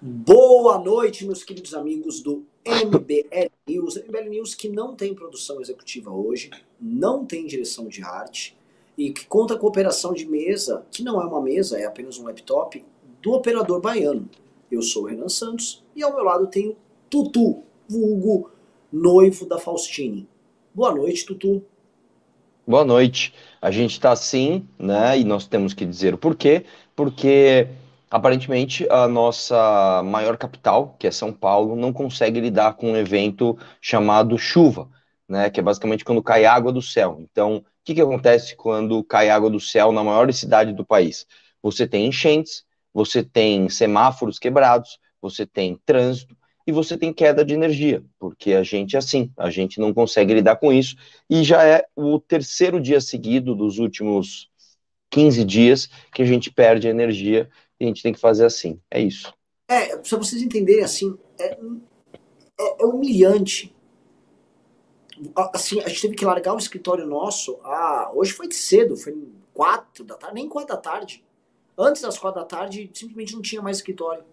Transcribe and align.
Boa 0.00 0.78
noite, 0.78 1.24
meus 1.24 1.42
queridos 1.42 1.72
amigos 1.72 2.20
do 2.20 2.44
MBL 2.66 3.50
News. 3.66 3.96
MBL 3.96 4.28
News 4.28 4.54
que 4.54 4.68
não 4.68 4.94
tem 4.94 5.14
produção 5.14 5.58
executiva 5.58 6.10
hoje, 6.10 6.50
não 6.78 7.24
tem 7.24 7.46
direção 7.46 7.88
de 7.88 8.02
arte 8.02 8.54
e 8.96 9.10
que 9.10 9.24
conta 9.24 9.56
com 9.56 9.66
operação 9.66 10.12
de 10.12 10.26
mesa, 10.26 10.84
que 10.92 11.02
não 11.02 11.18
é 11.18 11.24
uma 11.24 11.40
mesa, 11.40 11.78
é 11.78 11.86
apenas 11.86 12.18
um 12.18 12.24
laptop, 12.24 12.84
do 13.22 13.32
operador 13.32 13.80
baiano. 13.80 14.28
Eu 14.70 14.82
sou 14.82 15.04
o 15.04 15.06
Renan 15.06 15.30
Santos 15.30 15.82
e 15.94 16.02
ao 16.02 16.14
meu 16.14 16.24
lado 16.24 16.46
tenho 16.48 16.76
Tutu, 17.08 17.62
vulgo 17.88 18.50
noivo 18.92 19.46
da 19.46 19.58
Faustine. 19.58 20.28
Boa 20.74 20.94
noite, 20.94 21.24
Tutu. 21.24 21.64
Boa 22.66 22.84
noite. 22.84 23.32
A 23.62 23.70
gente 23.70 23.92
está 23.92 24.12
assim, 24.12 24.68
né? 24.78 25.18
E 25.18 25.24
nós 25.24 25.46
temos 25.46 25.72
que 25.72 25.86
dizer 25.86 26.12
o 26.12 26.18
porquê, 26.18 26.66
porque 26.94 27.68
aparentemente 28.16 28.88
a 28.90 29.06
nossa 29.06 30.02
maior 30.02 30.38
capital, 30.38 30.96
que 30.98 31.06
é 31.06 31.10
São 31.10 31.32
Paulo, 31.32 31.76
não 31.76 31.92
consegue 31.92 32.40
lidar 32.40 32.74
com 32.74 32.92
um 32.92 32.96
evento 32.96 33.58
chamado 33.78 34.38
chuva, 34.38 34.88
né? 35.28 35.50
Que 35.50 35.60
é 35.60 35.62
basicamente 35.62 36.02
quando 36.02 36.22
cai 36.22 36.46
água 36.46 36.72
do 36.72 36.80
céu. 36.80 37.18
Então, 37.20 37.58
o 37.58 37.64
que, 37.84 37.94
que 37.94 38.00
acontece 38.00 38.56
quando 38.56 39.04
cai 39.04 39.28
água 39.28 39.50
do 39.50 39.60
céu 39.60 39.92
na 39.92 40.02
maior 40.02 40.32
cidade 40.32 40.72
do 40.72 40.84
país? 40.84 41.26
Você 41.62 41.86
tem 41.86 42.06
enchentes, 42.06 42.64
você 42.92 43.22
tem 43.22 43.68
semáforos 43.68 44.38
quebrados, 44.38 44.98
você 45.20 45.44
tem 45.44 45.78
trânsito, 45.84 46.34
e 46.66 46.72
você 46.72 46.96
tem 46.96 47.12
queda 47.12 47.44
de 47.44 47.52
energia, 47.52 48.02
porque 48.18 48.54
a 48.54 48.62
gente 48.62 48.96
é 48.96 48.98
assim, 48.98 49.30
a 49.36 49.50
gente 49.50 49.78
não 49.78 49.92
consegue 49.92 50.32
lidar 50.32 50.56
com 50.56 50.72
isso, 50.72 50.96
e 51.28 51.44
já 51.44 51.62
é 51.62 51.84
o 51.94 52.18
terceiro 52.18 52.80
dia 52.80 53.00
seguido 53.00 53.54
dos 53.54 53.78
últimos 53.78 54.48
15 55.10 55.44
dias 55.44 55.88
que 56.12 56.22
a 56.22 56.26
gente 56.26 56.50
perde 56.50 56.88
energia 56.88 57.48
e 57.78 57.84
a 57.84 57.88
gente 57.88 58.02
tem 58.02 58.12
que 58.12 58.20
fazer 58.20 58.44
assim. 58.44 58.80
É 58.90 59.00
isso. 59.00 59.32
É, 59.68 59.96
pra 59.96 60.18
vocês 60.18 60.42
entenderem 60.42 60.84
assim, 60.84 61.16
é, 61.38 61.58
é, 62.58 62.82
é 62.82 62.86
humilhante. 62.86 63.74
Assim, 65.34 65.80
a 65.80 65.88
gente 65.88 66.02
teve 66.02 66.14
que 66.14 66.24
largar 66.24 66.54
o 66.54 66.58
escritório 66.58 67.06
nosso. 67.06 67.58
Ah, 67.64 68.10
hoje 68.14 68.32
foi 68.32 68.50
cedo, 68.52 68.96
foi 68.96 69.16
quatro 69.54 70.04
da 70.04 70.14
tarde, 70.14 70.34
nem 70.34 70.48
quatro 70.48 70.74
da 70.74 70.80
tarde. 70.80 71.24
Antes 71.78 72.02
das 72.02 72.18
quatro 72.18 72.40
da 72.40 72.46
tarde, 72.46 72.90
simplesmente 72.92 73.34
não 73.34 73.42
tinha 73.42 73.62
mais 73.62 73.78
escritório 73.78 74.24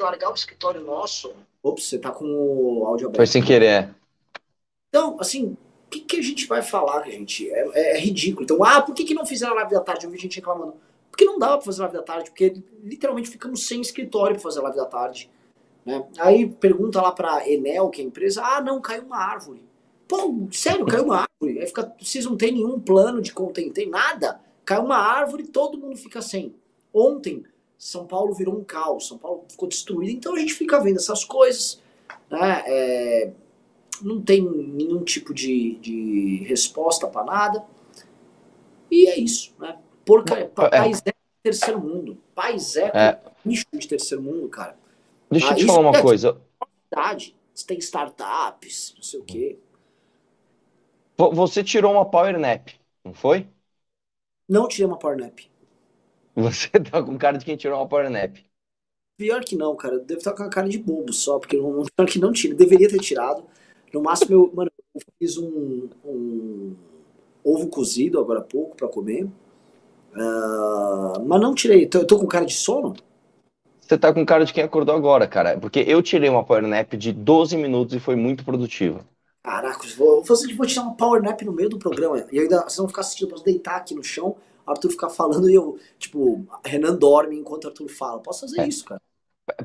que 0.00 0.02
largar 0.02 0.30
o 0.30 0.34
escritório 0.34 0.80
nosso. 0.80 1.34
Ops, 1.62 1.84
você 1.84 1.98
tá 1.98 2.10
com 2.10 2.24
o 2.24 2.86
áudio 2.86 3.08
aberto. 3.08 3.16
Foi 3.18 3.26
sem 3.26 3.42
querer. 3.42 3.94
Então, 4.88 5.18
assim, 5.20 5.56
o 5.86 5.90
que, 5.90 6.00
que 6.00 6.16
a 6.16 6.22
gente 6.22 6.46
vai 6.46 6.62
falar, 6.62 7.04
gente? 7.04 7.48
É, 7.50 7.68
é, 7.74 7.96
é, 7.96 8.00
ridículo. 8.00 8.44
Então, 8.44 8.64
ah, 8.64 8.80
por 8.80 8.94
que, 8.94 9.04
que 9.04 9.14
não 9.14 9.26
fizeram 9.26 9.52
a 9.52 9.56
live 9.56 9.72
da 9.72 9.80
tarde? 9.80 10.06
Eu 10.06 10.10
vi 10.10 10.18
gente 10.18 10.36
reclamando. 10.36 10.74
Porque 11.20 11.30
não 11.30 11.38
dava 11.38 11.58
pra 11.58 11.66
fazer 11.66 11.82
live 11.82 11.96
da 11.98 12.02
tarde, 12.02 12.30
porque 12.30 12.62
literalmente 12.82 13.28
ficamos 13.28 13.66
sem 13.66 13.82
escritório 13.82 14.36
pra 14.36 14.42
fazer 14.42 14.60
live 14.60 14.78
da 14.78 14.86
tarde. 14.86 15.30
Né? 15.84 16.02
Aí 16.18 16.48
pergunta 16.48 16.98
lá 17.02 17.12
pra 17.12 17.46
Enel, 17.46 17.90
que 17.90 18.00
é 18.00 18.04
a 18.04 18.06
empresa, 18.06 18.42
ah, 18.42 18.62
não, 18.62 18.80
caiu 18.80 19.02
uma 19.02 19.18
árvore. 19.18 19.62
Pô, 20.08 20.48
sério, 20.50 20.86
caiu 20.86 21.04
uma 21.04 21.26
árvore. 21.28 21.60
Aí 21.60 21.66
fica, 21.66 21.94
vocês 22.00 22.24
não 22.24 22.38
têm 22.38 22.52
nenhum 22.52 22.80
plano 22.80 23.20
de 23.20 23.34
conter, 23.34 23.70
tem 23.70 23.90
nada. 23.90 24.40
Caiu 24.64 24.82
uma 24.82 24.96
árvore, 24.96 25.46
todo 25.46 25.76
mundo 25.76 25.98
fica 25.98 26.22
sem. 26.22 26.54
Ontem, 26.90 27.44
são 27.76 28.06
Paulo 28.06 28.32
virou 28.32 28.56
um 28.56 28.64
caos, 28.64 29.06
São 29.06 29.18
Paulo 29.18 29.44
ficou 29.46 29.68
destruído. 29.68 30.16
Então 30.16 30.34
a 30.34 30.38
gente 30.38 30.54
fica 30.54 30.80
vendo 30.80 30.96
essas 30.96 31.22
coisas, 31.22 31.82
né? 32.30 32.62
É, 32.66 33.32
não 34.00 34.22
tem 34.22 34.40
nenhum 34.40 35.04
tipo 35.04 35.34
de, 35.34 35.74
de 35.82 36.44
resposta 36.44 37.06
para 37.06 37.24
nada. 37.24 37.62
E 38.90 39.06
é 39.06 39.20
isso, 39.20 39.52
né? 39.58 39.76
Porca, 40.04 40.34
é. 40.34 40.44
país 40.46 41.02
é 41.04 41.12
terceiro 41.42 41.80
mundo. 41.80 42.18
País 42.34 42.76
é, 42.76 42.90
é. 42.94 43.20
nicho 43.44 43.66
de 43.72 43.88
terceiro 43.88 44.22
mundo, 44.22 44.48
cara. 44.48 44.76
Deixa 45.30 45.46
eu 45.46 45.50
ah, 45.50 45.54
te 45.54 45.66
falar 45.66 45.80
uma 45.80 45.98
é 45.98 46.02
coisa. 46.02 46.40
Você 47.54 47.66
tem 47.66 47.78
startups, 47.78 48.94
não 48.96 49.02
sei 49.02 49.20
o 49.20 49.24
quê. 49.24 49.58
Você 51.16 51.62
tirou 51.62 51.92
uma 51.92 52.04
power 52.04 52.38
nap, 52.38 52.70
não 53.04 53.12
foi? 53.12 53.46
Não 54.48 54.66
tirei 54.66 54.86
uma 54.86 54.98
power 54.98 55.18
nap. 55.18 55.38
Você 56.34 56.68
tá 56.90 57.02
com 57.02 57.18
cara 57.18 57.38
de 57.38 57.44
quem 57.44 57.56
tirou 57.56 57.78
uma 57.78 57.88
power 57.88 58.10
nap. 58.10 58.38
Pior 59.18 59.44
que 59.44 59.54
não, 59.54 59.76
cara. 59.76 59.98
Deve 59.98 60.18
estar 60.18 60.32
com 60.32 60.42
a 60.42 60.48
cara 60.48 60.68
de 60.68 60.78
bobo 60.78 61.12
só, 61.12 61.38
porque 61.38 61.56
não, 61.56 61.84
pior 61.84 62.06
que 62.08 62.18
não 62.18 62.32
tira. 62.32 62.54
Deveria 62.54 62.88
ter 62.88 63.00
tirado. 63.00 63.44
No 63.92 64.02
máximo, 64.02 64.32
eu, 64.32 64.52
mano, 64.54 64.70
eu 64.94 65.00
fiz 65.18 65.36
um, 65.36 65.88
um 66.04 66.74
ovo 67.44 67.68
cozido 67.68 68.18
agora 68.18 68.40
há 68.40 68.42
pouco 68.44 68.76
para 68.76 68.88
comer. 68.88 69.28
Uh, 70.12 71.24
mas 71.24 71.40
não 71.40 71.54
tirei. 71.54 71.88
Eu 71.92 72.06
tô 72.06 72.18
com 72.18 72.26
cara 72.26 72.44
de 72.44 72.54
sono? 72.54 72.94
Você 73.80 73.98
tá 73.98 74.12
com 74.12 74.24
cara 74.24 74.44
de 74.44 74.52
quem 74.52 74.62
acordou 74.62 74.94
agora, 74.94 75.26
cara. 75.26 75.58
Porque 75.58 75.84
eu 75.86 76.02
tirei 76.02 76.28
uma 76.28 76.44
power 76.44 76.62
nap 76.62 76.94
de 76.94 77.12
12 77.12 77.56
minutos 77.56 77.94
e 77.94 78.00
foi 78.00 78.16
muito 78.16 78.44
produtiva. 78.44 79.00
Caraca, 79.42 79.86
vou, 79.96 80.24
fazer, 80.24 80.54
vou 80.54 80.66
tirar 80.66 80.82
uma 80.82 80.94
power 80.94 81.22
nap 81.22 81.40
no 81.42 81.52
meio 81.52 81.68
do 81.68 81.78
programa. 81.78 82.24
E 82.30 82.38
ainda 82.38 82.62
vocês 82.62 82.76
vão 82.76 82.88
ficar 82.88 83.00
assistindo, 83.00 83.28
pra 83.28 83.42
deitar 83.42 83.76
aqui 83.76 83.94
no 83.94 84.04
chão 84.04 84.36
Arthur 84.70 84.90
ficar 84.90 85.10
falando 85.10 85.48
e 85.50 85.54
eu, 85.54 85.78
tipo, 85.98 86.46
Renan 86.64 86.94
dorme 86.94 87.36
enquanto 87.36 87.68
Arthur 87.68 87.88
fala. 87.88 88.20
Posso 88.20 88.40
fazer 88.40 88.60
é. 88.60 88.68
isso, 88.68 88.84
cara. 88.84 89.00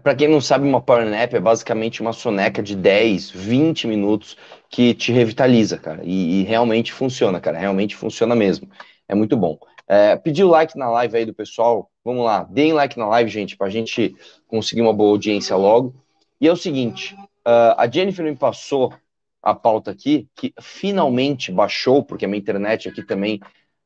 Para 0.02 0.16
quem 0.16 0.28
não 0.28 0.42
sabe, 0.42 0.68
uma 0.68 0.82
power 0.82 1.06
nap 1.06 1.34
é 1.34 1.40
basicamente 1.40 2.02
uma 2.02 2.12
soneca 2.12 2.64
de 2.64 2.76
10, 2.76 3.30
20 3.30 3.88
minutos 3.88 4.36
que 4.70 4.96
te 4.96 5.12
revitaliza, 5.12 5.78
cara. 5.78 6.02
E, 6.04 6.42
e 6.42 6.44
realmente 6.44 6.92
funciona, 6.92 7.40
cara. 7.40 7.60
Realmente 7.60 7.96
funciona 7.96 8.36
mesmo. 8.36 8.68
É 9.08 9.14
muito 9.14 9.38
bom. 9.38 9.60
É, 9.88 10.20
o 10.44 10.48
like 10.48 10.78
na 10.78 10.90
live 10.90 11.18
aí 11.18 11.26
do 11.26 11.34
pessoal. 11.34 11.92
Vamos 12.04 12.24
lá, 12.24 12.44
deem 12.44 12.74
like 12.74 12.98
na 12.98 13.08
live, 13.08 13.30
gente, 13.30 13.58
pra 13.58 13.70
gente 13.70 14.16
conseguir 14.48 14.82
uma 14.82 14.94
boa 14.94 15.12
audiência 15.12 15.56
logo. 15.56 15.96
E 16.40 16.48
é 16.48 16.52
o 16.52 16.56
seguinte: 16.56 17.16
uh, 17.46 17.76
a 17.78 17.90
Jennifer 17.90 18.26
me 18.26 18.36
passou 18.36 18.94
a 19.42 19.54
pauta 19.54 19.92
aqui, 19.92 20.28
que 20.36 20.54
finalmente 20.60 21.52
baixou, 21.52 22.04
porque 22.04 22.26
a 22.26 22.28
minha 22.28 22.40
internet 22.40 22.90
aqui 22.90 23.04
também 23.04 23.40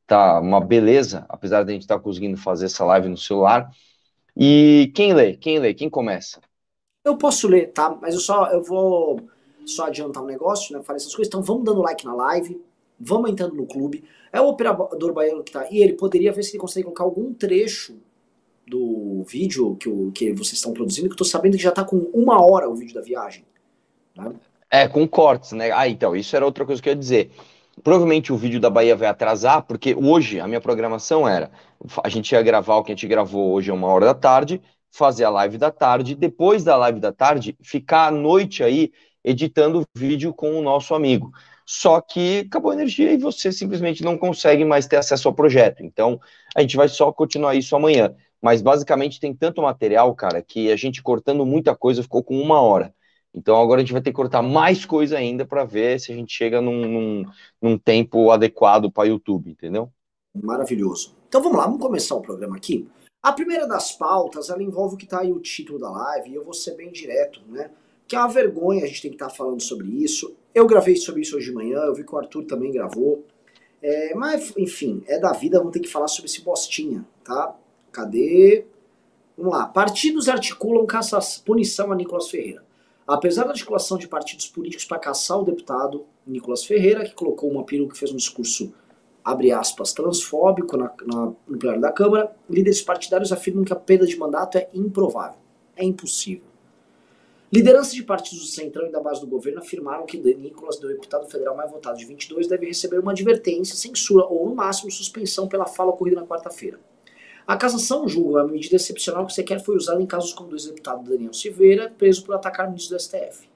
tá 0.06 0.40
uma 0.40 0.60
beleza, 0.60 1.26
apesar 1.28 1.62
de 1.62 1.70
a 1.70 1.72
gente 1.74 1.82
estar 1.82 1.98
tá 1.98 2.02
conseguindo 2.02 2.36
fazer 2.36 2.66
essa 2.66 2.84
live 2.84 3.08
no 3.08 3.16
celular. 3.16 3.70
E 4.36 4.90
quem 4.94 5.12
lê? 5.12 5.36
Quem 5.36 5.58
lê? 5.58 5.74
Quem 5.74 5.90
começa? 5.90 6.40
Eu 7.04 7.16
posso 7.16 7.46
ler, 7.46 7.72
tá? 7.72 7.96
Mas 8.00 8.14
eu 8.14 8.20
só 8.20 8.46
eu 8.50 8.62
vou 8.62 9.20
só 9.66 9.86
adiantar 9.86 10.22
um 10.22 10.26
negócio, 10.26 10.76
né? 10.76 10.82
Falei 10.82 10.98
essas 11.00 11.14
coisas. 11.14 11.28
Então 11.28 11.42
vamos 11.42 11.64
dando 11.64 11.80
like 11.82 12.04
na 12.04 12.14
live, 12.14 12.60
vamos 12.98 13.30
entrando 13.30 13.54
no 13.54 13.66
clube. 13.66 14.02
É 14.32 14.40
o 14.40 14.48
operador 14.48 15.12
baiano 15.12 15.42
que 15.42 15.52
tá. 15.52 15.66
E 15.70 15.82
ele 15.82 15.94
poderia 15.94 16.32
ver 16.32 16.42
se 16.42 16.52
ele 16.52 16.58
consegue 16.58 16.84
colocar 16.84 17.04
algum 17.04 17.34
trecho 17.34 17.98
do 18.66 19.24
vídeo 19.24 19.74
que, 19.76 19.88
o, 19.88 20.12
que 20.12 20.32
vocês 20.32 20.54
estão 20.54 20.72
produzindo, 20.72 21.08
que 21.08 21.14
eu 21.14 21.18
tô 21.18 21.24
sabendo 21.24 21.56
que 21.56 21.62
já 21.62 21.72
tá 21.72 21.84
com 21.84 21.96
uma 22.14 22.40
hora 22.40 22.68
o 22.68 22.74
vídeo 22.74 22.94
da 22.94 23.00
viagem. 23.00 23.44
Tá? 24.14 24.32
É, 24.70 24.86
com 24.86 25.06
cortes, 25.08 25.50
né? 25.52 25.72
Ah, 25.72 25.88
então, 25.88 26.14
isso 26.14 26.36
era 26.36 26.44
outra 26.44 26.64
coisa 26.64 26.80
que 26.80 26.88
eu 26.88 26.92
ia 26.92 26.98
dizer. 26.98 27.32
Provavelmente 27.82 28.32
o 28.32 28.36
vídeo 28.36 28.60
da 28.60 28.70
Bahia 28.70 28.94
vai 28.94 29.08
atrasar, 29.08 29.62
porque 29.62 29.94
hoje 29.94 30.38
a 30.38 30.46
minha 30.46 30.60
programação 30.60 31.26
era: 31.26 31.50
a 32.02 32.08
gente 32.08 32.30
ia 32.32 32.42
gravar 32.42 32.76
o 32.76 32.84
que 32.84 32.92
a 32.92 32.94
gente 32.94 33.08
gravou 33.08 33.52
hoje 33.52 33.70
a 33.70 33.74
uma 33.74 33.88
hora 33.88 34.06
da 34.06 34.14
tarde, 34.14 34.60
fazer 34.90 35.24
a 35.24 35.30
live 35.30 35.58
da 35.58 35.70
tarde, 35.70 36.14
depois 36.14 36.62
da 36.62 36.76
live 36.76 37.00
da 37.00 37.12
tarde, 37.12 37.56
ficar 37.60 38.08
à 38.08 38.10
noite 38.10 38.62
aí 38.62 38.92
editando 39.24 39.80
o 39.80 39.84
vídeo 39.98 40.32
com 40.32 40.58
o 40.58 40.62
nosso 40.62 40.94
amigo. 40.94 41.32
Só 41.72 42.00
que 42.00 42.40
acabou 42.48 42.72
a 42.72 42.74
energia 42.74 43.12
e 43.12 43.16
você 43.16 43.52
simplesmente 43.52 44.02
não 44.02 44.18
consegue 44.18 44.64
mais 44.64 44.88
ter 44.88 44.96
acesso 44.96 45.28
ao 45.28 45.34
projeto. 45.34 45.84
Então, 45.84 46.20
a 46.52 46.62
gente 46.62 46.76
vai 46.76 46.88
só 46.88 47.12
continuar 47.12 47.54
isso 47.54 47.76
amanhã. 47.76 48.12
Mas 48.42 48.60
basicamente 48.60 49.20
tem 49.20 49.32
tanto 49.32 49.62
material, 49.62 50.12
cara, 50.16 50.42
que 50.42 50.72
a 50.72 50.74
gente 50.74 51.00
cortando 51.00 51.46
muita 51.46 51.76
coisa 51.76 52.02
ficou 52.02 52.24
com 52.24 52.40
uma 52.40 52.60
hora. 52.60 52.92
Então 53.32 53.56
agora 53.62 53.80
a 53.80 53.84
gente 53.84 53.92
vai 53.92 54.02
ter 54.02 54.10
que 54.10 54.16
cortar 54.16 54.42
mais 54.42 54.84
coisa 54.84 55.16
ainda 55.16 55.46
para 55.46 55.64
ver 55.64 56.00
se 56.00 56.10
a 56.10 56.16
gente 56.16 56.32
chega 56.32 56.60
num, 56.60 56.88
num, 56.88 57.24
num 57.62 57.78
tempo 57.78 58.32
adequado 58.32 58.90
para 58.90 59.06
YouTube, 59.06 59.52
entendeu? 59.52 59.92
Maravilhoso. 60.34 61.14
Então 61.28 61.40
vamos 61.40 61.56
lá, 61.56 61.66
vamos 61.66 61.80
começar 61.80 62.16
o 62.16 62.20
programa 62.20 62.56
aqui. 62.56 62.88
A 63.22 63.32
primeira 63.32 63.68
das 63.68 63.92
pautas, 63.92 64.50
ela 64.50 64.60
envolve 64.60 64.96
o 64.96 64.98
que 64.98 65.04
está 65.04 65.20
aí 65.20 65.30
o 65.30 65.38
título 65.38 65.78
da 65.78 65.88
live, 65.88 66.30
e 66.30 66.34
eu 66.34 66.44
vou 66.44 66.54
ser 66.54 66.74
bem 66.74 66.90
direto, 66.90 67.40
né? 67.46 67.70
Que 68.10 68.16
é 68.16 68.18
uma 68.18 68.26
vergonha 68.26 68.82
a 68.82 68.88
gente 68.88 69.02
tem 69.02 69.10
que 69.12 69.14
estar 69.14 69.28
tá 69.28 69.34
falando 69.34 69.62
sobre 69.62 69.86
isso. 69.86 70.34
Eu 70.52 70.66
gravei 70.66 70.96
sobre 70.96 71.22
isso 71.22 71.36
hoje 71.36 71.46
de 71.46 71.52
manhã, 71.52 71.78
eu 71.78 71.94
vi 71.94 72.02
que 72.02 72.12
o 72.12 72.18
Arthur 72.18 72.42
também 72.42 72.72
gravou. 72.72 73.24
É, 73.80 74.12
mas, 74.16 74.52
enfim, 74.58 75.00
é 75.06 75.16
da 75.16 75.32
vida, 75.32 75.58
vamos 75.58 75.72
ter 75.72 75.78
que 75.78 75.88
falar 75.88 76.08
sobre 76.08 76.28
esse 76.28 76.42
bostinha, 76.42 77.06
tá? 77.22 77.54
Cadê? 77.92 78.66
Vamos 79.38 79.52
lá. 79.52 79.66
Partidos 79.66 80.28
articulam 80.28 80.84
caça 80.86 81.20
punição 81.44 81.92
a 81.92 81.94
Nicolas 81.94 82.28
Ferreira. 82.28 82.64
Apesar 83.06 83.44
da 83.44 83.50
articulação 83.50 83.96
de 83.96 84.08
partidos 84.08 84.48
políticos 84.48 84.84
para 84.84 84.98
caçar 84.98 85.38
o 85.38 85.44
deputado 85.44 86.04
Nicolas 86.26 86.64
Ferreira, 86.64 87.04
que 87.04 87.14
colocou 87.14 87.48
uma 87.48 87.62
peruca 87.62 87.92
que 87.92 87.98
fez 88.00 88.10
um 88.10 88.16
discurso, 88.16 88.74
abre 89.24 89.52
aspas, 89.52 89.92
transfóbico 89.92 90.76
na, 90.76 90.92
na, 91.06 91.32
no 91.46 91.58
plenário 91.58 91.80
da 91.80 91.92
Câmara, 91.92 92.34
líderes 92.48 92.82
partidários 92.82 93.30
afirmam 93.30 93.62
que 93.62 93.72
a 93.72 93.76
perda 93.76 94.04
de 94.04 94.16
mandato 94.18 94.58
é 94.58 94.68
improvável, 94.74 95.38
é 95.76 95.84
impossível. 95.84 96.49
Lideranças 97.52 97.94
de 97.94 98.04
partidos 98.04 98.38
do 98.38 98.46
Centrão 98.46 98.86
e 98.86 98.92
da 98.92 99.00
base 99.00 99.20
do 99.20 99.26
governo 99.26 99.58
afirmaram 99.58 100.06
que 100.06 100.16
Nicolas, 100.16 100.78
deputado 100.78 101.28
federal 101.28 101.56
mais 101.56 101.68
votado 101.68 101.98
de 101.98 102.04
22, 102.04 102.46
deve 102.46 102.66
receber 102.66 103.00
uma 103.00 103.10
advertência, 103.10 103.74
censura 103.74 104.24
ou, 104.24 104.48
no 104.48 104.54
máximo, 104.54 104.88
suspensão 104.88 105.48
pela 105.48 105.66
fala 105.66 105.90
ocorrida 105.90 106.20
na 106.20 106.26
quarta-feira. 106.26 106.78
A 107.44 107.56
cassação 107.56 108.06
julga 108.06 108.44
uma 108.44 108.52
medida 108.52 108.76
excepcional 108.76 109.26
que 109.26 109.32
sequer 109.32 109.64
foi 109.64 109.74
usada 109.74 110.00
em 110.00 110.06
casos 110.06 110.32
como 110.32 110.48
o 110.48 110.54
do 110.54 110.64
deputado 110.64 111.02
Daniel 111.10 111.32
Silveira, 111.32 111.92
preso 111.98 112.24
por 112.24 112.36
atacar 112.36 112.66
o 112.66 112.68
ministro 112.68 112.96
do 112.96 113.02
STF. 113.02 113.48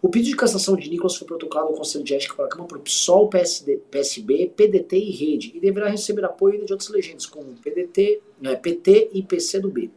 O 0.00 0.08
pedido 0.08 0.30
de 0.30 0.36
cassação 0.36 0.76
de 0.76 0.88
Nicolas 0.88 1.16
foi 1.16 1.26
protocolado 1.26 1.70
ao 1.70 1.74
Conselho 1.74 2.04
de 2.04 2.14
Ética 2.14 2.36
para 2.36 2.44
a 2.44 2.48
Câmara 2.48 2.68
por 2.68 2.78
PSOL, 2.78 3.28
PSD, 3.28 3.78
PSB, 3.90 4.52
PDT 4.54 4.96
e 4.96 5.10
Rede, 5.10 5.52
e 5.56 5.58
deverá 5.58 5.88
receber 5.88 6.24
apoio 6.24 6.64
de 6.64 6.72
outras 6.72 6.88
legendas, 6.88 7.26
como 7.26 7.54
PDT, 7.54 8.22
né, 8.40 8.54
PT 8.54 9.10
e 9.12 9.24
PCdoB. 9.24 9.90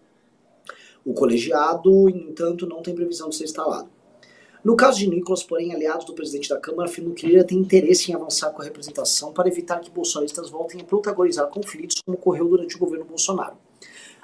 O 1.08 1.14
colegiado, 1.14 2.10
entanto, 2.10 2.68
não 2.68 2.82
tem 2.82 2.94
previsão 2.94 3.30
de 3.30 3.38
ser 3.38 3.46
instalado. 3.46 3.90
No 4.62 4.76
caso 4.76 5.00
de 5.00 5.08
Nicolas, 5.08 5.42
porém, 5.42 5.74
aliados 5.74 6.06
do 6.06 6.14
presidente 6.14 6.50
da 6.50 6.60
Câmara 6.60 6.90
afirmam 6.90 7.14
que 7.14 7.26
Lira 7.26 7.46
tem 7.46 7.58
interesse 7.58 8.12
em 8.12 8.14
avançar 8.14 8.52
com 8.52 8.62
a 8.62 8.66
representação 8.66 9.32
para 9.32 9.48
evitar 9.48 9.80
que 9.80 9.90
bolsonaristas 9.90 10.50
voltem 10.50 10.82
a 10.82 10.84
protagonizar 10.84 11.48
conflitos 11.48 12.02
como 12.02 12.18
ocorreu 12.18 12.50
durante 12.50 12.76
o 12.76 12.80
governo 12.80 13.06
Bolsonaro. 13.06 13.56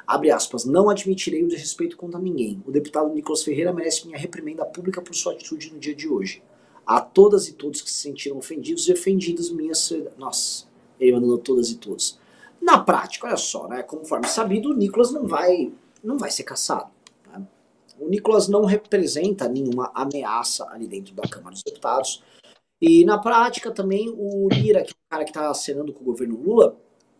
Abre 0.05 0.29
aspas, 0.29 0.65
não 0.65 0.89
admitirei 0.89 1.41
o 1.45 1.47
desrespeito 1.47 1.95
contra 1.95 2.19
ninguém. 2.19 2.61
O 2.67 2.71
deputado 2.71 3.13
Nicolas 3.13 3.43
Ferreira 3.43 3.71
merece 3.71 4.05
minha 4.05 4.19
reprimenda 4.19 4.65
pública 4.65 5.01
por 5.01 5.15
sua 5.15 5.31
atitude 5.31 5.71
no 5.71 5.79
dia 5.79 5.95
de 5.95 6.09
hoje. 6.09 6.43
A 6.85 6.99
todas 6.99 7.47
e 7.47 7.53
todos 7.53 7.81
que 7.81 7.89
se 7.89 8.01
sentiram 8.01 8.37
ofendidos 8.37 8.89
e 8.89 8.91
ofendidas, 8.91 9.49
minha 9.49 9.73
solidariedade. 9.73 10.19
Nossa, 10.19 10.65
ele 10.99 11.13
mandou 11.13 11.37
todas 11.37 11.69
e 11.69 11.77
todos. 11.77 12.19
Na 12.61 12.77
prática, 12.79 13.27
olha 13.27 13.37
só, 13.37 13.69
né? 13.69 13.83
Conforme 13.83 14.27
sabido, 14.27 14.71
o 14.71 14.73
Nicolas 14.73 15.13
não 15.13 15.25
vai, 15.25 15.71
não 16.03 16.17
vai 16.17 16.29
ser 16.29 16.43
caçado. 16.43 16.91
O 17.99 18.09
Nicolas 18.09 18.47
não 18.47 18.65
representa 18.65 19.47
nenhuma 19.47 19.91
ameaça 19.93 20.67
ali 20.69 20.87
dentro 20.87 21.13
da 21.13 21.23
Câmara 21.23 21.51
dos 21.51 21.63
Deputados. 21.63 22.23
E 22.81 23.05
na 23.05 23.17
prática 23.17 23.71
também 23.71 24.13
o 24.15 24.49
Lira, 24.49 24.83
que 24.83 24.91
é 24.91 24.93
o 24.93 25.09
cara 25.09 25.23
que 25.23 25.29
está 25.29 25.49
acenando 25.49 25.93
com 25.93 26.01
o 26.01 26.05
governo 26.05 26.35
Lula, 26.35 26.77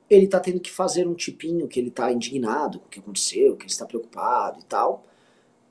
ele 0.09 0.25
está 0.25 0.39
tendo 0.39 0.59
que 0.59 0.71
fazer 0.71 1.07
um 1.07 1.13
tipinho 1.13 1.67
que 1.67 1.79
ele 1.79 1.89
está 1.89 2.11
indignado 2.11 2.79
com 2.79 2.87
o 2.87 2.89
que 2.89 2.99
aconteceu, 2.99 3.55
que 3.55 3.63
ele 3.63 3.71
está 3.71 3.85
preocupado 3.85 4.59
e 4.59 4.63
tal. 4.65 5.05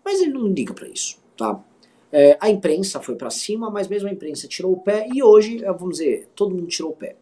Mas 0.04 0.20
ele 0.20 0.32
não 0.32 0.46
liga 0.46 0.72
para 0.72 0.88
isso, 0.88 1.18
tá? 1.36 1.62
É, 2.10 2.36
a 2.40 2.50
imprensa 2.50 3.00
foi 3.00 3.14
para 3.14 3.30
cima, 3.30 3.70
mas 3.70 3.88
mesmo 3.88 4.08
a 4.08 4.12
imprensa 4.12 4.48
tirou 4.48 4.72
o 4.72 4.80
pé 4.80 5.08
e 5.12 5.22
hoje, 5.22 5.64
é, 5.64 5.72
vamos 5.72 5.98
dizer, 5.98 6.28
todo 6.34 6.54
mundo 6.54 6.68
tirou 6.68 6.92
o 6.92 6.96
pé. 6.96 7.16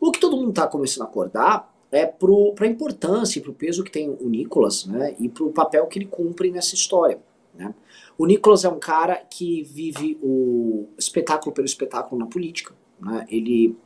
O 0.00 0.10
que 0.10 0.20
todo 0.20 0.36
mundo 0.36 0.50
está 0.50 0.66
começando 0.66 1.02
a 1.02 1.08
acordar 1.08 1.71
é 1.92 2.06
para 2.06 2.66
a 2.66 2.66
importância 2.66 3.38
e 3.38 3.42
para 3.42 3.50
o 3.50 3.54
peso 3.54 3.84
que 3.84 3.92
tem 3.92 4.08
o 4.08 4.28
Nicolas 4.28 4.86
né, 4.86 5.14
e 5.20 5.28
para 5.28 5.44
o 5.44 5.52
papel 5.52 5.86
que 5.86 5.98
ele 5.98 6.06
cumpre 6.06 6.50
nessa 6.50 6.74
história. 6.74 7.20
Né? 7.54 7.74
O 8.16 8.24
Nicolas 8.24 8.64
é 8.64 8.68
um 8.68 8.78
cara 8.78 9.16
que 9.16 9.62
vive 9.62 10.18
o 10.22 10.88
espetáculo 10.98 11.52
pelo 11.54 11.66
espetáculo 11.66 12.18
na 12.18 12.26
política. 12.26 12.74
Né? 12.98 13.26
Ele, 13.30 13.76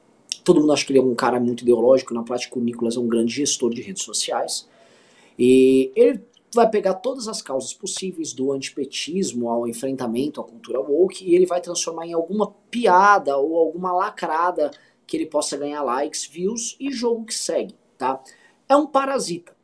todo 0.44 0.60
mundo 0.60 0.72
acha 0.72 0.86
que 0.86 0.92
ele 0.92 1.00
é 1.00 1.02
um 1.02 1.16
cara 1.16 1.40
muito 1.40 1.62
ideológico, 1.62 2.14
na 2.14 2.22
prática 2.22 2.56
o 2.56 2.62
Nicolas 2.62 2.96
é 2.96 3.00
um 3.00 3.08
grande 3.08 3.34
gestor 3.34 3.74
de 3.74 3.82
redes 3.82 4.04
sociais. 4.04 4.68
E 5.36 5.90
ele 5.96 6.22
vai 6.54 6.70
pegar 6.70 6.94
todas 6.94 7.26
as 7.28 7.42
causas 7.42 7.74
possíveis 7.74 8.32
do 8.32 8.52
antipetismo 8.52 9.50
ao 9.50 9.66
enfrentamento 9.66 10.40
à 10.40 10.44
cultura 10.44 10.80
woke 10.80 11.24
e 11.24 11.34
ele 11.34 11.44
vai 11.44 11.60
transformar 11.60 12.06
em 12.06 12.14
alguma 12.14 12.52
piada 12.70 13.36
ou 13.36 13.56
alguma 13.56 13.92
lacrada 13.92 14.70
que 15.06 15.16
ele 15.16 15.26
possa 15.26 15.56
ganhar 15.56 15.82
likes, 15.82 16.24
views 16.26 16.76
e 16.80 16.90
jogo 16.90 17.26
que 17.26 17.34
segue, 17.34 17.74
tá? 17.96 18.20
É 18.68 18.76
um 18.76 18.86
parasita. 18.86 19.54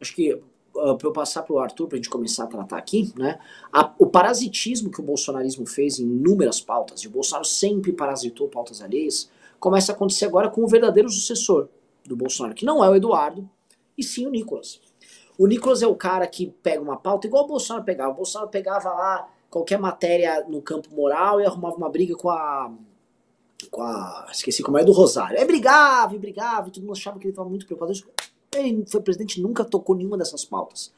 Acho 0.00 0.14
que 0.14 0.32
uh, 0.34 0.96
para 0.96 1.08
eu 1.08 1.12
passar 1.12 1.42
para 1.42 1.54
o 1.54 1.58
Arthur, 1.58 1.88
para 1.88 1.96
a 1.96 1.98
gente 1.98 2.10
começar 2.10 2.44
a 2.44 2.46
tratar 2.46 2.78
aqui, 2.78 3.12
né? 3.16 3.38
A, 3.72 3.92
o 3.98 4.06
parasitismo 4.06 4.90
que 4.90 5.00
o 5.00 5.04
bolsonarismo 5.04 5.66
fez 5.66 5.98
em 5.98 6.04
inúmeras 6.04 6.60
pautas, 6.60 7.00
e 7.00 7.08
o 7.08 7.10
Bolsonaro 7.10 7.44
sempre 7.44 7.92
parasitou 7.92 8.48
pautas 8.48 8.82
alheias, 8.82 9.30
começa 9.58 9.92
a 9.92 9.94
acontecer 9.94 10.26
agora 10.26 10.48
com 10.48 10.62
o 10.62 10.68
verdadeiro 10.68 11.08
sucessor 11.08 11.68
do 12.04 12.16
Bolsonaro, 12.16 12.54
que 12.54 12.64
não 12.64 12.82
é 12.82 12.88
o 12.88 12.96
Eduardo, 12.96 13.48
e 13.96 14.02
sim 14.02 14.26
o 14.26 14.30
Nicolas. 14.30 14.80
O 15.38 15.46
Nicolas 15.46 15.82
é 15.82 15.86
o 15.86 15.94
cara 15.94 16.26
que 16.26 16.48
pega 16.62 16.80
uma 16.80 16.96
pauta 16.96 17.26
igual 17.26 17.44
o 17.44 17.48
Bolsonaro 17.48 17.84
pegava. 17.84 18.12
O 18.12 18.16
Bolsonaro 18.16 18.50
pegava 18.50 18.90
lá 18.90 19.28
qualquer 19.50 19.78
matéria 19.78 20.44
no 20.48 20.60
campo 20.60 20.94
moral 20.94 21.40
e 21.40 21.46
arrumava 21.46 21.76
uma 21.76 21.88
briga 21.88 22.14
com 22.14 22.30
a. 22.30 22.72
com 23.72 23.82
a. 23.82 24.28
esqueci 24.30 24.62
como 24.62 24.78
é 24.78 24.84
do 24.84 24.92
Rosário. 24.92 25.36
É 25.36 25.44
brigava 25.44 26.16
brigava, 26.18 26.68
e 26.68 26.70
todo 26.70 26.82
mundo 26.84 26.92
achava 26.92 27.18
que 27.18 27.24
ele 27.24 27.32
estava 27.32 27.48
muito 27.48 27.66
preocupado. 27.66 27.92
Ele 28.54 28.84
foi 28.86 29.00
presidente 29.00 29.40
nunca 29.40 29.64
tocou 29.64 29.96
nenhuma 29.96 30.18
dessas 30.18 30.44
pautas. 30.44 30.92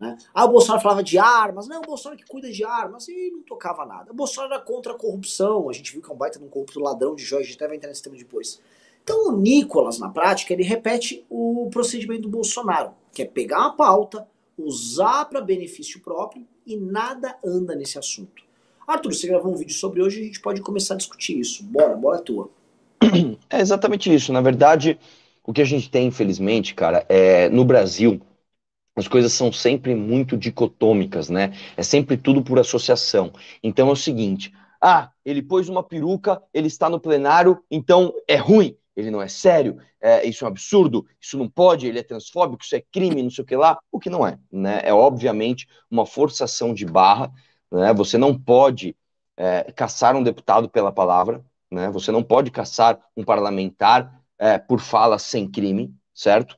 Né? 0.00 0.16
Ah, 0.34 0.46
o 0.46 0.48
Bolsonaro 0.48 0.82
falava 0.82 1.02
de 1.02 1.18
armas, 1.18 1.68
não, 1.68 1.80
o 1.80 1.86
Bolsonaro 1.86 2.20
que 2.20 2.26
cuida 2.26 2.50
de 2.50 2.64
armas, 2.64 3.06
e 3.08 3.30
não 3.30 3.42
tocava 3.42 3.84
nada. 3.84 4.12
O 4.12 4.14
Bolsonaro 4.14 4.54
era 4.54 4.62
contra 4.62 4.92
a 4.92 4.96
corrupção, 4.96 5.68
a 5.68 5.72
gente 5.72 5.92
viu 5.92 6.02
que 6.02 6.10
é 6.10 6.14
um 6.14 6.16
baita 6.16 6.38
de 6.38 6.44
um 6.44 6.48
corrupto 6.48 6.80
ladrão 6.80 7.14
de 7.14 7.22
joias, 7.22 7.46
a 7.46 7.50
gente 7.50 7.56
até 7.56 7.68
vai 7.68 7.76
entrar 7.76 7.88
nesse 7.90 8.02
tema 8.02 8.16
depois. 8.16 8.60
Então 9.02 9.28
o 9.28 9.36
Nicolas, 9.36 9.98
na 9.98 10.08
prática, 10.08 10.52
ele 10.52 10.64
repete 10.64 11.24
o 11.30 11.68
procedimento 11.70 12.22
do 12.22 12.28
Bolsonaro, 12.28 12.92
que 13.12 13.22
é 13.22 13.26
pegar 13.26 13.60
uma 13.60 13.76
pauta, 13.76 14.26
usar 14.58 15.26
para 15.26 15.40
benefício 15.40 16.00
próprio 16.00 16.46
e 16.66 16.76
nada 16.76 17.38
anda 17.44 17.74
nesse 17.74 17.98
assunto. 17.98 18.45
Arthur, 18.86 19.12
você 19.12 19.26
gravou 19.26 19.52
um 19.52 19.56
vídeo 19.56 19.74
sobre 19.74 20.00
hoje, 20.00 20.20
a 20.20 20.24
gente 20.24 20.40
pode 20.40 20.60
começar 20.60 20.94
a 20.94 20.96
discutir 20.96 21.38
isso. 21.38 21.64
Bora, 21.64 21.96
bora 21.96 22.18
tua. 22.20 22.50
É 23.50 23.60
exatamente 23.60 24.12
isso. 24.12 24.32
Na 24.32 24.40
verdade, 24.40 24.98
o 25.44 25.52
que 25.52 25.62
a 25.62 25.64
gente 25.64 25.90
tem, 25.90 26.06
infelizmente, 26.06 26.74
cara, 26.74 27.04
é 27.08 27.48
no 27.48 27.64
Brasil, 27.64 28.20
as 28.96 29.08
coisas 29.08 29.32
são 29.32 29.52
sempre 29.52 29.94
muito 29.94 30.36
dicotômicas, 30.36 31.28
né? 31.28 31.52
É 31.76 31.82
sempre 31.82 32.16
tudo 32.16 32.42
por 32.42 32.58
associação. 32.58 33.32
Então 33.62 33.88
é 33.88 33.92
o 33.92 33.96
seguinte: 33.96 34.52
ah, 34.80 35.10
ele 35.24 35.42
pôs 35.42 35.68
uma 35.68 35.82
peruca, 35.82 36.42
ele 36.52 36.68
está 36.68 36.88
no 36.88 37.00
plenário, 37.00 37.62
então 37.70 38.12
é 38.28 38.36
ruim. 38.36 38.76
Ele 38.96 39.10
não 39.10 39.20
é 39.20 39.28
sério, 39.28 39.76
é, 40.00 40.26
isso 40.26 40.42
é 40.42 40.48
um 40.48 40.50
absurdo, 40.50 41.04
isso 41.20 41.36
não 41.36 41.50
pode, 41.50 41.86
ele 41.86 41.98
é 41.98 42.02
transfóbico, 42.02 42.64
isso 42.64 42.74
é 42.74 42.80
crime, 42.80 43.22
não 43.22 43.28
sei 43.30 43.44
o 43.44 43.46
que 43.46 43.54
lá, 43.54 43.78
o 43.92 44.00
que 44.00 44.08
não 44.08 44.26
é, 44.26 44.38
né? 44.50 44.80
É 44.82 44.94
obviamente 44.94 45.68
uma 45.90 46.06
forçação 46.06 46.72
de 46.72 46.86
barra, 46.86 47.30
né? 47.76 47.92
Você 47.94 48.18
não 48.18 48.38
pode 48.38 48.96
é, 49.36 49.70
caçar 49.72 50.16
um 50.16 50.22
deputado 50.22 50.68
pela 50.68 50.92
palavra, 50.92 51.44
né? 51.70 51.90
Você 51.90 52.10
não 52.10 52.22
pode 52.22 52.50
caçar 52.50 52.98
um 53.16 53.24
parlamentar 53.24 54.20
é, 54.38 54.58
por 54.58 54.80
fala 54.80 55.18
sem 55.18 55.50
crime, 55.50 55.94
certo? 56.14 56.56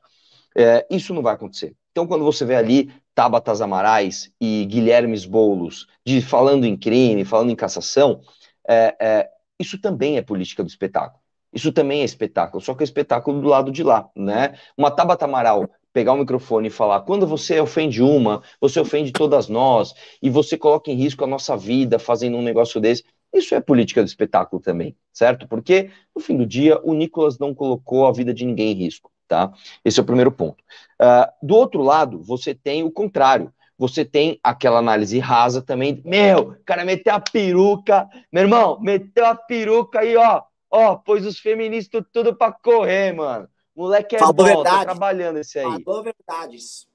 É, 0.55 0.85
isso 0.89 1.13
não 1.13 1.21
vai 1.21 1.35
acontecer. 1.35 1.75
Então, 1.91 2.07
quando 2.07 2.23
você 2.23 2.45
vê 2.45 2.55
ali 2.55 2.91
Tabatas 3.13 3.61
Amarais 3.61 4.31
e 4.39 4.65
Guilhermes 4.65 5.25
Boulos 5.25 5.87
de, 6.05 6.21
falando 6.21 6.65
em 6.65 6.77
crime, 6.77 7.25
falando 7.25 7.51
em 7.51 7.55
cassação, 7.55 8.21
é, 8.67 8.95
é, 8.99 9.29
isso 9.59 9.79
também 9.79 10.17
é 10.17 10.21
política 10.21 10.63
do 10.63 10.69
espetáculo. 10.69 11.21
Isso 11.51 11.71
também 11.71 12.01
é 12.01 12.05
espetáculo, 12.05 12.61
só 12.61 12.75
que 12.75 12.83
é 12.83 12.85
espetáculo 12.85 13.41
do 13.41 13.47
lado 13.47 13.71
de 13.71 13.83
lá, 13.83 14.07
né? 14.15 14.53
Uma 14.77 14.91
Tabata 14.91 15.25
Amaral 15.25 15.67
pegar 15.93 16.13
o 16.13 16.17
microfone 16.17 16.67
e 16.67 16.71
falar: 16.71 17.01
quando 17.01 17.25
você 17.27 17.59
ofende 17.59 18.01
uma, 18.01 18.41
você 18.59 18.79
ofende 18.79 19.11
todas 19.11 19.47
nós, 19.47 19.93
e 20.21 20.29
você 20.29 20.57
coloca 20.57 20.91
em 20.91 20.95
risco 20.95 21.23
a 21.23 21.27
nossa 21.27 21.55
vida 21.57 21.99
fazendo 21.99 22.37
um 22.37 22.41
negócio 22.41 22.79
desse. 22.79 23.03
Isso 23.33 23.53
é 23.53 23.61
política 23.61 24.01
do 24.01 24.07
espetáculo 24.07 24.61
também, 24.61 24.95
certo? 25.13 25.47
Porque, 25.47 25.91
no 26.15 26.21
fim 26.21 26.35
do 26.35 26.45
dia, 26.45 26.79
o 26.83 26.93
Nicolas 26.93 27.37
não 27.37 27.53
colocou 27.53 28.07
a 28.07 28.11
vida 28.11 28.33
de 28.33 28.43
ninguém 28.43 28.71
em 28.71 28.75
risco, 28.75 29.11
tá? 29.27 29.53
Esse 29.85 29.99
é 29.99 30.03
o 30.03 30.05
primeiro 30.05 30.31
ponto. 30.31 30.63
Uh, 30.99 31.45
do 31.45 31.55
outro 31.55 31.83
lado, 31.83 32.23
você 32.23 32.55
tem 32.55 32.83
o 32.83 32.91
contrário. 32.91 33.53
Você 33.77 34.03
tem 34.03 34.37
aquela 34.43 34.79
análise 34.79 35.19
rasa 35.19 35.61
também. 35.61 36.01
Meu, 36.03 36.57
cara 36.65 36.83
meteu 36.83 37.13
a 37.13 37.19
peruca. 37.19 38.09
Meu 38.29 38.43
irmão, 38.43 38.77
meteu 38.81 39.25
a 39.25 39.35
peruca 39.35 40.01
aí, 40.01 40.17
ó. 40.17 40.43
Ó, 40.69 40.97
pôs 40.97 41.25
os 41.25 41.39
feministas 41.39 42.03
tudo 42.11 42.35
pra 42.35 42.51
correr, 42.51 43.13
mano. 43.13 43.47
Moleque 43.79 44.17
é 44.17 44.19
Falou 44.19 44.33
bom, 44.33 44.61
tá 44.61 44.83
trabalhando 44.83 45.39
esse 45.39 45.57
aí. 45.57 45.81
Falou 45.85 46.03
verdades. 46.03 46.85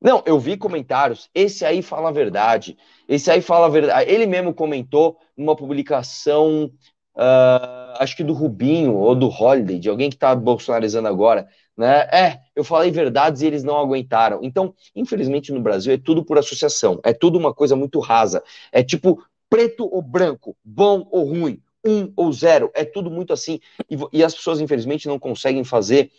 Não, 0.00 0.22
eu 0.24 0.40
vi 0.40 0.56
comentários. 0.56 1.28
Esse 1.34 1.62
aí 1.62 1.82
fala 1.82 2.08
a 2.08 2.12
verdade. 2.12 2.78
Esse 3.06 3.30
aí 3.30 3.42
fala 3.42 3.66
a 3.66 3.68
verdade. 3.68 4.10
Ele 4.10 4.24
mesmo 4.24 4.54
comentou 4.54 5.18
numa 5.36 5.54
publicação, 5.54 6.70
uh, 7.14 7.98
acho 7.98 8.16
que 8.16 8.24
do 8.24 8.32
Rubinho 8.32 8.94
ou 8.94 9.14
do 9.14 9.28
Holiday, 9.28 9.78
de 9.78 9.90
alguém 9.90 10.08
que 10.08 10.16
tá 10.16 10.34
bolsonarizando 10.34 11.06
agora, 11.06 11.46
né? 11.76 12.08
É, 12.10 12.40
eu 12.54 12.64
falei 12.64 12.90
verdades 12.90 13.42
e 13.42 13.46
eles 13.46 13.62
não 13.62 13.76
aguentaram. 13.76 14.40
Então, 14.42 14.74
infelizmente 14.94 15.52
no 15.52 15.60
Brasil 15.60 15.92
é 15.92 15.98
tudo 15.98 16.24
por 16.24 16.38
associação. 16.38 16.98
É 17.04 17.12
tudo 17.12 17.38
uma 17.38 17.52
coisa 17.52 17.76
muito 17.76 18.00
rasa. 18.00 18.42
É 18.72 18.82
tipo 18.82 19.22
preto 19.50 19.86
ou 19.86 20.00
branco, 20.00 20.56
bom 20.64 21.06
ou 21.10 21.24
ruim, 21.24 21.60
um 21.86 22.12
ou 22.16 22.32
zero. 22.32 22.70
É 22.74 22.84
tudo 22.84 23.10
muito 23.10 23.32
assim. 23.32 23.60
E, 23.90 23.96
e 24.12 24.24
as 24.24 24.34
pessoas, 24.34 24.60
infelizmente, 24.60 25.08
não 25.08 25.18
conseguem 25.18 25.64
fazer 25.64 26.10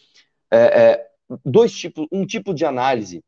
é, 0.51 0.57
é, 0.57 1.07
dois 1.45 1.73
tipos, 1.73 2.07
um 2.11 2.25
tipo 2.25 2.53
de 2.53 2.65
análise 2.65 3.23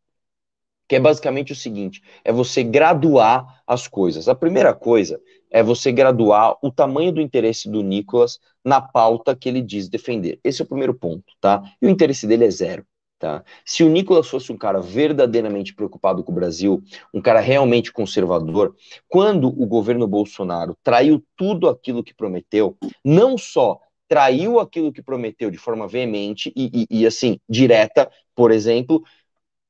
que 0.89 0.95
é 0.95 0.99
basicamente 0.99 1.53
o 1.53 1.55
seguinte: 1.55 2.01
é 2.25 2.33
você 2.33 2.63
graduar 2.63 3.61
as 3.65 3.87
coisas. 3.87 4.27
A 4.27 4.33
primeira 4.33 4.73
coisa 4.73 5.21
é 5.51 5.61
você 5.61 5.91
graduar 5.91 6.57
o 6.63 6.71
tamanho 6.71 7.11
do 7.11 7.21
interesse 7.21 7.69
do 7.69 7.83
Nicolas 7.83 8.39
na 8.65 8.81
pauta 8.81 9.35
que 9.35 9.47
ele 9.47 9.61
diz 9.61 9.87
defender. 9.87 10.39
Esse 10.43 10.61
é 10.61 10.65
o 10.65 10.67
primeiro 10.67 10.93
ponto, 10.95 11.31
tá? 11.39 11.61
E 11.79 11.85
o 11.85 11.89
interesse 11.89 12.25
dele 12.25 12.45
é 12.45 12.49
zero. 12.49 12.85
Tá? 13.19 13.43
Se 13.65 13.83
o 13.83 13.89
Nicolas 13.89 14.29
fosse 14.29 14.49
um 14.49 14.57
cara 14.57 14.79
verdadeiramente 14.79 15.73
preocupado 15.75 16.23
com 16.23 16.31
o 16.31 16.35
Brasil, 16.35 16.81
um 17.13 17.21
cara 17.21 17.41
realmente 17.41 17.91
conservador, 17.91 18.73
quando 19.09 19.49
o 19.49 19.67
governo 19.67 20.07
Bolsonaro 20.07 20.77
traiu 20.81 21.21
tudo 21.35 21.67
aquilo 21.67 22.01
que 22.01 22.13
prometeu, 22.13 22.77
não 23.03 23.37
só 23.37 23.81
traiu 24.07 24.57
aquilo 24.59 24.91
que 24.93 25.01
prometeu 25.01 25.51
de 25.51 25.57
forma 25.57 25.85
veemente 25.87 26.51
e, 26.55 26.87
e, 26.89 27.01
e 27.01 27.05
assim, 27.05 27.39
direta, 27.49 28.09
por 28.33 28.51
exemplo, 28.51 29.03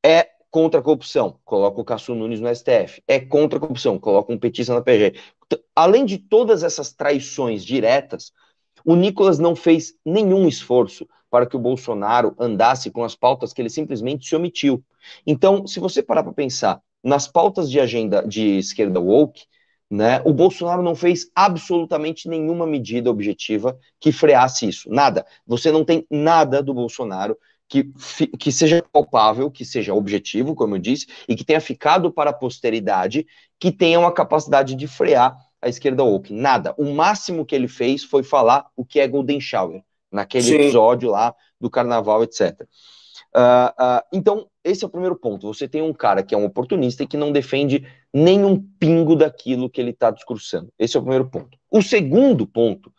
É 0.05 0.29
contra 0.51 0.79
a 0.79 0.83
corrupção, 0.83 1.39
coloca 1.45 1.79
o 1.79 1.85
Caçu 1.85 2.15
Nunes 2.15 2.39
no 2.39 2.53
STF. 2.53 3.03
É 3.07 3.19
contra 3.19 3.57
a 3.57 3.61
corrupção, 3.61 3.99
coloca 3.99 4.33
um 4.33 4.37
petista 4.39 4.73
na 4.73 4.81
PG. 4.81 5.13
Além 5.75 6.05
de 6.05 6.17
todas 6.17 6.63
essas 6.63 6.93
traições 6.93 7.63
diretas, 7.63 8.31
o 8.85 8.95
Nicolas 8.95 9.39
não 9.39 9.55
fez 9.55 9.93
nenhum 10.05 10.47
esforço 10.47 11.07
para 11.29 11.45
que 11.45 11.55
o 11.55 11.59
Bolsonaro 11.59 12.35
andasse 12.39 12.89
com 12.91 13.03
as 13.03 13.15
pautas 13.15 13.53
que 13.53 13.61
ele 13.61 13.69
simplesmente 13.69 14.27
se 14.27 14.35
omitiu. 14.35 14.83
Então, 15.25 15.67
se 15.67 15.79
você 15.79 16.01
parar 16.01 16.23
para 16.23 16.33
pensar 16.33 16.81
nas 17.03 17.27
pautas 17.27 17.69
de 17.69 17.79
agenda 17.79 18.25
de 18.27 18.57
esquerda 18.57 18.99
woke, 18.99 19.43
né, 19.89 20.21
o 20.23 20.33
Bolsonaro 20.33 20.83
não 20.83 20.95
fez 20.95 21.31
absolutamente 21.33 22.27
nenhuma 22.27 22.67
medida 22.67 23.09
objetiva 23.09 23.77
que 23.99 24.11
freasse 24.11 24.67
isso. 24.67 24.89
Nada. 24.89 25.25
Você 25.47 25.71
não 25.71 25.83
tem 25.83 26.05
nada 26.11 26.61
do 26.61 26.73
Bolsonaro 26.73 27.37
que, 27.67 27.91
que 28.37 28.51
seja 28.51 28.83
palpável, 28.91 29.49
que 29.49 29.63
seja 29.63 29.93
objetivo, 29.93 30.55
como 30.55 30.75
eu 30.75 30.79
disse, 30.79 31.07
e 31.27 31.35
que 31.35 31.45
tenha 31.45 31.61
ficado 31.61 32.11
para 32.11 32.31
a 32.31 32.33
posteridade, 32.33 33.25
que 33.59 33.71
tenha 33.71 33.99
uma 33.99 34.11
capacidade 34.11 34.75
de 34.75 34.87
frear 34.87 35.37
a 35.61 35.69
esquerda 35.69 36.03
woke. 36.03 36.33
Nada. 36.33 36.73
O 36.77 36.93
máximo 36.93 37.45
que 37.45 37.55
ele 37.55 37.67
fez 37.67 38.03
foi 38.03 38.23
falar 38.23 38.67
o 38.75 38.83
que 38.83 38.99
é 38.99 39.07
Golden 39.07 39.39
Shower, 39.39 39.83
naquele 40.11 40.43
Sim. 40.43 40.55
episódio 40.55 41.09
lá 41.09 41.33
do 41.59 41.69
carnaval, 41.69 42.23
etc. 42.23 42.61
Uh, 42.61 43.69
ah, 43.77 44.03
uh, 44.03 44.17
então, 44.17 44.47
esse 44.63 44.83
é 44.83 44.87
o 44.87 44.89
primeiro 44.89 45.15
ponto. 45.15 45.47
Você 45.47 45.67
tem 45.67 45.81
um 45.81 45.93
cara 45.93 46.23
que 46.23 46.33
é 46.33 46.37
um 46.37 46.45
oportunista 46.45 47.03
e 47.03 47.07
que 47.07 47.17
não 47.17 47.31
defende 47.31 47.85
nenhum 48.13 48.61
pingo 48.79 49.15
daquilo 49.15 49.69
que 49.69 49.79
ele 49.79 49.91
está 49.91 50.09
discursando. 50.09 50.71
Esse 50.79 50.97
é 50.97 50.99
o 50.99 51.03
primeiro 51.03 51.29
ponto. 51.29 51.57
O 51.69 51.81
segundo 51.81 52.47
ponto 52.47 52.91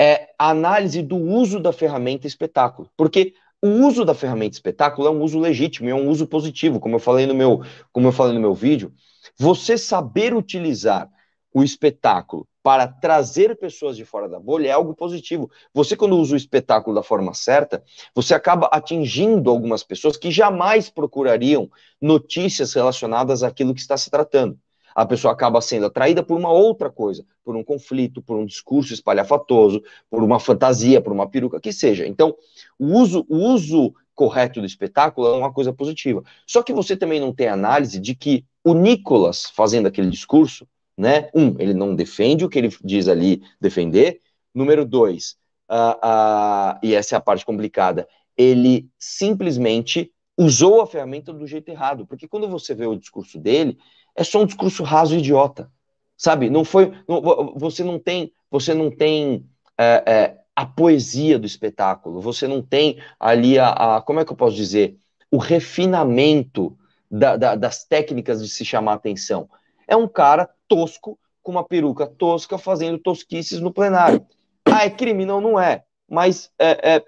é 0.00 0.28
a 0.38 0.50
análise 0.50 1.02
do 1.02 1.16
uso 1.16 1.58
da 1.58 1.72
ferramenta 1.72 2.26
espetáculo. 2.26 2.88
Porque 2.96 3.34
o 3.60 3.68
uso 3.68 4.04
da 4.04 4.14
ferramenta 4.14 4.54
espetáculo 4.54 5.08
é 5.08 5.10
um 5.10 5.22
uso 5.22 5.38
legítimo, 5.40 5.88
é 5.88 5.94
um 5.94 6.08
uso 6.08 6.26
positivo, 6.26 6.78
como 6.78 6.94
eu 6.94 7.00
falei 7.00 7.26
no 7.26 7.34
meu, 7.34 7.62
como 7.92 8.06
eu 8.06 8.12
falei 8.12 8.34
no 8.34 8.40
meu 8.40 8.54
vídeo. 8.54 8.92
Você 9.36 9.76
saber 9.76 10.34
utilizar 10.34 11.10
o 11.52 11.64
espetáculo 11.64 12.46
para 12.68 12.86
trazer 12.86 13.56
pessoas 13.56 13.96
de 13.96 14.04
fora 14.04 14.28
da 14.28 14.38
bolha 14.38 14.68
é 14.68 14.72
algo 14.72 14.94
positivo. 14.94 15.50
Você, 15.72 15.96
quando 15.96 16.18
usa 16.18 16.34
o 16.34 16.36
espetáculo 16.36 16.94
da 16.94 17.02
forma 17.02 17.32
certa, 17.32 17.82
você 18.14 18.34
acaba 18.34 18.66
atingindo 18.66 19.48
algumas 19.48 19.82
pessoas 19.82 20.18
que 20.18 20.30
jamais 20.30 20.90
procurariam 20.90 21.70
notícias 21.98 22.74
relacionadas 22.74 23.42
àquilo 23.42 23.72
que 23.72 23.80
está 23.80 23.96
se 23.96 24.10
tratando. 24.10 24.58
A 24.94 25.06
pessoa 25.06 25.32
acaba 25.32 25.62
sendo 25.62 25.86
atraída 25.86 26.22
por 26.22 26.36
uma 26.36 26.52
outra 26.52 26.90
coisa, 26.90 27.24
por 27.42 27.56
um 27.56 27.64
conflito, 27.64 28.20
por 28.20 28.36
um 28.36 28.44
discurso 28.44 28.92
espalhafatoso, 28.92 29.82
por 30.10 30.22
uma 30.22 30.38
fantasia, 30.38 31.00
por 31.00 31.14
uma 31.14 31.26
peruca, 31.26 31.58
que 31.58 31.72
seja. 31.72 32.06
Então, 32.06 32.36
o 32.78 32.98
uso, 32.98 33.24
o 33.30 33.36
uso 33.36 33.94
correto 34.14 34.60
do 34.60 34.66
espetáculo 34.66 35.26
é 35.28 35.38
uma 35.38 35.54
coisa 35.54 35.72
positiva. 35.72 36.22
Só 36.46 36.62
que 36.62 36.74
você 36.74 36.94
também 36.94 37.18
não 37.18 37.32
tem 37.32 37.48
análise 37.48 37.98
de 37.98 38.14
que 38.14 38.44
o 38.62 38.74
Nicolas, 38.74 39.46
fazendo 39.54 39.86
aquele 39.86 40.10
discurso, 40.10 40.68
né? 40.98 41.30
Um, 41.32 41.54
ele 41.60 41.72
não 41.72 41.94
defende 41.94 42.44
o 42.44 42.48
que 42.48 42.58
ele 42.58 42.76
diz 42.82 43.06
ali 43.06 43.40
defender. 43.60 44.20
Número 44.52 44.84
dois, 44.84 45.36
uh, 45.70 45.96
uh, 46.04 46.78
e 46.82 46.94
essa 46.94 47.14
é 47.14 47.18
a 47.18 47.20
parte 47.20 47.46
complicada, 47.46 48.08
ele 48.36 48.88
simplesmente 48.98 50.10
usou 50.36 50.80
a 50.80 50.86
ferramenta 50.86 51.32
do 51.32 51.46
jeito 51.46 51.68
errado, 51.68 52.06
porque 52.06 52.26
quando 52.26 52.48
você 52.48 52.74
vê 52.74 52.86
o 52.86 52.96
discurso 52.96 53.38
dele, 53.38 53.78
é 54.16 54.24
só 54.24 54.42
um 54.42 54.46
discurso 54.46 54.82
raso 54.82 55.14
e 55.14 55.18
idiota, 55.18 55.70
sabe? 56.16 56.50
Não 56.50 56.64
foi, 56.64 56.92
não, 57.06 57.54
você 57.56 57.84
não 57.84 57.98
tem, 57.98 58.32
você 58.50 58.74
não 58.74 58.90
tem 58.90 59.44
é, 59.76 60.02
é, 60.06 60.36
a 60.56 60.66
poesia 60.66 61.38
do 61.38 61.46
espetáculo, 61.46 62.20
você 62.20 62.48
não 62.48 62.62
tem 62.62 62.98
ali 63.18 63.58
a, 63.58 63.96
a 63.96 64.02
como 64.02 64.20
é 64.20 64.24
que 64.24 64.32
eu 64.32 64.36
posso 64.36 64.56
dizer, 64.56 64.96
o 65.30 65.38
refinamento 65.38 66.76
da, 67.10 67.36
da, 67.36 67.54
das 67.54 67.84
técnicas 67.84 68.42
de 68.42 68.48
se 68.48 68.64
chamar 68.64 68.94
atenção. 68.94 69.48
É 69.88 69.96
um 69.96 70.06
cara 70.06 70.48
tosco, 70.68 71.18
com 71.42 71.52
uma 71.52 71.64
peruca 71.64 72.06
tosca, 72.06 72.58
fazendo 72.58 72.98
tosquices 72.98 73.58
no 73.60 73.72
plenário. 73.72 74.24
Ah, 74.64 74.84
é 74.84 74.90
crime? 74.90 75.24
Não, 75.24 75.40
não 75.40 75.58
é. 75.58 75.82
Mas 76.08 76.52
é, 76.58 76.96
é, 76.96 77.04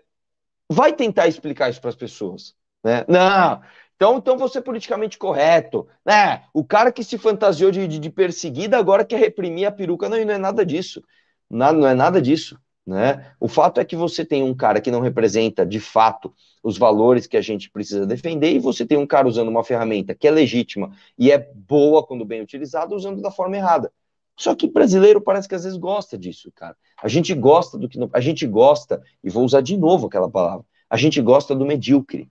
vai 0.69 0.93
tentar 0.93 1.29
explicar 1.29 1.69
isso 1.69 1.81
para 1.81 1.91
as 1.91 1.97
pessoas. 1.97 2.55
Né? 2.83 3.05
Não. 3.07 3.61
Então, 3.97 4.17
então 4.17 4.39
você 4.39 4.59
é 4.59 4.63
politicamente 4.63 5.19
correto. 5.19 5.87
Né? 6.05 6.43
O 6.55 6.65
cara 6.65 6.91
que 6.91 7.05
se 7.05 7.19
fantasiou 7.19 7.71
de, 7.71 7.87
de, 7.87 7.99
de 7.99 8.11
perseguida 8.11 8.79
agora 8.79 9.05
quer 9.05 9.19
reprimir 9.19 9.67
a 9.67 9.73
peruca. 9.73 10.09
Não, 10.09 10.17
não 10.25 10.33
é 10.33 10.39
nada 10.39 10.65
disso. 10.65 11.05
Não, 11.51 11.73
não 11.73 11.87
é 11.87 11.95
nada 11.95 12.21
disso. 12.21 12.59
Né? 12.87 13.35
O 13.39 13.47
fato 13.47 13.79
é 13.79 13.85
que 13.85 13.95
você 13.95 14.25
tem 14.25 14.43
um 14.43 14.55
cara 14.55 14.81
que 14.81 14.91
não 14.91 15.01
representa 15.01 15.65
de 15.65 15.79
fato 15.79 16.35
os 16.63 16.77
valores 16.77 17.27
que 17.27 17.37
a 17.37 17.41
gente 17.41 17.71
precisa 17.71 18.07
defender, 18.07 18.53
e 18.53 18.59
você 18.59 18.85
tem 18.85 18.99
um 18.99 19.07
cara 19.07 19.29
usando 19.29 19.49
uma 19.49 19.65
ferramenta 19.65 20.15
que 20.15 20.27
é 20.27 20.31
legítima 20.31 20.93
e 21.19 21.31
é 21.31 21.39
boa 21.39 22.05
quando 22.07 22.25
bem 22.25 22.43
utilizada, 22.43 22.95
usando 22.95 23.23
da 23.23 23.31
forma 23.31 23.57
errada. 23.57 23.93
Só 24.37 24.55
que 24.55 24.67
brasileiro 24.67 25.21
parece 25.21 25.49
que 25.49 25.55
às 25.55 25.65
vezes 25.65 25.79
gosta 25.79 26.17
disso, 26.17 26.51
cara. 26.55 26.77
A 27.03 27.09
gente 27.09 27.35
gosta 27.35 27.79
do 27.79 27.89
que 27.89 27.99
não, 27.99 28.09
a 28.13 28.21
gente 28.21 28.47
gosta, 28.47 29.03
e 29.23 29.31
vou 29.31 29.45
usar 29.45 29.61
de 29.61 29.77
novo 29.77 30.07
aquela 30.07 30.31
palavra. 30.31 30.65
A 30.89 30.97
gente 30.97 31.21
gosta 31.21 31.55
do 31.55 31.67
medíocre. 31.67 32.31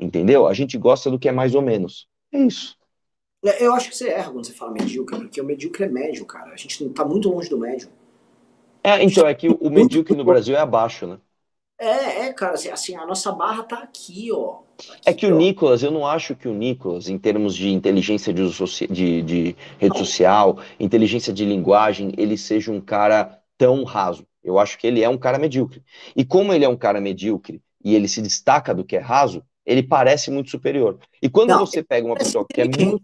Entendeu? 0.00 0.46
A 0.46 0.54
gente 0.54 0.78
gosta 0.78 1.10
do 1.10 1.18
que 1.18 1.28
é 1.28 1.32
mais 1.32 1.54
ou 1.54 1.60
menos. 1.60 2.08
É 2.32 2.38
isso. 2.38 2.74
É, 3.44 3.64
eu 3.64 3.74
acho 3.74 3.90
que 3.90 3.96
você 3.96 4.08
erra 4.08 4.32
quando 4.32 4.46
você 4.46 4.54
fala 4.54 4.72
medíocre, 4.72 5.18
porque 5.18 5.40
o 5.40 5.44
medíocre 5.44 5.84
é 5.84 5.88
médio, 5.88 6.24
cara. 6.24 6.52
A 6.52 6.56
gente 6.56 6.88
tá 6.90 7.04
muito 7.04 7.28
longe 7.28 7.50
do 7.50 7.58
médio. 7.58 7.90
É, 8.82 9.02
então, 9.02 9.26
é 9.26 9.34
que 9.34 9.48
o 9.48 9.70
medíocre 9.70 10.16
no 10.16 10.24
Brasil 10.24 10.56
é 10.56 10.60
abaixo, 10.60 11.06
né? 11.06 11.18
É, 11.78 12.26
é, 12.26 12.32
cara, 12.34 12.54
assim, 12.54 12.68
assim, 12.68 12.94
a 12.94 13.06
nossa 13.06 13.32
barra 13.32 13.62
tá 13.62 13.78
aqui, 13.78 14.30
ó. 14.30 14.58
Tá 14.76 14.92
aqui, 14.92 15.02
é 15.06 15.14
que 15.14 15.26
ó. 15.26 15.34
o 15.34 15.38
Nicolas, 15.38 15.82
eu 15.82 15.90
não 15.90 16.06
acho 16.06 16.36
que 16.36 16.46
o 16.46 16.52
Nicolas, 16.52 17.08
em 17.08 17.18
termos 17.18 17.56
de 17.56 17.70
inteligência 17.70 18.34
de, 18.34 18.46
de, 18.86 19.22
de 19.22 19.56
rede 19.78 19.94
não. 19.94 19.96
social, 19.96 20.58
inteligência 20.78 21.32
de 21.32 21.42
linguagem, 21.44 22.12
ele 22.18 22.36
seja 22.36 22.70
um 22.70 22.82
cara 22.82 23.40
tão 23.56 23.82
raso. 23.84 24.26
Eu 24.44 24.58
acho 24.58 24.78
que 24.78 24.86
ele 24.86 25.02
é 25.02 25.08
um 25.08 25.16
cara 25.16 25.38
medíocre. 25.38 25.82
E 26.14 26.22
como 26.22 26.52
ele 26.52 26.66
é 26.66 26.68
um 26.68 26.76
cara 26.76 27.00
medíocre 27.00 27.62
e 27.82 27.94
ele 27.94 28.08
se 28.08 28.20
destaca 28.20 28.74
do 28.74 28.84
que 28.84 28.96
é 28.96 29.00
raso, 29.00 29.42
ele 29.64 29.82
parece 29.82 30.30
muito 30.30 30.50
superior. 30.50 30.98
E 31.22 31.30
quando 31.30 31.48
não, 31.48 31.60
você 31.60 31.82
pega 31.82 32.06
uma 32.06 32.16
pessoa 32.16 32.44
que 32.46 32.60
é 32.60 32.64
muito. 32.64 33.02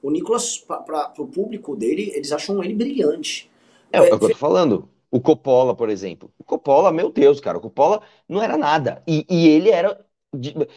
O 0.00 0.10
Nicolas, 0.10 0.58
para 0.58 1.12
o 1.18 1.26
público 1.26 1.74
dele, 1.74 2.12
eles 2.14 2.30
acham 2.30 2.62
ele 2.62 2.74
brilhante. 2.74 3.50
É, 3.94 4.08
é 4.10 4.14
o 4.14 4.18
que 4.18 4.24
eu 4.24 4.30
tô 4.30 4.36
falando. 4.36 4.88
O 5.10 5.20
Coppola, 5.20 5.74
por 5.74 5.88
exemplo. 5.88 6.32
O 6.38 6.44
Coppola, 6.44 6.92
meu 6.92 7.10
Deus, 7.10 7.40
cara, 7.40 7.58
o 7.58 7.60
Coppola 7.60 8.02
não 8.28 8.42
era 8.42 8.56
nada. 8.56 9.02
E, 9.06 9.24
e 9.30 9.48
ele 9.48 9.70
era, 9.70 10.04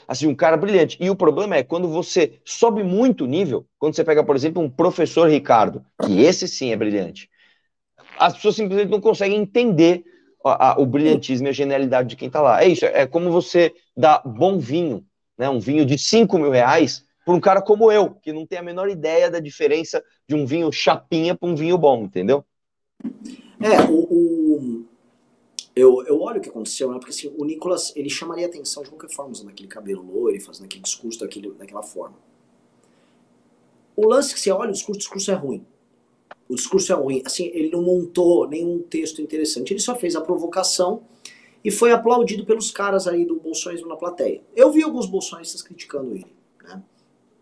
assim, 0.07 0.27
um 0.27 0.35
cara 0.35 0.55
brilhante. 0.57 0.97
E 1.01 1.09
o 1.09 1.15
problema 1.15 1.55
é 1.55 1.63
quando 1.63 1.87
você 1.87 2.39
sobe 2.45 2.83
muito 2.83 3.23
o 3.23 3.27
nível, 3.27 3.65
quando 3.79 3.95
você 3.95 4.03
pega, 4.03 4.23
por 4.23 4.35
exemplo, 4.35 4.61
um 4.61 4.69
professor 4.69 5.29
Ricardo, 5.29 5.83
que 6.03 6.21
esse 6.21 6.47
sim 6.47 6.71
é 6.71 6.75
brilhante, 6.75 7.29
as 8.17 8.33
pessoas 8.35 8.55
simplesmente 8.55 8.89
não 8.89 9.01
conseguem 9.01 9.39
entender 9.39 10.03
a, 10.45 10.73
a, 10.73 10.79
o 10.79 10.85
brilhantismo 10.85 11.47
e 11.47 11.49
a 11.49 11.53
genialidade 11.53 12.09
de 12.09 12.15
quem 12.15 12.29
tá 12.29 12.41
lá. 12.41 12.63
É 12.63 12.67
isso, 12.67 12.85
é 12.85 13.05
como 13.07 13.31
você 13.31 13.73
dá 13.95 14.21
bom 14.25 14.57
vinho, 14.59 15.05
né, 15.37 15.49
um 15.49 15.59
vinho 15.59 15.85
de 15.85 15.97
5 15.97 16.37
mil 16.37 16.51
reais, 16.51 17.03
para 17.25 17.33
um 17.33 17.39
cara 17.39 17.61
como 17.61 17.91
eu, 17.91 18.11
que 18.15 18.31
não 18.31 18.45
tem 18.45 18.59
a 18.59 18.63
menor 18.63 18.89
ideia 18.89 19.29
da 19.29 19.39
diferença 19.39 20.03
de 20.27 20.35
um 20.35 20.45
vinho 20.45 20.71
chapinha 20.71 21.35
para 21.35 21.49
um 21.49 21.55
vinho 21.55 21.77
bom, 21.77 22.03
entendeu? 22.03 22.45
É, 23.59 23.81
o, 23.89 23.99
o, 23.99 24.85
eu, 25.75 26.03
eu 26.05 26.19
olho 26.21 26.39
o 26.39 26.41
que 26.41 26.49
aconteceu, 26.49 26.91
né? 26.91 26.97
Porque 26.97 27.11
assim, 27.11 27.33
o 27.37 27.45
Nicolas, 27.45 27.93
ele 27.95 28.09
chamaria 28.09 28.47
atenção 28.47 28.83
de 28.83 28.89
qualquer 28.89 29.09
forma, 29.09 29.31
usando 29.31 29.49
aquele 29.49 29.67
cabelo 29.67 30.03
loiro, 30.03 30.41
fazendo 30.41 30.65
aquele 30.65 30.83
discurso 30.83 31.19
daquele, 31.19 31.51
daquela 31.51 31.83
forma. 31.83 32.17
O 33.95 34.07
lance 34.07 34.33
que 34.33 34.39
você 34.39 34.51
olha, 34.51 34.69
o 34.69 34.73
discurso, 34.73 34.97
o 34.97 34.99
discurso 34.99 35.31
é 35.31 35.33
ruim. 35.33 35.65
O 36.47 36.55
discurso 36.55 36.93
é 36.93 36.95
ruim. 36.95 37.21
Assim, 37.25 37.45
ele 37.53 37.69
não 37.69 37.81
montou 37.81 38.47
nenhum 38.47 38.79
texto 38.79 39.21
interessante. 39.21 39.73
Ele 39.73 39.79
só 39.79 39.95
fez 39.95 40.15
a 40.15 40.21
provocação 40.21 41.03
e 41.63 41.71
foi 41.71 41.91
aplaudido 41.91 42.45
pelos 42.45 42.71
caras 42.71 43.07
aí 43.07 43.25
do 43.25 43.35
bolsonismo 43.35 43.87
na 43.87 43.95
plateia. 43.95 44.41
Eu 44.55 44.71
vi 44.71 44.83
alguns 44.83 45.05
bolsonistas 45.05 45.61
criticando 45.61 46.11
ele, 46.11 46.31
né? 46.63 46.81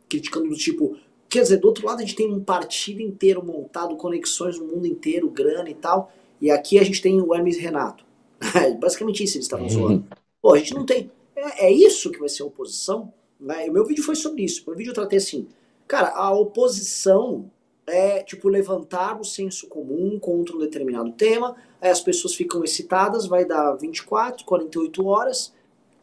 Criticando 0.10 0.50
do 0.50 0.56
tipo, 0.56 0.98
Quer 1.36 1.42
dizer, 1.42 1.58
do 1.58 1.68
outro 1.68 1.86
lado 1.86 1.98
a 1.98 2.02
gente 2.02 2.16
tem 2.16 2.32
um 2.32 2.42
partido 2.42 3.02
inteiro 3.02 3.46
montado, 3.46 3.98
conexões 3.98 4.58
no 4.58 4.68
mundo 4.68 4.88
inteiro, 4.88 5.30
grana 5.30 5.70
e 5.70 5.74
tal. 5.74 6.10
E 6.40 6.50
aqui 6.50 6.80
a 6.80 6.84
gente 6.84 7.02
tem 7.02 7.20
o 7.22 7.36
Hermes 7.36 7.58
Renato. 7.58 8.06
Basicamente 8.80 9.22
isso 9.22 9.36
eles 9.36 9.46
estavam 9.46 9.66
uhum. 9.66 9.70
zoando. 9.70 10.06
Pô, 10.42 10.54
a 10.54 10.58
gente 10.58 10.74
não 10.74 10.86
tem. 10.86 11.12
É, 11.36 11.66
é 11.66 11.72
isso 11.74 12.10
que 12.10 12.20
vai 12.20 12.30
ser 12.30 12.44
a 12.44 12.46
oposição? 12.46 13.14
Né? 13.38 13.66
O 13.68 13.74
meu 13.74 13.86
vídeo 13.86 14.02
foi 14.02 14.16
sobre 14.16 14.46
isso. 14.46 14.64
O 14.64 14.70
meu 14.70 14.78
vídeo 14.78 14.92
eu 14.92 14.94
tratei 14.94 15.18
assim. 15.18 15.46
Cara, 15.86 16.12
a 16.16 16.32
oposição 16.32 17.52
é 17.86 18.24
tipo 18.24 18.48
levantar 18.48 19.20
o 19.20 19.26
senso 19.26 19.68
comum 19.68 20.18
contra 20.18 20.56
um 20.56 20.60
determinado 20.60 21.12
tema. 21.12 21.58
Aí 21.82 21.90
as 21.90 22.00
pessoas 22.00 22.34
ficam 22.34 22.64
excitadas, 22.64 23.28
vai 23.28 23.44
dar 23.44 23.74
24, 23.74 24.46
48 24.46 25.06
horas 25.06 25.54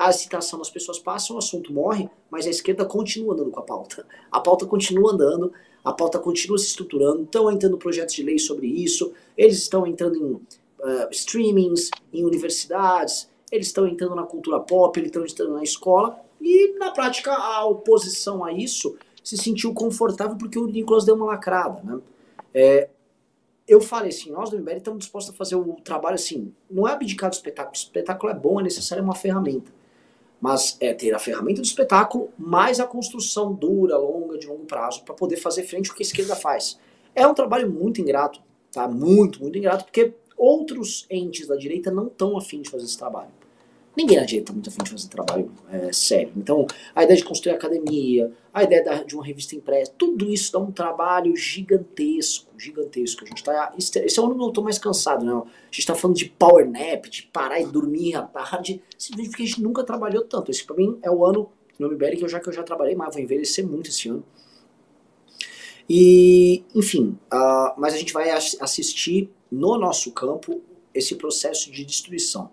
a 0.07 0.11
excitação 0.11 0.59
das 0.59 0.71
pessoas 0.71 0.99
passa, 0.99 1.33
o 1.33 1.39
assunto 1.39 1.73
morre, 1.73 2.09
mas 2.31 2.47
a 2.47 2.51
esquerda 2.51 2.85
continua 2.85 3.35
andando 3.35 3.51
com 3.51 3.61
a 3.61 3.63
pauta. 3.63 4.07
A 4.31 4.41
pauta 4.41 4.67
continua 4.67 5.13
andando, 5.13 5.53
a 5.85 5.93
pauta 5.93 6.19
continua 6.19 6.59
se 6.59 6.67
estruturando, 6.67 7.23
estão 7.23 7.51
entrando 7.51 7.77
projetos 7.77 8.15
de 8.15 8.23
lei 8.23 8.39
sobre 8.39 8.67
isso, 8.67 9.13
eles 9.37 9.59
estão 9.59 9.87
entrando 9.87 10.17
em 10.17 10.33
uh, 10.33 11.09
streamings, 11.11 11.91
em 12.13 12.25
universidades, 12.25 13.29
eles 13.51 13.69
estão 13.69 13.87
entrando 13.87 14.15
na 14.15 14.25
cultura 14.25 14.59
pop, 14.61 14.99
eles 14.99 15.11
estão 15.11 15.25
entrando 15.25 15.55
na 15.55 15.63
escola, 15.63 16.19
E 16.41 16.77
na 16.79 16.91
prática 16.91 17.33
a 17.33 17.65
oposição 17.67 18.45
a 18.45 18.53
isso 18.53 18.97
se 19.23 19.37
sentiu 19.37 19.73
confortável 19.73 20.37
porque 20.37 20.59
o 20.59 20.67
Nicolas 20.67 21.05
deu 21.05 21.15
uma 21.15 21.27
lacrada, 21.27 21.81
né? 21.85 22.01
É, 22.53 22.89
eu 23.69 23.81
falei 23.81 24.09
assim, 24.11 24.33
nós 24.33 24.51
do 24.51 24.59
MBL 24.59 24.79
estamos 24.79 24.99
dispostos 25.01 25.33
a 25.33 25.37
fazer 25.37 25.55
o 25.55 25.77
trabalho 25.85 26.17
assim, 26.17 26.53
não 26.69 26.87
é 26.89 26.93
abdicar 26.93 27.31
do 27.31 27.35
espetáculo, 27.35 27.73
o 27.73 27.77
espetáculo 27.77 28.33
é 28.33 28.35
bom, 28.35 28.61
é 28.61 28.65
necessário 28.65 29.01
é 29.01 29.05
uma 29.05 29.15
ferramenta. 29.15 29.73
Mas 30.43 30.77
é 30.81 30.93
ter 30.93 31.15
a 31.15 31.21
ferramenta 31.21 31.61
do 31.61 31.65
espetáculo 31.65 32.31
mais 32.37 32.81
a 32.81 32.87
construção 32.87 33.55
dura, 33.55 33.97
longa, 33.97 34.37
de 34.37 34.49
longo 34.49 34.65
prazo, 34.65 35.05
para 35.05 35.15
poder 35.15 35.37
fazer 35.37 35.63
frente 35.63 35.89
ao 35.89 35.97
que 35.97 36.03
a 36.03 36.07
esquerda 36.07 36.35
faz. 36.35 36.81
É 37.15 37.25
um 37.25 37.33
trabalho 37.33 37.71
muito 37.71 38.01
ingrato, 38.01 38.41
tá? 38.73 38.89
Muito, 38.89 39.41
muito 39.41 39.57
ingrato, 39.57 39.85
porque 39.85 40.13
outros 40.37 41.07
entes 41.09 41.47
da 41.47 41.55
direita 41.55 41.93
não 41.93 42.09
estão 42.09 42.37
afim 42.37 42.61
de 42.61 42.69
fazer 42.69 42.87
esse 42.87 42.99
trabalho. 42.99 43.31
Ninguém 43.95 44.17
na 44.17 44.25
direita 44.25 44.45
está 44.45 44.53
muito 44.55 44.69
afim 44.71 44.83
de 44.83 44.91
fazer 44.91 45.09
trabalho 45.09 45.53
é, 45.71 45.93
sério. 45.93 46.33
Então, 46.35 46.67
a 46.95 47.05
ideia 47.05 47.17
de 47.17 47.25
construir 47.25 47.53
academia, 47.53 48.33
a 48.53 48.63
ideia 48.63 49.05
de 49.05 49.15
uma 49.15 49.25
revista 49.25 49.55
impressa, 49.55 49.93
tudo 49.99 50.31
isso 50.31 50.51
dá 50.53 50.59
um 50.59 50.73
trabalho 50.73 51.37
gigantesco, 51.37 52.51
gigantesco. 52.57 53.23
A 53.25 53.27
gente 53.29 53.45
tá, 53.45 53.75
esse 53.77 54.19
é 54.19 54.23
o 54.23 54.25
ano 54.25 54.35
que 54.37 54.43
eu 54.43 54.49
estou 54.49 54.65
mais 54.65 54.79
cansado, 54.79 55.25
né? 55.25 55.33
A 55.33 55.45
gente 55.67 55.81
está 55.81 55.95
falando 55.95 56.17
de 56.17 56.25
power 56.25 56.67
nap, 56.71 57.05
de 57.07 57.25
parar 57.25 57.61
e 57.61 57.67
dormir 57.67 58.15
à 58.15 58.23
tarde, 58.23 58.83
simplesmente 58.97 59.31
porque 59.31 59.43
a 59.43 59.47
gente 59.47 59.63
nunca 59.63 59.85
trabalhou 59.85 60.25
tanto. 60.25 60.51
Esse 60.51 60.65
para 60.65 60.77
mim 60.77 60.99
é 61.03 61.11
o 61.11 61.25
ano 61.25 61.51
no 61.79 61.91
MBL 61.91 62.17
que 62.17 62.25
eu 62.25 62.29
já 62.29 62.41
que 62.41 62.49
eu 62.49 62.53
já 62.53 62.63
trabalhei, 62.63 62.95
mas 62.95 63.15
vou 63.15 63.23
envelhecer 63.23 63.67
muito 63.67 63.91
esse 63.91 64.09
ano. 64.09 64.25
E, 65.89 66.65
enfim, 66.75 67.19
uh, 67.33 67.75
mas 67.77 67.93
a 67.93 67.99
gente 67.99 68.13
vai 68.13 68.31
assistir 68.31 69.31
no 69.51 69.77
nosso 69.77 70.13
campo 70.13 70.63
esse 70.95 71.15
processo 71.17 71.71
de 71.71 71.85
destruição. 71.85 72.51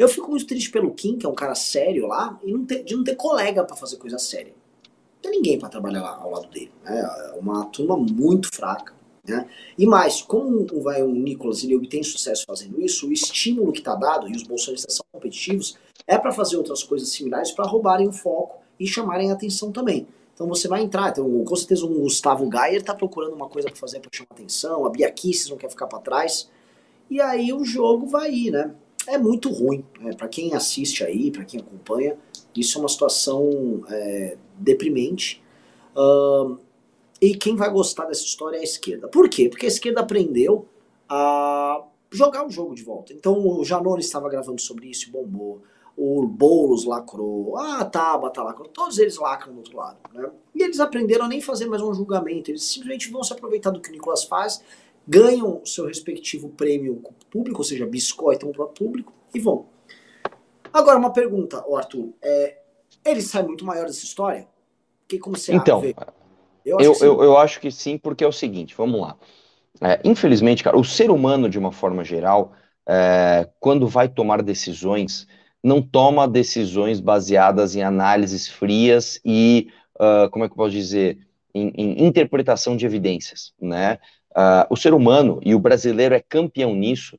Eu 0.00 0.08
fico 0.08 0.30
muito 0.30 0.46
triste 0.46 0.70
pelo 0.70 0.94
Kim, 0.94 1.18
que 1.18 1.26
é 1.26 1.28
um 1.28 1.34
cara 1.34 1.54
sério 1.54 2.06
lá, 2.06 2.40
e 2.42 2.50
não 2.50 2.64
ter, 2.64 2.82
de 2.82 2.96
não 2.96 3.04
ter 3.04 3.16
colega 3.16 3.62
para 3.62 3.76
fazer 3.76 3.98
coisa 3.98 4.18
séria. 4.18 4.54
Não 4.82 5.20
tem 5.20 5.32
ninguém 5.32 5.58
para 5.58 5.68
trabalhar 5.68 6.00
lá 6.00 6.16
ao 6.22 6.30
lado 6.30 6.48
dele. 6.48 6.72
Né? 6.82 6.98
É 7.34 7.38
uma 7.38 7.66
turma 7.66 7.98
muito 7.98 8.48
fraca. 8.50 8.94
Né? 9.28 9.46
E 9.76 9.84
mais, 9.84 10.22
como 10.22 10.66
vai, 10.80 11.02
o 11.02 11.12
Nicolas 11.12 11.62
ele 11.62 11.76
obtém 11.76 12.02
sucesso 12.02 12.46
fazendo 12.46 12.80
isso, 12.80 13.06
o 13.06 13.12
estímulo 13.12 13.72
que 13.72 13.80
está 13.80 13.94
dado, 13.94 14.26
e 14.26 14.34
os 14.34 14.42
bolsonaristas 14.42 14.94
são 14.94 15.04
competitivos, 15.12 15.76
é 16.06 16.16
para 16.16 16.32
fazer 16.32 16.56
outras 16.56 16.82
coisas 16.82 17.10
similares 17.10 17.50
para 17.50 17.66
roubarem 17.66 18.08
o 18.08 18.12
foco 18.12 18.58
e 18.80 18.86
chamarem 18.86 19.30
a 19.30 19.34
atenção 19.34 19.70
também. 19.70 20.08
Então 20.32 20.48
você 20.48 20.66
vai 20.66 20.82
entrar, 20.82 21.10
então, 21.10 21.44
com 21.44 21.56
certeza 21.56 21.84
um 21.84 22.00
Gustavo 22.00 22.48
Gayer 22.48 22.80
está 22.80 22.94
procurando 22.94 23.34
uma 23.34 23.50
coisa 23.50 23.68
para 23.68 23.76
fazer 23.76 24.00
para 24.00 24.08
chamar 24.10 24.28
atenção, 24.30 24.86
a 24.86 24.88
Bia 24.88 25.10
Kisses 25.10 25.50
não 25.50 25.58
quer 25.58 25.68
ficar 25.68 25.88
para 25.88 25.98
trás, 25.98 26.48
e 27.10 27.20
aí 27.20 27.52
o 27.52 27.66
jogo 27.66 28.06
vai 28.06 28.32
ir, 28.32 28.50
né? 28.50 28.74
É 29.06 29.18
muito 29.18 29.50
ruim. 29.50 29.84
Né? 30.00 30.12
Para 30.14 30.28
quem 30.28 30.54
assiste 30.54 31.04
aí, 31.04 31.30
para 31.30 31.44
quem 31.44 31.60
acompanha, 31.60 32.16
isso 32.56 32.78
é 32.78 32.80
uma 32.80 32.88
situação 32.88 33.82
é, 33.88 34.36
deprimente. 34.56 35.42
Uh, 35.96 36.58
e 37.20 37.34
quem 37.34 37.56
vai 37.56 37.70
gostar 37.70 38.06
dessa 38.06 38.24
história 38.24 38.56
é 38.56 38.60
a 38.60 38.64
esquerda. 38.64 39.08
Por 39.08 39.28
quê? 39.28 39.48
Porque 39.48 39.66
a 39.66 39.68
esquerda 39.68 40.00
aprendeu 40.00 40.66
a 41.08 41.84
jogar 42.10 42.46
o 42.46 42.50
jogo 42.50 42.74
de 42.74 42.82
volta. 42.82 43.12
Então 43.12 43.46
o 43.46 43.64
Janone 43.64 44.00
estava 44.00 44.28
gravando 44.28 44.60
sobre 44.60 44.88
isso 44.88 45.08
e 45.08 45.12
bombou. 45.12 45.62
O 45.96 46.26
Boulos 46.26 46.84
lacrou. 46.84 47.58
Ah, 47.58 47.84
Tabata 47.84 48.42
lacrou. 48.42 48.68
Todos 48.68 48.98
eles 48.98 49.18
lacram 49.18 49.52
do 49.52 49.58
outro 49.58 49.76
lado. 49.76 49.98
Né? 50.14 50.30
E 50.54 50.62
eles 50.62 50.80
aprenderam 50.80 51.26
a 51.26 51.28
nem 51.28 51.40
fazer 51.40 51.66
mais 51.66 51.82
um 51.82 51.92
julgamento. 51.92 52.50
Eles 52.50 52.64
simplesmente 52.64 53.10
vão 53.10 53.22
se 53.22 53.32
aproveitar 53.32 53.70
do 53.70 53.80
que 53.80 53.90
o 53.90 53.92
Nicolas 53.92 54.24
faz 54.24 54.62
ganham 55.10 55.60
seu 55.66 55.86
respectivo 55.86 56.50
prêmio 56.50 57.02
público, 57.28 57.58
ou 57.58 57.64
seja, 57.64 57.84
biscoitam 57.84 58.52
para 58.52 58.64
o 58.64 58.68
público 58.68 59.12
e 59.34 59.40
vão. 59.40 59.66
Agora, 60.72 60.96
uma 60.98 61.12
pergunta, 61.12 61.64
Arthur. 61.76 62.14
É, 62.22 62.58
ele 63.04 63.20
sai 63.20 63.42
muito 63.42 63.64
maior 63.64 63.86
dessa 63.86 64.04
história? 64.04 64.46
Que 65.08 65.18
como 65.18 65.36
você 65.36 65.52
então, 65.52 65.80
vê? 65.80 65.96
Eu 66.64 66.78
acho, 66.78 67.04
eu, 67.04 67.08
eu, 67.08 67.24
eu 67.24 67.36
acho, 67.36 67.58
que 67.58 67.72
sim, 67.72 67.98
porque 67.98 68.22
é 68.22 68.26
o 68.28 68.32
seguinte, 68.32 68.72
vamos 68.76 69.00
lá. 69.00 69.16
É, 69.80 70.00
infelizmente, 70.04 70.62
cara, 70.62 70.78
o 70.78 70.84
ser 70.84 71.10
humano, 71.10 71.48
de 71.48 71.58
uma 71.58 71.72
forma 71.72 72.04
geral, 72.04 72.52
é, 72.88 73.48
quando 73.58 73.88
vai 73.88 74.08
tomar 74.08 74.42
decisões, 74.42 75.26
não 75.60 75.82
toma 75.82 76.28
decisões 76.28 77.00
baseadas 77.00 77.74
em 77.74 77.82
análises 77.82 78.46
frias 78.46 79.20
e, 79.24 79.72
uh, 79.96 80.30
como 80.30 80.44
é 80.44 80.48
que 80.48 80.52
eu 80.52 80.56
posso 80.56 80.70
dizer, 80.70 81.18
em, 81.52 81.72
em 81.76 82.06
interpretação 82.06 82.76
de 82.76 82.86
evidências, 82.86 83.52
né? 83.60 83.98
Uh, 84.32 84.66
o 84.70 84.76
ser 84.76 84.94
humano, 84.94 85.40
e 85.44 85.54
o 85.54 85.58
brasileiro 85.58 86.14
é 86.14 86.20
campeão 86.20 86.74
nisso, 86.74 87.18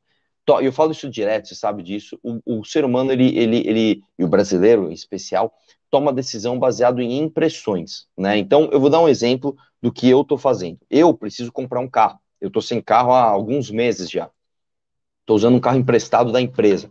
eu 0.62 0.72
falo 0.74 0.92
isso 0.92 1.10
direto, 1.10 1.48
você 1.48 1.56
sabe 1.56 1.84
disso, 1.84 2.20
o, 2.22 2.60
o, 2.60 2.66
ser 2.66 2.84
humano, 2.84 3.12
ele, 3.12 3.38
ele, 3.38 3.58
ele, 3.66 4.04
e 4.18 4.24
o 4.24 4.28
brasileiro 4.28 4.90
em 4.90 4.94
especial, 4.94 5.54
toma 5.90 6.12
decisão 6.12 6.58
baseado 6.58 7.02
em 7.02 7.20
impressões, 7.20 8.08
né? 8.18 8.38
Então, 8.38 8.70
eu 8.72 8.80
vou 8.80 8.90
dar 8.90 9.00
um 9.00 9.08
exemplo 9.08 9.56
do 9.82 9.92
que 9.92 10.10
eu 10.10 10.22
estou 10.22 10.38
fazendo. 10.38 10.80
Eu 10.90 11.14
preciso 11.14 11.52
comprar 11.52 11.80
um 11.80 11.88
carro. 11.88 12.20
Eu 12.40 12.48
estou 12.48 12.62
sem 12.62 12.82
carro 12.82 13.12
há 13.12 13.24
alguns 13.24 13.70
meses 13.70 14.10
já. 14.10 14.30
Estou 15.22 15.36
usando 15.36 15.56
um 15.56 15.60
carro 15.60 15.78
emprestado 15.78 16.32
da 16.32 16.42
empresa. 16.42 16.90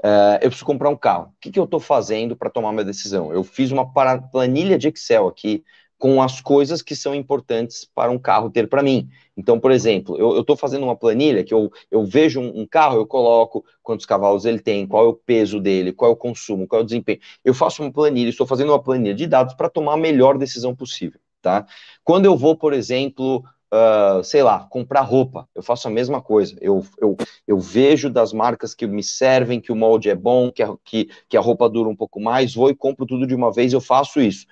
Uh, 0.00 0.36
eu 0.40 0.48
preciso 0.48 0.66
comprar 0.66 0.90
um 0.90 0.96
carro. 0.96 1.26
O 1.28 1.34
que, 1.40 1.50
que 1.50 1.58
eu 1.58 1.64
estou 1.64 1.80
fazendo 1.80 2.36
para 2.36 2.50
tomar 2.50 2.72
minha 2.72 2.84
decisão? 2.84 3.32
Eu 3.32 3.42
fiz 3.42 3.72
uma 3.72 3.90
planilha 4.30 4.78
de 4.78 4.88
Excel 4.88 5.26
aqui 5.26 5.64
com 5.98 6.20
as 6.20 6.40
coisas 6.40 6.82
que 6.82 6.94
são 6.94 7.14
importantes 7.14 7.88
para 7.94 8.10
um 8.10 8.18
carro 8.18 8.50
ter 8.50 8.68
para 8.68 8.82
mim. 8.82 9.08
Então, 9.36 9.58
por 9.58 9.70
exemplo, 9.70 10.16
eu 10.18 10.40
estou 10.40 10.56
fazendo 10.56 10.84
uma 10.84 10.96
planilha 10.96 11.42
que 11.42 11.52
eu, 11.52 11.70
eu 11.90 12.04
vejo 12.04 12.40
um, 12.40 12.60
um, 12.60 12.66
carro, 12.66 12.96
eu 12.96 13.06
coloco 13.06 13.64
quantos 13.82 14.04
cavalos 14.06 14.44
ele 14.44 14.58
tem, 14.58 14.86
qual 14.86 15.06
é 15.06 15.08
o 15.08 15.14
peso 15.14 15.60
dele, 15.60 15.92
qual 15.92 16.10
é 16.10 16.14
o 16.14 16.16
consumo, 16.16 16.66
qual 16.66 16.80
é 16.80 16.82
o 16.82 16.86
desempenho. 16.86 17.20
Eu 17.44 17.54
faço 17.54 17.82
uma 17.82 17.92
planilha, 17.92 18.28
estou 18.28 18.46
fazendo 18.46 18.72
uma 18.72 18.82
planilha 18.82 19.14
de 19.14 19.26
dados 19.26 19.54
para 19.54 19.68
tomar 19.68 19.94
a 19.94 19.98
melhor 19.98 20.36
decisão 20.36 20.74
possível, 20.74 21.20
tá? 21.40 21.66
Quando 22.04 22.26
eu 22.26 22.36
vou, 22.36 22.56
por 22.56 22.72
exemplo, 22.72 23.44
uh, 23.72 24.22
sei 24.22 24.42
lá, 24.42 24.66
comprar 24.70 25.02
roupa, 25.02 25.48
eu 25.54 25.62
faço 25.62 25.88
a 25.88 25.90
mesma 25.90 26.20
coisa. 26.20 26.56
Eu, 26.60 26.84
eu, 27.00 27.16
eu 27.46 27.58
vejo 27.58 28.10
das 28.10 28.32
marcas 28.32 28.74
que 28.74 28.86
me 28.86 29.02
servem, 29.02 29.60
que 29.60 29.72
o 29.72 29.76
molde 29.76 30.10
é 30.10 30.14
bom, 30.14 30.50
que 30.50 30.62
a, 30.62 30.74
que, 30.84 31.08
que 31.28 31.36
a 31.36 31.40
roupa 31.40 31.68
dura 31.68 31.88
um 31.88 31.96
pouco 31.96 32.20
mais, 32.20 32.54
vou 32.54 32.70
e 32.70 32.74
compro 32.74 33.06
tudo 33.06 33.26
de 33.26 33.34
uma 33.34 33.52
vez, 33.52 33.72
eu 33.72 33.80
faço 33.80 34.20
isso. 34.20 34.46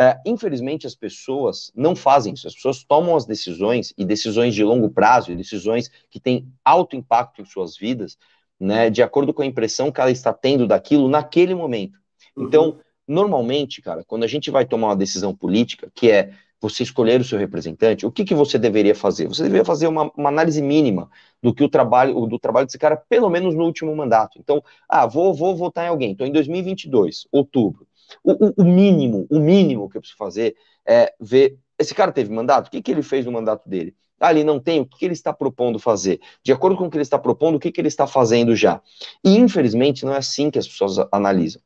É, 0.00 0.16
infelizmente, 0.24 0.86
as 0.86 0.94
pessoas 0.94 1.72
não 1.74 1.96
fazem 1.96 2.32
isso. 2.32 2.46
As 2.46 2.54
pessoas 2.54 2.84
tomam 2.84 3.16
as 3.16 3.26
decisões, 3.26 3.92
e 3.98 4.04
decisões 4.04 4.54
de 4.54 4.62
longo 4.62 4.88
prazo, 4.88 5.32
e 5.32 5.36
decisões 5.36 5.90
que 6.08 6.20
têm 6.20 6.46
alto 6.64 6.94
impacto 6.94 7.42
em 7.42 7.44
suas 7.44 7.76
vidas, 7.76 8.16
né, 8.60 8.90
de 8.90 9.02
acordo 9.02 9.34
com 9.34 9.42
a 9.42 9.46
impressão 9.46 9.90
que 9.90 10.00
ela 10.00 10.12
está 10.12 10.32
tendo 10.32 10.68
daquilo 10.68 11.08
naquele 11.08 11.52
momento. 11.52 11.98
Uhum. 12.36 12.44
Então, 12.44 12.78
normalmente, 13.08 13.82
cara, 13.82 14.04
quando 14.04 14.22
a 14.22 14.28
gente 14.28 14.52
vai 14.52 14.64
tomar 14.64 14.88
uma 14.88 14.96
decisão 14.96 15.34
política, 15.34 15.90
que 15.92 16.08
é 16.12 16.30
você 16.60 16.84
escolher 16.84 17.20
o 17.20 17.24
seu 17.24 17.38
representante, 17.38 18.06
o 18.06 18.12
que, 18.12 18.24
que 18.24 18.36
você 18.36 18.56
deveria 18.56 18.94
fazer? 18.94 19.26
Você 19.26 19.42
deveria 19.42 19.64
fazer 19.64 19.88
uma, 19.88 20.12
uma, 20.16 20.28
análise 20.28 20.62
mínima 20.62 21.10
do 21.42 21.52
que 21.52 21.64
o 21.64 21.68
trabalho 21.68 22.24
do 22.26 22.38
trabalho 22.38 22.66
desse 22.66 22.78
cara, 22.78 22.96
pelo 22.96 23.28
menos 23.28 23.52
no 23.52 23.64
último 23.64 23.94
mandato. 23.96 24.38
Então, 24.38 24.62
ah, 24.88 25.06
vou, 25.06 25.34
vou 25.34 25.56
votar 25.56 25.86
em 25.86 25.88
alguém. 25.88 26.12
Estou 26.12 26.26
em 26.26 26.32
2022, 26.32 27.26
outubro. 27.32 27.87
O, 28.22 28.62
o, 28.62 28.64
mínimo, 28.64 29.26
o 29.30 29.38
mínimo 29.38 29.88
que 29.88 29.96
eu 29.96 30.00
preciso 30.00 30.18
fazer 30.18 30.56
é 30.86 31.12
ver. 31.20 31.58
Esse 31.78 31.94
cara 31.94 32.12
teve 32.12 32.32
mandato? 32.32 32.68
O 32.68 32.70
que, 32.70 32.82
que 32.82 32.90
ele 32.90 33.02
fez 33.02 33.24
no 33.24 33.32
mandato 33.32 33.68
dele? 33.68 33.94
Ah, 34.20 34.32
ele 34.32 34.42
não 34.42 34.58
tem, 34.58 34.80
o 34.80 34.86
que, 34.86 34.98
que 34.98 35.04
ele 35.04 35.14
está 35.14 35.32
propondo 35.32 35.78
fazer? 35.78 36.20
De 36.42 36.52
acordo 36.52 36.76
com 36.76 36.86
o 36.86 36.90
que 36.90 36.96
ele 36.96 37.02
está 37.02 37.18
propondo, 37.18 37.54
o 37.54 37.60
que, 37.60 37.70
que 37.70 37.80
ele 37.80 37.88
está 37.88 38.06
fazendo 38.06 38.54
já? 38.56 38.82
E, 39.24 39.36
infelizmente, 39.36 40.04
não 40.04 40.12
é 40.12 40.18
assim 40.18 40.50
que 40.50 40.58
as 40.58 40.66
pessoas 40.66 40.98
analisam. 41.12 41.62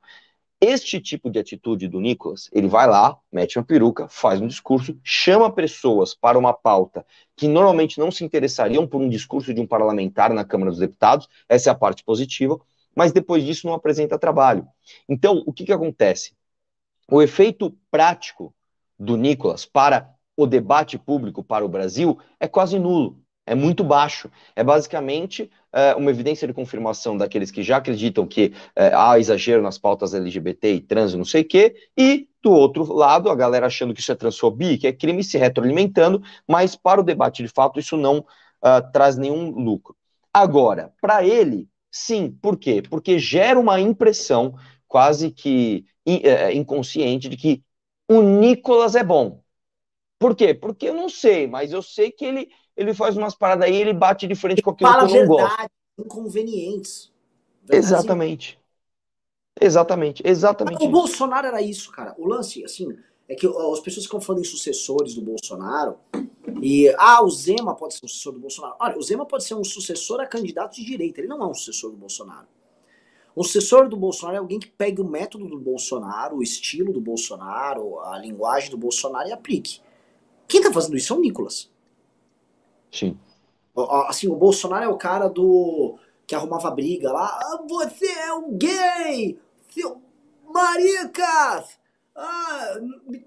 Este 0.64 1.00
tipo 1.00 1.28
de 1.28 1.40
atitude 1.40 1.88
do 1.88 1.98
Nicolas, 1.98 2.48
ele 2.52 2.68
vai 2.68 2.86
lá, 2.86 3.18
mete 3.32 3.58
uma 3.58 3.64
peruca, 3.64 4.06
faz 4.08 4.40
um 4.40 4.46
discurso, 4.46 4.96
chama 5.02 5.52
pessoas 5.52 6.14
para 6.14 6.38
uma 6.38 6.52
pauta 6.52 7.04
que 7.36 7.48
normalmente 7.48 7.98
não 7.98 8.12
se 8.12 8.22
interessariam 8.24 8.86
por 8.86 9.00
um 9.00 9.08
discurso 9.08 9.52
de 9.52 9.60
um 9.60 9.66
parlamentar 9.66 10.32
na 10.32 10.44
Câmara 10.44 10.70
dos 10.70 10.78
Deputados, 10.78 11.28
essa 11.48 11.68
é 11.68 11.72
a 11.72 11.74
parte 11.74 12.04
positiva, 12.04 12.60
mas 12.94 13.12
depois 13.12 13.44
disso 13.44 13.66
não 13.66 13.74
apresenta 13.74 14.18
trabalho. 14.18 14.66
Então, 15.08 15.42
o 15.46 15.52
que, 15.52 15.64
que 15.64 15.72
acontece? 15.72 16.34
O 17.10 17.20
efeito 17.20 17.76
prático 17.90 18.54
do 18.98 19.16
Nicolas 19.16 19.64
para 19.64 20.10
o 20.36 20.46
debate 20.46 20.98
público 20.98 21.42
para 21.42 21.64
o 21.64 21.68
Brasil 21.68 22.18
é 22.40 22.48
quase 22.48 22.78
nulo, 22.78 23.22
é 23.46 23.54
muito 23.54 23.82
baixo. 23.82 24.30
É 24.54 24.62
basicamente 24.62 25.50
é, 25.72 25.94
uma 25.94 26.10
evidência 26.10 26.46
de 26.46 26.54
confirmação 26.54 27.16
daqueles 27.16 27.50
que 27.50 27.62
já 27.62 27.78
acreditam 27.78 28.26
que 28.26 28.52
é, 28.76 28.92
há 28.94 29.18
exagero 29.18 29.62
nas 29.62 29.78
pautas 29.78 30.14
LGBT 30.14 30.74
e 30.74 30.80
trans, 30.80 31.14
não 31.14 31.24
sei 31.24 31.42
o 31.42 31.48
quê, 31.48 31.74
e 31.96 32.28
do 32.42 32.50
outro 32.52 32.92
lado, 32.92 33.30
a 33.30 33.34
galera 33.34 33.66
achando 33.66 33.94
que 33.94 34.00
isso 34.00 34.10
é 34.12 34.14
transfobia, 34.14 34.76
que 34.78 34.86
é 34.86 34.92
crime 34.92 35.22
se 35.22 35.38
retroalimentando, 35.38 36.22
mas 36.46 36.74
para 36.74 37.00
o 37.00 37.04
debate 37.04 37.42
de 37.42 37.48
fato 37.48 37.78
isso 37.78 37.96
não 37.96 38.18
uh, 38.18 38.92
traz 38.92 39.16
nenhum 39.16 39.50
lucro. 39.50 39.96
Agora, 40.32 40.92
para 41.00 41.24
ele, 41.24 41.68
Sim, 41.92 42.32
por 42.40 42.56
quê? 42.58 42.82
Porque 42.82 43.18
gera 43.18 43.60
uma 43.60 43.78
impressão 43.78 44.54
quase 44.88 45.30
que 45.30 45.84
é, 46.06 46.28
é, 46.28 46.54
inconsciente 46.54 47.28
de 47.28 47.36
que 47.36 47.62
o 48.08 48.22
Nicolas 48.22 48.96
é 48.96 49.04
bom. 49.04 49.42
Por 50.18 50.34
quê? 50.34 50.54
Porque 50.54 50.88
eu 50.88 50.94
não 50.94 51.08
sei, 51.08 51.46
mas 51.46 51.72
eu 51.72 51.82
sei 51.82 52.10
que 52.10 52.24
ele, 52.24 52.50
ele 52.76 52.94
faz 52.94 53.16
umas 53.16 53.34
paradas 53.34 53.66
aí, 53.66 53.76
ele 53.76 53.92
bate 53.92 54.26
de 54.26 54.34
frente 54.34 54.62
com 54.62 54.70
aquilo 54.70 54.90
Fala 54.90 55.00
que 55.00 55.04
eu 55.04 55.10
não 55.10 55.26
verdade, 55.26 55.52
gosto. 55.52 55.70
inconvenientes. 55.98 57.12
Verdade, 57.62 57.84
Exatamente. 57.86 58.58
Exatamente, 59.60 60.22
exatamente. 60.26 60.84
O 60.84 60.88
Bolsonaro 60.88 61.46
era 61.46 61.60
isso, 61.60 61.90
cara. 61.92 62.14
O 62.18 62.26
lance, 62.26 62.64
assim, 62.64 62.88
é 63.28 63.34
que 63.34 63.46
as 63.46 63.80
pessoas 63.80 64.06
ficam 64.06 64.20
falando 64.20 64.42
em 64.42 64.48
sucessores 64.48 65.14
do 65.14 65.22
Bolsonaro. 65.22 65.96
E, 66.62 66.94
ah, 66.96 67.20
o 67.24 67.28
Zema 67.28 67.74
pode 67.74 67.94
ser 67.94 68.04
um 68.04 68.08
sucessor 68.08 68.32
do 68.34 68.38
Bolsonaro. 68.38 68.76
Olha, 68.78 68.96
o 68.96 69.02
Zema 69.02 69.26
pode 69.26 69.42
ser 69.42 69.54
um 69.54 69.64
sucessor 69.64 70.20
a 70.20 70.26
candidato 70.26 70.76
de 70.76 70.84
direita. 70.84 71.20
Ele 71.20 71.26
não 71.26 71.42
é 71.42 71.46
um 71.46 71.54
sucessor 71.54 71.90
do 71.90 71.96
Bolsonaro. 71.96 72.46
O 73.34 73.42
sucessor 73.42 73.88
do 73.88 73.96
Bolsonaro 73.96 74.36
é 74.36 74.38
alguém 74.38 74.60
que 74.60 74.70
pegue 74.70 75.00
o 75.00 75.04
método 75.04 75.48
do 75.48 75.58
Bolsonaro, 75.58 76.36
o 76.36 76.42
estilo 76.42 76.92
do 76.92 77.00
Bolsonaro, 77.00 77.98
a 78.00 78.16
linguagem 78.16 78.70
do 78.70 78.78
Bolsonaro 78.78 79.28
e 79.28 79.32
aplique. 79.32 79.80
Quem 80.46 80.62
tá 80.62 80.72
fazendo 80.72 80.96
isso 80.96 81.12
é 81.12 81.16
o 81.16 81.20
Nicolas. 81.20 81.68
Sim. 82.92 83.18
Assim, 84.06 84.28
o 84.28 84.36
Bolsonaro 84.36 84.84
é 84.84 84.88
o 84.88 84.98
cara 84.98 85.28
do. 85.28 85.98
que 86.26 86.34
arrumava 86.34 86.70
briga 86.70 87.10
lá. 87.10 87.26
Ah, 87.26 87.64
você 87.66 88.06
é 88.06 88.32
um 88.34 88.56
gay! 88.56 89.36
Seu 89.70 90.00
maricas! 90.48 91.80
Ah, 92.14 92.78
me, 93.06 93.26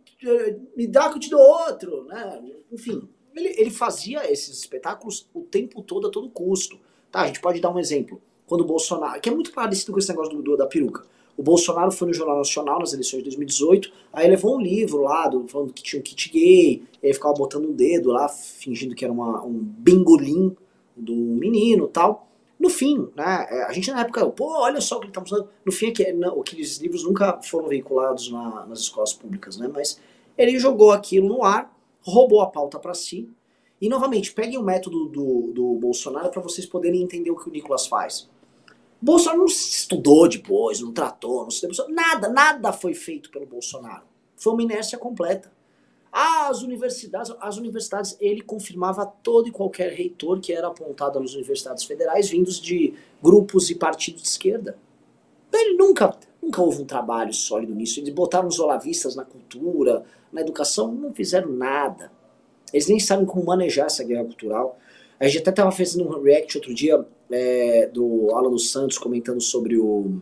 me 0.78 0.88
dá 0.88 1.10
que 1.10 1.16
eu 1.16 1.20
te 1.20 1.30
dou 1.30 1.42
outro, 1.42 2.06
né? 2.06 2.42
Enfim, 2.72 3.10
ele, 3.36 3.54
ele 3.58 3.70
fazia 3.70 4.32
esses 4.32 4.58
espetáculos 4.58 5.28
o 5.34 5.42
tempo 5.42 5.82
todo, 5.82 6.08
a 6.08 6.12
todo 6.12 6.30
custo. 6.30 6.80
Tá, 7.12 7.22
a 7.22 7.28
gente 7.28 7.42
pode 7.42 7.60
dar 7.60 7.70
um 7.70 7.80
exemplo. 7.80 8.22
Quando 8.48 8.62
o 8.62 8.66
Bolsonaro, 8.66 9.20
que 9.20 9.30
é 9.30 9.32
muito 9.34 9.52
parecido 9.52 9.92
com 9.92 10.00
esse 10.00 10.10
negócio 10.10 10.36
do, 10.36 10.42
do 10.42 10.58
da 10.58 10.68
peruca. 10.68 11.04
O 11.38 11.44
Bolsonaro 11.44 11.92
foi 11.92 12.08
no 12.08 12.14
Jornal 12.14 12.38
Nacional 12.38 12.80
nas 12.80 12.94
eleições 12.94 13.20
de 13.20 13.26
2018, 13.26 13.92
aí 14.14 14.30
levou 14.30 14.56
um 14.56 14.62
livro 14.62 15.02
lá, 15.02 15.28
do, 15.28 15.46
falando 15.48 15.74
que 15.74 15.84
tinha 15.84 16.00
um 16.00 16.04
kit 16.04 16.30
gay, 16.32 16.84
e 17.04 17.08
aí 17.08 17.14
ficava 17.14 17.34
botando 17.34 17.66
um 17.66 17.74
dedo 17.74 18.10
lá, 18.10 18.30
fingindo 18.30 18.96
que 18.96 19.04
era 19.04 19.14
uma, 19.14 19.44
um 19.44 19.54
bingolim 19.54 20.56
do 20.96 21.14
menino 21.14 21.88
tal. 21.88 22.30
No 22.58 22.70
fim, 22.70 23.10
né, 23.16 23.48
é, 23.50 23.64
a 23.64 23.74
gente 23.74 23.92
na 23.92 24.00
época, 24.00 24.26
pô, 24.28 24.46
olha 24.62 24.80
só 24.80 24.96
o 24.96 25.00
que 25.02 25.08
ele 25.08 25.14
tá 25.14 25.20
mostrando. 25.20 25.50
No 25.66 25.74
fim, 25.74 25.88
é 25.88 25.92
que, 25.92 26.04
aqueles 26.40 26.78
livros 26.78 27.04
nunca 27.04 27.38
foram 27.44 27.68
veiculados 27.68 28.32
na, 28.32 28.66
nas 28.66 28.80
escolas 28.80 29.12
públicas, 29.12 29.58
né, 29.58 29.70
mas 29.72 30.00
ele 30.38 30.58
jogou 30.58 30.92
aquilo 30.92 31.28
no 31.28 31.44
ar, 31.44 31.75
roubou 32.06 32.42
a 32.42 32.48
pauta 32.48 32.80
para 32.80 32.94
si. 32.94 33.30
E 33.82 33.90
novamente, 33.90 34.32
peguem 34.32 34.58
o 34.58 34.64
método 34.64 35.06
do, 35.06 35.52
do 35.52 35.76
Bolsonaro 35.76 36.30
para 36.30 36.42
vocês 36.42 36.66
poderem 36.66 37.02
entender 37.02 37.32
o 37.32 37.36
que 37.36 37.50
o 37.50 37.52
Nicolas 37.52 37.88
faz. 37.88 38.30
Bolsonaro 39.02 39.40
não 39.40 39.46
estudou 39.46 40.28
depois, 40.28 40.80
não 40.80 40.94
tratou, 40.94 41.44
não 41.44 41.52
se 41.52 41.68
nada, 41.90 42.30
nada 42.30 42.72
foi 42.72 42.94
feito 42.94 43.30
pelo 43.30 43.46
Bolsonaro. 43.46 44.04
Foi 44.38 44.54
uma 44.54 44.64
inércia 44.64 44.98
completa. 44.98 45.52
As 46.12 46.62
universidades, 46.62 47.34
as 47.42 47.58
universidades, 47.58 48.16
ele 48.22 48.42
confirmava 48.42 49.06
todo 49.06 49.50
e 49.50 49.52
qualquer 49.52 49.92
reitor 49.92 50.40
que 50.40 50.54
era 50.54 50.68
apontado 50.68 51.20
nas 51.20 51.34
universidades 51.34 51.84
federais 51.84 52.30
vindos 52.30 52.60
de 52.60 52.94
grupos 53.22 53.70
e 53.70 53.76
partidos 53.76 54.22
de 54.22 54.30
esquerda. 54.30 54.78
Ele 55.52 55.76
nunca, 55.76 56.18
nunca 56.42 56.62
houve 56.62 56.82
um 56.82 56.86
trabalho 56.86 57.34
sólido 57.34 57.76
nisso. 57.76 58.00
Eles 58.00 58.14
botaram 58.14 58.48
os 58.48 58.60
olavistas 58.60 59.16
na 59.16 59.26
cultura, 59.26 60.06
na 60.36 60.42
educação, 60.42 60.92
não 60.92 61.14
fizeram 61.14 61.50
nada. 61.50 62.12
Eles 62.74 62.88
nem 62.90 63.00
sabem 63.00 63.26
como 63.26 63.46
manejar 63.46 63.86
essa 63.86 64.04
guerra 64.04 64.26
cultural. 64.26 64.78
A 65.18 65.28
gente 65.28 65.40
até 65.40 65.50
estava 65.50 65.72
fazendo 65.72 66.06
um 66.06 66.22
react 66.22 66.58
outro 66.58 66.74
dia 66.74 67.06
é, 67.32 67.88
do 67.88 68.30
Alan 68.36 68.52
dos 68.52 68.70
Santos 68.70 68.98
comentando 68.98 69.40
sobre 69.42 69.78
o, 69.78 70.22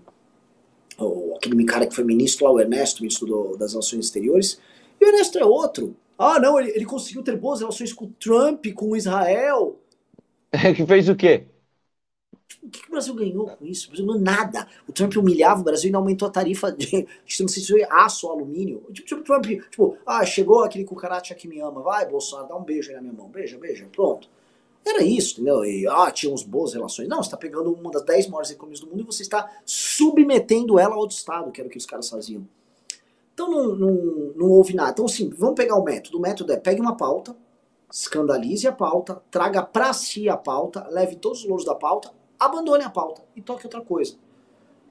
o, 0.99 1.33
aquele 1.35 1.65
cara 1.65 1.87
que 1.87 1.95
foi 1.95 2.03
ministro 2.03 2.45
lá, 2.45 2.51
o 2.51 2.59
Ernesto, 2.59 3.01
ministro 3.01 3.25
do, 3.25 3.57
das 3.57 3.71
Relações 3.71 4.05
Exteriores. 4.05 4.59
E 5.01 5.03
o 5.03 5.07
Ernesto 5.07 5.39
é 5.39 5.43
outro. 5.43 5.95
Ah, 6.15 6.39
não, 6.39 6.59
ele, 6.59 6.69
ele 6.75 6.85
conseguiu 6.85 7.23
ter 7.23 7.35
boas 7.35 7.61
relações 7.61 7.91
com 7.91 8.05
o 8.05 8.13
Trump, 8.19 8.67
com 8.75 8.95
Israel. 8.95 9.79
que 10.75 10.85
fez 10.85 11.09
o 11.09 11.15
quê? 11.15 11.47
O 12.61 12.69
que, 12.69 12.81
que, 12.81 12.87
o 12.87 12.91
Brasil 12.91 13.13
ganhou 13.13 13.47
com 13.47 13.65
isso? 13.65 13.87
O 13.87 13.89
Brasil 13.89 14.05
ganhou 14.05 14.21
nada. 14.21 14.67
O 14.87 14.91
Trump 14.91 15.15
humilhava 15.15 15.61
o 15.61 15.63
Brasil 15.63 15.89
e 15.89 15.91
não 15.91 15.99
aumentou 15.99 16.27
a 16.27 16.31
tarifa 16.31 16.71
de, 16.71 17.07
não 17.39 17.47
sei 17.47 17.63
se 17.63 17.67
foi 17.67 17.83
aço 17.89 18.27
ou 18.27 18.33
alumínio. 18.33 18.83
Tipo, 18.93 19.07
tipo, 19.07 19.23
Trump, 19.23 19.45
tipo, 19.45 19.97
ah, 20.05 20.25
chegou 20.25 20.63
aquele 20.63 20.83
cucaracha 20.85 21.33
que 21.35 21.47
me 21.47 21.59
ama. 21.59 21.81
Vai, 21.81 22.07
Bolsonaro, 22.07 22.49
dá 22.49 22.55
um 22.55 22.63
beijo 22.63 22.89
aí 22.89 22.95
na 22.95 23.01
minha 23.01 23.13
mão. 23.13 23.29
Beija, 23.29 23.57
beija, 23.57 23.87
pronto. 23.91 24.29
Era 24.85 25.01
isso, 25.01 25.35
entendeu? 25.35 25.63
E, 25.63 25.87
ah, 25.87 26.11
tínhamos 26.11 26.43
boas 26.43 26.73
relações. 26.73 27.07
Não, 27.07 27.17
você 27.17 27.27
está 27.27 27.37
pegando 27.37 27.73
uma 27.73 27.89
das 27.89 28.03
10 28.03 28.27
maiores 28.27 28.51
economias 28.51 28.81
do 28.81 28.87
mundo 28.87 29.01
e 29.01 29.05
você 29.05 29.23
está 29.23 29.49
submetendo 29.65 30.77
ela 30.77 30.93
ao 30.93 30.99
outro 30.99 31.15
Estado, 31.15 31.51
que 31.51 31.61
era 31.61 31.67
o 31.67 31.71
que 31.71 31.77
os 31.77 31.85
caras 31.85 32.09
faziam. 32.09 32.45
Então 33.33 33.49
não, 33.49 33.75
não, 33.75 33.93
não 34.35 34.49
houve 34.49 34.75
nada. 34.75 34.91
Então, 34.91 35.05
assim, 35.05 35.29
vamos 35.29 35.55
pegar 35.55 35.75
o 35.75 35.83
método. 35.83 36.17
O 36.17 36.21
método 36.21 36.51
é 36.51 36.57
pegue 36.57 36.81
uma 36.81 36.95
pauta, 36.95 37.35
escandalize 37.91 38.67
a 38.67 38.71
pauta, 38.71 39.21
traga 39.31 39.61
para 39.61 39.93
si 39.93 40.27
a 40.27 40.37
pauta, 40.37 40.87
leve 40.89 41.15
todos 41.15 41.41
os 41.41 41.47
louros 41.47 41.65
da 41.65 41.75
pauta, 41.75 42.11
abandone 42.45 42.83
a 42.83 42.89
pauta 42.89 43.23
e 43.35 43.41
toque 43.41 43.65
outra 43.65 43.81
coisa. 43.81 44.15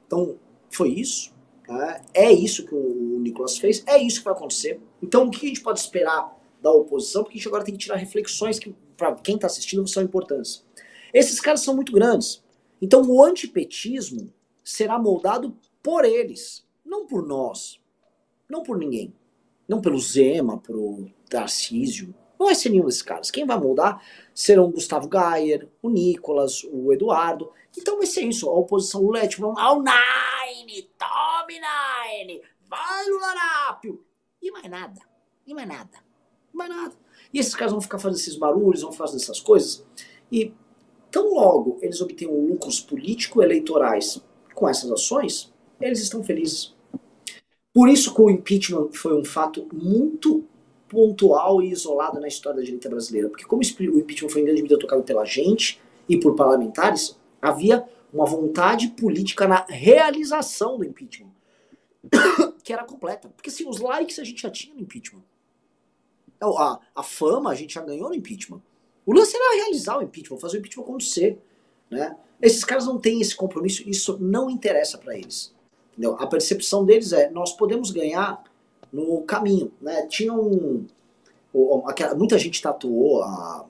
Então, 0.07 0.38
foi 0.71 0.91
isso. 0.91 1.33
Né? 1.69 2.01
É 2.12 2.33
isso 2.33 2.67
que 2.67 2.75
o 2.75 3.19
Nicolas 3.21 3.59
fez, 3.59 3.83
é 3.87 3.99
isso 3.99 4.19
que 4.19 4.25
vai 4.25 4.35
acontecer. 4.35 4.81
Então, 5.03 5.27
o 5.27 5.31
que 5.31 5.47
a 5.47 5.49
gente 5.49 5.62
pode 5.62 5.81
esperar 5.81 6.37
da 6.61 6.71
oposição? 6.71 7.23
Porque 7.23 7.37
a 7.37 7.38
gente 7.38 7.49
agora 7.49 7.65
tem 7.65 7.75
que 7.75 7.81
tirar 7.81 7.97
reflexões 7.97 8.59
que 8.59 8.75
para 8.97 9.15
quem 9.17 9.35
está 9.35 9.47
assistindo 9.47 9.87
são 9.88 10.03
importantes. 10.03 10.65
Esses 11.12 11.41
caras 11.41 11.61
são 11.61 11.75
muito 11.75 11.93
grandes. 11.93 12.43
Então 12.81 13.03
o 13.03 13.23
antipetismo 13.23 14.33
será 14.65 14.99
moldado 14.99 15.57
por 15.83 16.05
eles, 16.05 16.65
não 16.85 17.07
por 17.07 17.27
nós, 17.27 17.81
não 18.49 18.62
por 18.62 18.79
ninguém. 18.79 19.15
Não 19.69 19.81
pelo 19.81 19.99
Zema, 19.99 20.59
pelo 20.59 21.09
Tarcísio. 21.29 22.15
Não 22.42 22.46
vai 22.48 22.57
ser 22.57 22.70
nenhum 22.70 22.87
desses 22.87 23.02
caras. 23.02 23.31
Quem 23.31 23.46
vai 23.46 23.57
moldar 23.57 24.02
serão 24.35 24.64
o 24.64 24.72
Gustavo 24.72 25.09
Gayer, 25.09 25.68
o 25.81 25.88
Nicolas, 25.88 26.64
o 26.64 26.92
Eduardo. 26.92 27.52
Então 27.78 27.98
vai 27.98 28.07
ser 28.07 28.22
isso. 28.22 28.50
A 28.50 28.52
oposição 28.52 29.00
Lula 29.00 29.20
é 29.20 29.28
tipo, 29.28 29.57
ao 29.57 29.76
Nine, 29.76 30.90
tome 30.98 31.55
Nine, 31.55 32.42
vai 32.68 33.07
no 33.07 33.20
Larápio. 33.20 34.05
E 34.42 34.50
mais 34.50 34.68
nada. 34.68 35.00
E 35.46 35.55
mais 35.55 35.68
nada. 35.68 35.98
E 36.52 36.57
mais 36.57 36.68
nada. 36.68 36.96
E 37.33 37.38
esses 37.38 37.55
caras 37.55 37.70
vão 37.70 37.81
ficar 37.81 38.00
fazendo 38.00 38.18
esses 38.18 38.35
barulhos, 38.35 38.83
vão 38.83 38.90
fazer 38.90 39.18
essas 39.18 39.38
coisas. 39.38 39.87
E 40.31 40.52
tão 41.12 41.35
logo 41.35 41.78
eles 41.81 42.00
obtenham 42.00 42.35
lucros 42.35 42.81
político-eleitorais 42.81 44.20
com 44.52 44.68
essas 44.68 44.90
ações, 44.90 45.55
eles 45.81 46.00
estão 46.00 46.24
felizes. 46.24 46.74
Por 47.72 47.88
isso 47.88 48.12
que 48.12 48.20
o 48.20 48.28
impeachment 48.28 48.90
foi 48.92 49.16
um 49.16 49.24
fato 49.24 49.68
muito 49.72 50.44
pontual 50.92 51.62
e 51.62 51.70
isolado 51.70 52.20
na 52.20 52.28
história 52.28 52.59
da 52.59 52.64
direita 52.64 52.90
brasileira. 52.90 53.31
Porque 53.31 53.44
como 53.44 53.62
o 53.62 53.98
impeachment 53.98 54.28
foi 54.28 54.42
em 54.42 54.44
grande 54.44 54.61
medida 54.61 54.78
tocado 54.78 55.02
pela 55.02 55.24
gente 55.24 55.81
e 56.07 56.20
por 56.20 56.37
parlamentares, 56.37 57.18
havia 57.40 57.83
uma 58.12 58.26
vontade 58.26 58.88
política 58.88 59.48
na 59.48 59.64
realização 59.66 60.76
do 60.76 60.85
impeachment. 60.85 61.33
que 62.62 62.74
era 62.74 62.85
completa. 62.85 63.31
Porque 63.31 63.48
assim, 63.48 63.66
os 63.66 63.78
likes 63.78 64.18
a 64.18 64.24
gente 64.24 64.42
já 64.42 64.50
tinha 64.50 64.74
no 64.74 64.83
impeachment. 64.83 65.22
A, 66.42 66.78
a 66.94 67.02
fama 67.02 67.50
a 67.50 67.55
gente 67.55 67.72
já 67.72 67.81
ganhou 67.81 68.11
no 68.11 68.14
impeachment. 68.14 68.61
O 69.07 69.14
lance 69.14 69.35
era 69.35 69.57
realizar 69.57 69.98
o 69.98 70.02
impeachment, 70.02 70.38
fazer 70.38 70.59
o 70.59 70.61
impeachment 70.61 70.85
acontecer. 70.85 71.38
Né? 71.90 72.14
Esses 72.40 72.64
caras 72.64 72.85
não 72.85 72.98
têm 72.98 73.20
esse 73.20 73.35
compromisso, 73.35 73.88
isso 73.88 74.18
não 74.20 74.50
interessa 74.50 74.98
para 74.98 75.16
eles. 75.16 75.55
Entendeu? 75.92 76.16
A 76.18 76.26
percepção 76.26 76.85
deles 76.85 77.12
é: 77.12 77.31
nós 77.31 77.52
podemos 77.52 77.90
ganhar 77.90 78.42
no 78.92 79.22
caminho. 79.22 79.72
Né? 79.81 80.07
Tinha 80.07 80.33
um. 80.33 80.87
muita 82.16 82.38
gente 82.38 82.61
tatuou 82.61 83.22
a, 83.22 83.64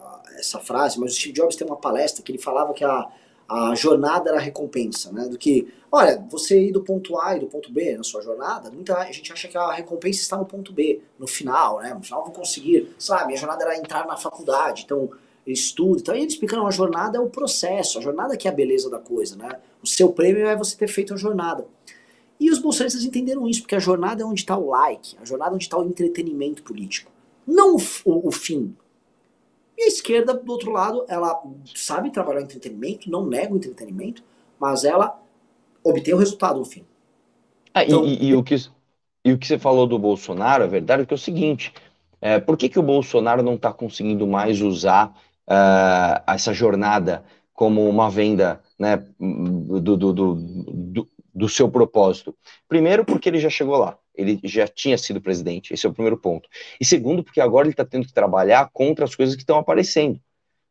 a, 0.00 0.22
essa 0.38 0.58
frase, 0.58 0.98
mas 0.98 1.12
o 1.12 1.16
Steve 1.16 1.32
Jobs 1.32 1.56
tem 1.56 1.66
uma 1.66 1.76
palestra 1.76 2.22
que 2.22 2.32
ele 2.32 2.38
falava 2.38 2.74
que 2.74 2.84
a, 2.84 3.08
a 3.48 3.74
jornada 3.74 4.30
era 4.30 4.38
a 4.38 4.42
recompensa, 4.42 5.12
né? 5.12 5.28
Do 5.28 5.38
que, 5.38 5.72
olha, 5.92 6.24
você 6.30 6.60
ir 6.60 6.72
do 6.72 6.82
ponto 6.82 7.18
A 7.20 7.36
e 7.36 7.40
do 7.40 7.46
ponto 7.46 7.70
B 7.70 7.96
na 7.96 8.02
sua 8.02 8.22
jornada, 8.22 8.70
muita 8.70 9.04
gente 9.12 9.32
acha 9.32 9.48
que 9.48 9.56
a 9.56 9.72
recompensa 9.72 10.20
está 10.20 10.36
no 10.36 10.46
ponto 10.46 10.72
B, 10.72 11.00
no 11.18 11.26
final, 11.26 11.80
né? 11.80 11.92
No 11.94 12.02
final 12.02 12.20
eu 12.20 12.26
vou 12.26 12.34
conseguir, 12.34 12.94
sabe? 12.98 13.26
Minha 13.26 13.38
jornada 13.38 13.64
era 13.64 13.76
entrar 13.76 14.06
na 14.06 14.16
faculdade, 14.16 14.82
então 14.84 15.10
estudo, 15.46 16.00
então 16.00 16.14
ele 16.14 16.24
explica, 16.24 16.56
não, 16.56 16.66
a 16.66 16.70
jornada 16.70 17.18
é 17.18 17.20
o 17.20 17.28
processo, 17.28 17.98
a 17.98 18.02
jornada 18.02 18.34
que 18.36 18.48
é 18.48 18.50
a 18.50 18.54
beleza 18.54 18.88
da 18.88 18.98
coisa, 18.98 19.36
né? 19.36 19.50
O 19.82 19.86
seu 19.86 20.10
prêmio 20.10 20.46
é 20.46 20.56
você 20.56 20.74
ter 20.76 20.88
feito 20.88 21.12
a 21.12 21.16
jornada. 21.16 21.66
E 22.38 22.50
os 22.50 22.58
bolsonaristas 22.58 23.04
entenderam 23.04 23.48
isso, 23.48 23.62
porque 23.62 23.76
a 23.76 23.80
jornada 23.80 24.22
é 24.22 24.26
onde 24.26 24.40
está 24.40 24.56
o 24.56 24.70
like, 24.70 25.16
a 25.20 25.24
jornada 25.24 25.52
é 25.52 25.54
onde 25.54 25.64
está 25.64 25.78
o 25.78 25.84
entretenimento 25.84 26.62
político. 26.62 27.10
Não 27.46 27.76
o, 27.76 27.80
o, 28.04 28.28
o 28.28 28.32
fim, 28.32 28.74
e 29.76 29.82
a 29.82 29.86
esquerda, 29.86 30.34
do 30.34 30.52
outro 30.52 30.70
lado, 30.70 31.04
ela 31.08 31.42
sabe 31.74 32.10
trabalhar 32.10 32.42
entretenimento, 32.42 33.10
não 33.10 33.26
nega 33.26 33.52
o 33.52 33.56
entretenimento, 33.56 34.22
mas 34.58 34.84
ela 34.84 35.20
obtém 35.82 36.14
o 36.14 36.18
resultado 36.18 36.58
no 36.58 36.64
fim. 36.64 36.84
Ah, 37.72 37.84
então, 37.84 38.04
e, 38.04 38.28
e, 38.28 38.34
o 38.34 38.42
que, 38.42 38.54
e 39.24 39.32
o 39.32 39.38
que 39.38 39.46
você 39.46 39.58
falou 39.58 39.86
do 39.86 39.98
Bolsonaro, 39.98 40.62
a 40.62 40.68
verdade 40.68 41.02
é 41.02 41.06
que 41.06 41.12
é 41.12 41.16
o 41.16 41.18
seguinte: 41.18 41.72
é, 42.20 42.38
por 42.38 42.56
que, 42.56 42.68
que 42.68 42.78
o 42.78 42.82
Bolsonaro 42.82 43.42
não 43.42 43.54
está 43.54 43.72
conseguindo 43.72 44.26
mais 44.26 44.60
usar 44.60 45.08
uh, 45.48 46.22
essa 46.26 46.52
jornada 46.52 47.24
como 47.52 47.88
uma 47.88 48.08
venda 48.08 48.60
né, 48.78 49.04
do, 49.18 49.96
do, 49.96 50.12
do, 50.12 50.34
do, 50.34 51.08
do 51.34 51.48
seu 51.48 51.68
propósito? 51.68 52.36
Primeiro, 52.68 53.04
porque 53.04 53.28
ele 53.28 53.40
já 53.40 53.50
chegou 53.50 53.76
lá 53.76 53.98
ele 54.14 54.40
já 54.44 54.66
tinha 54.68 54.96
sido 54.96 55.20
presidente, 55.20 55.74
esse 55.74 55.86
é 55.86 55.88
o 55.88 55.92
primeiro 55.92 56.16
ponto. 56.16 56.48
E 56.80 56.84
segundo, 56.84 57.24
porque 57.24 57.40
agora 57.40 57.66
ele 57.66 57.72
está 57.72 57.84
tendo 57.84 58.06
que 58.06 58.12
trabalhar 58.12 58.70
contra 58.72 59.04
as 59.04 59.14
coisas 59.14 59.34
que 59.34 59.42
estão 59.42 59.58
aparecendo. 59.58 60.20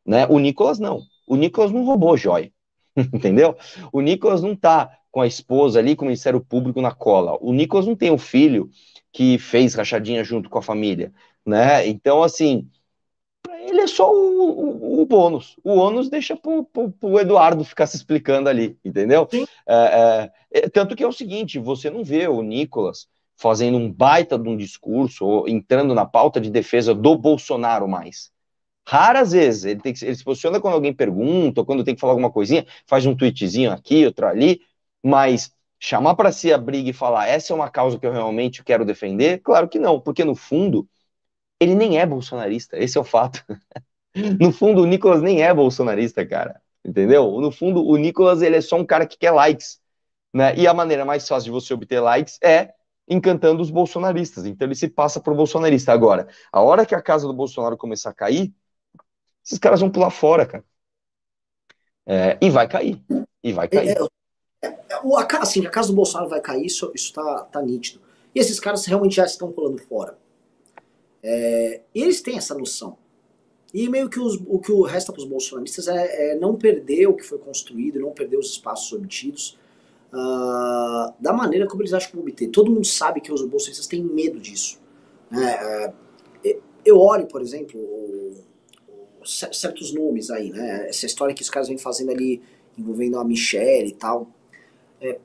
Né? 0.05 0.25
O 0.27 0.39
Nicolas 0.39 0.79
não. 0.79 1.01
O 1.27 1.35
Nicolas 1.35 1.71
não 1.71 1.85
roubou 1.85 2.15
joia, 2.15 2.51
entendeu? 3.13 3.55
O 3.91 4.01
Nicolas 4.01 4.41
não 4.41 4.53
está 4.53 4.97
com 5.11 5.21
a 5.21 5.27
esposa 5.27 5.79
ali, 5.79 5.95
com 5.95 6.05
o 6.05 6.07
Ministério 6.07 6.41
Público 6.41 6.81
na 6.81 6.91
cola. 6.91 7.37
O 7.41 7.53
Nicolas 7.53 7.85
não 7.85 7.95
tem 7.95 8.11
um 8.11 8.17
filho 8.17 8.69
que 9.11 9.37
fez 9.37 9.75
rachadinha 9.75 10.23
junto 10.23 10.49
com 10.49 10.57
a 10.57 10.61
família, 10.61 11.13
né? 11.45 11.87
Então, 11.87 12.23
assim, 12.23 12.67
ele 13.69 13.81
é 13.81 13.87
só 13.87 14.11
o, 14.11 14.51
o, 14.51 15.01
o, 15.01 15.05
bônus. 15.05 15.57
O 15.63 15.75
ônus 15.75 16.09
deixa 16.09 16.35
pro, 16.35 16.63
pro, 16.65 16.91
pro 16.91 17.19
Eduardo 17.19 17.63
ficar 17.63 17.87
se 17.87 17.95
explicando 17.95 18.49
ali, 18.49 18.77
entendeu? 18.83 19.27
É, 19.67 19.75
é, 19.75 20.31
é, 20.51 20.69
tanto 20.69 20.95
que 20.95 21.03
é 21.03 21.07
o 21.07 21.11
seguinte, 21.11 21.59
você 21.59 21.89
não 21.89 22.03
vê 22.03 22.27
o 22.27 22.41
Nicolas 22.41 23.07
fazendo 23.35 23.77
um 23.77 23.91
baita 23.91 24.37
de 24.37 24.47
um 24.47 24.55
discurso, 24.55 25.25
ou 25.25 25.47
entrando 25.49 25.93
na 25.93 26.05
pauta 26.05 26.39
de 26.39 26.49
defesa 26.49 26.93
do 26.93 27.17
Bolsonaro 27.17 27.87
mais. 27.87 28.31
Raras 28.87 29.31
vezes, 29.31 29.65
ele, 29.65 29.79
tem 29.79 29.93
que, 29.93 30.05
ele 30.05 30.15
se 30.15 30.23
posiciona 30.23 30.59
quando 30.59 30.75
alguém 30.75 30.93
pergunta, 30.93 31.61
ou 31.61 31.65
quando 31.65 31.83
tem 31.83 31.95
que 31.95 32.01
falar 32.01 32.13
alguma 32.13 32.31
coisinha, 32.31 32.65
faz 32.85 33.05
um 33.05 33.15
tweetzinho 33.15 33.71
aqui, 33.71 34.05
outro 34.05 34.27
ali, 34.27 34.61
mas 35.03 35.51
chamar 35.79 36.15
para 36.15 36.31
si 36.31 36.53
a 36.53 36.57
briga 36.57 36.89
e 36.89 36.93
falar 36.93 37.27
essa 37.27 37.51
é 37.51 37.55
uma 37.55 37.69
causa 37.69 37.99
que 37.99 38.05
eu 38.05 38.11
realmente 38.11 38.63
quero 38.63 38.85
defender, 38.85 39.39
claro 39.39 39.67
que 39.67 39.79
não, 39.79 39.99
porque 39.99 40.23
no 40.23 40.35
fundo, 40.35 40.87
ele 41.63 41.75
nem 41.75 41.99
é 41.99 42.05
bolsonarista, 42.05 42.77
esse 42.77 42.97
é 42.97 43.01
o 43.01 43.03
fato. 43.03 43.43
no 44.39 44.51
fundo, 44.51 44.81
o 44.81 44.85
Nicolas 44.85 45.21
nem 45.21 45.41
é 45.41 45.53
bolsonarista, 45.53 46.25
cara, 46.25 46.61
entendeu? 46.85 47.39
No 47.39 47.51
fundo, 47.51 47.85
o 47.85 47.97
Nicolas, 47.97 48.41
ele 48.41 48.57
é 48.57 48.61
só 48.61 48.75
um 48.75 48.85
cara 48.85 49.05
que 49.05 49.17
quer 49.17 49.31
likes, 49.31 49.79
né? 50.33 50.55
E 50.55 50.67
a 50.67 50.73
maneira 50.73 51.05
mais 51.05 51.27
fácil 51.27 51.45
de 51.45 51.51
você 51.51 51.73
obter 51.73 51.99
likes 51.99 52.37
é 52.41 52.73
encantando 53.07 53.61
os 53.61 53.69
bolsonaristas. 53.69 54.45
Então 54.45 54.67
ele 54.67 54.75
se 54.75 54.87
passa 54.87 55.19
por 55.19 55.35
bolsonarista. 55.35 55.91
Agora, 55.91 56.27
a 56.51 56.61
hora 56.61 56.85
que 56.85 56.95
a 56.95 57.01
casa 57.01 57.27
do 57.27 57.33
Bolsonaro 57.33 57.77
começar 57.77 58.09
a 58.09 58.13
cair, 58.13 58.53
esses 59.43 59.59
caras 59.59 59.81
vão 59.81 59.89
pular 59.89 60.09
fora, 60.09 60.45
cara. 60.45 60.63
É, 62.05 62.37
e 62.41 62.49
vai 62.49 62.67
cair. 62.67 63.01
E 63.43 63.51
vai 63.51 63.67
cair. 63.67 63.97
É, 64.61 64.67
é, 64.67 64.67
é 64.67 65.37
assim, 65.39 65.65
a 65.65 65.69
casa 65.69 65.89
do 65.89 65.95
Bolsonaro 65.95 66.29
vai 66.29 66.41
cair, 66.41 66.65
isso, 66.65 66.91
isso 66.95 67.13
tá, 67.13 67.43
tá 67.51 67.61
nítido. 67.61 68.01
E 68.33 68.39
esses 68.39 68.59
caras 68.59 68.85
realmente 68.85 69.15
já 69.15 69.25
estão 69.25 69.51
pulando 69.51 69.81
fora. 69.83 70.17
É, 71.23 71.81
eles 71.95 72.21
têm 72.21 72.37
essa 72.37 72.53
noção. 72.53 72.97
E 73.73 73.89
meio 73.89 74.09
que 74.09 74.19
os, 74.19 74.39
o 74.45 74.59
que 74.59 74.71
resta 74.83 75.11
para 75.11 75.21
os 75.21 75.27
bolsonaristas 75.27 75.87
é, 75.87 76.33
é, 76.33 76.35
não 76.35 76.55
perder 76.55 77.07
o 77.07 77.13
que 77.13 77.23
foi 77.23 77.39
construído, 77.39 77.99
não 77.99 78.11
perder 78.11 78.37
os 78.37 78.51
espaços 78.51 78.91
obtidos, 78.93 79.57
uh, 80.11 81.11
da 81.19 81.33
maneira 81.33 81.65
como 81.65 81.81
eles 81.81 81.93
acham 81.93 82.11
que 82.11 82.15
vão 82.15 82.23
obter. 82.23 82.49
Todo 82.49 82.69
mundo 82.69 82.85
sabe 82.85 83.19
que 83.19 83.31
os 83.31 83.41
bolsonaristas 83.41 83.87
têm 83.87 84.03
medo 84.03 84.39
disso. 84.39 84.79
Né? 85.31 85.89
Uh, 85.89 86.03
eu 86.85 86.99
olho, 86.99 87.25
por 87.25 87.41
exemplo, 87.41 87.79
certos 89.25 89.93
nomes 89.93 90.29
aí, 90.29 90.51
né? 90.51 90.87
Essa 90.89 91.05
história 91.05 91.33
que 91.33 91.41
os 91.41 91.49
caras 91.49 91.69
vêm 91.69 91.77
fazendo 91.77 92.11
ali 92.11 92.41
envolvendo 92.77 93.17
a 93.17 93.23
Michelle 93.23 93.89
e 93.89 93.93
tal. 93.93 94.27
É, 94.99 95.17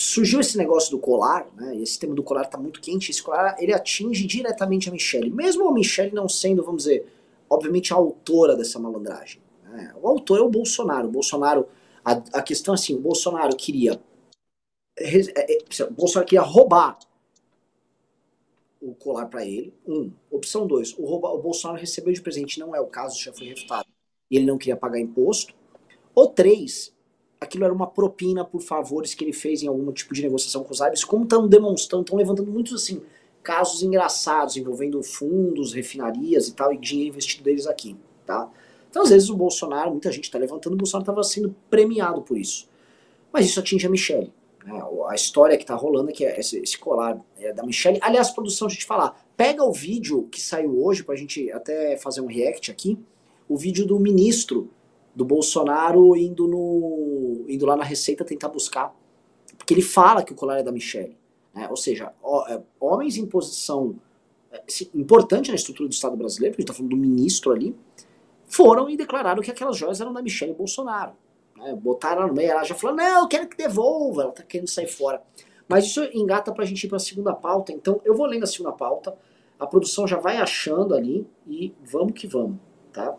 surgiu 0.00 0.40
esse 0.40 0.56
negócio 0.56 0.90
do 0.90 0.98
colar, 0.98 1.46
né? 1.54 1.76
Esse 1.76 1.98
tema 1.98 2.14
do 2.14 2.22
colar 2.22 2.46
tá 2.46 2.56
muito 2.56 2.80
quente. 2.80 3.10
Esse 3.10 3.22
colar 3.22 3.54
ele 3.62 3.74
atinge 3.74 4.26
diretamente 4.26 4.88
a 4.88 4.92
Michelle, 4.92 5.30
mesmo 5.30 5.68
a 5.68 5.72
Michelle 5.74 6.14
não 6.14 6.26
sendo, 6.26 6.64
vamos 6.64 6.84
dizer, 6.84 7.06
obviamente 7.50 7.92
a 7.92 7.96
autora 7.96 8.56
dessa 8.56 8.78
malandragem. 8.78 9.42
Né? 9.64 9.94
O 10.00 10.08
autor 10.08 10.38
é 10.38 10.42
o 10.42 10.48
Bolsonaro. 10.48 11.06
O 11.06 11.10
Bolsonaro, 11.10 11.68
a, 12.02 12.12
a 12.12 12.42
questão 12.42 12.72
é 12.72 12.76
assim, 12.76 12.94
o 12.94 13.00
Bolsonaro 13.00 13.54
queria, 13.54 14.00
é, 14.98 15.18
é, 15.18 15.84
o 15.84 15.92
Bolsonaro 15.92 16.26
queria 16.26 16.42
roubar 16.42 16.98
o 18.80 18.94
colar 18.94 19.26
para 19.26 19.44
ele. 19.44 19.74
Um. 19.86 20.10
Opção 20.30 20.66
dois, 20.66 20.94
o, 20.96 21.04
rouba, 21.04 21.28
o 21.28 21.42
Bolsonaro 21.42 21.78
recebeu 21.78 22.14
de 22.14 22.22
presente, 22.22 22.58
não 22.58 22.74
é 22.74 22.80
o 22.80 22.86
caso, 22.86 23.20
já 23.20 23.34
foi 23.34 23.48
refutado. 23.48 23.86
Ele 24.30 24.46
não 24.46 24.56
queria 24.56 24.76
pagar 24.76 24.98
imposto. 24.98 25.52
Ou 26.14 26.26
três, 26.26 26.90
aquilo 27.40 27.64
era 27.64 27.72
uma 27.72 27.86
propina 27.86 28.44
por 28.44 28.60
favores 28.60 29.14
que 29.14 29.24
ele 29.24 29.32
fez 29.32 29.62
em 29.62 29.66
algum 29.66 29.90
tipo 29.92 30.12
de 30.12 30.22
negociação 30.22 30.62
com 30.62 30.72
os 30.72 30.80
árabes, 30.80 31.04
como 31.04 31.24
estão 31.24 31.48
demonstrando, 31.48 32.04
estão 32.04 32.18
levantando 32.18 32.50
muitos 32.50 32.74
assim 32.74 33.00
casos 33.42 33.82
engraçados 33.82 34.56
envolvendo 34.56 35.02
fundos, 35.02 35.72
refinarias 35.72 36.48
e 36.48 36.54
tal, 36.54 36.72
e 36.72 36.76
dinheiro 36.76 37.08
investido 37.10 37.42
deles 37.42 37.66
aqui, 37.66 37.96
tá? 38.26 38.50
Então, 38.90 39.02
às 39.02 39.10
vezes, 39.10 39.30
o 39.30 39.36
Bolsonaro, 39.36 39.90
muita 39.90 40.10
gente 40.10 40.24
está 40.24 40.38
levantando, 40.38 40.74
o 40.74 40.76
Bolsonaro 40.76 41.04
estava 41.04 41.22
sendo 41.22 41.54
premiado 41.70 42.22
por 42.22 42.36
isso. 42.36 42.68
Mas 43.32 43.46
isso 43.46 43.60
atinge 43.60 43.86
a 43.86 43.90
Michelle. 43.90 44.32
Né? 44.64 44.82
A 45.08 45.14
história 45.14 45.56
que 45.56 45.62
está 45.62 45.76
rolando 45.76 46.10
é 46.10 46.12
que 46.12 46.24
esse, 46.24 46.58
esse 46.58 46.76
colar 46.76 47.18
é 47.38 47.52
da 47.52 47.62
Michelle. 47.62 47.98
Aliás, 48.02 48.30
produção, 48.30 48.66
a 48.66 48.70
gente 48.70 48.84
falar, 48.84 49.24
pega 49.36 49.64
o 49.64 49.72
vídeo 49.72 50.24
que 50.24 50.40
saiu 50.40 50.84
hoje, 50.84 51.04
para 51.04 51.14
a 51.14 51.18
gente 51.18 51.50
até 51.52 51.96
fazer 51.96 52.20
um 52.20 52.26
react 52.26 52.70
aqui, 52.70 52.98
o 53.48 53.56
vídeo 53.56 53.86
do 53.86 53.98
ministro 53.98 54.68
do 55.14 55.24
Bolsonaro 55.24 56.16
indo, 56.16 56.46
no, 56.46 57.44
indo 57.48 57.66
lá 57.66 57.76
na 57.76 57.84
Receita 57.84 58.24
tentar 58.24 58.48
buscar. 58.48 58.94
Porque 59.56 59.74
ele 59.74 59.82
fala 59.82 60.22
que 60.22 60.32
o 60.32 60.36
colar 60.36 60.58
é 60.58 60.62
da 60.62 60.72
Michelle. 60.72 61.16
Né? 61.54 61.66
Ou 61.68 61.76
seja, 61.76 62.12
é, 62.48 62.60
homens 62.78 63.16
em 63.16 63.26
posição 63.26 63.96
é, 64.52 64.62
importante 64.94 65.50
na 65.50 65.56
estrutura 65.56 65.88
do 65.88 65.92
Estado 65.92 66.16
brasileiro, 66.16 66.54
porque 66.54 66.62
a 66.62 66.64
gente 66.64 66.70
está 66.70 66.74
falando 66.74 66.90
do 66.90 66.96
ministro 66.96 67.52
ali, 67.52 67.74
foram 68.46 68.88
e 68.90 68.96
declararam 68.96 69.42
que 69.42 69.50
aquelas 69.50 69.76
joias 69.76 70.00
eram 70.00 70.12
da 70.12 70.22
Michelle 70.22 70.54
Bolsonaro. 70.54 71.12
Né? 71.56 71.74
Botaram 71.74 72.26
no 72.26 72.34
meio, 72.34 72.50
ela 72.50 72.64
já 72.64 72.74
falou, 72.74 72.96
não, 72.96 73.22
eu 73.22 73.28
quero 73.28 73.48
que 73.48 73.56
devolva, 73.56 74.22
ela 74.22 74.30
está 74.30 74.42
querendo 74.42 74.68
sair 74.68 74.88
fora. 74.88 75.22
Mas 75.68 75.86
isso 75.86 76.02
engata 76.12 76.52
para 76.52 76.64
a 76.64 76.66
gente 76.66 76.82
ir 76.84 76.88
para 76.88 76.96
a 76.96 77.00
segunda 77.00 77.32
pauta, 77.32 77.72
então 77.72 78.00
eu 78.04 78.14
vou 78.14 78.26
lendo 78.26 78.42
a 78.42 78.46
segunda 78.46 78.72
pauta, 78.72 79.16
a 79.58 79.66
produção 79.66 80.06
já 80.06 80.18
vai 80.18 80.38
achando 80.38 80.94
ali 80.94 81.26
e 81.46 81.72
vamos 81.84 82.12
que 82.12 82.26
vamos, 82.26 82.56
tá? 82.92 83.14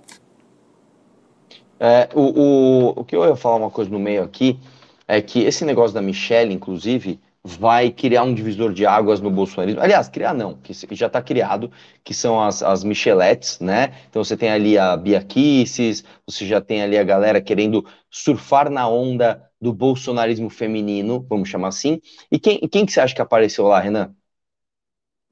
É, 1.83 2.07
o, 2.13 2.21
o, 2.21 2.99
o 3.01 3.03
que 3.03 3.15
eu 3.15 3.25
ia 3.25 3.35
falar 3.35 3.55
uma 3.55 3.71
coisa 3.71 3.89
no 3.89 3.97
meio 3.97 4.21
aqui 4.21 4.59
é 5.07 5.19
que 5.19 5.39
esse 5.39 5.65
negócio 5.65 5.95
da 5.95 6.01
Michelle, 6.01 6.53
inclusive, 6.53 7.19
vai 7.43 7.89
criar 7.89 8.21
um 8.21 8.35
divisor 8.35 8.71
de 8.71 8.85
águas 8.85 9.19
no 9.19 9.31
bolsonarismo. 9.31 9.81
Aliás, 9.81 10.07
criar 10.07 10.31
não, 10.35 10.53
que 10.53 10.73
já 10.95 11.07
está 11.07 11.23
criado, 11.23 11.71
que 12.03 12.13
são 12.13 12.39
as, 12.39 12.61
as 12.61 12.83
Michelettes, 12.83 13.59
né? 13.59 13.95
Então 14.07 14.23
você 14.23 14.37
tem 14.37 14.51
ali 14.51 14.77
a 14.77 14.95
Bia 14.95 15.23
Kisses, 15.23 16.03
você 16.23 16.45
já 16.45 16.61
tem 16.61 16.83
ali 16.83 16.99
a 16.99 17.03
galera 17.03 17.41
querendo 17.41 17.83
surfar 18.11 18.69
na 18.69 18.87
onda 18.87 19.43
do 19.59 19.73
bolsonarismo 19.73 20.51
feminino, 20.51 21.25
vamos 21.27 21.49
chamar 21.49 21.69
assim. 21.69 21.99
E 22.31 22.37
quem, 22.37 22.59
quem 22.69 22.85
que 22.85 22.91
você 22.91 23.01
acha 23.01 23.15
que 23.15 23.21
apareceu 23.23 23.65
lá, 23.65 23.79
Renan? 23.79 24.13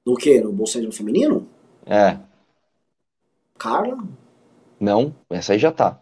No 0.03 0.15
quê? 0.15 0.41
No 0.41 0.51
bolsonarismo 0.51 0.97
feminino? 0.97 1.47
É. 1.85 2.17
Carla? 3.59 3.99
Não, 4.79 5.13
essa 5.29 5.53
aí 5.53 5.59
já 5.59 5.71
tá. 5.71 6.01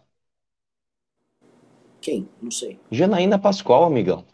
Quem? 2.00 2.28
Não 2.40 2.50
sei. 2.50 2.78
Janaína 2.90 3.38
Pascoal, 3.38 3.84
amigão. 3.84 4.24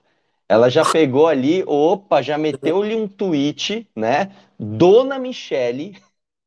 Ela 0.48 0.68
já 0.68 0.84
pegou 0.84 1.26
ali, 1.26 1.64
opa, 1.66 2.20
já 2.20 2.36
meteu-lhe 2.36 2.94
um 2.94 3.08
tweet, 3.08 3.88
né? 3.96 4.30
Dona 4.58 5.18
Michele. 5.18 5.96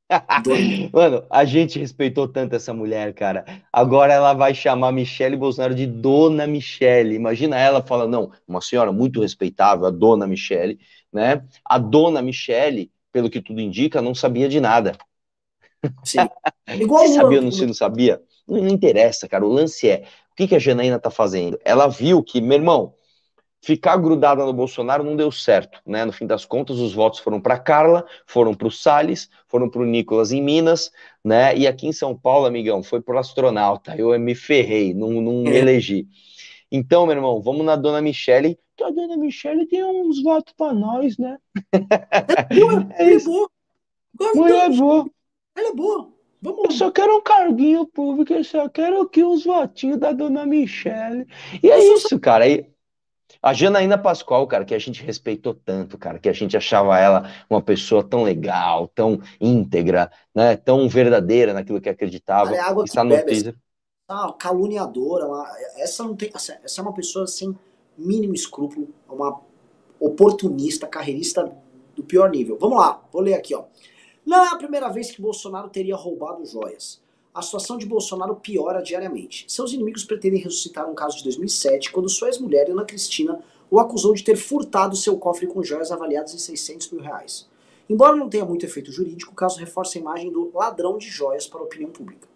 Mano, 0.94 1.26
a 1.30 1.44
gente 1.44 1.80
respeitou 1.80 2.28
tanto 2.28 2.56
essa 2.56 2.74
mulher, 2.74 3.14
cara. 3.14 3.44
Agora 3.74 4.14
ela 4.14 4.34
vai 4.34 4.54
chamar 4.54 4.92
Michele 4.92 5.36
Bolsonaro 5.36 5.76
de 5.76 5.86
Dona 5.86 6.48
Michele. 6.48 7.16
Imagina 7.16 7.58
ela 7.58 7.84
falando, 7.84 8.12
não, 8.12 8.32
uma 8.48 8.62
senhora 8.62 8.92
muito 8.92 9.22
respeitável, 9.22 9.86
a 9.86 9.92
Dona 9.92 10.28
Michele, 10.28 10.80
né? 11.12 11.44
A 11.66 11.78
Dona 11.78 12.22
Michele, 12.22 12.92
pelo 13.12 13.30
que 13.30 13.42
tudo 13.42 13.60
indica, 13.60 14.02
não 14.02 14.16
sabia 14.16 14.48
de 14.48 14.62
nada. 14.62 14.96
Sim. 16.04 16.20
Igual 16.68 17.06
Você 17.06 17.16
sabia 17.16 17.40
ou 17.40 17.46
não, 17.46 17.68
não 17.68 17.74
sabia? 17.74 18.22
Não, 18.48 18.62
não 18.62 18.70
interessa, 18.70 19.28
cara. 19.28 19.46
O 19.46 19.52
lance 19.52 19.90
é, 19.90 20.06
que, 20.38 20.48
que 20.48 20.56
a 20.56 20.60
Janaína 20.60 21.00
tá 21.00 21.10
fazendo? 21.10 21.60
Ela 21.66 21.88
viu 21.88 22.22
que, 22.22 22.40
meu 22.40 22.60
irmão, 22.60 22.94
ficar 23.60 23.98
grudada 23.98 24.46
no 24.46 24.54
Bolsonaro 24.54 25.04
não 25.04 25.16
deu 25.16 25.32
certo, 25.32 25.82
né? 25.84 26.06
No 26.06 26.12
fim 26.12 26.28
das 26.28 26.46
contas, 26.46 26.78
os 26.78 26.94
votos 26.94 27.20
foram 27.20 27.42
para 27.42 27.58
Carla, 27.58 28.06
foram 28.28 28.54
para 28.54 28.68
o 28.68 28.72
Salles, 28.72 29.30
foram 29.48 29.68
para 29.68 29.82
o 29.82 29.86
Nicolas 29.86 30.32
em 30.32 30.42
Minas, 30.42 30.92
né? 31.26 31.58
E 31.58 31.66
aqui 31.66 31.88
em 31.88 31.92
São 31.92 32.16
Paulo, 32.16 32.46
amigão, 32.46 32.84
foi 32.84 33.02
pro 33.02 33.18
astronauta. 33.18 33.96
Eu 33.98 34.18
me 34.20 34.36
ferrei, 34.36 34.94
não, 34.94 35.10
não 35.10 35.42
me 35.42 35.50
é. 35.50 35.58
elegi. 35.58 36.08
Então, 36.72 37.08
meu 37.08 37.16
irmão, 37.16 37.42
vamos 37.42 37.66
na 37.66 37.76
dona 37.76 38.00
Michele, 38.00 38.60
que 38.76 38.84
a 38.84 38.92
dona 38.92 39.18
Michele 39.18 39.66
tem 39.66 39.84
uns 39.84 40.22
votos 40.22 40.54
para 40.56 40.72
nós, 40.72 41.18
né? 41.18 41.40
É 41.74 42.60
boa, 42.60 42.88
é, 42.94 43.14
é 43.14 43.20
boa. 43.20 43.50
Mulher 44.36 44.70
boa. 44.70 45.10
Ela 45.56 45.70
é 45.70 45.74
boa. 45.74 46.17
Vamos. 46.42 46.66
Eu 46.66 46.72
só 46.72 46.92
quero 46.92 47.18
um 47.18 47.22
carguinho 47.22 47.86
público, 47.86 48.34
eu 48.34 48.44
só 48.44 48.70
quero 48.70 49.02
aqui 49.02 49.24
uns 49.24 49.46
votinhos 49.46 50.00
da 50.00 50.12
dona 50.12 50.46
Michelle. 50.46 51.28
E 51.62 51.70
é 51.70 51.94
isso, 51.94 52.10
só... 52.10 52.20
cara. 52.20 52.44
Aí, 52.44 52.70
a 53.42 53.54
Janaína 53.54 53.98
Pascoal, 53.98 54.48
cara, 54.48 54.66
que 54.66 54.74
a 54.74 54.80
gente 54.80 55.04
respeitou 55.04 55.54
tanto, 55.54 55.98
cara, 55.98 56.20
que 56.20 56.30
a 56.30 56.34
gente 56.34 56.56
achava 56.56 56.98
ela 56.98 57.30
uma 57.50 57.62
pessoa 57.62 58.04
tão 58.04 58.24
legal, 58.24 58.88
tão 58.88 59.20
íntegra, 59.40 60.12
né, 60.34 60.56
tão 60.56 60.88
verdadeira 60.88 61.54
naquilo 61.54 61.82
que 61.82 61.90
acreditava. 61.90 62.52
Cara, 62.52 62.58
é 62.58 62.60
água 62.62 62.84
está 62.84 63.02
que 63.02 63.08
no 63.08 63.26
teaser. 63.26 63.56
Ah, 64.08 64.34
caluniadora, 64.38 65.28
uma... 65.28 65.46
essa 65.78 66.04
não 66.04 66.16
tem, 66.16 66.32
essa 66.34 66.60
é 66.78 66.82
uma 66.82 66.94
pessoa 66.94 67.28
sem 67.28 67.56
mínimo 67.98 68.34
escrúpulo, 68.34 68.90
uma 69.10 69.42
oportunista, 70.00 70.88
carreirista 70.88 71.52
do 71.96 72.04
pior 72.04 72.30
nível. 72.30 72.58
Vamos 72.60 72.78
lá, 72.78 73.02
vou 73.12 73.22
ler 73.22 73.34
aqui, 73.34 73.56
ó. 73.56 73.66
Não 74.28 74.44
é 74.44 74.50
a 74.50 74.58
primeira 74.58 74.90
vez 74.90 75.10
que 75.10 75.22
Bolsonaro 75.22 75.70
teria 75.70 75.96
roubado 75.96 76.46
joias. 76.46 77.02
A 77.34 77.42
situação 77.42 77.78
de 77.78 77.86
Bolsonaro 77.86 78.36
piora 78.36 78.82
diariamente. 78.82 79.46
Seus 79.48 79.72
inimigos 79.72 80.04
pretendem 80.04 80.42
ressuscitar 80.42 80.86
um 80.86 80.94
caso 80.94 81.20
de 81.20 81.24
2007, 81.24 81.94
quando 81.94 82.10
sua 82.10 82.28
ex-mulher, 82.28 82.70
Ana 82.70 82.84
Cristina, 82.84 83.40
o 83.72 83.80
acusou 83.80 84.14
de 84.14 84.26
ter 84.26 84.36
furtado 84.36 84.98
seu 84.98 85.16
cofre 85.18 85.48
com 85.48 85.64
joias 85.64 85.94
avaliadas 85.94 86.34
em 86.34 86.40
600 86.40 86.92
mil 86.92 87.02
reais. 87.02 87.48
Embora 87.90 88.18
não 88.18 88.28
tenha 88.28 88.44
muito 88.44 88.66
efeito 88.66 88.92
jurídico, 88.92 89.32
o 89.32 89.36
caso 89.36 89.60
reforça 89.60 89.98
a 89.98 90.02
imagem 90.02 90.30
do 90.30 90.52
ladrão 90.54 90.98
de 90.98 91.08
joias 91.08 91.48
para 91.48 91.62
a 91.62 91.64
opinião 91.64 91.90
pública. 91.90 92.28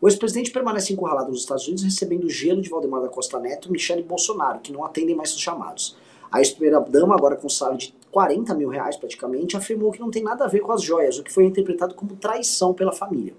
O 0.00 0.08
ex-presidente 0.08 0.50
permanece 0.50 0.94
encurralado 0.94 1.30
nos 1.30 1.40
Estados 1.40 1.66
Unidos 1.66 1.84
recebendo 1.84 2.30
gelo 2.30 2.62
de 2.62 2.70
Valdemar 2.70 3.02
da 3.02 3.08
Costa 3.10 3.38
Neto 3.38 3.68
e 3.68 3.72
Michele 3.72 4.02
Bolsonaro, 4.02 4.60
que 4.60 4.72
não 4.72 4.82
atendem 4.82 5.14
mais 5.14 5.28
seus 5.28 5.42
chamados. 5.42 5.94
A 6.32 6.38
ex-primeira-dama, 6.38 7.14
agora 7.14 7.36
com 7.36 7.50
salário 7.50 7.78
de 7.78 7.94
40 8.14 8.54
mil 8.54 8.68
reais 8.68 8.96
praticamente, 8.96 9.56
afirmou 9.56 9.90
que 9.90 9.98
não 9.98 10.08
tem 10.08 10.22
nada 10.22 10.44
a 10.44 10.48
ver 10.48 10.60
com 10.60 10.70
as 10.70 10.80
joias, 10.80 11.18
o 11.18 11.24
que 11.24 11.32
foi 11.32 11.46
interpretado 11.46 11.96
como 11.96 12.14
traição 12.14 12.72
pela 12.72 12.92
família. 12.92 13.34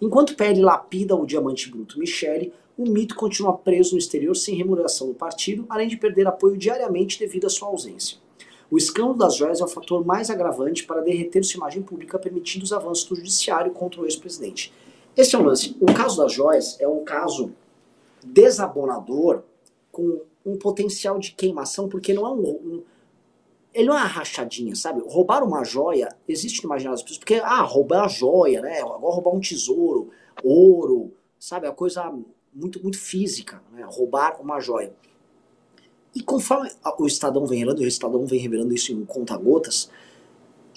Enquanto 0.00 0.34
PL 0.34 0.62
lapida 0.62 1.14
o 1.14 1.26
diamante 1.26 1.70
bruto 1.70 1.98
Michele, 1.98 2.50
o 2.78 2.88
mito 2.88 3.14
continua 3.14 3.52
preso 3.52 3.92
no 3.92 3.98
exterior 3.98 4.34
sem 4.34 4.54
remuneração 4.54 5.08
do 5.08 5.14
partido, 5.14 5.66
além 5.68 5.86
de 5.86 5.98
perder 5.98 6.26
apoio 6.26 6.56
diariamente 6.56 7.18
devido 7.18 7.46
à 7.46 7.50
sua 7.50 7.68
ausência. 7.68 8.16
O 8.70 8.78
escândalo 8.78 9.18
das 9.18 9.36
joias 9.36 9.60
é 9.60 9.64
o 9.64 9.68
fator 9.68 10.02
mais 10.02 10.30
agravante 10.30 10.84
para 10.84 11.02
derreter 11.02 11.44
sua 11.44 11.58
imagem 11.58 11.82
pública, 11.82 12.18
permitindo 12.18 12.64
os 12.64 12.72
avanços 12.72 13.04
do 13.04 13.16
judiciário 13.16 13.70
contra 13.72 14.00
o 14.00 14.06
ex-presidente. 14.06 14.72
Esse 15.14 15.36
é 15.36 15.38
um 15.38 15.42
lance. 15.42 15.76
O 15.78 15.92
caso 15.92 16.22
das 16.22 16.32
joias 16.32 16.80
é 16.80 16.88
um 16.88 17.04
caso 17.04 17.52
desabonador 18.24 19.42
com 19.92 20.22
um 20.44 20.56
potencial 20.56 21.18
de 21.18 21.32
queimação, 21.32 21.86
porque 21.86 22.14
não 22.14 22.26
é 22.26 22.30
um, 22.30 22.48
um 22.48 22.82
ele 23.76 23.88
não 23.88 23.94
é 23.94 24.00
uma 24.00 24.06
rachadinha, 24.06 24.74
sabe? 24.74 25.02
Roubar 25.06 25.44
uma 25.44 25.62
joia 25.62 26.08
existe 26.26 26.62
no 26.62 26.68
imaginário 26.68 26.94
das 26.94 27.02
pessoas, 27.02 27.18
porque, 27.18 27.34
ah, 27.34 27.60
roubar 27.60 28.04
a 28.04 28.08
joia, 28.08 28.62
né? 28.62 28.80
Agora 28.80 29.14
roubar 29.14 29.34
um 29.34 29.40
tesouro, 29.40 30.10
ouro, 30.42 31.12
sabe? 31.38 31.66
É 31.66 31.68
uma 31.68 31.76
coisa 31.76 32.10
muito, 32.54 32.82
muito 32.82 32.98
física, 32.98 33.62
né? 33.70 33.86
Roubar 33.86 34.40
uma 34.40 34.58
joia. 34.60 34.94
E 36.14 36.22
conforme 36.22 36.70
o 36.98 37.06
Estadão 37.06 37.44
vem 37.44 37.58
revelando, 37.58 37.82
o 37.82 37.86
Estadão 37.86 38.24
vem 38.24 38.40
revelando 38.40 38.74
isso 38.74 38.90
em 38.92 39.04
conta-gotas, 39.04 39.90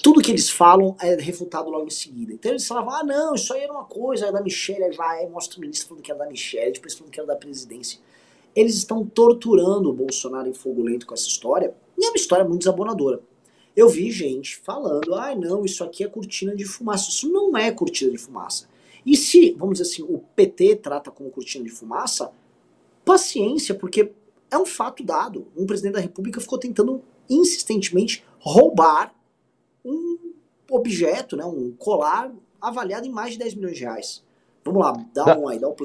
tudo 0.04 0.22
que 0.22 0.32
eles 0.32 0.50
falam 0.50 0.94
é 1.02 1.16
refutado 1.16 1.70
logo 1.70 1.88
em 1.88 1.90
seguida. 1.90 2.34
Então 2.34 2.52
eles 2.52 2.68
falavam, 2.68 2.94
ah 2.94 3.04
não, 3.06 3.36
isso 3.36 3.54
aí 3.54 3.62
era 3.62 3.72
uma 3.72 3.86
coisa, 3.86 4.26
era 4.26 4.34
da 4.34 4.42
Michelle, 4.42 4.84
aí 4.84 4.92
vai, 4.92 5.26
mostra 5.28 5.58
o 5.58 5.62
ministro 5.62 5.88
falando 5.88 6.04
que 6.04 6.12
era 6.12 6.20
da 6.20 6.30
Michelle, 6.30 6.74
depois 6.74 6.94
falando 6.94 7.14
que 7.14 7.20
era 7.20 7.28
da 7.28 7.38
presidência. 7.38 7.98
Eles 8.54 8.76
estão 8.76 9.06
torturando 9.06 9.90
o 9.90 9.94
Bolsonaro 9.94 10.50
em 10.50 10.54
fogo 10.54 10.82
lento 10.84 11.06
com 11.06 11.14
essa 11.14 11.28
história, 11.28 11.74
e 12.00 12.06
é 12.06 12.10
uma 12.10 12.16
história 12.16 12.46
muito 12.46 12.60
desabonadora. 12.60 13.22
Eu 13.76 13.90
vi 13.90 14.10
gente 14.10 14.56
falando, 14.58 15.14
ah 15.14 15.36
não, 15.36 15.66
isso 15.66 15.84
aqui 15.84 16.04
é 16.04 16.08
cortina 16.08 16.56
de 16.56 16.64
fumaça. 16.66 17.10
Isso 17.10 17.30
não 17.30 17.58
é 17.58 17.72
cortina 17.72 18.12
de 18.12 18.18
fumaça. 18.18 18.68
E 19.06 19.18
se, 19.18 19.52
vamos 19.52 19.78
dizer 19.78 19.92
assim, 19.92 20.04
o 20.04 20.20
PT 20.36 20.78
trata 20.78 21.12
como 21.12 21.30
cortina 21.30 21.64
de 21.66 21.70
fumaça, 21.70 22.32
paciência, 23.04 23.76
porque 23.76 24.12
é 24.50 24.58
um 24.58 24.66
fato 24.66 25.04
dado. 25.04 25.48
Um 25.56 25.66
presidente 25.66 25.94
da 25.94 26.00
República 26.00 26.40
ficou 26.40 26.58
tentando 26.58 27.02
insistentemente 27.30 28.24
roubar 28.40 29.14
um 29.84 30.18
objeto, 30.72 31.36
né, 31.36 31.46
um 31.46 31.72
colar 31.72 32.34
avaliado 32.62 33.06
em 33.06 33.12
mais 33.12 33.34
de 33.34 33.40
10 33.40 33.56
milhões 33.56 33.78
de 33.78 33.84
reais. 33.84 34.24
Vamos 34.70 34.86
lá, 34.86 34.94
dá, 35.16 35.24
dá. 35.24 35.38
um 35.38 35.48
aí, 35.48 35.58
dá 35.58 35.68
um 35.68 35.76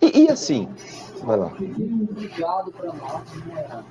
e, 0.00 0.24
e 0.24 0.28
assim, 0.28 0.68
vai 1.22 1.36
lá. 1.36 1.46
Obrigado 1.46 2.72
para 2.72 2.92
nós, 2.92 3.34
né? 3.46 3.84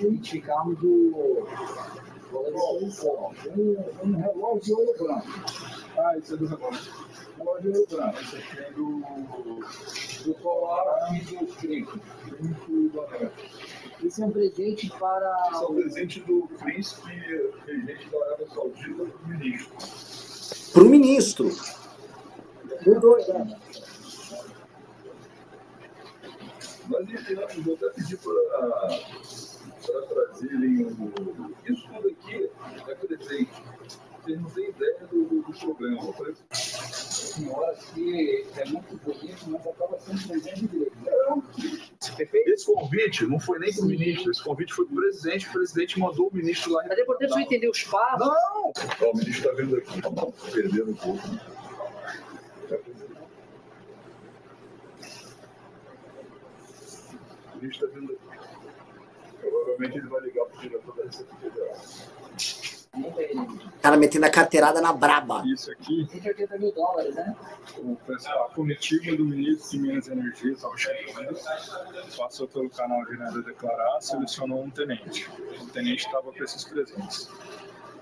Identificarmos 0.00 0.80
o. 0.80 1.44
Um, 2.32 3.76
um 4.04 4.16
relógio 4.16 4.78
holograma. 4.78 5.22
Ah, 5.98 6.16
isso 6.16 6.34
é 6.34 6.36
do 6.36 6.46
relógio. 6.46 6.92
Relógio 7.36 7.72
holograma. 7.72 8.14
Esse 8.20 8.36
aqui 8.36 8.58
é 8.60 8.70
do, 8.70 9.02
do 10.24 10.34
colar 10.40 11.14
e 11.14 11.20
do 11.24 11.46
trinco. 11.46 11.98
Trinco 12.24 12.88
do 12.90 13.00
anel. 13.02 13.32
Esse 14.02 14.22
é 14.22 14.26
um 14.26 14.30
presente 14.30 14.88
para. 14.98 15.50
Esse 15.52 15.64
é 15.64 15.66
um 15.66 15.74
presente 15.74 16.20
do 16.20 16.48
príncipe 16.58 17.10
regente 17.66 18.08
da 18.08 18.24
Arábia 18.24 18.46
Saudita 18.54 19.04
para 19.04 19.24
o 19.24 19.28
ministro. 19.28 19.74
Para 20.72 20.82
o 20.82 20.86
ministro. 20.86 21.81
Mudou 22.86 23.20
já. 23.20 23.44
Né? 23.44 23.60
Mas 26.88 27.08
enfim, 27.08 27.62
vou 27.62 27.74
até 27.74 27.88
pedir 27.90 28.18
para 28.18 30.02
trazerem 30.08 30.84
o. 30.84 31.54
Isso 31.66 31.88
tudo 31.88 32.08
aqui 32.08 32.50
é 32.88 32.94
presente. 32.94 33.52
Vocês 34.22 34.40
não 34.40 34.50
têm 34.50 34.68
ideia 34.68 34.98
do, 35.10 35.24
do, 35.24 35.42
do 35.42 35.58
problema. 35.58 36.00
Senhora, 36.52 37.74
que 37.94 38.46
é 38.56 38.64
muito 38.66 38.96
bonito, 38.96 39.50
mas 39.50 39.66
acaba 39.66 39.98
sendo 39.98 40.28
presente 40.28 40.66
dele. 40.68 40.92
Esse 42.46 42.66
convite 42.66 43.26
não 43.26 43.40
foi 43.40 43.58
nem 43.58 43.72
para 43.72 43.82
o 43.82 43.86
ministro, 43.86 44.30
esse 44.30 44.42
convite 44.44 44.74
foi 44.74 44.86
para 44.86 44.94
o 44.94 44.96
presidente. 44.96 45.48
O 45.48 45.52
presidente 45.52 45.98
mandou 45.98 46.28
o 46.28 46.34
ministro 46.34 46.72
lá. 46.72 46.84
Mas 46.86 46.98
é 46.98 47.02
importante 47.02 47.32
você 47.32 47.40
entender 47.40 47.68
os 47.68 47.82
passos. 47.84 48.20
Não! 48.20 48.72
Ó, 49.00 49.10
o 49.10 49.16
ministro 49.16 49.50
está 49.50 49.52
vendo 49.52 49.76
aqui, 49.76 50.02
perdendo 50.52 50.90
um 50.90 50.94
pouco. 50.94 51.61
O 57.62 57.66
está 57.66 57.86
vendo 57.86 58.12
aqui. 58.12 58.20
Provavelmente 59.40 59.98
ele 59.98 60.08
vai 60.08 60.20
ligar 60.22 60.44
para 60.46 60.58
o 60.58 60.60
diretor 60.60 60.96
da 60.96 61.04
Receita 61.04 61.34
Federal. 61.36 61.76
Cara 63.80 63.96
metendo 63.96 64.26
a 64.26 64.30
carteirada 64.30 64.80
na 64.80 64.92
braba. 64.92 65.44
Isso 65.46 65.70
aqui. 65.70 66.06
180 66.10 66.58
mil 66.58 66.72
dólares, 66.72 67.14
né? 67.14 67.36
A 68.26 68.54
comitiva 68.54 69.16
do 69.16 69.24
ministro 69.24 69.70
de 69.70 69.78
Minas 69.78 70.08
e 70.08 70.12
Energia 70.12 70.52
estava 70.52 70.76
chegando, 70.76 71.38
passou 72.16 72.48
pelo 72.48 72.68
canal 72.68 73.04
de 73.06 73.16
nada 73.16 73.40
declarar, 73.42 74.00
selecionou 74.00 74.62
um 74.62 74.70
tenente. 74.70 75.30
O 75.60 75.66
tenente 75.68 76.04
estava 76.04 76.32
com 76.32 76.44
esses 76.44 76.64
presentes. 76.64 77.30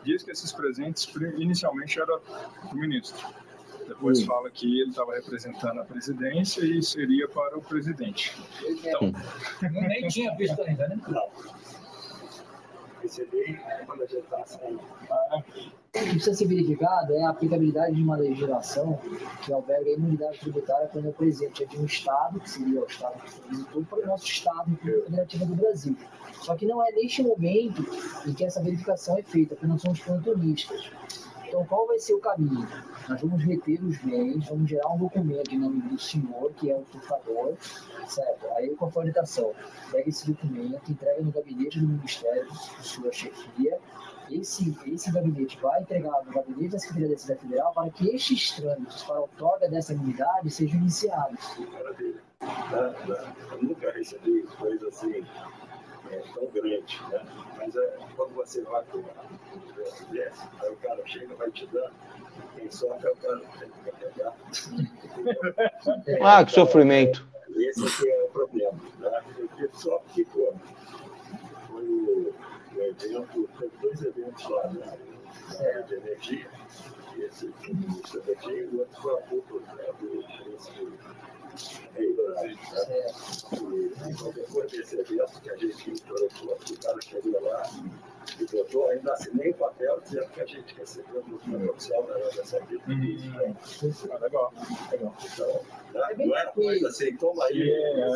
Diz 0.03 0.23
que 0.23 0.31
esses 0.31 0.51
presentes 0.53 1.07
inicialmente 1.37 2.01
eram 2.01 2.18
do 2.70 2.77
ministro. 2.77 3.29
Depois 3.90 4.22
hum. 4.22 4.26
fala 4.26 4.48
que 4.50 4.81
ele 4.81 4.90
estava 4.90 5.14
representando 5.14 5.81
a 5.81 5.85
presidência 5.85 6.64
e 6.64 6.81
seria 6.81 7.26
para 7.29 7.59
o 7.59 7.61
presidente. 7.61 8.33
Então, 8.64 9.12
nem 9.68 10.07
tinha 10.07 10.33
visto 10.37 10.62
ainda, 10.62 10.87
né? 10.87 10.96
Não 11.09 11.29
receber 13.03 13.61
quando 13.87 14.03
a 14.03 14.07
gente 14.07 14.20
está 14.20 14.46
saindo. 14.46 14.81
O 14.81 15.42
que 15.42 16.11
precisa 16.11 16.35
ser 16.35 16.46
verificado 16.46 17.12
é 17.14 17.24
a 17.24 17.31
aplicabilidade 17.31 17.96
de 17.96 18.03
uma 18.03 18.16
legislação 18.16 19.00
que 19.42 19.53
alberga 19.53 19.90
a 19.90 19.94
imunidade 19.94 20.38
tributária 20.38 20.88
quando 20.88 21.09
é 21.09 21.12
presente 21.12 21.66
de 21.66 21.79
um 21.79 21.85
Estado, 21.85 22.38
que 22.38 22.48
seria 22.48 22.81
o 22.81 22.87
Estado 22.87 23.20
que 23.24 23.48
visitou, 23.48 23.85
para 23.85 23.98
o 23.98 24.07
nosso 24.07 24.24
Estado, 24.24 24.76
Federativa 24.76 25.44
do 25.46 25.57
Brasil. 25.57 25.96
Só 26.42 26.55
que 26.55 26.64
não 26.64 26.81
é 26.87 26.92
neste 26.92 27.22
momento 27.22 27.85
em 28.24 28.33
que 28.33 28.44
essa 28.44 28.62
verificação 28.62 29.18
é 29.18 29.22
feita, 29.22 29.57
porque 29.57 29.66
nós 29.66 29.83
somos 29.83 29.98
plantonistas. 29.98 30.92
Então, 31.50 31.66
qual 31.66 31.84
vai 31.84 31.98
ser 31.98 32.14
o 32.14 32.20
caminho? 32.20 32.68
Nós 33.08 33.20
vamos 33.20 33.42
reter 33.42 33.82
os 33.82 33.98
bens, 33.98 34.46
vamos 34.46 34.70
gerar 34.70 34.88
um 34.90 34.98
documento 34.98 35.52
em 35.52 35.58
nome 35.58 35.82
do 35.82 35.98
senhor, 35.98 36.52
que 36.52 36.70
é 36.70 36.76
o 36.76 36.82
portador, 36.82 37.56
certo? 38.06 38.46
Aí, 38.54 38.70
com 38.76 38.84
a 38.84 38.90
orientação, 38.94 39.52
pega 39.90 40.08
esse 40.08 40.30
documento, 40.30 40.92
entrega 40.92 41.20
no 41.20 41.32
gabinete 41.32 41.80
do 41.80 41.88
Ministério, 41.88 42.46
sua 42.80 43.10
chefia, 43.10 43.80
esse, 44.30 44.78
esse 44.86 45.10
gabinete 45.10 45.58
vai 45.60 45.82
entregar 45.82 46.24
no 46.24 46.32
gabinete 46.32 46.68
da 46.68 46.78
Secretaria 46.78 47.16
da 47.16 47.18
Cidade 47.18 47.40
Federal 47.40 47.72
para 47.74 47.90
que 47.90 48.14
estes 48.14 48.52
trâmites 48.52 49.02
para 49.02 49.16
a 49.16 49.20
outorga 49.22 49.68
dessa 49.68 49.92
imunidade 49.92 50.50
sejam 50.50 50.78
iniciados. 50.78 51.58
Maravilha. 51.72 52.22
Eu 53.50 53.60
nunca 53.60 53.90
recebi 53.90 54.44
coisa 54.56 54.86
assim 54.86 55.26
é, 56.11 56.23
tão 56.35 56.46
grande, 56.46 57.01
né? 57.11 57.25
Mas 57.57 57.77
é, 57.77 57.99
quando 58.16 58.35
você 58.35 58.62
vai 58.62 58.83
para 58.85 58.99
o 58.99 59.05
universo, 59.53 60.49
aí 60.61 60.70
o 60.70 60.77
cara 60.77 61.03
chega, 61.07 61.35
vai 61.35 61.51
te 61.51 61.66
dando, 61.66 61.92
quem 62.57 62.70
sofre 62.70 63.09
é 63.09 63.11
o 63.11 63.16
cara 63.16 63.40
que 63.40 63.59
tem 63.59 63.70
que 63.70 63.90
carregar. 63.90 64.37
ah, 66.40 66.44
que 66.44 66.53
sofrimento. 66.53 67.29
Esse 67.57 67.87
aqui 67.87 68.11
é 68.11 68.25
o 68.25 68.29
problema. 68.29 68.79
Né? 68.99 69.23
Porque 69.35 69.68
só 69.73 69.99
que 70.12 70.25
pô, 70.25 70.53
foi 71.68 71.84
o, 71.84 72.34
o 72.74 72.82
evento, 72.82 73.49
teve 73.59 73.76
dois 73.80 74.03
eventos 74.03 74.49
lá, 74.49 74.68
né? 74.68 74.99
De 75.86 75.94
energia, 75.94 76.51
esse 77.18 77.53
ministro 77.61 78.20
da 78.22 78.32
energia, 78.32 78.62
e 78.62 78.66
o 78.66 78.78
outro 78.80 79.03
foi 79.03 79.14
a 79.18 79.22
culpa 79.22 79.61
né, 79.74 79.84
do 79.98 80.07
príncipe 80.07 80.98
depois 84.34 84.70
desse 84.70 84.98
evento 84.98 85.40
que 85.40 85.51
a 85.51 85.57
gente 85.57 86.03
colocou, 86.03 86.55
o 86.55 86.78
cara 86.80 87.01
chegou 87.03 87.42
lá 87.42 87.62
e 88.38 88.46
botou, 88.46 88.88
ainda 88.88 89.12
assinei 89.12 89.51
o 89.51 89.55
papel 89.55 90.01
dizendo 90.03 90.28
que 90.30 90.40
a 90.40 90.46
gente 90.46 90.74
recebeu 90.74 91.24
no 91.26 91.38
plano 91.38 91.70
oficial 91.70 92.03
da 92.05 92.14
Arábia 92.14 92.44
Saudita. 92.44 92.90
Hum, 92.90 93.55
ah, 94.11 94.18
legal, 94.18 94.53
legal. 94.90 95.16
Então, 95.24 95.61
não, 95.92 96.26
não 96.26 96.36
era 96.36 96.53
coisa 96.53 96.88
assim, 96.88 97.16
toma 97.16 97.44
aí. 97.46 97.70
É, 97.70 98.01
é, 98.01 98.07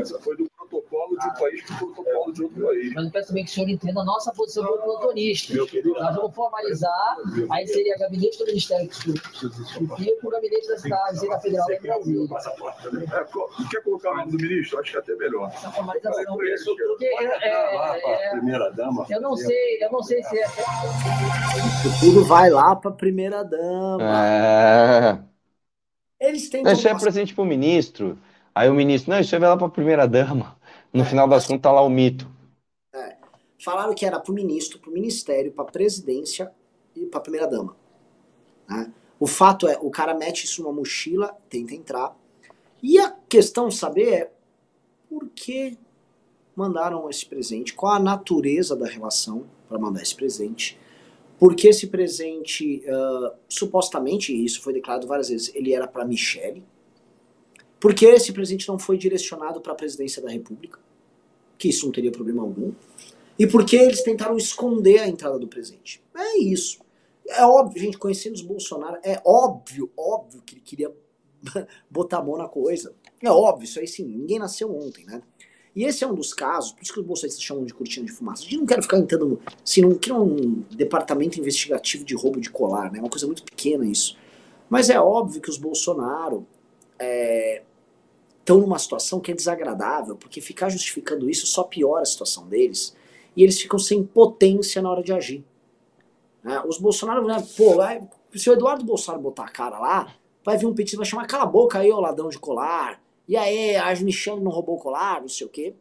é, 0.00 0.20
foi 0.20 0.36
do 0.36 0.50
protocolo 0.72 1.18
de 1.18 1.26
um 1.26 1.34
país 1.34 1.62
para 1.64 1.74
o 1.74 1.78
protocolo 1.78 2.32
de 2.32 2.42
outro 2.44 2.66
país. 2.66 2.92
Mas 2.94 3.04
eu 3.04 3.10
peço 3.10 3.28
também 3.28 3.44
que 3.44 3.50
o 3.50 3.54
senhor 3.54 3.68
entenda 3.68 4.00
a 4.00 4.04
nossa 4.04 4.32
posição 4.32 4.64
como 4.64 4.86
motorista. 4.86 5.54
Nós 5.54 6.16
vamos 6.16 6.34
formalizar, 6.34 7.16
aí 7.50 7.66
seria 7.66 7.98
gabinete 7.98 8.38
do 8.38 8.46
Ministério 8.46 8.88
Público 8.88 10.02
e 10.02 10.26
o 10.26 10.30
gabinete 10.30 10.68
da 10.68 10.78
cidade, 10.78 11.14
Receita 11.14 11.40
Federal 11.40 11.68
da 11.68 11.78
Brasília. 11.78 12.28
É, 13.12 13.68
quer 13.70 13.82
colocar 13.82 14.12
o 14.12 14.16
nome 14.16 14.32
do 14.32 14.38
ministro? 14.38 14.78
Acho 14.78 14.90
que 14.90 14.96
é 14.96 15.00
até 15.00 15.14
melhor. 15.16 15.50
Essa 15.52 15.70
formalização. 15.70 16.36
Porque, 16.36 17.04
é, 17.04 17.48
é, 17.48 18.26
é, 18.26 18.30
primeira 18.30 18.70
dama. 18.70 19.06
Eu 19.10 19.20
não 19.20 19.36
sei, 19.36 19.82
eu 19.82 19.92
não 19.92 20.02
sei 20.02 20.22
se 20.22 20.38
é. 20.38 20.46
Tudo 22.00 22.24
vai 22.24 22.50
lá 22.50 22.74
para 22.74 22.90
a 22.90 22.94
primeira 22.94 23.42
dama. 23.44 24.26
É. 24.26 25.18
Eles 26.20 26.48
têm. 26.48 26.62
É 26.66 26.94
presente 26.94 27.34
para 27.34 27.42
o 27.42 27.46
ministro. 27.46 28.18
Aí 28.54 28.68
o 28.68 28.74
ministro, 28.74 29.10
não, 29.12 29.20
isso 29.20 29.38
vai 29.38 29.48
lá 29.48 29.56
para 29.56 29.66
a 29.66 29.70
primeira 29.70 30.06
dama. 30.06 30.56
No 30.92 31.04
final 31.04 31.26
das 31.26 31.46
contas, 31.46 31.62
tá 31.62 31.72
lá 31.72 31.82
o 31.82 31.88
mito. 31.88 32.30
É. 32.94 33.16
Falaram 33.58 33.94
que 33.94 34.04
era 34.04 34.20
para 34.20 34.30
o 34.30 34.34
ministro, 34.34 34.78
para 34.78 34.90
o 34.90 34.92
ministério, 34.92 35.52
para 35.52 35.64
a 35.64 35.70
presidência 35.70 36.52
e 36.94 37.06
para 37.06 37.18
a 37.18 37.22
primeira 37.22 37.46
dama. 37.46 37.76
Né? 38.68 38.92
O 39.18 39.26
fato 39.26 39.68
é, 39.68 39.78
o 39.80 39.90
cara 39.90 40.14
mete 40.14 40.44
isso 40.44 40.62
numa 40.62 40.72
mochila, 40.72 41.36
tenta 41.48 41.74
entrar. 41.74 42.16
E 42.82 42.98
a 42.98 43.10
questão 43.28 43.70
saber 43.70 44.12
é 44.12 44.32
por 45.08 45.28
que 45.28 45.78
mandaram 46.54 47.08
esse 47.08 47.24
presente? 47.24 47.74
Qual 47.74 47.92
a 47.92 48.00
natureza 48.00 48.74
da 48.76 48.86
relação 48.86 49.46
para 49.68 49.78
mandar 49.78 50.02
esse 50.02 50.14
presente? 50.14 50.78
Porque 51.38 51.68
esse 51.68 51.86
presente, 51.86 52.84
uh, 52.86 53.32
supostamente, 53.48 54.32
isso 54.32 54.60
foi 54.60 54.72
declarado 54.72 55.06
várias 55.06 55.28
vezes, 55.28 55.54
ele 55.54 55.72
era 55.72 55.86
para 55.86 56.04
Michele, 57.82 57.92
porque 57.92 58.06
esse 58.06 58.32
presente 58.32 58.68
não 58.68 58.78
foi 58.78 58.96
direcionado 58.96 59.60
para 59.60 59.72
a 59.72 59.74
presidência 59.74 60.22
da 60.22 60.30
República, 60.30 60.78
que 61.58 61.68
isso 61.68 61.84
não 61.84 61.92
teria 61.92 62.12
problema 62.12 62.40
algum. 62.40 62.72
E 63.36 63.44
porque 63.44 63.74
eles 63.74 64.04
tentaram 64.04 64.36
esconder 64.36 65.00
a 65.00 65.08
entrada 65.08 65.36
do 65.36 65.48
presente. 65.48 66.00
É 66.16 66.38
isso. 66.38 66.78
É 67.26 67.44
óbvio, 67.44 67.82
gente, 67.82 67.98
conhecendo 67.98 68.34
os 68.34 68.42
Bolsonaro, 68.42 68.98
é 69.02 69.20
óbvio, 69.24 69.90
óbvio 69.96 70.42
que 70.42 70.54
ele 70.54 70.60
queria 70.60 70.92
botar 71.90 72.18
a 72.18 72.22
mão 72.22 72.36
na 72.36 72.46
coisa. 72.46 72.94
É 73.20 73.30
óbvio, 73.30 73.64
isso 73.64 73.80
aí 73.80 73.88
sim, 73.88 74.04
ninguém 74.04 74.38
nasceu 74.38 74.72
ontem, 74.72 75.04
né? 75.04 75.20
E 75.74 75.84
esse 75.84 76.04
é 76.04 76.06
um 76.06 76.14
dos 76.14 76.32
casos, 76.32 76.70
por 76.70 76.82
isso 76.82 76.92
que 76.92 77.00
os 77.00 77.06
bolsonaristas 77.06 77.42
chamam 77.42 77.64
de 77.64 77.74
cortina 77.74 78.06
de 78.06 78.12
fumaça. 78.12 78.42
A 78.42 78.44
gente 78.44 78.58
não 78.58 78.66
quer 78.66 78.80
ficar 78.80 78.98
entrando, 78.98 79.40
se 79.64 79.80
não 79.80 79.94
quer 79.94 80.12
um 80.12 80.62
departamento 80.70 81.40
investigativo 81.40 82.04
de 82.04 82.14
roubo 82.14 82.40
de 82.40 82.50
colar, 82.50 82.92
né? 82.92 82.98
É 82.98 83.02
uma 83.02 83.10
coisa 83.10 83.26
muito 83.26 83.42
pequena 83.42 83.84
isso. 83.86 84.16
Mas 84.68 84.88
é 84.90 85.00
óbvio 85.00 85.40
que 85.40 85.48
os 85.50 85.56
Bolsonaro 85.56 86.46
é, 86.98 87.62
estão 88.42 88.58
numa 88.58 88.78
situação 88.78 89.20
que 89.20 89.30
é 89.30 89.34
desagradável, 89.34 90.16
porque 90.16 90.40
ficar 90.40 90.68
justificando 90.68 91.30
isso 91.30 91.46
só 91.46 91.62
piora 91.62 92.02
a 92.02 92.06
situação 92.06 92.46
deles, 92.46 92.94
e 93.36 93.42
eles 93.42 93.60
ficam 93.60 93.78
sem 93.78 94.02
potência 94.02 94.82
na 94.82 94.90
hora 94.90 95.02
de 95.02 95.12
agir. 95.12 95.44
Né? 96.42 96.60
Os 96.66 96.76
Bolsonaro, 96.78 97.24
né, 97.26 97.42
pô, 97.56 97.76
vai, 97.76 98.06
se 98.34 98.50
o 98.50 98.52
Eduardo 98.52 98.84
Bolsonaro 98.84 99.22
botar 99.22 99.44
a 99.44 99.48
cara 99.48 99.78
lá, 99.78 100.14
vai 100.44 100.58
vir 100.58 100.66
um 100.66 100.74
petista 100.74 100.96
vai 100.96 101.06
chamar, 101.06 101.26
cala 101.26 101.44
a 101.44 101.46
boca 101.46 101.78
aí, 101.78 101.90
ô 101.90 102.00
ladrão 102.00 102.28
de 102.28 102.38
colar, 102.38 103.00
e 103.28 103.36
aí, 103.36 103.76
a 103.76 103.94
Michelle 104.00 104.40
não 104.40 104.50
roubou 104.50 104.74
o 104.74 104.78
colar, 104.78 105.20
não 105.20 105.28
sei 105.28 105.46
o 105.46 105.50
quê. 105.50 105.74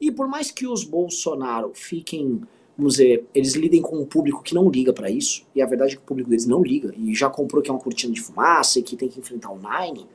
E 0.00 0.10
por 0.10 0.26
mais 0.26 0.50
que 0.50 0.66
os 0.66 0.82
Bolsonaro 0.82 1.70
fiquem, 1.72 2.42
vamos 2.76 2.94
dizer, 2.94 3.24
eles 3.32 3.54
lidem 3.54 3.80
com 3.80 3.96
um 3.96 4.04
público 4.04 4.42
que 4.42 4.54
não 4.54 4.68
liga 4.68 4.92
para 4.92 5.08
isso, 5.08 5.46
e 5.54 5.62
a 5.62 5.66
verdade 5.66 5.92
é 5.92 5.96
que 5.96 6.02
o 6.02 6.04
público 6.04 6.28
deles 6.28 6.46
não 6.46 6.62
liga, 6.62 6.92
e 6.96 7.14
já 7.14 7.30
comprou 7.30 7.62
que 7.62 7.70
é 7.70 7.72
uma 7.72 7.80
cortina 7.80 8.12
de 8.12 8.20
fumaça 8.20 8.80
e 8.80 8.82
que 8.82 8.96
tem 8.96 9.08
que 9.08 9.20
enfrentar 9.20 9.50
o 9.50 9.58
Nine, 9.58 10.06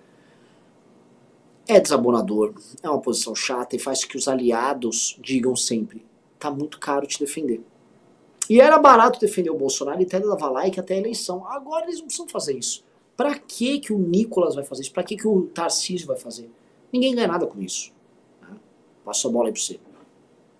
é 1.67 1.79
desabonador, 1.79 2.53
é 2.81 2.89
uma 2.89 2.99
posição 2.99 3.33
chata 3.33 3.75
e 3.75 3.79
faz 3.79 4.03
que 4.03 4.17
os 4.17 4.27
aliados 4.27 5.17
digam 5.21 5.55
sempre: 5.55 6.05
tá 6.37 6.51
muito 6.51 6.79
caro 6.79 7.07
te 7.07 7.19
defender. 7.19 7.61
E 8.49 8.59
era 8.59 8.77
barato 8.77 9.19
defender 9.19 9.49
o 9.49 9.57
Bolsonaro 9.57 10.01
e 10.01 10.05
até 10.05 10.19
dava 10.19 10.49
like 10.49 10.79
até 10.79 10.95
a 10.95 10.97
eleição. 10.97 11.47
Agora 11.47 11.85
eles 11.85 11.99
não 11.99 12.05
precisam 12.05 12.27
fazer 12.27 12.57
isso. 12.57 12.83
Pra 13.15 13.35
que, 13.35 13.79
que 13.79 13.93
o 13.93 13.97
Nicolas 13.97 14.55
vai 14.55 14.65
fazer 14.65 14.81
isso? 14.81 14.91
Pra 14.91 15.03
que, 15.03 15.15
que 15.15 15.27
o 15.27 15.43
Tarcísio 15.43 16.07
vai 16.07 16.17
fazer? 16.17 16.49
Ninguém 16.91 17.15
ganha 17.15 17.27
nada 17.27 17.47
com 17.47 17.61
isso. 17.61 17.93
Né? 18.41 18.49
Passa 19.05 19.27
a 19.27 19.31
bola 19.31 19.47
aí 19.47 19.53
pra 19.53 19.61
você. 19.61 19.79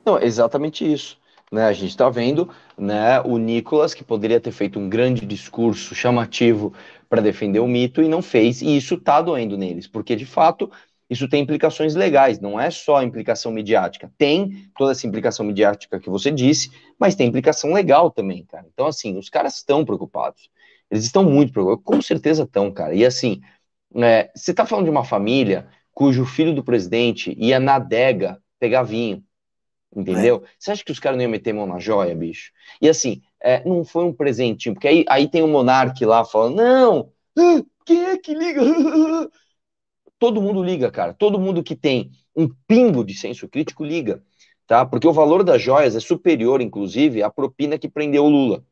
Não, 0.05 0.19
exatamente 0.19 0.89
isso. 0.89 1.17
Né, 1.51 1.65
a 1.65 1.73
gente 1.73 1.89
está 1.89 2.09
vendo 2.09 2.49
né, 2.75 3.21
o 3.21 3.37
Nicolas, 3.37 3.93
que 3.93 4.03
poderia 4.03 4.39
ter 4.39 4.51
feito 4.51 4.79
um 4.79 4.89
grande 4.89 5.23
discurso 5.23 5.93
chamativo 5.93 6.73
para 7.07 7.21
defender 7.21 7.59
o 7.59 7.67
mito 7.67 8.01
e 8.01 8.07
não 8.07 8.23
fez, 8.23 8.63
e 8.63 8.75
isso 8.75 8.95
está 8.95 9.21
doendo 9.21 9.55
neles, 9.55 9.85
porque 9.85 10.15
de 10.15 10.25
fato 10.25 10.71
isso 11.09 11.27
tem 11.27 11.43
implicações 11.43 11.95
legais, 11.95 12.39
não 12.39 12.59
é 12.59 12.71
só 12.71 13.01
implicação 13.03 13.51
midiática. 13.51 14.11
Tem 14.17 14.69
toda 14.75 14.91
essa 14.91 15.05
implicação 15.05 15.45
midiática 15.45 15.99
que 15.99 16.09
você 16.09 16.31
disse, 16.31 16.71
mas 16.99 17.15
tem 17.15 17.27
implicação 17.27 17.73
legal 17.73 18.09
também, 18.09 18.45
cara. 18.45 18.65
Então, 18.73 18.87
assim, 18.87 19.17
os 19.17 19.29
caras 19.29 19.57
estão 19.57 19.85
preocupados. 19.85 20.49
Eles 20.89 21.05
estão 21.05 21.23
muito 21.23 21.51
preocupados, 21.51 21.83
com 21.83 22.01
certeza 22.01 22.43
estão, 22.43 22.71
cara. 22.71 22.93
E 22.95 23.05
assim, 23.05 23.41
é, 23.95 24.31
você 24.35 24.51
está 24.51 24.65
falando 24.65 24.85
de 24.85 24.91
uma 24.91 25.03
família 25.03 25.67
cujo 25.91 26.25
filho 26.25 26.53
do 26.53 26.63
presidente 26.63 27.35
ia 27.37 27.59
na 27.59 27.75
adega 27.75 28.41
pegar 28.59 28.83
vinho. 28.83 29.23
Entendeu? 29.95 30.43
É. 30.43 30.49
Você 30.57 30.71
acha 30.71 30.83
que 30.83 30.91
os 30.91 30.99
caras 30.99 31.17
não 31.17 31.23
iam 31.23 31.31
meter 31.31 31.53
mão 31.53 31.67
na 31.67 31.77
joia, 31.77 32.15
bicho? 32.15 32.51
E 32.81 32.89
assim, 32.89 33.21
é, 33.39 33.63
não 33.63 33.83
foi 33.83 34.03
um 34.05 34.13
presentinho, 34.13 34.73
porque 34.73 34.87
aí, 34.87 35.05
aí 35.07 35.27
tem 35.27 35.43
o 35.43 35.45
um 35.45 35.51
monarque 35.51 36.05
lá 36.05 36.25
falando: 36.25 36.55
não, 36.55 37.11
ah, 37.37 37.63
quem 37.85 38.03
é 38.05 38.17
que 38.17 38.33
liga? 38.33 38.61
todo 40.24 40.41
mundo 40.41 40.63
liga, 40.63 40.89
cara. 40.89 41.13
Todo 41.13 41.38
mundo 41.38 41.61
que 41.61 41.76
tem 41.76 42.09
um 42.34 42.47
pingo 42.65 43.03
de 43.03 43.13
senso 43.13 43.45
crítico 43.45 43.84
liga, 43.84 44.24
tá? 44.65 44.86
Porque 44.86 45.05
o 45.05 45.11
valor 45.11 45.43
das 45.43 45.61
joias 45.61 45.97
é 45.97 45.99
superior, 45.99 46.61
inclusive, 46.61 47.21
à 47.21 47.30
propina 47.30 47.78
que 47.78 47.89
prendeu 47.89 48.24
o 48.24 48.30
Lula. 48.30 48.63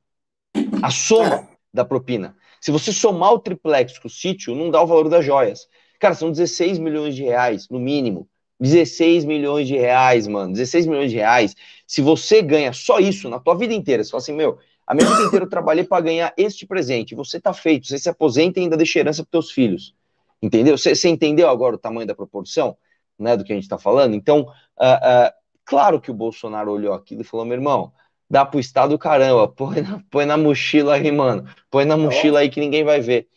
A 0.82 0.90
soma 0.90 1.50
da 1.74 1.84
propina. 1.84 2.38
Se 2.62 2.72
você 2.72 2.94
somar 2.94 3.34
o 3.34 3.40
triplex 3.40 4.00
com 4.00 4.08
o 4.08 4.10
sítio, 4.10 4.56
não 4.56 4.72
dá 4.72 4.82
o 4.82 4.88
valor 4.88 5.10
das 5.10 5.26
joias. 5.26 5.68
Cara, 6.00 6.16
são 6.16 6.32
16 6.32 6.80
milhões 6.80 7.18
de 7.18 7.24
reais, 7.24 7.68
no 7.70 7.82
mínimo. 7.82 8.30
16 8.58 9.26
milhões 9.26 9.68
de 9.68 9.76
reais, 9.76 10.28
mano. 10.28 10.54
16 10.54 10.86
milhões 10.86 11.12
de 11.12 11.18
reais. 11.18 11.54
Se 11.86 12.02
você 12.02 12.42
ganha 12.42 12.72
só 12.72 12.98
isso 12.98 13.28
na 13.28 13.42
tua 13.42 13.58
vida 13.58 13.74
inteira, 13.74 14.02
você 14.02 14.12
fala 14.12 14.22
assim, 14.22 14.34
meu, 14.34 14.58
a 14.88 14.96
minha 14.96 15.06
vida 15.10 15.24
inteira 15.24 15.44
eu 15.44 15.50
trabalhei 15.50 15.84
para 15.84 16.02
ganhar 16.02 16.34
este 16.38 16.66
presente. 16.66 17.14
Você 17.14 17.42
tá 17.42 17.52
feito, 17.52 17.88
você 17.88 18.00
se 18.00 18.08
aposenta 18.08 18.58
e 18.58 18.64
ainda 18.64 18.78
deixa 18.78 19.00
herança 19.00 19.22
para 19.22 19.32
teus 19.32 19.52
filhos. 19.52 19.94
Entendeu? 20.42 20.78
Você 20.78 21.08
entendeu 21.08 21.50
agora 21.50 21.76
o 21.76 21.80
tamanho 21.80 22.08
da 22.08 22.16
proporção 22.16 22.76
né, 23.18 23.38
do 23.38 23.44
que 23.44 23.52
a 23.52 23.56
gente 23.56 23.64
está 23.64 23.78
falando? 23.78 24.16
Então, 24.16 24.42
uh, 24.42 24.46
uh, 24.48 25.32
claro 25.64 26.02
que 26.02 26.10
o 26.10 26.16
Bolsonaro 26.16 26.72
olhou 26.72 26.94
aquilo 26.94 27.22
e 27.22 27.26
falou: 27.26 27.46
meu 27.46 27.56
irmão, 27.56 27.94
dá 28.30 28.46
pro 28.46 28.60
Estado 28.60 28.98
caramba, 28.98 29.48
põe 29.54 29.82
na, 29.82 30.04
põe 30.10 30.26
na 30.26 30.38
mochila 30.38 30.96
aí, 30.96 31.12
mano, 31.12 31.48
põe 31.70 31.86
na 31.86 31.96
mochila 31.96 32.40
aí 32.40 32.50
que 32.50 32.60
ninguém 32.60 32.84
vai 32.84 33.02
ver. 33.02 33.28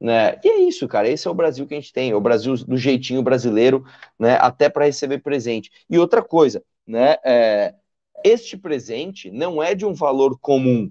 Né? 0.00 0.38
E 0.42 0.48
é 0.48 0.60
isso, 0.62 0.88
cara. 0.88 1.08
Esse 1.08 1.28
é 1.28 1.30
o 1.30 1.34
Brasil 1.34 1.66
que 1.66 1.74
a 1.74 1.80
gente 1.80 1.92
tem, 1.92 2.10
é 2.10 2.14
o 2.14 2.20
Brasil 2.20 2.56
do 2.56 2.76
jeitinho 2.76 3.22
brasileiro, 3.22 3.84
né? 4.18 4.36
Até 4.40 4.68
para 4.68 4.84
receber 4.84 5.18
presente. 5.18 5.70
E 5.88 5.96
outra 5.96 6.20
coisa, 6.20 6.62
né? 6.84 7.16
É, 7.24 7.72
este 8.24 8.56
presente 8.56 9.30
não 9.30 9.62
é 9.62 9.74
de 9.74 9.86
um 9.86 9.94
valor 9.94 10.36
comum. 10.40 10.90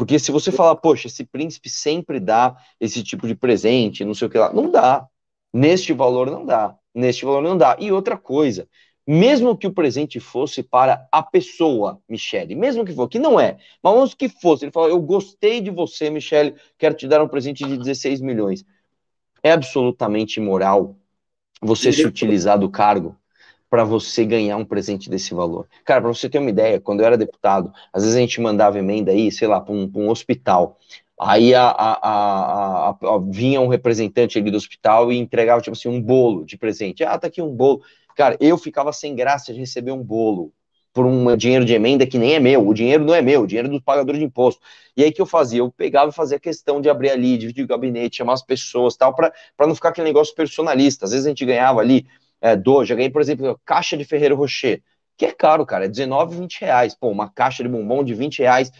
Porque 0.00 0.18
se 0.18 0.32
você 0.32 0.50
falar, 0.50 0.76
poxa, 0.76 1.08
esse 1.08 1.26
príncipe 1.26 1.68
sempre 1.68 2.18
dá 2.18 2.56
esse 2.80 3.02
tipo 3.02 3.26
de 3.26 3.34
presente, 3.34 4.02
não 4.02 4.14
sei 4.14 4.28
o 4.28 4.30
que 4.30 4.38
lá, 4.38 4.50
não 4.50 4.70
dá. 4.70 5.06
Neste 5.52 5.92
valor 5.92 6.30
não 6.30 6.46
dá. 6.46 6.74
Neste 6.94 7.26
valor 7.26 7.42
não 7.42 7.54
dá. 7.54 7.76
E 7.78 7.92
outra 7.92 8.16
coisa, 8.16 8.66
mesmo 9.06 9.54
que 9.54 9.66
o 9.66 9.74
presente 9.74 10.18
fosse 10.18 10.62
para 10.62 11.06
a 11.12 11.22
pessoa, 11.22 12.00
Michele, 12.08 12.54
mesmo 12.54 12.82
que 12.82 12.94
for, 12.94 13.10
que 13.10 13.18
não 13.18 13.38
é, 13.38 13.58
mas 13.82 13.92
vamos 13.92 14.14
que 14.14 14.30
fosse, 14.30 14.64
ele 14.64 14.72
falou, 14.72 14.88
eu 14.88 15.02
gostei 15.02 15.60
de 15.60 15.68
você, 15.68 16.08
Michele, 16.08 16.54
quero 16.78 16.94
te 16.94 17.06
dar 17.06 17.22
um 17.22 17.28
presente 17.28 17.66
de 17.66 17.76
16 17.76 18.22
milhões. 18.22 18.64
É 19.42 19.52
absolutamente 19.52 20.40
imoral 20.40 20.96
você 21.60 21.92
se 21.92 22.06
utilizar 22.06 22.58
do 22.58 22.70
cargo 22.70 23.19
para 23.70 23.84
você 23.84 24.24
ganhar 24.24 24.56
um 24.56 24.64
presente 24.64 25.08
desse 25.08 25.32
valor. 25.32 25.68
Cara, 25.84 26.00
para 26.00 26.12
você 26.12 26.28
ter 26.28 26.38
uma 26.38 26.50
ideia, 26.50 26.80
quando 26.80 27.00
eu 27.00 27.06
era 27.06 27.16
deputado, 27.16 27.72
às 27.92 28.02
vezes 28.02 28.16
a 28.16 28.20
gente 28.20 28.40
mandava 28.40 28.78
emenda 28.78 29.12
aí, 29.12 29.30
sei 29.30 29.46
lá, 29.46 29.60
para 29.60 29.72
um, 29.72 29.88
um, 29.94 30.10
hospital. 30.10 30.76
Aí 31.18 31.54
a, 31.54 31.68
a, 31.68 32.88
a, 32.90 32.96
vinha 33.30 33.60
um 33.60 33.68
representante 33.68 34.38
ali 34.38 34.50
do 34.50 34.56
hospital 34.56 35.12
e 35.12 35.18
entregava, 35.18 35.60
tipo 35.60 35.76
assim, 35.76 35.88
um 35.88 36.02
bolo 36.02 36.44
de 36.44 36.58
presente. 36.58 37.04
Ah, 37.04 37.16
tá 37.16 37.28
aqui 37.28 37.40
um 37.40 37.54
bolo. 37.54 37.82
Cara, 38.16 38.36
eu 38.40 38.58
ficava 38.58 38.92
sem 38.92 39.14
graça 39.14 39.52
de 39.52 39.60
receber 39.60 39.92
um 39.92 40.02
bolo 40.02 40.52
por 40.92 41.06
um 41.06 41.36
dinheiro 41.36 41.64
de 41.64 41.72
emenda 41.72 42.04
que 42.06 42.18
nem 42.18 42.34
é 42.34 42.40
meu. 42.40 42.66
O 42.66 42.74
dinheiro 42.74 43.04
não 43.04 43.14
é 43.14 43.22
meu, 43.22 43.42
o 43.42 43.46
dinheiro 43.46 43.68
é 43.68 43.70
do 43.70 43.80
pagador 43.80 44.16
de 44.16 44.24
imposto. 44.24 44.60
E 44.96 45.04
aí 45.04 45.12
que 45.12 45.22
eu 45.22 45.26
fazia? 45.26 45.60
Eu 45.60 45.70
pegava 45.70 46.10
e 46.10 46.14
fazia 46.14 46.40
questão 46.40 46.80
de 46.80 46.90
abrir 46.90 47.10
ali, 47.10 47.38
dividir 47.38 47.64
o 47.64 47.68
gabinete, 47.68 48.16
chamar 48.16 48.32
as 48.32 48.42
pessoas 48.42 48.96
tal, 48.96 49.14
para 49.14 49.32
não 49.60 49.74
ficar 49.76 49.90
aquele 49.90 50.08
negócio 50.08 50.34
personalista. 50.34 51.04
Às 51.04 51.12
vezes 51.12 51.26
a 51.26 51.28
gente 51.28 51.44
ganhava 51.44 51.80
ali 51.80 52.06
é, 52.40 52.56
já 52.84 52.94
ganhei, 52.94 53.10
por 53.10 53.20
exemplo, 53.20 53.60
caixa 53.64 53.96
de 53.96 54.04
Ferreiro 54.04 54.36
Rocher, 54.36 54.82
que 55.16 55.26
é 55.26 55.32
caro, 55.32 55.66
cara, 55.66 55.84
é 55.84 55.88
19, 55.88 56.36
20 56.36 56.60
reais. 56.62 56.94
Pô, 56.94 57.10
uma 57.10 57.28
caixa 57.30 57.62
de 57.62 57.68
bombom 57.68 58.02
de 58.02 58.14
20 58.14 58.38
reais. 58.38 58.72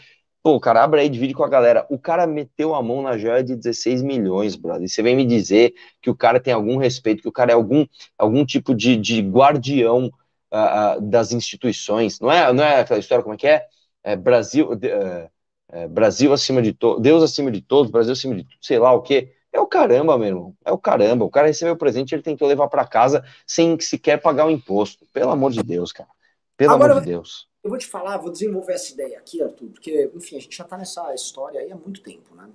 Pô, 0.43 0.59
cara 0.59 0.83
abre 0.83 1.03
aí, 1.03 1.09
divide 1.11 1.35
com 1.35 1.45
a 1.45 1.49
galera. 1.49 1.87
O 1.91 1.99
cara 1.99 2.27
meteu 2.27 2.75
a 2.75 2.83
mão 2.83 3.03
na 3.03 3.19
joia 3.19 3.45
de 3.45 3.55
16 3.55 4.03
milhões, 4.03 4.57
brother. 4.57 4.85
E 4.85 4.89
você 4.89 5.03
vem 5.03 5.15
me 5.15 5.27
dizer 5.27 5.75
que 6.01 6.09
o 6.09 6.17
cara 6.17 6.41
tem 6.41 6.55
algum 6.55 6.79
respeito, 6.79 7.23
que 7.23 7.29
o 7.29 7.33
cara 7.33 7.53
é 7.53 7.55
algum, 7.55 7.87
algum 8.17 8.45
tipo 8.47 8.75
de, 8.75 8.97
de 8.97 9.21
guardião 9.21 10.07
uh, 10.07 10.99
uh, 10.99 11.01
das 11.03 11.33
instituições. 11.33 12.19
Não 12.21 12.33
é, 12.33 12.53
não 12.55 12.65
é 12.65 12.81
aquela 12.81 13.01
história 13.01 13.23
como 13.23 13.35
é 13.35 13.39
que 13.39 13.47
é? 13.47 13.67
é 14.03 14.17
Brasil, 14.17 14.71
é, 14.83 15.31
é, 15.73 15.89
Brasil 15.89 16.33
acima 16.33 16.63
de 16.63 16.73
todos, 16.73 17.03
Deus 17.03 17.23
acima 17.23 17.51
de 17.51 17.61
todos, 17.61 17.91
Brasil 17.91 18.13
acima 18.13 18.35
de 18.35 18.45
tudo, 18.45 18.59
sei 18.63 18.79
lá 18.79 18.93
o 18.93 19.03
quê. 19.03 19.35
É 19.53 19.61
o 19.61 19.67
caramba, 19.67 20.17
meu 20.17 20.29
irmão. 20.29 20.57
É 20.65 20.71
o 20.71 20.79
caramba. 20.79 21.25
O 21.25 21.31
cara 21.31 21.49
recebeu 21.49 21.75
o 21.75 21.79
presente, 21.79 22.15
ele 22.15 22.23
tentou 22.23 22.47
levar 22.47 22.69
para 22.69 22.87
casa 22.87 23.25
sem 23.47 23.79
sequer 23.81 24.21
pagar 24.21 24.47
o 24.47 24.51
imposto. 24.51 25.07
Pelo 25.13 25.31
amor 25.31 25.51
de 25.51 25.63
Deus, 25.63 25.93
cara. 25.93 26.09
Pelo 26.57 26.75
Agora, 26.75 26.93
amor 26.93 27.03
de 27.03 27.11
Deus. 27.11 27.49
Eu 27.63 27.71
vou 27.71 27.79
te 27.79 27.87
falar, 27.87 28.17
vou 28.17 28.31
desenvolver 28.31 28.73
essa 28.73 28.93
ideia 28.93 29.19
aqui, 29.19 29.43
Arthur, 29.43 29.69
porque, 29.69 30.11
enfim, 30.15 30.37
a 30.37 30.41
gente 30.41 30.57
já 30.57 30.65
tá 30.65 30.79
nessa 30.79 31.13
história 31.15 31.61
aí 31.61 31.71
há 31.71 31.77
muito 31.77 32.03
tempo, 32.03 32.35
né? 32.35 32.49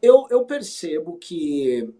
Eu, 0.00 0.26
eu 0.30 0.44
percebo 0.46 1.18
que 1.18 1.92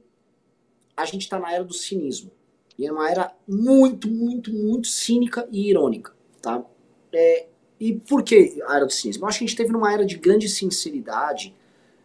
a 0.96 1.04
gente 1.04 1.22
está 1.22 1.38
na 1.38 1.52
era 1.52 1.64
do 1.64 1.74
cinismo. 1.74 2.30
E 2.78 2.86
é 2.86 2.92
uma 2.92 3.10
era 3.10 3.34
muito, 3.46 4.08
muito, 4.08 4.50
muito 4.50 4.86
cínica 4.86 5.46
e 5.50 5.68
irônica, 5.68 6.14
tá? 6.40 6.64
É, 7.12 7.48
e 7.78 7.94
por 7.94 8.22
que 8.22 8.62
a 8.66 8.76
era 8.76 8.86
do 8.86 8.92
cinismo? 8.92 9.24
Eu 9.24 9.28
acho 9.28 9.38
que 9.38 9.44
a 9.44 9.46
gente 9.48 9.56
teve 9.56 9.72
numa 9.72 9.92
era 9.92 10.06
de 10.06 10.16
grande 10.16 10.48
sinceridade 10.48 11.54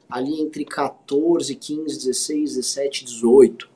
ali 0.10 0.42
entre 0.42 0.64
14, 0.66 1.56
15, 1.56 1.98
16, 1.98 2.56
17, 2.56 3.06
18 3.06 3.70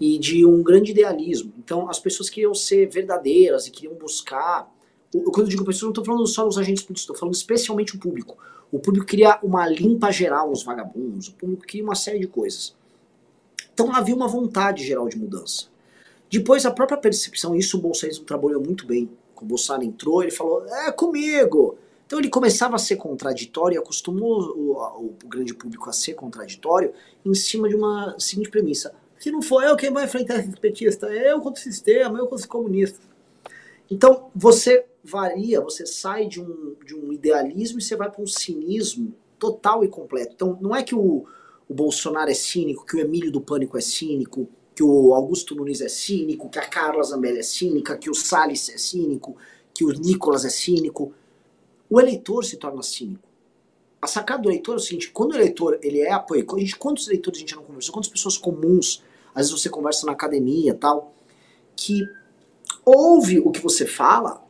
e 0.00 0.18
de 0.18 0.44
um 0.44 0.62
grande 0.62 0.90
idealismo. 0.90 1.52
Então 1.58 1.88
as 1.88 1.98
pessoas 1.98 2.28
queriam 2.28 2.54
ser 2.54 2.88
verdadeiras 2.88 3.66
e 3.66 3.70
queriam 3.70 3.94
buscar. 3.94 4.72
Quando 5.12 5.42
eu 5.42 5.48
digo 5.48 5.64
pessoas, 5.64 5.82
não 5.82 5.90
estou 5.90 6.04
falando 6.04 6.26
só 6.26 6.46
os 6.46 6.58
agentes 6.58 6.82
políticos, 6.82 7.02
estou 7.02 7.16
falando 7.16 7.34
especialmente 7.34 7.94
o 7.94 7.98
público. 7.98 8.36
O 8.72 8.78
público 8.78 9.06
queria 9.06 9.38
uma 9.42 9.68
limpa 9.68 10.10
geral 10.10 10.50
nos 10.50 10.64
vagabundos, 10.64 11.28
o 11.28 11.34
público 11.34 11.64
queria 11.64 11.84
uma 11.84 11.94
série 11.94 12.18
de 12.18 12.26
coisas. 12.26 12.74
Então 13.72 13.94
havia 13.94 14.14
uma 14.14 14.26
vontade 14.26 14.84
geral 14.84 15.08
de 15.08 15.16
mudança. 15.16 15.66
Depois 16.30 16.66
a 16.66 16.70
própria 16.70 16.98
percepção, 16.98 17.54
isso 17.54 17.76
o 17.76 17.80
bolsonarismo 17.80 18.24
trabalhou 18.24 18.60
muito 18.60 18.86
bem. 18.86 19.08
Quando 19.34 19.46
o 19.46 19.48
Bolsonaro 19.50 19.84
entrou, 19.84 20.22
ele 20.22 20.32
falou, 20.32 20.66
é 20.66 20.90
comigo. 20.90 21.78
Então 22.06 22.18
ele 22.18 22.28
começava 22.28 22.76
a 22.76 22.78
ser 22.78 22.96
contraditório 22.96 23.76
e 23.76 23.78
acostumou 23.78 24.54
o, 24.56 24.72
o, 24.72 25.16
o 25.24 25.28
grande 25.28 25.54
público 25.54 25.88
a 25.88 25.92
ser 25.92 26.14
contraditório 26.14 26.92
em 27.24 27.34
cima 27.34 27.68
de 27.68 27.74
uma 27.74 28.14
seguinte 28.18 28.50
premissa. 28.50 28.94
Se 29.18 29.30
não 29.30 29.40
for 29.40 29.62
eu 29.62 29.76
quem 29.76 29.92
vai 29.92 30.04
enfrentar 30.04 30.38
esse 30.38 30.50
petista, 30.50 31.06
é 31.06 31.32
eu 31.32 31.40
contra 31.40 31.60
o 31.60 31.62
sistema, 31.64 32.18
eu 32.18 32.24
contra 32.24 32.36
os 32.36 32.46
comunistas. 32.46 33.00
Então 33.90 34.30
você 34.34 34.84
varia, 35.02 35.60
você 35.60 35.86
sai 35.86 36.26
de 36.26 36.40
um, 36.40 36.74
de 36.84 36.94
um 36.94 37.12
idealismo 37.12 37.78
e 37.78 37.82
você 37.82 37.96
vai 37.96 38.10
para 38.10 38.22
um 38.22 38.26
cinismo 38.26 39.14
total 39.38 39.84
e 39.84 39.88
completo. 39.88 40.32
Então 40.34 40.58
não 40.60 40.74
é 40.74 40.82
que 40.82 40.94
o, 40.94 41.24
o 41.68 41.74
Bolsonaro 41.74 42.30
é 42.30 42.34
cínico, 42.34 42.84
que 42.86 42.96
o 42.96 43.00
Emílio 43.00 43.30
do 43.30 43.40
Pânico 43.40 43.78
é 43.78 43.80
cínico, 43.80 44.48
que 44.74 44.82
o 44.82 45.14
Augusto 45.14 45.54
Nunes 45.54 45.80
é 45.80 45.88
cínico, 45.88 46.48
que 46.48 46.58
a 46.58 46.66
Carla 46.66 47.02
Zambelli 47.02 47.38
é 47.38 47.42
cínica, 47.42 47.96
que 47.96 48.10
o 48.10 48.14
Salles 48.14 48.68
é 48.68 48.76
cínico, 48.76 49.36
que 49.72 49.84
o 49.84 49.92
Nicolas 49.92 50.44
é 50.44 50.50
cínico. 50.50 51.12
O 51.88 52.00
eleitor 52.00 52.44
se 52.44 52.56
torna 52.56 52.82
cínico. 52.82 53.28
A 54.00 54.06
sacada 54.06 54.42
do 54.42 54.50
eleitor 54.50 54.74
é 54.74 54.76
o 54.76 54.80
seguinte, 54.80 55.10
quando 55.10 55.32
o 55.32 55.36
eleitor 55.36 55.78
ele 55.82 56.00
é 56.00 56.12
apoio, 56.12 56.44
quantos 56.78 57.08
eleitores 57.08 57.38
a 57.38 57.40
gente 57.40 57.56
não 57.56 57.62
conversou, 57.62 57.92
quantas 57.92 58.10
pessoas 58.10 58.36
comuns, 58.36 59.02
às 59.34 59.48
vezes 59.48 59.62
você 59.62 59.70
conversa 59.70 60.04
na 60.04 60.12
academia 60.12 60.74
tal, 60.74 61.14
que 61.74 62.06
ouve 62.84 63.40
o 63.40 63.50
que 63.50 63.60
você 63.60 63.86
fala, 63.86 64.44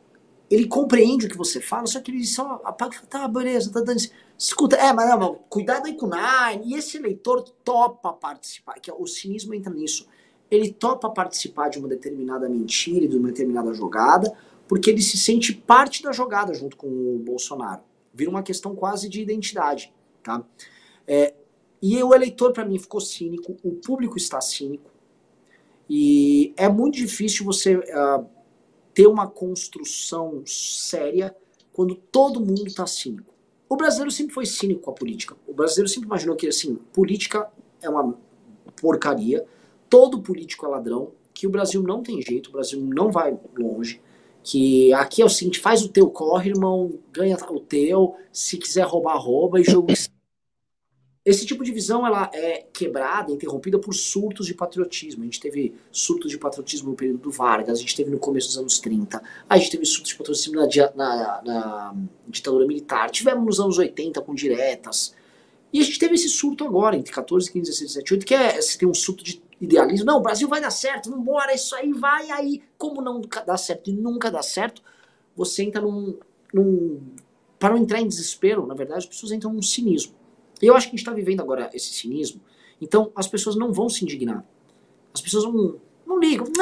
ele 0.49 0.67
compreende 0.67 1.25
o 1.25 1.29
que 1.29 1.37
você 1.37 1.61
fala, 1.61 1.87
só 1.87 1.99
que 2.01 2.11
ele 2.11 2.25
só 2.25 2.61
apaga 2.63 2.93
e 2.93 2.97
fala, 2.97 3.07
tá, 3.07 3.27
beleza, 3.27 3.71
tá 3.71 3.81
dando 3.81 4.01
Escuta, 4.37 4.75
é, 4.75 4.91
mas 4.91 5.09
não, 5.17 5.35
cuidado 5.49 5.85
aí 5.85 5.95
com 5.95 6.07
o 6.07 6.09
Nine. 6.09 6.73
E 6.73 6.75
esse 6.75 6.97
eleitor 6.97 7.41
topa 7.63 8.11
participar, 8.11 8.73
que 8.73 8.91
é, 8.91 8.93
o 8.93 9.07
cinismo 9.07 9.53
entra 9.53 9.73
nisso. 9.73 10.07
Ele 10.51 10.71
topa 10.71 11.09
participar 11.09 11.69
de 11.69 11.79
uma 11.79 11.87
determinada 11.87 12.49
mentira, 12.49 13.07
de 13.07 13.17
uma 13.17 13.29
determinada 13.29 13.73
jogada, 13.73 14.35
porque 14.67 14.89
ele 14.89 15.01
se 15.01 15.17
sente 15.17 15.53
parte 15.53 16.01
da 16.01 16.11
jogada 16.11 16.53
junto 16.53 16.75
com 16.75 16.87
o 16.87 17.19
Bolsonaro. 17.19 17.81
Vira 18.13 18.29
uma 18.29 18.43
questão 18.43 18.75
quase 18.75 19.09
de 19.09 19.21
identidade, 19.21 19.93
tá? 20.23 20.43
É, 21.07 21.33
e 21.81 22.01
o 22.01 22.13
eleitor, 22.13 22.51
para 22.51 22.65
mim, 22.65 22.79
ficou 22.79 22.99
cínico, 22.99 23.55
o 23.63 23.73
público 23.73 24.17
está 24.17 24.41
cínico, 24.41 24.89
e 25.89 26.53
é 26.57 26.67
muito 26.67 26.95
difícil 26.95 27.45
você 27.45 27.75
uh, 27.75 28.25
ter 28.93 29.07
uma 29.07 29.27
construção 29.27 30.41
séria 30.45 31.35
quando 31.71 31.95
todo 31.95 32.39
mundo 32.39 32.65
está 32.65 32.87
cínico. 32.87 33.33
O 33.69 33.75
brasileiro 33.75 34.09
sempre 34.09 34.33
foi 34.33 34.45
cínico 34.45 34.81
com 34.81 34.91
a 34.91 34.93
política. 34.93 35.35
O 35.45 35.53
brasileiro 35.53 35.89
sempre 35.89 36.07
imaginou 36.07 36.35
que, 36.35 36.47
assim, 36.47 36.75
política 36.93 37.51
é 37.81 37.89
uma 37.89 38.17
porcaria, 38.81 39.45
todo 39.89 40.21
político 40.21 40.65
é 40.65 40.69
ladrão, 40.69 41.11
que 41.33 41.45
o 41.45 41.49
Brasil 41.49 41.83
não 41.83 42.01
tem 42.01 42.21
jeito, 42.21 42.49
o 42.49 42.53
Brasil 42.53 42.79
não 42.79 43.11
vai 43.11 43.37
longe, 43.57 44.01
que 44.45 44.93
aqui 44.93 45.23
é 45.23 45.25
o 45.25 45.29
seguinte, 45.29 45.59
faz 45.59 45.81
o 45.81 45.89
teu 45.89 46.07
corre, 46.07 46.51
irmão, 46.51 46.99
ganha 47.11 47.35
o 47.49 47.59
teu, 47.59 48.15
se 48.31 48.57
quiser 48.57 48.85
roubar, 48.85 49.17
rouba, 49.17 49.59
e 49.59 49.63
jogo 49.63 49.87
esse 51.25 51.43
tipo 51.43 51.63
de 51.63 51.71
visão 51.71 52.05
ela 52.05 52.29
é 52.31 52.67
quebrada, 52.71 53.31
interrompida 53.31 53.79
por 53.79 53.95
surtos 53.95 54.45
de 54.45 54.53
patriotismo. 54.53 55.23
A 55.23 55.25
gente 55.25 55.39
teve 55.39 55.73
surtos 55.91 56.29
de 56.29 56.37
patriotismo 56.37 56.91
no 56.91 56.95
período 56.95 57.17
do 57.17 57.31
Vargas, 57.31 57.79
a 57.79 57.81
gente 57.81 57.95
teve 57.95 58.11
no 58.11 58.19
começo 58.19 58.49
dos 58.49 58.59
anos 58.59 58.77
30, 58.77 59.19
a 59.49 59.57
gente 59.57 59.71
teve 59.71 59.85
surtos 59.85 60.11
de 60.11 60.17
patriotismo 60.17 60.55
na, 60.55 60.67
na, 60.95 61.41
na 61.43 61.95
ditadura 62.27 62.67
militar, 62.67 63.09
tivemos 63.09 63.43
nos 63.43 63.59
anos 63.59 63.79
80 63.79 64.21
com 64.21 64.35
diretas. 64.35 65.15
E 65.73 65.79
a 65.79 65.83
gente 65.83 65.97
teve 65.97 66.13
esse 66.13 66.29
surto 66.29 66.63
agora, 66.63 66.95
entre 66.95 67.11
14, 67.11 67.51
15, 67.51 67.71
16, 67.71 67.89
17, 67.93 68.03
18, 68.03 68.25
que 68.25 68.33
é 68.35 68.61
se 68.61 68.77
tem 68.77 68.87
um 68.87 68.93
surto 68.93 69.23
de 69.23 69.41
idealismo. 69.59 70.05
Não, 70.05 70.17
o 70.17 70.21
Brasil 70.21 70.47
vai 70.47 70.61
dar 70.61 70.71
certo, 70.71 71.09
vambora, 71.09 71.53
isso 71.53 71.75
aí 71.75 71.91
vai 71.93 72.29
aí. 72.31 72.63
Como 72.77 73.01
não 73.01 73.21
dá 73.45 73.57
certo 73.57 73.89
e 73.89 73.93
nunca 73.93 74.29
dá 74.29 74.41
certo, 74.41 74.81
você 75.35 75.63
entra 75.63 75.81
num, 75.81 76.17
num. 76.53 77.01
Para 77.59 77.73
não 77.73 77.81
entrar 77.81 78.01
em 78.01 78.07
desespero, 78.07 78.65
na 78.65 78.73
verdade, 78.73 78.99
as 78.99 79.05
pessoas 79.05 79.31
entram 79.31 79.53
num 79.53 79.61
cinismo. 79.61 80.13
E 80.61 80.65
eu 80.65 80.75
acho 80.75 80.87
que 80.87 80.91
a 80.91 80.97
gente 80.97 80.99
está 80.99 81.13
vivendo 81.13 81.41
agora 81.41 81.69
esse 81.73 81.93
cinismo. 81.93 82.41
Então 82.81 83.11
as 83.15 83.27
pessoas 83.27 83.55
não 83.55 83.71
vão 83.71 83.89
se 83.89 84.03
indignar. 84.03 84.45
As 85.13 85.21
pessoas 85.21 85.45
não, 85.45 85.79
não 86.05 86.19
ligam. 86.19 86.45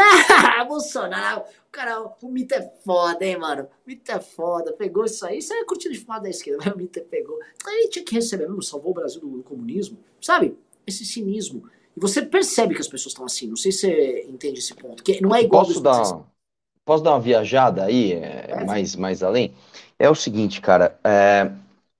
Ah, 0.55 0.65
Bolsonaro, 0.65 1.41
o 1.41 1.71
cara, 1.71 1.99
o 2.21 2.27
mito 2.29 2.53
é 2.53 2.61
foda, 2.85 3.25
hein, 3.25 3.37
mano? 3.37 3.63
O 3.63 3.89
mito 3.89 4.11
é 4.11 4.19
foda, 4.19 4.71
pegou 4.71 5.03
isso 5.03 5.25
aí. 5.25 5.39
Isso 5.39 5.51
aí 5.51 5.61
é 5.61 5.65
curtido 5.65 5.93
de 5.93 5.99
fumada 5.99 6.23
da 6.23 6.29
esquerda, 6.29 6.61
mas 6.63 6.73
o 6.73 6.77
mito 6.77 7.01
pegou. 7.01 7.39
Aí 7.65 7.89
tinha 7.89 8.05
que 8.05 8.13
receber 8.13 8.47
mesmo, 8.47 8.61
salvou 8.61 8.91
o 8.91 8.93
Brasil 8.93 9.19
do 9.19 9.41
comunismo. 9.41 9.97
Sabe? 10.21 10.55
Esse 10.85 11.03
cinismo. 11.03 11.67
E 11.95 11.99
você 11.99 12.21
percebe 12.21 12.73
que 12.73 12.81
as 12.81 12.87
pessoas 12.87 13.11
estão 13.11 13.25
assim. 13.25 13.47
Não 13.47 13.55
sei 13.55 13.71
se 13.71 13.81
você 13.81 14.25
entende 14.27 14.59
esse 14.59 14.73
ponto. 14.73 15.03
Que 15.03 15.21
não 15.21 15.35
é 15.35 15.41
igual 15.41 15.65
Posso 15.65 15.81
dar, 15.81 16.21
posso 16.83 17.03
dar 17.03 17.11
uma 17.11 17.19
viajada 17.19 17.85
aí, 17.85 18.13
é, 18.13 18.45
é. 18.49 18.63
Mais, 18.65 18.95
mais 18.95 19.23
além? 19.23 19.53
É 19.97 20.09
o 20.09 20.15
seguinte, 20.15 20.59
cara. 20.59 20.99
É, 21.03 21.51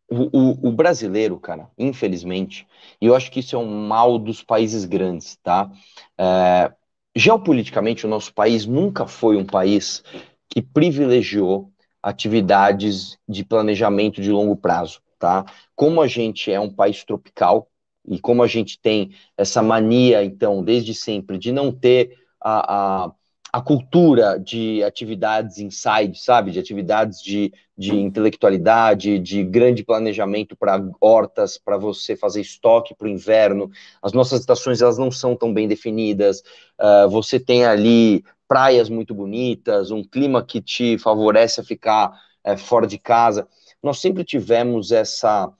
o, 0.09 0.67
o, 0.67 0.71
brasileiro, 0.71 1.39
cara, 1.39 1.67
infelizmente, 1.77 2.67
e 3.01 3.07
eu 3.07 3.15
acho 3.15 3.31
que 3.31 3.39
isso 3.39 3.55
é 3.55 3.59
um 3.59 3.87
mal 3.87 4.19
dos 4.19 4.43
países 4.43 4.85
grandes, 4.85 5.37
tá? 5.41 5.71
É, 6.17 6.71
geopoliticamente, 7.15 8.05
o 8.05 8.09
nosso 8.09 8.33
país 8.33 8.65
nunca 8.65 9.07
foi 9.07 9.37
um 9.37 9.45
país 9.45 10.03
que 10.49 10.61
privilegiou 10.61 11.71
atividades 12.01 13.17
de 13.27 13.43
planejamento 13.43 14.21
de 14.21 14.29
longo 14.29 14.55
prazo, 14.55 15.01
tá? 15.17 15.45
Como 15.75 16.01
a 16.01 16.07
gente 16.07 16.51
é 16.51 16.59
um 16.59 16.69
país 16.69 17.03
tropical 17.03 17.67
e 18.05 18.19
como 18.19 18.43
a 18.43 18.47
gente 18.47 18.79
tem 18.79 19.11
essa 19.37 19.61
mania, 19.61 20.23
então, 20.23 20.63
desde 20.63 20.93
sempre, 20.93 21.37
de 21.37 21.51
não 21.51 21.71
ter 21.71 22.17
a, 22.41 23.05
a 23.05 23.11
a 23.53 23.61
cultura 23.61 24.39
de 24.39 24.83
atividades 24.83 25.59
inside, 25.59 26.17
sabe? 26.19 26.49
De 26.49 26.57
atividades 26.57 27.21
de, 27.21 27.53
de 27.77 27.95
intelectualidade, 27.95 29.19
de 29.19 29.43
grande 29.43 29.83
planejamento 29.83 30.55
para 30.55 30.83
hortas, 30.99 31.55
para 31.55 31.77
você 31.77 32.15
fazer 32.15 32.41
estoque 32.41 32.95
para 32.95 33.05
o 33.05 33.11
inverno. 33.11 33.69
As 34.01 34.11
nossas 34.11 34.39
estações 34.39 34.81
elas 34.81 34.97
não 34.97 35.11
são 35.11 35.35
tão 35.35 35.53
bem 35.53 35.67
definidas. 35.67 36.41
Uh, 36.81 37.07
você 37.11 37.39
tem 37.39 37.63
ali 37.63 38.23
praias 38.47 38.89
muito 38.89 39.13
bonitas, 39.13 39.91
um 39.91 40.03
clima 40.03 40.43
que 40.43 40.59
te 40.59 40.97
favorece 40.97 41.61
a 41.61 41.63
ficar 41.63 42.11
uh, 42.43 42.57
fora 42.57 42.87
de 42.87 42.97
casa. 42.97 43.47
Nós 43.83 43.99
sempre 43.99 44.23
tivemos 44.23 44.91
essa, 44.91 45.53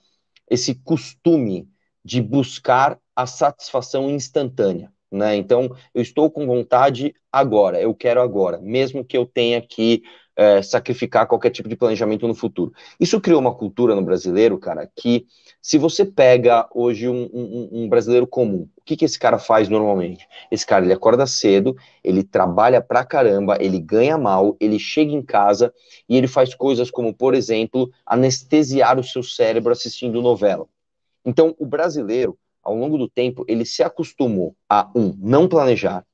esse 0.50 0.74
costume 0.74 1.68
de 2.04 2.20
buscar 2.20 2.98
a 3.14 3.26
satisfação 3.26 4.10
instantânea. 4.10 4.92
Né? 5.10 5.36
Então, 5.36 5.70
eu 5.94 6.02
estou 6.02 6.28
com 6.30 6.44
vontade 6.46 7.14
agora, 7.30 7.80
eu 7.80 7.94
quero 7.94 8.20
agora, 8.20 8.58
mesmo 8.60 9.04
que 9.04 9.16
eu 9.16 9.24
tenha 9.24 9.60
que 9.62 10.02
é, 10.36 10.60
sacrificar 10.60 11.26
qualquer 11.28 11.50
tipo 11.50 11.68
de 11.68 11.76
planejamento 11.76 12.26
no 12.26 12.34
futuro. 12.34 12.72
Isso 12.98 13.20
criou 13.20 13.40
uma 13.40 13.54
cultura 13.54 13.94
no 13.94 14.02
brasileiro, 14.02 14.58
cara, 14.58 14.90
que 14.96 15.26
se 15.62 15.78
você 15.78 16.04
pega 16.04 16.68
hoje 16.74 17.08
um, 17.08 17.30
um, 17.32 17.68
um 17.72 17.88
brasileiro 17.88 18.26
comum, 18.26 18.68
o 18.76 18.82
que, 18.84 18.96
que 18.96 19.04
esse 19.04 19.18
cara 19.18 19.38
faz 19.38 19.68
normalmente? 19.68 20.26
Esse 20.50 20.66
cara, 20.66 20.84
ele 20.84 20.92
acorda 20.92 21.26
cedo, 21.26 21.76
ele 22.02 22.22
trabalha 22.22 22.80
pra 22.80 23.04
caramba, 23.04 23.56
ele 23.60 23.78
ganha 23.78 24.18
mal, 24.18 24.56
ele 24.60 24.78
chega 24.78 25.12
em 25.12 25.22
casa 25.22 25.72
e 26.08 26.16
ele 26.16 26.26
faz 26.26 26.54
coisas 26.54 26.90
como, 26.90 27.14
por 27.14 27.34
exemplo, 27.34 27.90
anestesiar 28.04 28.98
o 28.98 29.04
seu 29.04 29.22
cérebro 29.22 29.72
assistindo 29.72 30.20
novela. 30.20 30.66
Então, 31.24 31.54
o 31.58 31.66
brasileiro, 31.66 32.38
ao 32.62 32.74
longo 32.76 32.98
do 32.98 33.08
tempo, 33.08 33.44
ele 33.48 33.64
se 33.64 33.82
acostumou 33.82 34.54
a, 34.68 34.90
um, 34.94 35.16
não 35.18 35.48
planejar, 35.48 36.04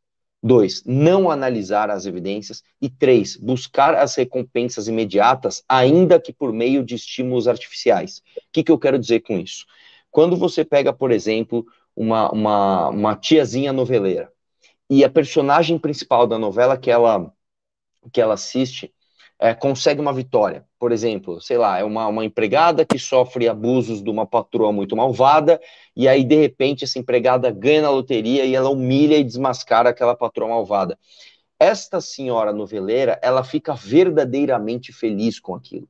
Dois, 0.42 0.82
não 0.86 1.30
analisar 1.30 1.90
as 1.90 2.06
evidências. 2.06 2.62
E 2.80 2.88
três, 2.88 3.36
buscar 3.36 3.94
as 3.94 4.14
recompensas 4.14 4.88
imediatas, 4.88 5.62
ainda 5.68 6.18
que 6.18 6.32
por 6.32 6.52
meio 6.52 6.82
de 6.82 6.94
estímulos 6.94 7.46
artificiais. 7.46 8.22
O 8.38 8.40
que, 8.50 8.64
que 8.64 8.72
eu 8.72 8.78
quero 8.78 8.98
dizer 8.98 9.20
com 9.20 9.38
isso? 9.38 9.66
Quando 10.10 10.36
você 10.36 10.64
pega, 10.64 10.92
por 10.92 11.12
exemplo, 11.12 11.66
uma, 11.94 12.30
uma, 12.32 12.88
uma 12.88 13.16
tiazinha 13.16 13.72
noveleira, 13.72 14.32
e 14.88 15.04
a 15.04 15.10
personagem 15.10 15.78
principal 15.78 16.26
da 16.26 16.38
novela 16.38 16.76
que 16.76 16.90
ela, 16.90 17.32
que 18.10 18.20
ela 18.20 18.34
assiste 18.34 18.92
é, 19.40 19.54
consegue 19.54 20.00
uma 20.00 20.12
vitória. 20.12 20.66
Por 20.78 20.92
exemplo, 20.92 21.40
sei 21.40 21.56
lá, 21.56 21.78
é 21.78 21.84
uma, 21.84 22.06
uma 22.06 22.24
empregada 22.24 22.84
que 22.84 22.98
sofre 22.98 23.48
abusos 23.48 24.02
de 24.02 24.10
uma 24.10 24.26
patroa 24.26 24.70
muito 24.70 24.94
malvada, 24.94 25.58
e 25.96 26.06
aí, 26.06 26.22
de 26.22 26.36
repente, 26.36 26.84
essa 26.84 26.98
empregada 26.98 27.50
ganha 27.50 27.82
na 27.82 27.90
loteria 27.90 28.44
e 28.44 28.54
ela 28.54 28.68
humilha 28.68 29.16
e 29.16 29.24
desmascara 29.24 29.88
aquela 29.88 30.14
patroa 30.14 30.50
malvada. 30.50 30.98
Esta 31.58 32.00
senhora 32.00 32.52
noveleira, 32.52 33.18
ela 33.22 33.42
fica 33.42 33.74
verdadeiramente 33.74 34.92
feliz 34.92 35.40
com 35.40 35.54
aquilo. 35.54 35.88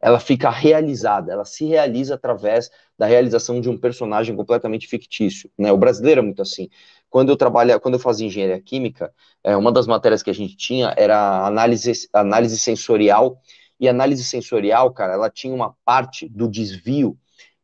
Ela 0.00 0.20
fica 0.20 0.48
realizada, 0.48 1.32
ela 1.32 1.44
se 1.44 1.64
realiza 1.64 2.14
através 2.14 2.70
da 2.96 3.04
realização 3.04 3.60
de 3.60 3.68
um 3.68 3.76
personagem 3.76 4.34
completamente 4.36 4.86
fictício. 4.86 5.50
Né? 5.58 5.72
O 5.72 5.76
brasileiro 5.76 6.20
é 6.20 6.22
muito 6.22 6.40
assim. 6.40 6.68
Quando 7.10 7.30
eu 7.30 7.36
trabalhava, 7.36 7.80
quando 7.80 7.94
eu 7.94 8.00
fazia 8.00 8.26
engenharia 8.26 8.60
química, 8.60 9.12
é, 9.42 9.56
uma 9.56 9.72
das 9.72 9.86
matérias 9.86 10.22
que 10.22 10.30
a 10.30 10.34
gente 10.34 10.56
tinha 10.56 10.94
era 10.96 11.46
análise, 11.46 12.08
análise 12.12 12.58
sensorial, 12.58 13.40
e 13.80 13.88
análise 13.88 14.24
sensorial, 14.24 14.92
cara, 14.92 15.14
ela 15.14 15.30
tinha 15.30 15.54
uma 15.54 15.74
parte 15.84 16.28
do 16.28 16.48
desvio 16.48 17.16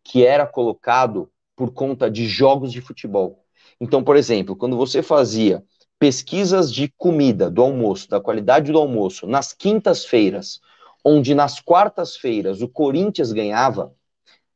que 0.03 0.24
era 0.24 0.47
colocado 0.47 1.30
por 1.57 1.72
conta 1.72 2.11
de 2.11 2.26
jogos 2.26 2.72
de 2.72 2.80
futebol. 2.80 3.45
Então, 3.80 4.03
por 4.03 4.16
exemplo, 4.16 4.55
quando 4.55 4.76
você 4.76 5.03
fazia 5.03 5.62
pesquisas 5.99 6.72
de 6.72 6.92
comida, 6.97 7.51
do 7.51 7.62
almoço, 7.62 8.09
da 8.09 8.20
qualidade 8.20 8.70
do 8.70 8.78
almoço, 8.78 9.26
nas 9.26 9.53
quintas-feiras, 9.53 10.61
onde 11.05 11.34
nas 11.34 11.61
quartas-feiras 11.61 12.62
o 12.62 12.68
Corinthians 12.68 13.32
ganhava, 13.32 13.92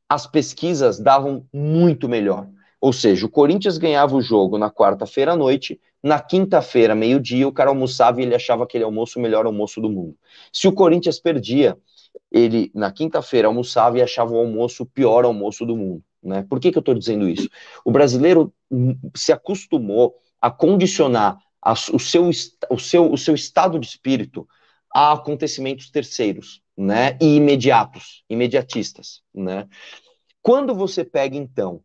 as 0.08 0.26
pesquisas 0.26 0.98
davam 0.98 1.46
muito 1.52 2.08
melhor. 2.08 2.48
Ou 2.80 2.92
seja, 2.92 3.26
o 3.26 3.30
Corinthians 3.30 3.76
ganhava 3.76 4.14
o 4.16 4.22
jogo 4.22 4.56
na 4.56 4.70
quarta-feira 4.70 5.32
à 5.32 5.36
noite, 5.36 5.80
na 6.02 6.20
quinta-feira, 6.20 6.94
meio-dia, 6.94 7.48
o 7.48 7.52
cara 7.52 7.70
almoçava 7.70 8.20
e 8.20 8.24
ele 8.24 8.34
achava 8.34 8.64
aquele 8.64 8.84
almoço 8.84 9.18
o 9.18 9.22
melhor 9.22 9.46
almoço 9.46 9.80
do 9.80 9.90
mundo. 9.90 10.16
Se 10.52 10.68
o 10.68 10.72
Corinthians 10.72 11.18
perdia, 11.18 11.76
ele 12.30 12.70
na 12.74 12.92
quinta-feira 12.92 13.48
almoçava 13.48 13.98
e 13.98 14.02
achava 14.02 14.32
o 14.32 14.38
almoço 14.38 14.84
o 14.84 14.86
pior 14.86 15.24
almoço 15.24 15.66
do 15.66 15.76
mundo. 15.76 16.04
Né? 16.22 16.44
Por 16.48 16.60
que, 16.60 16.70
que 16.70 16.78
eu 16.78 16.80
estou 16.80 16.94
dizendo 16.94 17.28
isso? 17.28 17.48
O 17.84 17.90
brasileiro 17.90 18.52
hum, 18.70 18.96
se 19.16 19.32
acostumou 19.32 20.14
a 20.40 20.50
condicionar 20.50 21.38
a, 21.60 21.72
o, 21.72 21.98
seu, 21.98 22.28
o, 22.70 22.78
seu, 22.78 23.12
o 23.12 23.18
seu 23.18 23.34
estado 23.34 23.78
de 23.78 23.86
espírito 23.86 24.46
a 24.94 25.12
acontecimentos 25.12 25.90
terceiros, 25.90 26.62
né? 26.76 27.18
E 27.20 27.36
imediatos, 27.36 28.24
imediatistas, 28.28 29.20
né? 29.34 29.68
Quando 30.40 30.74
você 30.74 31.04
pega, 31.04 31.36
então, 31.36 31.82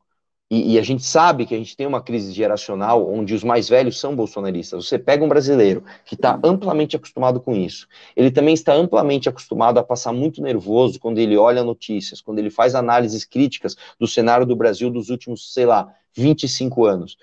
e, 0.50 0.74
e, 0.74 0.80
a 0.80 0.84
gente 0.84 1.04
sabe 1.04 1.46
que 1.46 1.56
a 1.56 1.58
gente 1.58 1.76
tem 1.76 1.88
uma 1.88 2.02
crise 2.02 2.32
geracional 2.32 3.12
onde 3.12 3.34
os 3.34 3.44
mais 3.44 3.68
velhos 3.68 4.00
são 4.00 4.16
bolsonaristas. 4.16 4.86
Você 4.86 5.00
pega 5.00 5.24
um 5.24 5.28
brasileiro 5.28 5.84
que 6.06 6.14
está 6.14 6.39
amplamente 6.44 6.96
acostumado 6.96 7.39
com 7.39 7.56
isso. 7.56 7.88
Ele 8.16 8.30
também 8.30 8.54
está 8.54 8.72
amplamente 8.74 9.28
acostumado 9.28 9.80
a 9.80 9.84
passar 9.84 10.14
muito 10.14 10.44
nervoso 10.44 11.00
quando 11.00 11.18
ele 11.18 11.36
olha 11.38 11.64
notícias, 11.64 12.22
quando 12.22 12.38
ele 12.38 12.52
faz 12.52 12.76
análises 12.76 13.26
críticas 13.26 13.76
do 14.00 14.08
cenário 14.08 14.46
do 14.46 14.56
Brasil 14.56 14.91
dos 14.91 15.10
últimos, 15.10 15.52
sei 15.54 15.66
lá, 15.66 15.91
25 16.16 16.86
anos. 16.86 17.18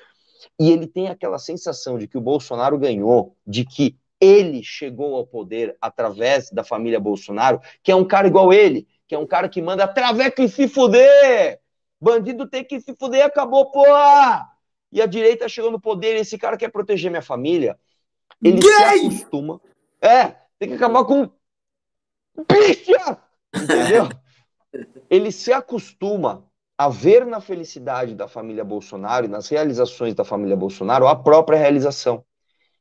E 0.58 0.70
ele 0.70 0.88
tem 0.88 1.08
aquela 1.08 1.38
sensação 1.38 1.98
de 1.98 2.08
que 2.08 2.18
o 2.18 2.20
Bolsonaro 2.20 2.78
ganhou, 2.78 3.36
de 3.46 3.64
que 3.64 3.96
ele 4.20 4.62
chegou 4.64 5.14
ao 5.14 5.26
poder 5.26 5.76
através 5.80 6.50
da 6.50 6.64
família 6.64 6.98
Bolsonaro, 6.98 7.60
que 7.82 7.92
é 7.92 7.94
um 7.94 8.04
cara 8.04 8.26
igual 8.26 8.52
ele, 8.52 8.88
que 9.06 9.14
é 9.14 9.18
um 9.18 9.26
cara 9.26 9.48
que 9.48 9.62
manda 9.62 9.86
traveco 9.86 10.42
e 10.42 10.48
se 10.48 10.66
fuder 10.66 11.60
Bandido 12.00 12.48
tem 12.48 12.64
que 12.64 12.80
se 12.80 12.94
fuder, 12.94 13.24
acabou, 13.24 13.70
porra! 13.70 14.48
E 14.90 15.00
a 15.00 15.06
direita 15.06 15.48
chegou 15.48 15.70
no 15.70 15.80
poder, 15.80 16.16
esse 16.16 16.38
cara 16.38 16.56
quer 16.56 16.70
proteger 16.70 17.10
minha 17.10 17.22
família. 17.22 17.78
Ele 18.42 18.60
Gay! 18.60 18.70
se 18.70 19.06
acostuma. 19.06 19.60
É, 20.00 20.36
tem 20.58 20.68
que 20.68 20.74
acabar 20.74 21.04
com. 21.04 21.30
Bicha! 22.48 23.18
Entendeu? 23.54 24.08
ele 25.10 25.30
se 25.30 25.52
acostuma 25.52 26.44
a 26.78 26.88
ver 26.88 27.26
na 27.26 27.40
felicidade 27.40 28.14
da 28.14 28.26
família 28.26 28.64
Bolsonaro 28.64 29.26
e 29.26 29.28
nas 29.28 29.48
realizações 29.48 30.14
da 30.14 30.24
família 30.24 30.56
Bolsonaro 30.56 31.06
a 31.06 31.14
própria 31.14 31.58
realização. 31.58 32.24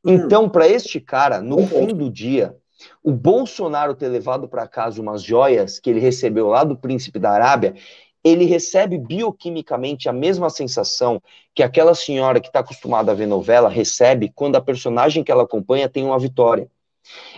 Hum. 0.05 0.13
Então, 0.13 0.47
para 0.47 0.67
este 0.67 1.01
cara, 1.01 1.41
no 1.41 1.67
fim 1.67 1.87
do 1.87 2.09
dia, 2.09 2.55
o 3.03 3.11
Bolsonaro 3.11 3.93
ter 3.93 4.07
levado 4.07 4.47
para 4.47 4.67
casa 4.67 5.01
umas 5.01 5.21
joias 5.21 5.79
que 5.79 5.89
ele 5.89 5.99
recebeu 5.99 6.47
lá 6.47 6.63
do 6.63 6.77
príncipe 6.77 7.19
da 7.19 7.31
Arábia, 7.31 7.75
ele 8.23 8.45
recebe 8.45 8.97
bioquimicamente 8.97 10.09
a 10.09 10.13
mesma 10.13 10.49
sensação 10.49 11.21
que 11.53 11.63
aquela 11.63 11.95
senhora 11.95 12.39
que 12.39 12.47
está 12.47 12.59
acostumada 12.59 13.11
a 13.11 13.15
ver 13.15 13.25
novela 13.25 13.69
recebe 13.69 14.31
quando 14.33 14.55
a 14.55 14.61
personagem 14.61 15.23
que 15.23 15.31
ela 15.31 15.43
acompanha 15.43 15.89
tem 15.89 16.03
uma 16.03 16.19
vitória. 16.19 16.69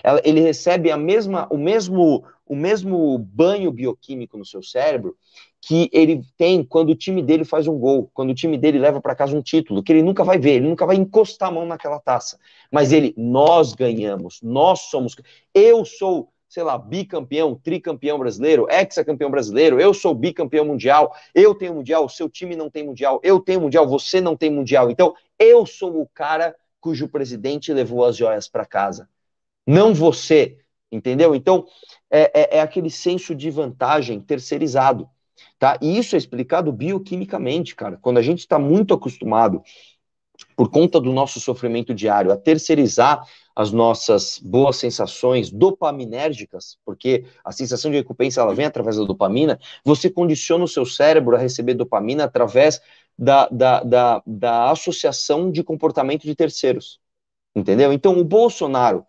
Ela, 0.04 0.22
ele 0.24 0.42
recebe 0.42 0.92
a 0.92 0.98
mesma, 0.98 1.48
o 1.50 1.58
mesmo, 1.58 2.24
o 2.46 2.56
mesmo 2.56 3.18
banho 3.18 3.72
bioquímico 3.72 4.38
no 4.38 4.46
seu 4.46 4.62
cérebro 4.62 5.16
que 5.62 5.90
ele 5.94 6.24
tem 6.38 6.64
quando 6.64 6.90
o 6.90 6.96
time 6.96 7.22
dele 7.22 7.46
faz 7.46 7.68
um 7.68 7.78
gol, 7.78 8.10
quando 8.14 8.32
o 8.32 8.36
time 8.36 8.58
dele 8.58 8.80
leva 8.80 9.00
para 9.00 9.16
casa 9.16 9.38
um 9.38 9.42
título, 9.44 9.84
que 9.84 9.94
ele 9.94 10.02
nunca 10.02 10.24
vai 10.24 10.40
ver, 10.40 10.54
ele 10.54 10.68
nunca 10.68 10.88
vai 10.88 10.96
encostar 10.96 11.50
a 11.50 11.52
mão 11.52 11.68
naquela 11.68 12.00
taça. 12.00 12.40
Mas 12.72 12.92
ele, 12.92 13.14
nós 13.16 13.74
ganhamos, 13.74 14.42
nós 14.42 14.82
somos, 14.90 15.16
eu 15.54 15.86
sou 15.86 16.30
sei 16.52 16.64
lá, 16.64 16.78
bicampeão, 16.78 17.56
tricampeão 17.56 18.20
brasileiro, 18.20 18.68
hexacampeão 18.70 19.32
brasileiro, 19.32 19.80
eu 19.80 19.94
sou 19.94 20.14
bicampeão 20.14 20.66
mundial, 20.66 21.16
eu 21.34 21.56
tenho 21.56 21.74
mundial, 21.74 22.10
seu 22.10 22.30
time 22.30 22.58
não 22.58 22.70
tem 22.70 22.84
mundial, 22.84 23.22
eu 23.24 23.40
tenho 23.40 23.62
mundial, 23.62 23.88
você 23.88 24.20
não 24.20 24.36
tem 24.36 24.50
mundial. 24.50 24.92
Então, 24.92 25.16
eu 25.40 25.66
sou 25.66 26.02
o 26.02 26.10
cara 26.14 26.54
cujo 26.82 27.08
presidente 27.08 27.72
levou 27.72 28.04
as 28.04 28.18
joias 28.18 28.50
para 28.50 28.66
casa, 28.66 29.08
não 29.66 29.94
você, 29.94 30.58
entendeu? 30.92 31.34
Então, 31.34 31.66
é, 32.10 32.58
é, 32.58 32.58
é 32.58 32.62
aquele 32.62 32.90
senso 32.90 33.34
de 33.34 33.50
vantagem 33.50 34.20
terceirizado, 34.20 35.10
tá? 35.58 35.80
E 35.82 35.98
isso 35.98 36.16
é 36.16 36.18
explicado 36.18 36.70
bioquimicamente, 36.74 37.74
cara. 37.78 37.98
Quando 38.02 38.18
a 38.18 38.22
gente 38.22 38.40
está 38.40 38.60
muito 38.60 38.94
acostumado 38.94 39.64
por 40.58 40.70
conta 40.70 41.00
do 41.00 41.14
nosso 41.14 41.40
sofrimento 41.40 41.94
diário, 41.94 42.30
a 42.30 42.36
terceirizar 42.36 43.26
as 43.56 43.72
nossas 43.72 44.40
boas 44.40 44.78
sensações 44.78 45.52
dopaminérgicas, 45.52 46.78
porque 46.86 47.26
a 47.44 47.52
sensação 47.52 47.92
de 47.92 47.98
recompensa 47.98 48.42
ela 48.42 48.54
vem 48.54 48.66
através 48.66 48.98
da 48.98 49.04
dopamina, 49.04 49.60
você 49.84 50.10
condiciona 50.10 50.64
o 50.64 50.68
seu 50.68 50.86
cérebro 50.86 51.36
a 51.36 51.40
receber 51.40 51.74
dopamina 51.74 52.24
através 52.24 52.82
da, 53.18 53.48
da, 53.50 53.84
da, 53.84 54.24
da 54.26 54.72
associação 54.72 55.52
de 55.52 55.64
comportamento 55.64 56.24
de 56.24 56.36
terceiros. 56.36 57.00
Entendeu? 57.56 57.92
Então, 57.92 58.18
o 58.18 58.24
Bolsonaro 58.24 59.06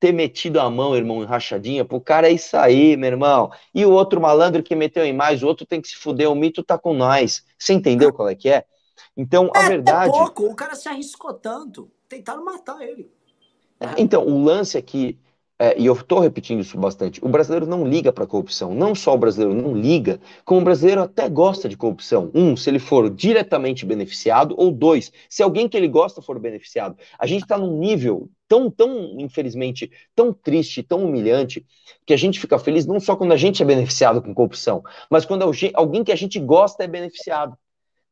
ter 0.00 0.12
metido 0.12 0.60
a 0.60 0.68
mão, 0.68 0.94
irmão, 0.94 1.22
em 1.22 1.26
rachadinha, 1.26 1.84
pro 1.84 2.00
cara 2.00 2.28
é 2.28 2.32
isso 2.32 2.56
aí, 2.56 2.96
meu 2.96 3.08
irmão. 3.08 3.50
E 3.74 3.86
o 3.86 3.90
outro 3.90 4.20
malandro 4.20 4.62
que 4.62 4.74
meteu 4.74 5.04
em 5.04 5.14
mais, 5.14 5.42
o 5.42 5.46
outro 5.46 5.64
tem 5.64 5.80
que 5.80 5.88
se 5.88 5.96
fuder, 5.96 6.30
o 6.30 6.34
mito 6.34 6.62
tá 6.62 6.76
com 6.76 6.92
nós. 6.92 7.44
Você 7.58 7.72
entendeu 7.72 8.12
qual 8.12 8.28
é 8.28 8.34
que 8.34 8.50
é? 8.50 8.64
Então, 9.16 9.50
a 9.54 9.62
é, 9.62 9.64
é 9.64 9.68
verdade. 9.68 10.14
É 10.14 10.18
pouco, 10.18 10.46
o 10.46 10.54
cara 10.54 10.74
se 10.74 10.88
arriscou 10.88 11.32
tanto. 11.32 11.90
Tentaram 12.08 12.44
matar 12.44 12.82
ele. 12.82 13.10
Então, 13.98 14.26
o 14.26 14.42
lance 14.42 14.76
aqui, 14.76 15.18
é, 15.58 15.78
e 15.78 15.86
eu 15.86 15.94
estou 15.94 16.18
repetindo 16.18 16.60
isso 16.60 16.76
bastante, 16.76 17.24
o 17.24 17.28
brasileiro 17.28 17.66
não 17.66 17.86
liga 17.86 18.12
para 18.12 18.26
corrupção. 18.26 18.74
Não 18.74 18.94
só 18.94 19.14
o 19.14 19.18
brasileiro 19.18 19.54
não 19.54 19.74
liga, 19.76 20.20
como 20.44 20.60
o 20.60 20.64
brasileiro 20.64 21.02
até 21.02 21.28
gosta 21.28 21.68
de 21.68 21.76
corrupção. 21.76 22.30
Um, 22.34 22.56
se 22.56 22.68
ele 22.70 22.78
for 22.78 23.08
diretamente 23.08 23.86
beneficiado, 23.86 24.54
ou 24.58 24.70
dois, 24.70 25.12
se 25.28 25.42
alguém 25.42 25.68
que 25.68 25.76
ele 25.76 25.88
gosta 25.88 26.20
for 26.20 26.38
beneficiado. 26.38 26.96
A 27.18 27.26
gente 27.26 27.42
está 27.42 27.56
num 27.56 27.78
nível 27.78 28.28
tão, 28.48 28.70
tão, 28.70 29.16
infelizmente, 29.18 29.90
tão 30.14 30.32
triste, 30.32 30.82
tão 30.82 31.04
humilhante, 31.04 31.64
que 32.06 32.12
a 32.12 32.16
gente 32.16 32.38
fica 32.40 32.58
feliz 32.58 32.86
não 32.86 33.00
só 33.00 33.16
quando 33.16 33.32
a 33.32 33.36
gente 33.36 33.62
é 33.62 33.66
beneficiado 33.66 34.20
com 34.22 34.34
corrupção, 34.34 34.82
mas 35.10 35.24
quando 35.24 35.42
alguém 35.74 36.04
que 36.04 36.12
a 36.12 36.16
gente 36.16 36.38
gosta 36.38 36.84
é 36.84 36.86
beneficiado. 36.86 37.56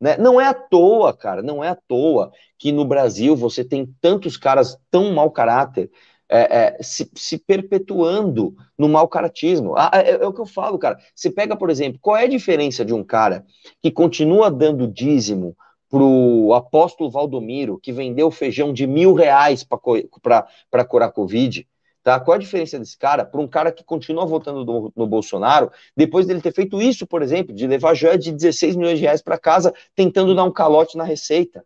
Né? 0.02 0.16
Não 0.16 0.40
é 0.40 0.48
à 0.48 0.52
toa, 0.52 1.16
cara, 1.16 1.42
não 1.42 1.62
é 1.62 1.68
à 1.68 1.76
toa 1.76 2.32
que 2.58 2.72
no 2.72 2.84
Brasil 2.84 3.36
você 3.36 3.64
tem 3.64 3.86
tantos 4.00 4.36
caras 4.36 4.76
tão 4.90 5.12
mau 5.12 5.30
caráter 5.30 5.92
é, 6.28 6.40
é, 6.58 6.82
se, 6.82 7.08
se, 7.14 7.38
perpetuando 7.38 8.52
no 8.76 8.88
mau 8.88 9.06
caratismo. 9.06 9.74
Ah, 9.76 9.92
é, 9.94 10.10
é, 10.10 10.26
o 10.26 10.32
que 10.32 10.40
eu 10.40 10.46
falo, 10.46 10.76
cara. 10.76 10.98
Você 11.14 11.30
pega, 11.30 11.54
por 11.54 11.70
exemplo, 11.70 12.00
qual 12.02 12.16
é 12.16 12.24
a 12.24 12.28
diferença 12.28 12.84
de 12.84 12.92
um 12.92 13.04
cara 13.04 13.44
que 13.80 13.92
continua 13.92 14.50
dando 14.50 14.88
dízimo 14.88 15.56
pro 15.88 16.52
apóstolo 16.52 17.08
Valdomiro, 17.08 17.78
que 17.78 17.92
vendeu 17.92 18.28
feijão 18.28 18.72
de 18.72 18.88
mil 18.88 19.14
reais 19.14 19.62
para 19.62 20.84
curar 20.84 21.12
Covid, 21.12 21.64
Tá? 22.02 22.18
Qual 22.18 22.34
a 22.34 22.38
diferença 22.38 22.78
desse 22.78 22.98
cara 22.98 23.24
para 23.24 23.40
um 23.40 23.46
cara 23.46 23.70
que 23.70 23.84
continua 23.84 24.26
votando 24.26 24.64
no, 24.64 24.92
no, 24.94 25.06
Bolsonaro, 25.06 25.70
depois 25.96 26.26
dele 26.26 26.40
ter 26.40 26.52
feito 26.52 26.82
isso, 26.82 27.06
por 27.06 27.22
exemplo, 27.22 27.54
de 27.54 27.66
levar 27.66 27.94
joia 27.94 28.18
de 28.18 28.32
16 28.32 28.74
milhões 28.74 28.98
de 28.98 29.04
reais 29.04 29.22
para 29.22 29.38
casa, 29.38 29.72
tentando 29.94 30.34
dar 30.34 30.42
um 30.42 30.52
calote 30.52 30.96
na 30.96 31.04
receita? 31.04 31.64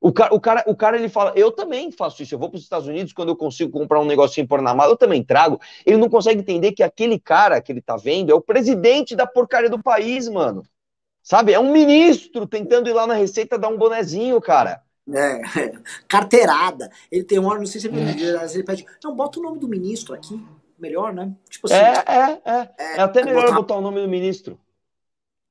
O 0.00 0.12
cara, 0.12 0.34
o, 0.34 0.40
cara, 0.40 0.64
o 0.66 0.76
cara, 0.76 0.96
ele 0.98 1.08
fala, 1.08 1.32
eu 1.34 1.50
também 1.50 1.90
faço 1.90 2.22
isso. 2.22 2.34
Eu 2.34 2.38
vou 2.38 2.50
para 2.50 2.58
os 2.58 2.62
Estados 2.62 2.86
Unidos 2.86 3.12
quando 3.12 3.30
eu 3.30 3.36
consigo 3.36 3.70
comprar 3.70 4.00
um 4.00 4.04
negocinho 4.04 4.46
por 4.46 4.60
na 4.60 4.74
mala, 4.74 4.92
eu 4.92 4.96
também 4.98 5.22
trago. 5.22 5.58
Ele 5.84 5.96
não 5.96 6.10
consegue 6.10 6.40
entender 6.40 6.72
que 6.72 6.82
aquele 6.82 7.18
cara 7.18 7.60
que 7.60 7.72
ele 7.72 7.80
tá 7.80 7.96
vendo 7.96 8.30
é 8.30 8.34
o 8.34 8.40
presidente 8.40 9.16
da 9.16 9.26
porcaria 9.26 9.70
do 9.70 9.82
país, 9.82 10.28
mano. 10.28 10.62
Sabe? 11.22 11.54
É 11.54 11.58
um 11.58 11.72
ministro 11.72 12.46
tentando 12.46 12.88
ir 12.88 12.92
lá 12.92 13.06
na 13.06 13.14
Receita 13.14 13.58
dar 13.58 13.68
um 13.68 13.78
bonezinho, 13.78 14.38
cara. 14.42 14.82
É, 15.12 15.42
carteirada. 16.08 16.90
Ele 17.10 17.24
tem 17.24 17.38
uma 17.38 17.50
hora, 17.50 17.58
não 17.58 17.66
sei 17.66 17.80
se 17.80 17.88
ele, 17.88 18.00
ele 18.00 18.62
pede, 18.62 18.86
não, 19.02 19.14
bota 19.14 19.38
o 19.38 19.42
nome 19.42 19.58
do 19.58 19.68
ministro 19.68 20.14
aqui. 20.14 20.42
Melhor, 20.78 21.12
né? 21.12 21.34
Tipo 21.48 21.66
assim. 21.66 21.76
É, 21.76 22.04
é, 22.06 22.42
é. 22.44 22.70
É, 22.78 22.96
é 22.96 23.00
até 23.00 23.24
melhor 23.24 23.42
botar... 23.42 23.56
botar 23.56 23.76
o 23.76 23.80
nome 23.80 24.00
do 24.00 24.08
ministro. 24.08 24.58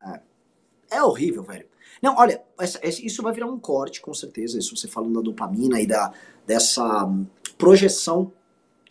É, 0.06 0.20
é 0.92 1.04
horrível, 1.04 1.44
velho. 1.44 1.68
Não, 2.02 2.18
olha, 2.18 2.44
isso 2.84 3.24
vai 3.24 3.32
virar 3.32 3.48
um 3.48 3.58
corte, 3.58 4.02
com 4.02 4.14
certeza, 4.14 4.60
isso 4.60 4.76
você 4.76 4.90
falando 4.90 5.14
da 5.14 5.22
dopamina 5.22 5.80
e 5.80 5.88
da, 5.88 6.12
dessa 6.46 7.10
projeção 7.58 8.34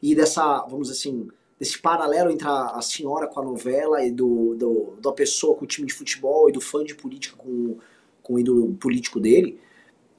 e 0.00 0.14
dessa, 0.14 0.62
vamos 0.62 0.88
dizer 0.88 0.98
assim, 0.98 1.28
desse 1.58 1.78
paralelo 1.78 2.30
entre 2.30 2.48
a, 2.48 2.70
a 2.70 2.82
senhora 2.82 3.26
com 3.26 3.40
a 3.40 3.44
novela 3.44 4.02
e 4.02 4.10
do, 4.10 4.54
do, 4.54 4.96
da 5.00 5.12
pessoa 5.12 5.54
com 5.54 5.64
o 5.64 5.68
time 5.68 5.86
de 5.86 5.92
futebol 5.92 6.48
e 6.48 6.52
do 6.52 6.60
fã 6.60 6.82
de 6.82 6.94
política 6.94 7.36
com, 7.36 7.76
com 8.22 8.34
o 8.34 8.38
ídolo 8.38 8.74
político 8.74 9.20
dele. 9.20 9.60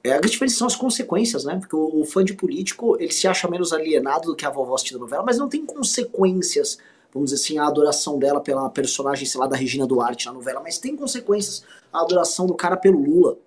É, 0.04 0.10
a 0.10 0.18
grande 0.18 0.32
diferença 0.32 0.58
são 0.58 0.66
as 0.66 0.76
consequências, 0.76 1.44
né? 1.44 1.58
Porque 1.58 1.74
o, 1.74 2.00
o, 2.00 2.04
fã 2.04 2.22
de 2.22 2.34
político, 2.34 2.96
ele 3.00 3.10
se 3.10 3.26
acha 3.26 3.48
menos 3.48 3.72
alienado 3.72 4.26
do 4.26 4.36
que 4.36 4.44
a 4.44 4.50
vovó 4.50 4.74
assistindo 4.74 5.00
novela, 5.00 5.24
mas 5.24 5.38
não 5.38 5.48
tem 5.48 5.64
consequências 5.64 6.78
vamos 7.14 7.30
dizer 7.30 7.42
assim, 7.42 7.58
a 7.58 7.68
adoração 7.68 8.18
dela 8.18 8.40
pela 8.40 8.68
personagem, 8.68 9.24
sei 9.24 9.40
lá, 9.40 9.46
da 9.46 9.56
Regina 9.56 9.86
Duarte 9.86 10.26
na 10.26 10.32
novela, 10.32 10.60
mas 10.60 10.78
tem 10.78 10.96
consequências 10.96 11.64
a 11.92 12.00
adoração 12.00 12.44
do 12.44 12.54
cara 12.54 12.76
pelo 12.76 13.00
Lula. 13.00 13.38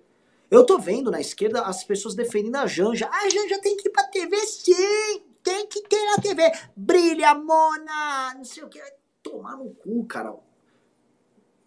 Eu 0.50 0.64
tô 0.64 0.78
vendo 0.78 1.10
na 1.10 1.20
esquerda 1.20 1.60
as 1.60 1.84
pessoas 1.84 2.14
defendendo 2.14 2.56
a 2.56 2.66
Janja. 2.66 3.10
A 3.12 3.28
Janja 3.28 3.60
tem 3.60 3.76
que 3.76 3.88
ir 3.88 3.92
pra 3.92 4.04
TV 4.04 4.34
sim! 4.46 5.22
Tem 5.42 5.66
que 5.66 5.82
ter 5.82 6.02
na 6.06 6.16
TV! 6.16 6.50
Brilha, 6.74 7.34
Mona! 7.34 8.34
Não 8.34 8.44
sei 8.44 8.64
o 8.64 8.68
que. 8.68 8.80
Tomar 9.22 9.58
no 9.58 9.68
cu, 9.70 10.06
cara. 10.06 10.34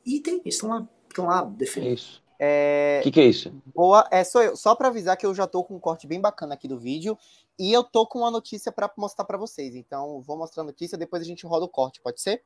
E 0.03 0.19
tem, 0.19 0.41
estão 0.43 0.69
lá, 0.69 0.87
estão 1.07 1.27
lá 1.27 1.43
defendendo. 1.43 1.93
Isso. 1.93 2.20
É... 2.43 2.97
O 3.01 3.03
que, 3.03 3.11
que 3.11 3.21
é 3.21 3.25
isso? 3.25 3.53
Boa, 3.67 4.07
é 4.09 4.23
só 4.23 4.41
eu. 4.41 4.55
Só 4.55 4.73
para 4.73 4.87
avisar 4.87 5.15
que 5.15 5.27
eu 5.27 5.35
já 5.35 5.45
tô 5.45 5.63
com 5.63 5.75
um 5.75 5.79
corte 5.79 6.07
bem 6.07 6.19
bacana 6.19 6.55
aqui 6.55 6.67
do 6.67 6.79
vídeo 6.79 7.15
e 7.59 7.71
eu 7.71 7.83
tô 7.83 8.07
com 8.07 8.17
uma 8.17 8.31
notícia 8.31 8.71
para 8.71 8.91
mostrar 8.97 9.25
para 9.25 9.37
vocês. 9.37 9.75
Então, 9.75 10.19
vou 10.21 10.35
mostrar 10.35 10.63
a 10.63 10.65
notícia, 10.65 10.97
depois 10.97 11.21
a 11.21 11.25
gente 11.25 11.45
roda 11.45 11.65
o 11.65 11.69
corte, 11.69 12.01
pode 12.01 12.19
ser? 12.19 12.41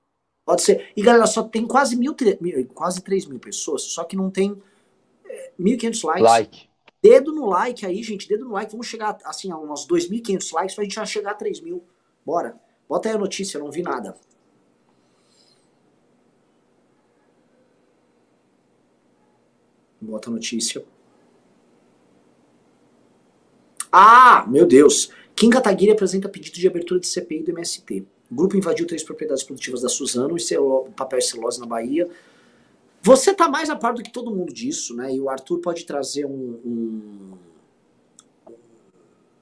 Pode 0.46 0.64
ser. 0.64 0.92
E 0.98 1.02
galera, 1.02 1.26
só 1.26 1.44
tem 1.44 1.66
quase 1.66 1.96
mil, 1.96 2.14
quase 2.74 3.02
3 3.02 3.26
mil 3.28 3.40
pessoas, 3.40 3.84
só 3.84 4.04
que 4.04 4.18
não 4.18 4.30
tem 4.30 4.62
é, 5.26 5.54
1.500 5.58 6.04
likes. 6.04 6.24
Like. 6.24 6.70
Dedo 7.02 7.32
no 7.32 7.46
like 7.46 7.86
aí, 7.86 8.04
gente, 8.04 8.28
dedo 8.28 8.44
no 8.44 8.52
like. 8.52 8.72
Vamos 8.72 8.88
chegar 8.88 9.18
assim 9.24 9.50
a 9.50 9.58
uns 9.58 9.88
2.500 9.88 10.54
likes 10.54 10.76
pra 10.76 10.84
gente 10.84 10.96
já 10.96 11.06
chegar 11.06 11.32
a 11.32 11.36
3 11.36 11.62
mil. 11.62 11.82
Bora. 12.26 12.60
Bota 12.90 13.08
aí 13.08 13.16
a 13.16 13.18
notícia, 13.18 13.58
eu 13.58 13.64
não 13.64 13.72
vi 13.72 13.82
nada. 13.82 14.14
Bota 20.06 20.30
notícia. 20.30 20.84
Ah, 23.92 24.46
meu 24.48 24.66
Deus. 24.66 25.10
Kim 25.36 25.50
Kataguiri 25.50 25.92
apresenta 25.92 26.30
pedido 26.30 26.56
de 26.56 26.68
abertura 26.68 27.00
de 27.00 27.08
CPI 27.08 27.44
do 27.44 27.52
MST. 27.52 28.06
O 28.32 28.36
grupo 28.36 28.58
invadiu 28.58 28.88
três 28.88 29.04
propriedades 29.04 29.44
produtivas 29.44 29.82
da 29.82 29.90
Suzano, 29.90 30.38
e 30.38 30.92
papel 30.96 31.20
e 31.20 31.22
celulose 31.22 31.60
na 31.60 31.66
Bahia. 31.66 32.10
Você 33.02 33.34
tá 33.34 33.48
mais 33.48 33.70
a 33.70 33.76
par 33.76 33.94
do 33.94 34.02
que 34.02 34.12
todo 34.12 34.34
mundo 34.34 34.52
disso, 34.52 34.96
né? 34.96 35.14
E 35.14 35.20
o 35.20 35.30
Arthur 35.30 35.60
pode 35.60 35.86
trazer 35.86 36.26
um, 36.26 36.60
um, 36.66 37.32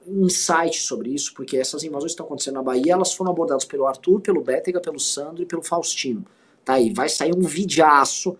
um 0.06 0.26
insight 0.26 0.82
sobre 0.82 1.10
isso, 1.10 1.32
porque 1.34 1.56
essas 1.56 1.82
invasões 1.82 2.10
que 2.10 2.14
estão 2.14 2.26
acontecendo 2.26 2.54
na 2.54 2.62
Bahia, 2.62 2.92
elas 2.92 3.14
foram 3.14 3.30
abordadas 3.30 3.64
pelo 3.64 3.86
Arthur, 3.86 4.20
pelo 4.20 4.42
Bétega, 4.42 4.80
pelo 4.80 5.00
Sandro 5.00 5.42
e 5.42 5.46
pelo 5.46 5.62
Faustino. 5.62 6.26
Tá 6.64 6.74
aí, 6.74 6.92
vai 6.92 7.08
sair 7.08 7.34
um 7.34 7.42
vidiaço 7.42 8.36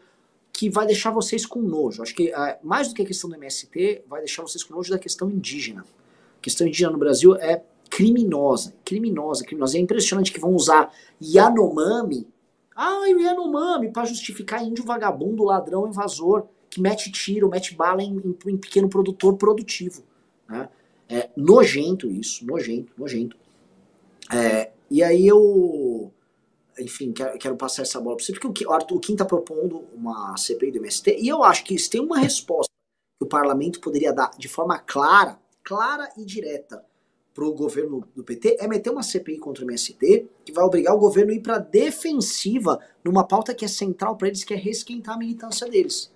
que 0.54 0.70
vai 0.70 0.86
deixar 0.86 1.10
vocês 1.10 1.44
com 1.44 1.60
nojo. 1.60 2.00
Acho 2.00 2.14
que 2.14 2.30
uh, 2.30 2.56
mais 2.62 2.88
do 2.88 2.94
que 2.94 3.02
a 3.02 3.04
questão 3.04 3.28
do 3.28 3.34
MST, 3.34 4.04
vai 4.08 4.20
deixar 4.20 4.40
vocês 4.42 4.62
com 4.62 4.72
nojo 4.72 4.88
da 4.88 4.98
questão 4.98 5.28
indígena. 5.28 5.84
A 6.38 6.40
questão 6.40 6.64
indígena 6.64 6.92
no 6.92 6.98
Brasil 6.98 7.34
é 7.34 7.60
criminosa, 7.90 8.72
criminosa, 8.84 9.44
criminosa. 9.44 9.76
E 9.76 9.80
é 9.80 9.82
impressionante 9.82 10.32
que 10.32 10.38
vão 10.38 10.54
usar 10.54 10.92
Yanomami, 11.20 12.26
o 12.76 13.20
Yanomami, 13.20 13.90
para 13.90 14.04
justificar 14.04 14.64
índio 14.64 14.84
vagabundo, 14.84 15.44
ladrão, 15.44 15.88
invasor, 15.88 16.46
que 16.70 16.80
mete 16.80 17.10
tiro, 17.10 17.48
mete 17.48 17.74
bala 17.74 18.02
em, 18.02 18.16
em, 18.16 18.50
em 18.52 18.56
pequeno 18.56 18.88
produtor 18.88 19.36
produtivo. 19.36 20.04
Né? 20.48 20.68
É 21.08 21.30
nojento 21.36 22.10
isso, 22.10 22.46
nojento, 22.46 22.92
nojento. 22.96 23.36
É, 24.32 24.70
e 24.90 25.02
aí 25.02 25.26
eu, 25.26 26.12
enfim, 26.78 27.12
quero, 27.12 27.38
quero 27.38 27.56
passar 27.56 27.82
essa 27.82 28.00
bola 28.00 28.16
para 28.16 28.24
você, 28.24 28.32
porque 28.32 28.66
o, 28.66 28.70
o 28.72 29.00
Kim 29.00 29.12
está 29.12 29.24
propondo 29.24 29.84
uma 29.94 30.36
CPI 30.36 30.72
do 30.72 30.78
MST, 30.78 31.18
e 31.20 31.28
eu 31.28 31.42
acho 31.42 31.64
que 31.64 31.74
isso 31.74 31.90
tem 31.90 32.00
uma 32.00 32.18
resposta 32.18 32.72
que 33.18 33.24
o 33.24 33.28
parlamento 33.28 33.80
poderia 33.80 34.12
dar 34.12 34.30
de 34.36 34.48
forma 34.48 34.78
clara, 34.78 35.38
clara 35.62 36.08
e 36.16 36.24
direta 36.24 36.84
para 37.34 37.44
o 37.44 37.52
governo 37.52 38.06
do 38.14 38.22
PT 38.22 38.58
é 38.60 38.68
meter 38.68 38.90
uma 38.90 39.02
CPI 39.02 39.38
contra 39.38 39.64
o 39.64 39.66
MST 39.66 40.28
que 40.44 40.52
vai 40.52 40.64
obrigar 40.64 40.94
o 40.94 40.98
governo 40.98 41.32
a 41.32 41.34
ir 41.34 41.40
para 41.40 41.58
defensiva 41.58 42.78
numa 43.02 43.26
pauta 43.26 43.52
que 43.52 43.64
é 43.64 43.68
central 43.68 44.16
para 44.16 44.28
eles, 44.28 44.44
que 44.44 44.54
é 44.54 44.56
resquentar 44.56 45.16
a 45.16 45.18
militância 45.18 45.68
deles. 45.68 46.12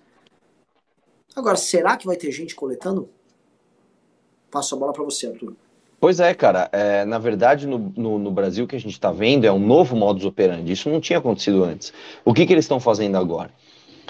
Agora, 1.35 1.57
será 1.57 1.97
que 1.97 2.07
vai 2.07 2.15
ter 2.15 2.31
gente 2.31 2.55
coletando? 2.55 3.09
Passo 4.49 4.75
a 4.75 4.77
bola 4.77 4.93
para 4.93 5.03
você, 5.03 5.27
Arthur. 5.27 5.55
Pois 5.99 6.19
é, 6.19 6.33
cara. 6.33 6.69
É, 6.71 7.03
na 7.05 7.19
verdade, 7.19 7.67
no, 7.67 7.77
no, 7.95 8.17
no, 8.17 8.31
Brasil, 8.31 8.65
o 8.65 8.67
que 8.67 8.75
a 8.75 8.79
gente 8.79 8.93
está 8.93 9.11
vendo 9.11 9.45
é 9.45 9.51
um 9.51 9.59
novo 9.59 9.95
modus 9.95 10.25
operandi. 10.25 10.71
Isso 10.71 10.89
não 10.89 11.01
tinha 11.01 11.19
acontecido 11.19 11.63
antes. 11.63 11.93
O 12.23 12.33
que, 12.33 12.45
que 12.45 12.53
eles 12.53 12.65
estão 12.65 12.79
fazendo 12.79 13.17
agora? 13.17 13.51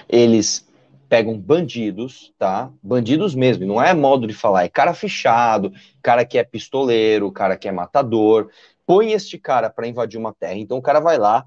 Eles 0.08 0.68
pegam 1.10 1.38
bandidos, 1.38 2.32
tá? 2.38 2.72
Bandidos 2.84 3.34
mesmo, 3.34 3.66
não 3.66 3.82
é 3.82 3.94
modo 3.96 4.28
de 4.28 4.34
falar, 4.34 4.64
é 4.64 4.70
cara 4.70 4.94
fechado, 4.94 5.74
cara 6.04 6.24
que 6.24 6.38
é 6.38 6.44
pistoleiro, 6.44 7.32
cara 7.32 7.58
que 7.58 7.68
é 7.68 7.72
matador. 7.72 8.50
Põe 8.86 9.12
este 9.12 9.40
cara 9.40 9.70
para 9.70 9.88
invadir 9.88 10.20
uma 10.20 10.34
terra, 10.34 10.56
então 10.56 10.78
o 10.78 10.82
cara 10.82 11.00
vai 11.00 11.18
lá 11.18 11.46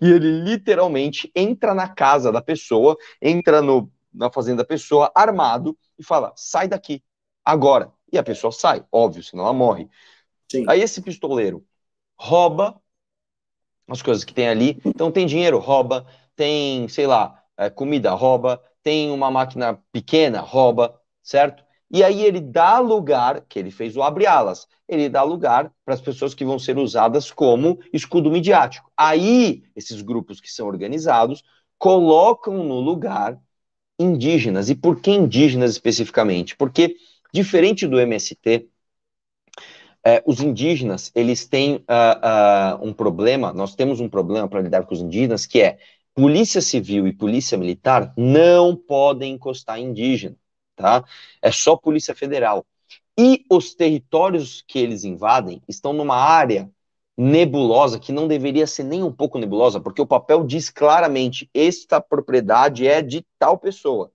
e 0.00 0.10
ele 0.10 0.42
literalmente 0.42 1.30
entra 1.34 1.74
na 1.74 1.88
casa 1.88 2.30
da 2.30 2.40
pessoa, 2.40 2.96
entra 3.20 3.60
no, 3.60 3.90
na 4.14 4.30
fazenda 4.30 4.58
da 4.58 4.64
pessoa 4.64 5.10
armado 5.14 5.76
e 5.98 6.04
fala: 6.04 6.32
sai 6.36 6.68
daqui, 6.68 7.02
agora. 7.44 7.90
E 8.12 8.18
a 8.18 8.22
pessoa 8.22 8.52
sai, 8.52 8.84
óbvio, 8.92 9.22
senão 9.22 9.44
ela 9.44 9.52
morre. 9.52 9.88
Sim. 10.50 10.64
Aí 10.68 10.80
esse 10.80 11.00
pistoleiro 11.00 11.64
rouba 12.16 12.80
as 13.88 14.02
coisas 14.02 14.24
que 14.24 14.34
tem 14.34 14.48
ali. 14.48 14.80
Então 14.84 15.10
tem 15.10 15.26
dinheiro, 15.26 15.58
rouba, 15.58 16.06
tem, 16.34 16.88
sei 16.88 17.06
lá, 17.06 17.42
é, 17.56 17.70
comida, 17.70 18.12
rouba, 18.12 18.62
tem 18.82 19.10
uma 19.10 19.30
máquina 19.30 19.78
pequena, 19.92 20.40
rouba, 20.40 20.98
certo? 21.22 21.64
E 21.90 22.02
aí 22.02 22.22
ele 22.22 22.40
dá 22.40 22.78
lugar, 22.78 23.42
que 23.42 23.58
ele 23.58 23.70
fez 23.70 23.96
o 23.96 24.02
abre-alas, 24.02 24.66
ele 24.88 25.08
dá 25.08 25.22
lugar 25.22 25.70
para 25.84 25.94
as 25.94 26.00
pessoas 26.00 26.34
que 26.34 26.44
vão 26.44 26.58
ser 26.58 26.78
usadas 26.78 27.30
como 27.30 27.78
escudo 27.92 28.30
midiático. 28.30 28.90
Aí, 28.96 29.62
esses 29.76 30.00
grupos 30.00 30.40
que 30.40 30.50
são 30.50 30.66
organizados 30.66 31.42
colocam 31.78 32.64
no 32.64 32.80
lugar 32.80 33.38
indígenas. 33.98 34.70
E 34.70 34.74
por 34.74 35.00
que 35.00 35.10
indígenas 35.10 35.72
especificamente? 35.72 36.56
Porque, 36.56 36.96
diferente 37.32 37.86
do 37.86 37.98
MST, 37.98 38.68
é, 40.04 40.22
os 40.26 40.40
indígenas, 40.40 41.12
eles 41.14 41.46
têm 41.46 41.76
uh, 41.76 42.82
uh, 42.82 42.86
um 42.86 42.92
problema, 42.92 43.52
nós 43.52 43.74
temos 43.74 44.00
um 44.00 44.08
problema 44.08 44.48
para 44.48 44.60
lidar 44.60 44.84
com 44.84 44.94
os 44.94 45.00
indígenas, 45.00 45.46
que 45.46 45.60
é 45.60 45.78
Polícia 46.14 46.60
Civil 46.60 47.06
e 47.06 47.12
Polícia 47.12 47.56
Militar 47.56 48.12
não 48.16 48.76
podem 48.76 49.34
encostar 49.34 49.78
indígena, 49.78 50.36
tá? 50.76 51.04
É 51.40 51.50
só 51.50 51.76
Polícia 51.76 52.14
Federal. 52.14 52.66
E 53.18 53.44
os 53.50 53.74
territórios 53.74 54.62
que 54.66 54.78
eles 54.78 55.04
invadem 55.04 55.62
estão 55.68 55.92
numa 55.92 56.16
área 56.16 56.70
nebulosa 57.16 57.98
que 58.00 58.12
não 58.12 58.26
deveria 58.26 58.66
ser 58.66 58.84
nem 58.84 59.02
um 59.02 59.12
pouco 59.12 59.38
nebulosa, 59.38 59.80
porque 59.80 60.02
o 60.02 60.06
papel 60.06 60.44
diz 60.44 60.70
claramente: 60.70 61.48
esta 61.54 62.00
propriedade 62.00 62.86
é 62.86 63.02
de 63.02 63.24
tal 63.38 63.58
pessoa. 63.58 64.12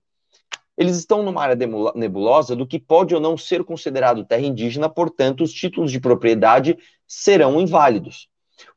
Eles 0.77 0.97
estão 0.97 1.23
numa 1.23 1.41
área 1.41 1.57
nebulosa 1.95 2.55
do 2.55 2.67
que 2.67 2.79
pode 2.79 3.15
ou 3.15 3.19
não 3.19 3.35
ser 3.35 3.63
considerado 3.63 4.23
terra 4.23 4.45
indígena, 4.45 4.87
portanto, 4.87 5.43
os 5.43 5.51
títulos 5.51 5.91
de 5.91 5.99
propriedade 5.99 6.77
serão 7.07 7.59
inválidos. 7.59 8.29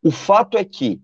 O 0.02 0.10
fato 0.10 0.56
é 0.56 0.64
que 0.64 1.00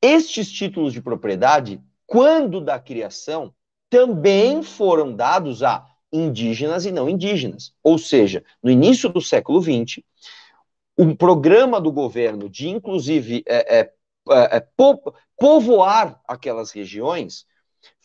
estes 0.00 0.50
títulos 0.50 0.92
de 0.92 1.02
propriedade, 1.02 1.80
quando 2.06 2.60
da 2.60 2.78
criação, 2.78 3.54
também 3.90 4.62
foram 4.62 5.14
dados 5.14 5.62
a 5.62 5.86
indígenas 6.12 6.86
e 6.86 6.92
não 6.92 7.08
indígenas. 7.08 7.74
Ou 7.82 7.98
seja, 7.98 8.42
no 8.62 8.70
início 8.70 9.08
do 9.08 9.20
século 9.20 9.62
XX, 9.62 10.02
um 10.96 11.14
programa 11.14 11.80
do 11.80 11.92
governo 11.92 12.48
de, 12.48 12.68
inclusive, 12.68 13.42
é, 13.46 13.80
é, 13.80 13.92
é, 14.30 14.56
é 14.56 14.60
po 14.76 15.14
povoar 15.36 16.20
aquelas 16.26 16.70
regiões 16.70 17.46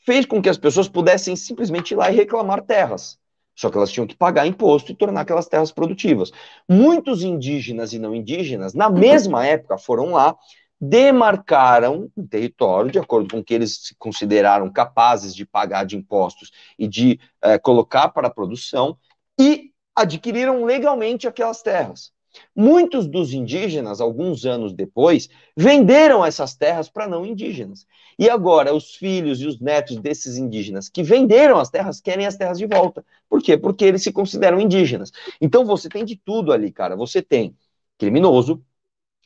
fez 0.08 0.26
com 0.26 0.42
que 0.42 0.48
as 0.48 0.58
pessoas 0.58 0.88
pudessem 0.88 1.36
simplesmente 1.36 1.92
ir 1.92 1.98
lá 1.98 2.10
e 2.10 2.16
reclamar 2.16 2.62
terras. 2.62 3.20
Só 3.54 3.70
que 3.70 3.76
elas 3.76 3.92
tinham 3.92 4.08
que 4.08 4.16
pagar 4.16 4.48
imposto 4.48 4.90
e 4.90 4.96
tornar 4.96 5.20
aquelas 5.20 5.48
terras 5.48 5.70
produtivas. 5.70 6.32
Muitos 6.70 7.24
indígenas 7.24 7.92
e 7.92 8.00
não 8.00 8.16
indígenas, 8.16 8.74
na 8.74 8.90
mesma 8.90 9.46
época, 9.46 9.78
foram 9.78 10.14
lá, 10.14 10.34
demarcaram 10.80 12.10
um 12.16 12.26
território 12.26 12.90
de 12.90 13.00
acordo 13.00 13.30
com 13.30 13.40
o 13.40 13.44
que 13.44 13.54
eles 13.54 13.88
se 13.88 13.96
consideraram 13.96 14.72
capazes 14.72 15.36
de 15.36 15.46
pagar 15.46 15.84
de 15.84 15.98
impostos 15.98 16.52
e 16.80 16.88
de 16.88 17.20
é, 17.42 17.60
colocar 17.60 18.08
para 18.08 18.28
a 18.28 18.34
produção 18.34 18.98
e 19.38 19.72
adquiriram 19.94 20.64
legalmente 20.64 21.28
aquelas 21.28 21.62
terras. 21.62 22.14
Muitos 22.56 23.08
dos 23.08 23.34
indígenas, 23.34 24.02
alguns 24.02 24.46
anos 24.46 24.74
depois, 24.74 25.30
venderam 25.56 26.26
essas 26.26 26.56
terras 26.56 26.90
para 26.90 27.08
não 27.08 27.26
indígenas. 27.26 27.86
E 28.18 28.30
agora, 28.30 28.74
os 28.74 28.96
filhos 28.96 29.42
e 29.42 29.48
os 29.48 29.60
netos 29.60 29.98
desses 29.98 30.38
indígenas 30.38 30.90
que 30.90 31.04
venderam 31.04 31.58
as 31.60 31.70
terras 31.70 32.02
querem 32.02 32.26
as 32.26 32.36
terras 32.36 32.58
de 32.58 32.66
volta. 32.66 33.06
Por 33.30 33.42
quê? 33.42 33.58
Porque 33.58 33.86
eles 33.86 34.04
se 34.04 34.12
consideram 34.12 34.60
indígenas. 34.60 35.12
Então, 35.40 35.66
você 35.66 35.90
tem 35.90 36.04
de 36.04 36.16
tudo 36.16 36.52
ali, 36.52 36.72
cara. 36.72 36.96
Você 36.96 37.22
tem 37.22 37.56
criminoso, 37.98 38.64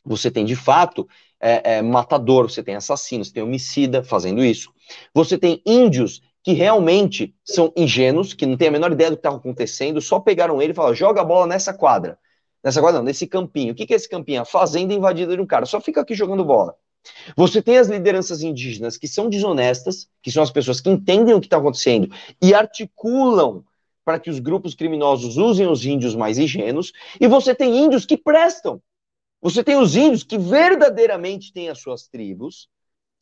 você 0.04 0.30
tem 0.30 0.44
de 0.44 0.56
fato 0.56 1.08
é, 1.40 1.76
é, 1.76 1.82
matador, 1.82 2.50
você 2.50 2.62
tem 2.62 2.74
assassino, 2.74 3.24
você 3.24 3.32
tem 3.32 3.42
homicida 3.42 4.02
fazendo 4.02 4.44
isso. 4.44 4.72
Você 5.14 5.38
tem 5.38 5.62
índios 5.66 6.22
que 6.42 6.52
realmente 6.52 7.34
são 7.44 7.72
ingênuos, 7.76 8.34
que 8.34 8.46
não 8.46 8.56
têm 8.56 8.68
a 8.68 8.72
menor 8.72 8.92
ideia 8.92 9.10
do 9.10 9.16
que 9.16 9.20
está 9.20 9.30
acontecendo, 9.30 10.00
só 10.00 10.18
pegaram 10.18 10.60
ele 10.60 10.72
e 10.72 10.74
falaram: 10.74 10.94
joga 10.94 11.20
a 11.20 11.24
bola 11.24 11.46
nessa 11.46 11.72
quadra. 11.72 12.18
Nessa 12.62 12.80
quadra 12.80 12.98
não, 12.98 13.04
nesse 13.04 13.26
campinho. 13.26 13.72
O 13.72 13.74
que, 13.74 13.86
que 13.86 13.92
é 13.92 13.96
esse 13.96 14.08
campinho? 14.08 14.42
A 14.42 14.44
fazenda 14.44 14.94
invadida 14.94 15.34
de 15.34 15.42
um 15.42 15.46
cara. 15.46 15.66
Só 15.66 15.80
fica 15.80 16.00
aqui 16.00 16.14
jogando 16.14 16.44
bola. 16.44 16.76
Você 17.36 17.60
tem 17.60 17.78
as 17.78 17.88
lideranças 17.88 18.42
indígenas 18.42 18.96
que 18.96 19.08
são 19.08 19.28
desonestas, 19.28 20.08
que 20.22 20.30
são 20.30 20.42
as 20.42 20.50
pessoas 20.50 20.80
que 20.80 20.88
entendem 20.88 21.34
o 21.34 21.40
que 21.40 21.46
está 21.46 21.56
acontecendo 21.56 22.08
e 22.40 22.54
articulam 22.54 23.64
para 24.04 24.18
que 24.18 24.30
os 24.30 24.38
grupos 24.38 24.74
criminosos 24.74 25.36
usem 25.36 25.66
os 25.66 25.84
índios 25.84 26.14
mais 26.14 26.38
ingênuos, 26.38 26.92
e 27.20 27.28
você 27.28 27.54
tem 27.54 27.84
índios 27.84 28.04
que 28.04 28.16
prestam. 28.16 28.82
Você 29.40 29.62
tem 29.62 29.76
os 29.76 29.96
índios 29.96 30.22
que 30.22 30.38
verdadeiramente 30.38 31.52
têm 31.52 31.68
as 31.68 31.80
suas 31.80 32.08
tribos, 32.08 32.68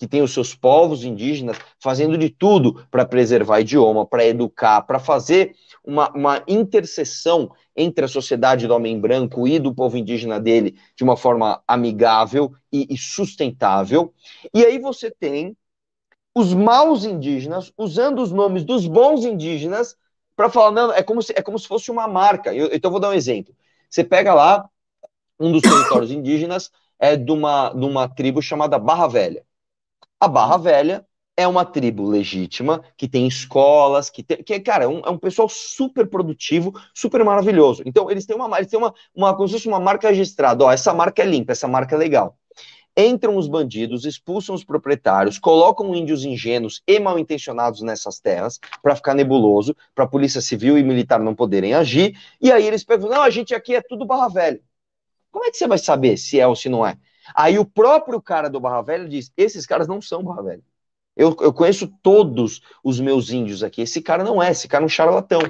que 0.01 0.09
têm 0.09 0.23
os 0.23 0.33
seus 0.33 0.55
povos 0.55 1.05
indígenas, 1.05 1.59
fazendo 1.79 2.17
de 2.17 2.31
tudo 2.31 2.87
para 2.91 3.05
preservar 3.05 3.61
idioma, 3.61 4.07
para 4.07 4.25
educar, 4.25 4.81
para 4.81 4.99
fazer 4.99 5.55
uma, 5.85 6.11
uma 6.13 6.43
interseção 6.49 7.53
entre 7.77 8.07
a 8.07 8.09
sociedade 8.09 8.67
do 8.67 8.75
homem 8.75 8.99
branco 8.99 9.47
e 9.47 9.59
do 9.59 9.75
povo 9.75 9.99
indígena 9.99 10.41
dele 10.41 10.75
de 10.97 11.05
uma 11.05 11.19
forma 11.19 11.63
amigável 11.69 12.51
e, 12.73 12.87
e 12.89 12.97
sustentável. 12.97 14.15
E 14.55 14.65
aí 14.65 14.79
você 14.79 15.11
tem 15.11 15.55
os 16.35 16.55
maus 16.55 17.05
indígenas 17.05 17.71
usando 17.77 18.23
os 18.23 18.33
nomes 18.33 18.65
dos 18.65 18.87
bons 18.87 19.27
indígenas 19.27 19.99
para 20.35 20.49
falar, 20.49 20.71
não, 20.71 20.95
é 20.95 21.03
como, 21.03 21.21
se, 21.21 21.35
é 21.37 21.43
como 21.43 21.59
se 21.59 21.69
fosse 21.69 21.91
uma 21.91 22.09
marca. 22.09 22.55
Eu, 22.55 22.71
então, 22.73 22.91
vou 22.91 23.01
dar 23.01 23.11
um 23.11 23.15
exemplo. 23.15 23.55
Você 23.91 24.03
pega 24.03 24.33
lá 24.33 24.67
um 25.39 25.53
dos 25.53 25.61
territórios 25.61 26.11
indígenas, 26.11 26.71
é 26.99 27.17
de 27.17 27.31
uma, 27.31 27.69
de 27.69 27.85
uma 27.85 28.09
tribo 28.09 28.41
chamada 28.41 28.79
Barra 28.79 29.07
Velha. 29.07 29.45
A 30.21 30.29
Barra 30.29 30.59
Velha 30.59 31.07
é 31.35 31.49
uma 31.49 31.65
tribo 31.65 32.07
legítima, 32.07 32.85
que 32.95 33.09
tem 33.09 33.27
escolas, 33.27 34.11
que, 34.11 34.23
tem, 34.23 34.43
que 34.43 34.61
cara, 34.61 34.85
é 34.85 34.89
um, 34.89 35.01
é 35.01 35.09
um 35.09 35.17
pessoal 35.17 35.49
super 35.49 36.07
produtivo, 36.07 36.73
super 36.95 37.25
maravilhoso. 37.25 37.83
Então, 37.87 38.11
eles 38.11 38.27
têm 38.27 38.37
uma, 38.37 38.59
eles 38.59 38.71
têm 38.71 38.79
uma, 38.79 38.93
uma, 39.15 39.35
como 39.35 39.49
se 39.49 39.55
fosse 39.55 39.67
uma 39.67 39.81
marca 39.81 40.11
registrada. 40.11 40.63
Ó, 40.65 40.71
essa 40.71 40.93
marca 40.93 41.23
é 41.23 41.25
limpa, 41.25 41.53
essa 41.53 41.67
marca 41.67 41.95
é 41.95 41.99
legal. 41.99 42.37
Entram 42.95 43.37
os 43.39 43.49
bandidos, 43.49 44.05
expulsam 44.05 44.55
os 44.55 44.65
proprietários, 44.65 45.39
colocam 45.39 45.95
índios 45.95 46.25
ingênuos 46.25 46.83
e 46.87 47.01
mal 47.01 47.19
intencionados 47.19 47.81
nessas 47.81 48.21
terras 48.21 48.59
para 48.83 48.95
ficar 48.95 49.15
nebuloso, 49.15 49.75
para 49.95 50.05
a 50.05 50.09
polícia 50.09 50.43
civil 50.43 50.77
e 50.77 50.83
militar 50.83 51.21
não 51.21 51.35
poderem 51.35 51.73
agir. 51.73 52.15
E 52.41 52.53
aí 52.53 52.67
eles 52.67 52.85
perguntam: 52.85 53.17
não, 53.17 53.23
a 53.23 53.31
gente 53.31 53.55
aqui 53.55 53.75
é 53.75 53.81
tudo 53.81 54.05
Barra 54.05 54.29
Velha. 54.29 54.61
Como 55.31 55.45
é 55.47 55.51
que 55.51 55.57
você 55.57 55.67
vai 55.69 55.79
saber 55.79 56.17
se 56.19 56.39
é 56.39 56.47
ou 56.47 56.57
se 56.57 56.69
não 56.69 56.87
é? 56.87 56.99
Aí 57.35 57.59
o 57.59 57.65
próprio 57.65 58.21
cara 58.21 58.49
do 58.49 58.61
Barra 58.61 58.83
Velha 58.83 59.09
diz: 59.09 59.33
esses 59.37 59.67
caras 59.67 59.87
não 59.87 60.01
são 60.01 60.23
Barra 60.23 60.43
Velha. 60.43 60.63
Eu, 61.17 61.37
eu 61.41 61.53
conheço 61.53 61.93
todos 62.03 62.61
os 62.83 62.99
meus 63.01 63.31
índios 63.31 63.63
aqui. 63.63 63.83
Esse 63.83 64.01
cara 64.01 64.25
não 64.25 64.43
é, 64.43 64.51
esse 64.51 64.67
cara 64.67 64.85
é 64.85 64.87
um 64.87 64.89
charlatão. 64.89 65.41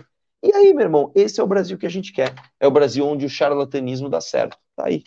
E 0.43 0.55
aí, 0.55 0.73
meu 0.73 0.85
irmão, 0.85 1.13
esse 1.15 1.39
é 1.39 1.43
o 1.43 1.47
Brasil 1.47 1.77
que 1.77 1.87
a 1.87 1.91
gente 1.91 2.13
quer. 2.13 2.35
É 2.59 2.67
o 2.67 2.71
Brasil 2.71 3.07
onde 3.07 3.27
o 3.27 3.31
charlatanismo 3.31 4.09
dá 4.09 4.21
certo. 4.21 4.57
Tá 4.75 4.87
aí. 4.87 5.05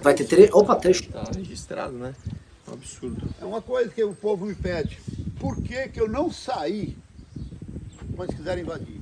Vai 0.00 0.14
ter 0.14 0.24
tre... 0.24 0.50
Opa, 0.52 0.74
trecho. 0.74 1.08
Tá 1.12 1.22
registrado, 1.34 1.92
né? 1.92 2.12
Um 2.68 2.72
absurdo. 2.72 3.22
É 3.40 3.44
uma 3.44 3.62
coisa 3.62 3.88
que 3.88 4.02
o 4.02 4.14
povo 4.14 4.46
me 4.46 4.54
pede. 4.54 4.98
Por 5.38 5.62
que, 5.62 5.88
que 5.88 6.00
eu 6.00 6.08
não 6.08 6.30
saí 6.30 6.96
quando 8.16 8.30
eles 8.30 8.36
quiserem 8.36 8.64
invadir? 8.64 9.00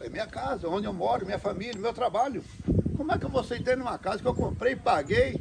É 0.00 0.08
minha 0.08 0.26
casa, 0.26 0.68
onde 0.68 0.86
eu 0.86 0.92
moro, 0.92 1.24
minha 1.24 1.38
família, 1.38 1.80
meu 1.80 1.94
trabalho. 1.94 2.42
Como 3.04 3.12
é 3.12 3.18
que 3.18 3.26
eu 3.26 3.28
vou 3.28 3.44
sair 3.44 3.58
dentro 3.58 3.82
de 3.82 3.86
uma 3.86 3.98
casa 3.98 4.22
que 4.22 4.26
eu 4.26 4.34
comprei, 4.34 4.74
paguei, 4.74 5.38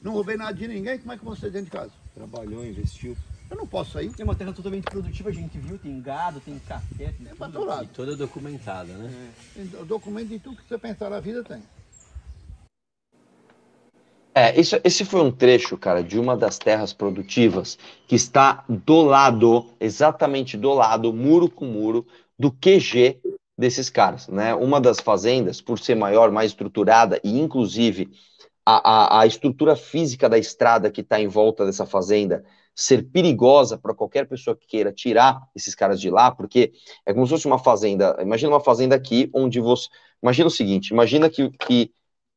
não 0.00 0.12
roubei 0.12 0.36
nada 0.36 0.54
de 0.54 0.68
ninguém, 0.68 0.96
como 1.00 1.12
é 1.12 1.18
que 1.18 1.24
você 1.24 1.50
dentro 1.50 1.64
de 1.64 1.72
casa? 1.72 1.90
Trabalhou, 2.14 2.64
investiu. 2.64 3.16
Eu 3.50 3.56
não 3.56 3.66
posso 3.66 3.94
sair. 3.94 4.08
É 4.16 4.22
uma 4.22 4.36
terra 4.36 4.52
totalmente 4.52 4.84
produtiva, 4.84 5.30
a 5.30 5.32
gente 5.32 5.58
viu, 5.58 5.76
tem 5.78 6.00
gado, 6.00 6.38
tem 6.38 6.56
café, 6.60 7.12
tem 7.18 7.26
é 7.26 7.34
tudo. 7.34 7.64
Lado. 7.64 7.82
E 7.82 7.88
toda 7.88 8.14
documentada, 8.14 8.92
né? 8.92 9.32
É. 9.56 9.84
Documento 9.84 10.32
em 10.32 10.38
tudo 10.38 10.58
que 10.58 10.68
você 10.68 10.78
pensar 10.78 11.10
na 11.10 11.18
vida 11.18 11.42
tem. 11.42 11.60
É, 14.32 14.60
isso, 14.60 14.78
esse 14.84 15.04
foi 15.04 15.22
um 15.22 15.32
trecho, 15.32 15.76
cara, 15.76 16.04
de 16.04 16.20
uma 16.20 16.36
das 16.36 16.56
terras 16.56 16.92
produtivas 16.92 17.76
que 18.06 18.14
está 18.14 18.64
do 18.68 19.02
lado, 19.02 19.66
exatamente 19.80 20.56
do 20.56 20.72
lado, 20.72 21.12
muro 21.12 21.50
com 21.50 21.64
muro, 21.64 22.06
do 22.38 22.52
QG 22.52 23.20
desses 23.56 23.88
caras, 23.88 24.28
né? 24.28 24.54
Uma 24.54 24.80
das 24.80 25.00
fazendas, 25.00 25.60
por 25.60 25.78
ser 25.78 25.94
maior, 25.94 26.30
mais 26.30 26.50
estruturada 26.50 27.20
e 27.24 27.38
inclusive 27.38 28.10
a, 28.64 29.18
a, 29.18 29.20
a 29.22 29.26
estrutura 29.26 29.76
física 29.76 30.28
da 30.28 30.38
estrada 30.38 30.90
que 30.90 31.00
está 31.00 31.20
em 31.20 31.28
volta 31.28 31.64
dessa 31.64 31.86
fazenda 31.86 32.44
ser 32.74 33.10
perigosa 33.10 33.78
para 33.78 33.94
qualquer 33.94 34.28
pessoa 34.28 34.54
que 34.54 34.66
queira 34.66 34.92
tirar 34.92 35.40
esses 35.54 35.74
caras 35.74 35.98
de 35.98 36.10
lá, 36.10 36.30
porque 36.30 36.72
é 37.06 37.14
como 37.14 37.26
se 37.26 37.30
fosse 37.30 37.46
uma 37.46 37.58
fazenda. 37.58 38.14
Imagina 38.20 38.52
uma 38.52 38.60
fazenda 38.60 38.94
aqui 38.94 39.30
onde 39.32 39.60
você. 39.60 39.88
Imagina 40.22 40.48
o 40.48 40.50
seguinte: 40.50 40.90
imagina 40.90 41.30
que, 41.30 41.48
que 41.50 41.90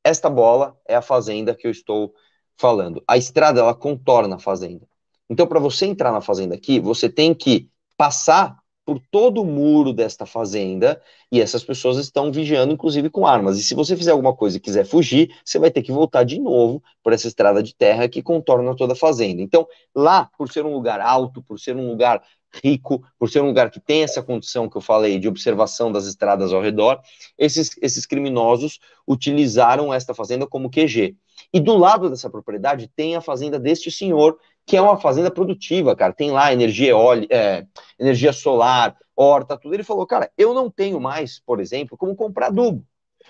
esta 0.03 0.29
bola 0.29 0.77
é 0.87 0.95
a 0.95 1.01
fazenda 1.01 1.53
que 1.53 1.67
eu 1.67 1.71
estou 1.71 2.13
falando. 2.57 3.03
A 3.05 3.17
estrada 3.17 3.59
ela 3.59 3.75
contorna 3.75 4.37
a 4.37 4.39
fazenda. 4.39 4.87
Então, 5.29 5.45
para 5.45 5.59
você 5.59 5.85
entrar 5.85 6.11
na 6.11 6.21
fazenda 6.21 6.55
aqui, 6.55 6.79
você 6.79 7.09
tem 7.09 7.33
que 7.33 7.69
passar 7.97 8.57
por 8.89 8.99
todo 9.11 9.43
o 9.43 9.45
muro 9.45 9.93
desta 9.93 10.25
fazenda 10.25 10.99
e 11.31 11.39
essas 11.39 11.63
pessoas 11.63 11.97
estão 11.97 12.31
vigiando, 12.31 12.73
inclusive 12.73 13.07
com 13.07 13.27
armas. 13.27 13.59
E 13.59 13.63
se 13.63 13.75
você 13.75 13.95
fizer 13.95 14.09
alguma 14.09 14.35
coisa 14.35 14.57
e 14.57 14.59
quiser 14.59 14.83
fugir, 14.83 15.29
você 15.45 15.59
vai 15.59 15.69
ter 15.69 15.83
que 15.83 15.91
voltar 15.91 16.23
de 16.23 16.39
novo 16.39 16.81
por 17.03 17.13
essa 17.13 17.27
estrada 17.27 17.61
de 17.61 17.75
terra 17.75 18.09
que 18.09 18.23
contorna 18.23 18.75
toda 18.75 18.93
a 18.93 18.95
fazenda. 18.95 19.43
Então, 19.43 19.67
lá, 19.93 20.27
por 20.35 20.51
ser 20.51 20.65
um 20.65 20.73
lugar 20.73 20.99
alto, 21.01 21.39
por 21.43 21.59
ser 21.59 21.75
um 21.75 21.87
lugar 21.87 22.23
rico, 22.63 23.05
por 23.19 23.29
ser 23.29 23.43
um 23.43 23.45
lugar 23.45 23.69
que 23.69 23.79
tem 23.79 24.01
essa 24.01 24.23
condição 24.23 24.67
que 24.67 24.77
eu 24.77 24.81
falei 24.81 25.19
de 25.19 25.27
observação 25.27 25.91
das 25.91 26.07
estradas 26.07 26.51
ao 26.51 26.59
redor, 26.59 26.99
esses, 27.37 27.69
esses 27.83 28.07
criminosos 28.07 28.79
utilizaram 29.07 29.93
esta 29.93 30.15
fazenda 30.15 30.47
como 30.47 30.67
QG. 30.67 31.15
E 31.53 31.59
do 31.59 31.75
lado 31.75 32.09
dessa 32.09 32.29
propriedade 32.29 32.91
tem 32.95 33.15
a 33.15 33.21
fazenda 33.21 33.59
deste 33.59 33.91
senhor 33.91 34.37
que 34.65 34.77
é 34.77 34.81
uma 34.81 34.97
fazenda 34.97 35.31
produtiva, 35.31 35.95
cara. 35.95 36.13
Tem 36.13 36.29
lá 36.29 36.53
energia 36.53 36.91
eólica, 36.91 37.35
é, 37.35 37.65
energia 37.97 38.31
solar, 38.31 38.95
horta, 39.15 39.57
tudo. 39.57 39.73
Ele 39.73 39.83
falou, 39.83 40.05
cara, 40.05 40.31
eu 40.37 40.53
não 40.53 40.69
tenho 40.69 40.99
mais, 40.99 41.39
por 41.39 41.59
exemplo, 41.59 41.97
como 41.97 42.15
comprar 42.15 42.47
adubo. 42.47 42.85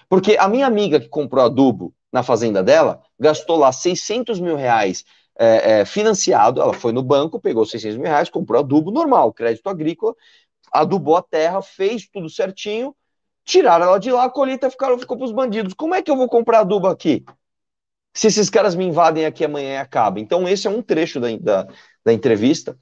Porque 0.10 0.36
a 0.38 0.50
minha 0.50 0.68
amiga 0.68 1.00
que 1.00 1.08
comprou 1.08 1.46
adubo 1.46 1.94
na 2.12 2.24
fazenda 2.24 2.62
dela 2.62 3.02
gastou 3.18 3.58
lá 3.58 3.72
600 3.72 4.40
mil 4.40 4.58
reais 4.58 5.06
é, 5.40 5.80
é, 5.80 5.86
financiado. 5.86 6.62
Ela 6.62 6.74
foi 6.74 6.92
no 6.92 7.02
banco, 7.02 7.40
pegou 7.40 7.66
600 7.66 7.98
mil 7.98 8.08
reais, 8.08 8.30
comprou 8.30 8.60
adubo 8.60 8.92
normal, 8.92 9.32
crédito 9.32 9.68
agrícola, 9.70 10.14
adubou 10.74 11.16
a 11.16 11.22
terra, 11.22 11.62
fez 11.62 12.08
tudo 12.10 12.30
certinho, 12.30 12.94
tiraram 13.46 13.86
ela 13.86 14.00
de 14.00 14.12
lá, 14.12 14.26
a 14.26 14.30
colheita 14.30 14.70
ficaram, 14.70 15.00
ficou 15.00 15.16
para 15.16 15.26
os 15.26 15.32
bandidos. 15.32 15.74
Como 15.74 15.96
é 15.96 16.02
que 16.02 16.12
eu 16.12 16.18
vou 16.18 16.28
comprar 16.28 16.60
adubo 16.60 16.88
aqui? 16.88 17.24
Se 18.20 18.28
esses 18.28 18.50
caras 18.50 18.76
me 18.76 18.84
invadem 18.84 19.26
aqui 19.26 19.46
amanhã 19.46 19.76
e 19.76 19.78
acaba. 19.78 20.20
Então, 20.20 20.46
esse 20.46 20.68
é 20.68 20.70
um 20.70 20.82
trecho 20.82 21.22
da, 21.22 21.38
da, 21.38 21.74
da 22.04 22.12
entrevista, 22.12 22.78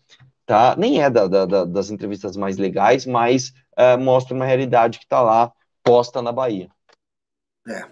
tá? 0.48 0.76
Nem 0.76 1.04
é 1.04 1.12
da, 1.12 1.28
da, 1.28 1.64
das 1.64 1.92
entrevistas 1.92 2.36
mais 2.36 2.58
legais, 2.58 3.06
mas 3.06 3.54
uh, 3.78 4.00
mostra 4.00 4.34
uma 4.34 4.46
realidade 4.46 4.98
que 4.98 5.06
está 5.06 5.22
lá 5.22 5.54
posta 5.84 6.24
na 6.24 6.32
Bahia. 6.32 6.72
É. 7.68 7.88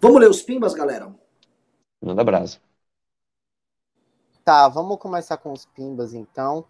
Vamos 0.00 0.18
ler 0.18 0.30
os 0.30 0.40
pimbas, 0.40 0.72
galera? 0.72 1.14
Manda 2.02 2.24
brasa. 2.24 2.56
Tá, 4.42 4.66
vamos 4.66 4.98
começar 4.98 5.36
com 5.36 5.52
os 5.52 5.66
pimbas, 5.66 6.14
então. 6.14 6.64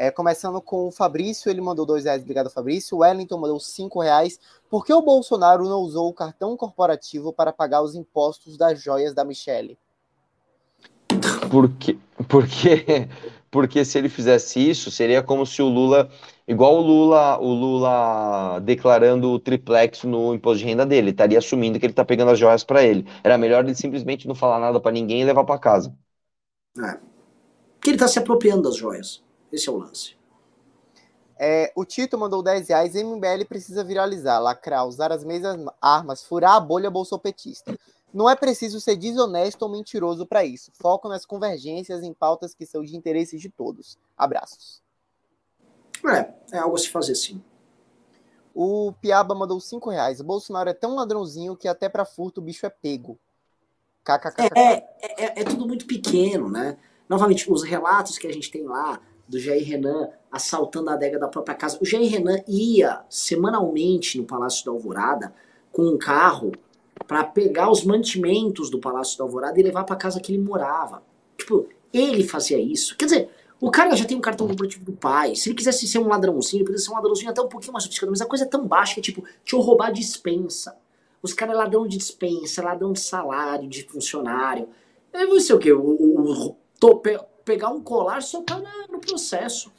É, 0.00 0.10
começando 0.10 0.62
com 0.62 0.88
o 0.88 0.90
Fabrício, 0.90 1.50
ele 1.50 1.60
mandou 1.60 1.84
dois 1.84 2.04
reais, 2.04 2.22
obrigado 2.22 2.48
Fabrício. 2.48 2.96
O 2.96 3.00
Wellington 3.00 3.36
mandou 3.36 3.60
cinco 3.60 4.00
reais. 4.00 4.40
Por 4.70 4.82
que 4.82 4.94
o 4.94 5.02
Bolsonaro 5.02 5.68
não 5.68 5.80
usou 5.80 6.08
o 6.08 6.14
cartão 6.14 6.56
corporativo 6.56 7.34
para 7.34 7.52
pagar 7.52 7.82
os 7.82 7.94
impostos 7.94 8.56
das 8.56 8.82
joias 8.82 9.12
da 9.12 9.26
Michelle? 9.26 9.76
Porque, 11.50 11.98
porque, 12.26 13.08
porque 13.50 13.84
se 13.84 13.98
ele 13.98 14.08
fizesse 14.08 14.70
isso, 14.70 14.90
seria 14.90 15.22
como 15.22 15.44
se 15.44 15.60
o 15.60 15.68
Lula, 15.68 16.08
igual 16.48 16.76
o 16.76 16.80
Lula, 16.80 17.38
o 17.38 17.52
Lula 17.52 18.58
declarando 18.60 19.30
o 19.30 19.38
triplex 19.38 20.04
no 20.04 20.32
imposto 20.34 20.60
de 20.60 20.64
renda 20.64 20.86
dele, 20.86 21.10
estaria 21.10 21.36
assumindo 21.36 21.78
que 21.78 21.84
ele 21.84 21.92
está 21.92 22.06
pegando 22.06 22.30
as 22.30 22.38
joias 22.38 22.64
para 22.64 22.82
ele. 22.82 23.06
Era 23.22 23.36
melhor 23.36 23.64
ele 23.64 23.74
simplesmente 23.74 24.26
não 24.26 24.34
falar 24.34 24.60
nada 24.60 24.80
para 24.80 24.92
ninguém 24.92 25.20
e 25.20 25.26
levar 25.26 25.44
para 25.44 25.60
casa. 25.60 25.94
É. 26.78 26.98
Porque 27.74 27.90
ele 27.90 27.96
está 27.96 28.08
se 28.08 28.18
apropriando 28.18 28.62
das 28.62 28.76
joias. 28.76 29.22
Esse 29.52 29.68
é 29.68 29.72
o 29.72 29.76
lance. 29.76 30.16
É, 31.42 31.72
o 31.74 31.86
Tito 31.86 32.18
mandou 32.18 32.42
10 32.42 32.68
reais. 32.68 32.94
MBL 32.94 33.46
precisa 33.48 33.82
viralizar, 33.82 34.38
lacrar, 34.38 34.86
usar 34.86 35.10
as 35.10 35.24
mesmas 35.24 35.72
armas, 35.80 36.22
furar 36.22 36.56
a 36.56 36.60
bolha 36.60 36.90
bolsopetista. 36.90 37.74
Não 38.12 38.28
é 38.28 38.36
preciso 38.36 38.80
ser 38.80 38.96
desonesto 38.96 39.62
ou 39.62 39.70
mentiroso 39.70 40.26
para 40.26 40.44
isso. 40.44 40.70
Foco 40.74 41.08
nas 41.08 41.24
convergências 41.24 42.02
em 42.02 42.12
pautas 42.12 42.54
que 42.54 42.66
são 42.66 42.84
de 42.84 42.96
interesse 42.96 43.38
de 43.38 43.48
todos. 43.48 43.96
Abraços. 44.16 44.82
É, 46.04 46.56
é 46.56 46.58
algo 46.58 46.76
a 46.76 46.78
se 46.78 46.88
fazer 46.88 47.14
sim. 47.14 47.42
O 48.54 48.92
Piaba 49.00 49.34
mandou 49.34 49.60
5 49.60 49.88
reais. 49.88 50.20
O 50.20 50.24
Bolsonaro 50.24 50.68
é 50.68 50.74
tão 50.74 50.94
ladrãozinho 50.94 51.56
que 51.56 51.68
até 51.68 51.88
para 51.88 52.04
furto 52.04 52.40
o 52.40 52.44
bicho 52.44 52.66
é 52.66 52.70
pego. 52.70 53.18
KKK. 54.04 54.50
É, 54.54 54.72
é, 54.72 55.24
é, 55.24 55.40
é 55.40 55.44
tudo 55.44 55.66
muito 55.66 55.86
pequeno, 55.86 56.50
né? 56.50 56.76
Novamente, 57.08 57.50
os 57.50 57.62
relatos 57.62 58.18
que 58.18 58.26
a 58.26 58.32
gente 58.32 58.50
tem 58.50 58.64
lá 58.64 59.00
do 59.30 59.38
Jair 59.38 59.64
Renan 59.64 60.08
assaltando 60.30 60.90
a 60.90 60.94
adega 60.94 61.18
da 61.18 61.28
própria 61.28 61.54
casa. 61.54 61.78
O 61.80 61.86
Jair 61.86 62.10
Renan 62.10 62.40
ia 62.48 63.02
semanalmente 63.08 64.18
no 64.18 64.24
Palácio 64.24 64.64
da 64.64 64.72
Alvorada 64.72 65.32
com 65.72 65.82
um 65.82 65.96
carro 65.96 66.50
para 67.06 67.22
pegar 67.22 67.70
os 67.70 67.84
mantimentos 67.84 68.68
do 68.70 68.80
Palácio 68.80 69.16
da 69.16 69.24
Alvorada 69.24 69.58
e 69.58 69.62
levar 69.62 69.84
para 69.84 69.94
casa 69.94 70.20
que 70.20 70.32
ele 70.32 70.42
morava. 70.42 71.02
Tipo, 71.38 71.68
ele 71.92 72.24
fazia 72.24 72.58
isso. 72.58 72.96
Quer 72.96 73.04
dizer, 73.04 73.30
o 73.60 73.70
cara 73.70 73.94
já 73.94 74.04
tem 74.04 74.16
um 74.16 74.20
cartão 74.20 74.48
corporativo 74.48 74.84
do 74.84 74.92
pai. 74.92 75.36
Se 75.36 75.48
ele 75.48 75.56
quisesse 75.56 75.86
ser 75.86 75.98
um 75.98 76.08
ladrãozinho, 76.08 76.64
poderia 76.64 76.84
ser 76.84 76.90
um 76.90 76.94
ladrãozinho 76.94 77.30
até 77.30 77.40
um 77.40 77.48
pouquinho 77.48 77.72
mais 77.72 77.84
sofisticado, 77.84 78.10
mas 78.10 78.20
a 78.20 78.26
coisa 78.26 78.44
é 78.44 78.48
tão 78.48 78.66
baixa 78.66 78.96
que, 78.96 79.00
tipo, 79.00 79.22
deixa 79.22 79.54
eu 79.54 79.60
roubar 79.60 79.92
dispensa. 79.92 80.76
Os 81.22 81.32
caras 81.32 81.54
é 81.54 81.58
ladrão 81.58 81.86
de 81.86 81.96
dispensa, 81.96 82.62
ladrão 82.62 82.92
de 82.92 83.00
salário, 83.00 83.68
de 83.68 83.84
funcionário. 83.84 84.68
É 85.12 85.24
você 85.24 85.52
o 85.52 85.58
quê? 85.58 85.72
O, 85.72 85.80
o, 85.80 86.48
o 86.48 86.56
tô, 86.80 87.00
pegar 87.44 87.68
um 87.70 87.82
colar 87.82 88.22
só 88.22 88.42
tá 88.42 88.60
no 88.88 89.00
processo. 89.00 89.72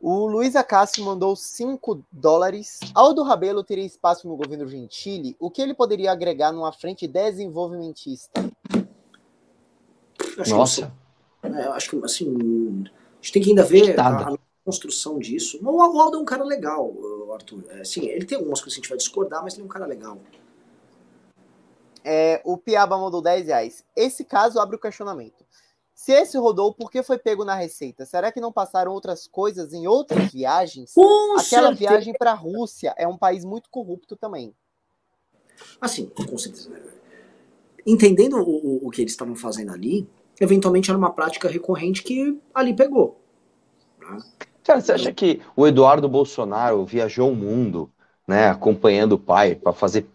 O 0.00 0.26
Luiz 0.26 0.54
Acácio 0.54 1.04
mandou 1.04 1.34
5 1.34 2.04
dólares. 2.12 2.78
Aldo 2.94 3.22
Rabelo 3.22 3.64
teria 3.64 3.84
espaço 3.84 4.28
no 4.28 4.36
governo 4.36 4.68
Gentili? 4.68 5.36
O 5.40 5.50
que 5.50 5.60
ele 5.60 5.74
poderia 5.74 6.12
agregar 6.12 6.52
numa 6.52 6.72
frente 6.72 7.08
desenvolvimentista? 7.08 8.48
Acho 10.38 10.56
Nossa. 10.56 10.92
Que, 11.42 11.48
é, 11.48 11.68
acho 11.68 11.90
que, 11.90 12.04
assim, 12.04 12.28
a 12.32 13.16
gente 13.16 13.32
tem 13.32 13.42
que 13.42 13.48
ainda 13.50 13.64
ver 13.64 13.98
a, 13.98 14.28
a, 14.28 14.38
construção 14.64 15.18
disso. 15.18 15.58
O 15.62 15.80
Aldo 15.80 16.18
é 16.18 16.20
um 16.20 16.24
cara 16.24 16.44
legal, 16.44 16.92
Arthur. 17.32 17.64
É, 17.70 17.84
sim, 17.84 18.06
ele 18.06 18.24
tem 18.24 18.38
algumas 18.38 18.60
coisas 18.60 18.74
que 18.74 18.80
a 18.80 18.82
gente 18.82 18.88
vai 18.90 18.98
discordar, 18.98 19.42
mas 19.42 19.54
ele 19.54 19.62
é 19.62 19.64
um 19.64 19.68
cara 19.68 19.86
legal. 19.86 20.18
É, 22.04 22.40
o 22.44 22.56
Piaba 22.56 22.96
mandou 22.96 23.20
10 23.20 23.46
reais. 23.46 23.84
Esse 23.96 24.24
caso 24.24 24.60
abre 24.60 24.76
o 24.76 24.78
questionamento. 24.78 25.44
Se 25.98 26.12
esse 26.12 26.38
rodou, 26.38 26.72
por 26.72 26.92
que 26.92 27.02
foi 27.02 27.18
pego 27.18 27.44
na 27.44 27.56
receita? 27.56 28.06
Será 28.06 28.30
que 28.30 28.40
não 28.40 28.52
passaram 28.52 28.92
outras 28.92 29.26
coisas 29.26 29.72
em 29.72 29.88
outras 29.88 30.30
viagens? 30.32 30.92
Com 30.94 31.36
Aquela 31.36 31.74
certeza. 31.74 31.90
viagem 31.90 32.14
para 32.16 32.30
a 32.30 32.34
Rússia 32.34 32.94
é 32.96 33.08
um 33.08 33.18
país 33.18 33.44
muito 33.44 33.68
corrupto 33.68 34.14
também. 34.14 34.54
Assim, 35.80 36.06
com 36.06 36.38
certeza. 36.38 36.70
Né? 36.70 36.80
Entendendo 37.84 38.36
o, 38.36 38.42
o, 38.42 38.86
o 38.86 38.90
que 38.90 39.02
eles 39.02 39.12
estavam 39.12 39.34
fazendo 39.34 39.72
ali, 39.72 40.08
eventualmente 40.40 40.88
era 40.88 40.96
uma 40.96 41.12
prática 41.12 41.48
recorrente 41.48 42.04
que 42.04 42.38
ali 42.54 42.76
pegou. 42.76 43.20
Né? 43.98 44.22
Cara, 44.62 44.80
você 44.80 44.92
acha 44.92 45.12
que 45.12 45.42
o 45.56 45.66
Eduardo 45.66 46.08
Bolsonaro 46.08 46.86
viajou 46.86 47.32
o 47.32 47.34
mundo, 47.34 47.90
né, 48.24 48.48
acompanhando 48.48 49.14
o 49.14 49.18
pai 49.18 49.56
para 49.56 49.72
fazer 49.72 50.06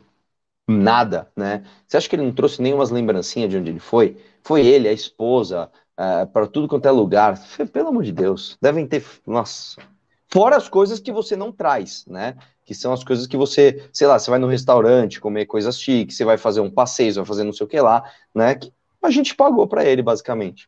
nada, 0.65 1.29
né? 1.35 1.65
Você 1.85 1.97
acha 1.97 2.07
que 2.07 2.15
ele 2.15 2.23
não 2.23 2.33
trouxe 2.33 2.61
nenhumas 2.61 2.89
lembrancinhas 2.89 3.49
de 3.49 3.57
onde 3.57 3.69
ele 3.69 3.79
foi? 3.81 4.17
Foi 4.43 4.65
ele, 4.65 4.87
a 4.87 4.93
esposa, 4.93 5.71
uh, 5.93 6.27
para 6.27 6.47
tudo 6.47 6.67
quanto 6.67 6.87
é 6.87 6.91
lugar. 6.91 7.39
Pelo 7.71 7.89
amor 7.89 8.03
de 8.03 8.11
Deus, 8.11 8.57
devem 8.61 8.85
ter. 8.87 9.05
Nossa. 9.25 9.81
Fora 10.27 10.57
as 10.57 10.67
coisas 10.67 10.99
que 10.99 11.11
você 11.11 11.35
não 11.35 11.51
traz, 11.51 12.05
né? 12.07 12.35
Que 12.65 12.73
são 12.73 12.91
as 12.91 13.03
coisas 13.03 13.27
que 13.27 13.37
você, 13.37 13.87
sei 13.93 14.07
lá, 14.07 14.17
você 14.17 14.31
vai 14.31 14.39
no 14.39 14.47
restaurante 14.47 15.21
comer 15.21 15.45
coisas 15.45 15.79
chiques, 15.79 16.17
você 16.17 16.25
vai 16.25 16.37
fazer 16.37 16.59
um 16.59 16.71
passeio, 16.71 17.13
você 17.13 17.19
vai 17.19 17.27
fazer 17.27 17.43
não 17.43 17.53
sei 17.53 17.65
o 17.65 17.69
que 17.69 17.79
lá, 17.79 18.03
né? 18.33 18.55
Que 18.55 18.73
a 19.01 19.11
gente 19.11 19.35
pagou 19.35 19.67
para 19.67 19.85
ele, 19.85 20.01
basicamente. 20.01 20.67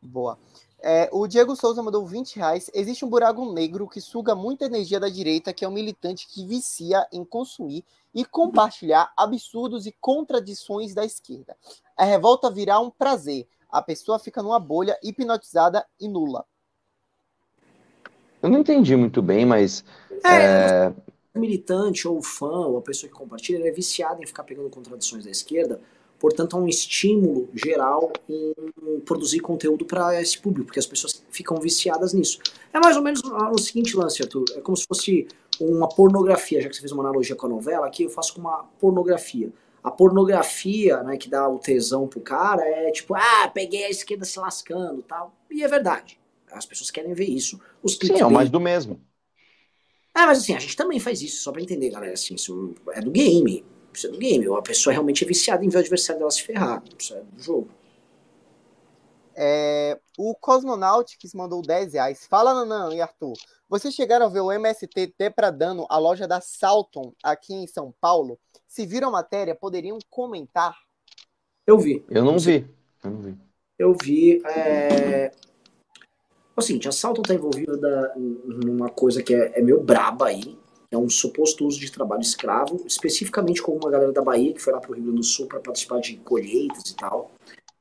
Boa. 0.00 0.38
É, 0.86 1.08
o 1.10 1.26
Diego 1.26 1.56
Souza 1.56 1.82
mandou 1.82 2.04
20 2.04 2.36
reais. 2.36 2.70
Existe 2.74 3.06
um 3.06 3.08
buraco 3.08 3.50
negro 3.54 3.88
que 3.88 4.02
suga 4.02 4.34
muita 4.34 4.66
energia 4.66 5.00
da 5.00 5.08
direita, 5.08 5.50
que 5.50 5.64
é 5.64 5.68
um 5.68 5.72
militante 5.72 6.28
que 6.28 6.46
vicia 6.46 7.08
em 7.10 7.24
consumir 7.24 7.82
e 8.14 8.22
compartilhar 8.22 9.10
absurdos 9.16 9.86
e 9.86 9.92
contradições 9.98 10.92
da 10.94 11.02
esquerda. 11.02 11.56
A 11.96 12.04
revolta 12.04 12.50
virá 12.50 12.78
um 12.80 12.90
prazer. 12.90 13.48
A 13.70 13.80
pessoa 13.80 14.18
fica 14.18 14.42
numa 14.42 14.60
bolha 14.60 14.98
hipnotizada 15.02 15.86
e 15.98 16.06
nula. 16.06 16.44
Eu 18.42 18.50
não 18.50 18.58
entendi 18.58 18.94
muito 18.94 19.22
bem, 19.22 19.46
mas. 19.46 19.82
É, 20.22 20.92
é... 20.92 20.94
militante 21.34 22.06
ou 22.06 22.22
fã 22.22 22.66
ou 22.66 22.76
a 22.76 22.82
pessoa 22.82 23.10
que 23.10 23.16
compartilha 23.16 23.56
ele 23.56 23.68
é 23.68 23.72
viciada 23.72 24.22
em 24.22 24.26
ficar 24.26 24.44
pegando 24.44 24.68
contradições 24.68 25.24
da 25.24 25.30
esquerda 25.30 25.80
Portanto, 26.24 26.56
há 26.56 26.58
um 26.58 26.66
estímulo 26.66 27.50
geral 27.52 28.10
em 28.26 28.54
produzir 29.04 29.40
conteúdo 29.40 29.84
para 29.84 30.18
esse 30.22 30.38
público, 30.38 30.68
porque 30.68 30.78
as 30.78 30.86
pessoas 30.86 31.22
ficam 31.28 31.60
viciadas 31.60 32.14
nisso. 32.14 32.38
É 32.72 32.80
mais 32.80 32.96
ou 32.96 33.02
menos 33.02 33.20
o 33.22 33.58
seguinte 33.58 33.94
lance, 33.94 34.22
Arthur. 34.22 34.46
É 34.56 34.60
como 34.62 34.74
se 34.74 34.86
fosse 34.86 35.28
uma 35.60 35.86
pornografia, 35.86 36.62
já 36.62 36.68
que 36.70 36.74
você 36.74 36.80
fez 36.80 36.92
uma 36.92 37.02
analogia 37.02 37.36
com 37.36 37.44
a 37.44 37.48
novela, 37.50 37.86
aqui 37.86 38.04
eu 38.04 38.08
faço 38.08 38.32
com 38.32 38.40
uma 38.40 38.64
pornografia. 38.80 39.52
A 39.82 39.90
pornografia, 39.90 41.02
né, 41.02 41.18
que 41.18 41.28
dá 41.28 41.46
o 41.46 41.58
tesão 41.58 42.08
pro 42.08 42.22
cara, 42.22 42.62
é 42.62 42.90
tipo, 42.90 43.14
ah, 43.14 43.50
peguei 43.52 43.84
a 43.84 43.90
esquerda 43.90 44.24
se 44.24 44.38
lascando 44.38 45.02
tal. 45.02 45.36
E 45.50 45.62
é 45.62 45.68
verdade. 45.68 46.18
As 46.50 46.64
pessoas 46.64 46.90
querem 46.90 47.12
ver 47.12 47.28
isso. 47.28 47.60
Os 47.82 47.98
Sim, 47.98 48.18
é 48.18 48.24
o 48.24 48.30
mais 48.30 48.48
do 48.48 48.58
mesmo. 48.58 48.98
É, 50.16 50.24
mas 50.24 50.38
assim, 50.38 50.54
a 50.54 50.58
gente 50.58 50.74
também 50.74 50.98
faz 50.98 51.20
isso, 51.20 51.42
só 51.42 51.52
pra 51.52 51.60
entender, 51.60 51.90
galera. 51.90 52.14
Assim, 52.14 52.34
isso 52.34 52.74
é 52.94 53.02
do 53.02 53.10
game 53.10 53.62
isso 53.98 54.06
é 54.06 54.10
do 54.10 54.18
game. 54.18 54.46
A 54.56 54.62
pessoa 54.62 54.92
realmente 54.92 55.24
é 55.24 55.26
viciada 55.26 55.64
em 55.64 55.68
ver 55.68 55.78
o 55.78 55.80
adversário 55.80 56.18
dela 56.20 56.30
se 56.30 56.42
ferrar. 56.42 56.82
Isso 56.98 57.14
é 57.14 57.20
do 57.20 57.42
jogo. 57.42 57.68
É, 59.36 59.98
o 60.16 60.34
Cosmonautics 60.34 61.34
mandou 61.34 61.60
10 61.60 61.94
reais. 61.94 62.26
Fala, 62.26 62.54
Nanã 62.54 62.94
e 62.94 63.00
Arthur. 63.00 63.34
Vocês 63.68 63.94
chegaram 63.94 64.26
a 64.26 64.28
ver 64.28 64.40
o 64.40 64.52
MST 64.52 65.14
depradando 65.18 65.86
a 65.88 65.98
loja 65.98 66.28
da 66.28 66.40
Salton 66.40 67.12
aqui 67.22 67.52
em 67.52 67.66
São 67.66 67.92
Paulo? 68.00 68.38
Se 68.68 68.86
viram 68.86 69.08
a 69.08 69.12
matéria, 69.12 69.54
poderiam 69.54 69.98
comentar? 70.08 70.76
Eu 71.66 71.78
vi. 71.78 72.04
Eu 72.08 72.24
não 72.24 72.38
vi. 72.38 72.66
Eu 73.02 73.10
não 73.10 73.20
vi. 73.20 73.38
Eu 73.78 73.96
vi. 74.00 74.42
É... 74.46 75.32
O 76.56 76.62
seguinte, 76.62 76.88
a 76.88 76.92
Salton 76.92 77.22
está 77.22 77.34
envolvida 77.34 78.14
numa 78.16 78.88
coisa 78.88 79.22
que 79.22 79.34
é, 79.34 79.58
é 79.58 79.62
meio 79.62 79.82
braba 79.82 80.26
aí, 80.26 80.56
é 80.90 80.98
um 80.98 81.08
suposto 81.08 81.66
uso 81.66 81.80
de 81.80 81.90
trabalho 81.90 82.22
escravo, 82.22 82.82
especificamente 82.86 83.62
com 83.62 83.72
uma 83.72 83.90
galera 83.90 84.12
da 84.12 84.22
Bahia 84.22 84.52
que 84.52 84.60
foi 84.60 84.72
lá 84.72 84.80
para 84.80 84.90
o 84.90 84.94
Rio 84.94 85.04
Grande 85.04 85.20
do 85.20 85.24
Sul 85.24 85.46
para 85.46 85.60
participar 85.60 86.00
de 86.00 86.16
colheitas 86.18 86.90
e 86.90 86.96
tal. 86.96 87.30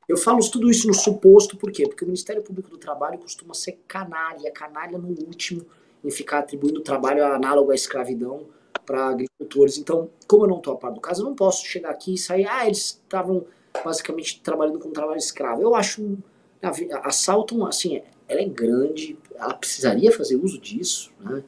Eu 0.08 0.18
falo 0.18 0.40
tudo 0.50 0.70
isso 0.70 0.88
no 0.88 0.94
suposto, 0.94 1.56
por 1.56 1.72
quê? 1.72 1.88
Porque 1.88 2.04
o 2.04 2.08
Ministério 2.08 2.42
Público 2.42 2.70
do 2.70 2.78
Trabalho 2.78 3.18
costuma 3.20 3.54
ser 3.54 3.80
canalha, 3.88 4.52
canalha 4.52 4.98
no 4.98 5.08
último, 5.08 5.66
em 6.04 6.12
ficar 6.12 6.40
atribuindo 6.40 6.82
trabalho 6.82 7.26
análogo 7.26 7.72
à 7.72 7.76
escravidão 7.76 8.46
para 8.86 9.08
agricultores. 9.08 9.78
Então, 9.78 10.10
como 10.28 10.44
eu 10.44 10.50
não 10.50 10.58
estou 10.58 10.74
a 10.74 10.78
par 10.78 10.92
do 10.92 11.00
caso, 11.00 11.22
eu 11.22 11.26
não 11.26 11.36
posso 11.36 11.66
chegar 11.66 11.90
aqui 11.90 12.16
e 12.16 12.18
sair, 12.18 12.46
ah, 12.48 12.66
eles 12.66 13.00
estavam 13.02 13.46
basicamente 13.84 14.42
trabalhando 14.42 14.80
com 14.80 14.92
trabalho 14.92 15.18
escravo. 15.18 15.62
Eu 15.62 15.74
acho, 15.74 16.18
a, 16.62 17.08
a 17.08 17.12
Salton, 17.12 17.66
assim, 17.66 18.02
ela 18.28 18.42
é 18.42 18.46
grande, 18.46 19.18
ela 19.36 19.54
precisaria 19.54 20.12
fazer 20.12 20.36
uso 20.36 20.60
disso, 20.60 21.12
né? 21.22 21.44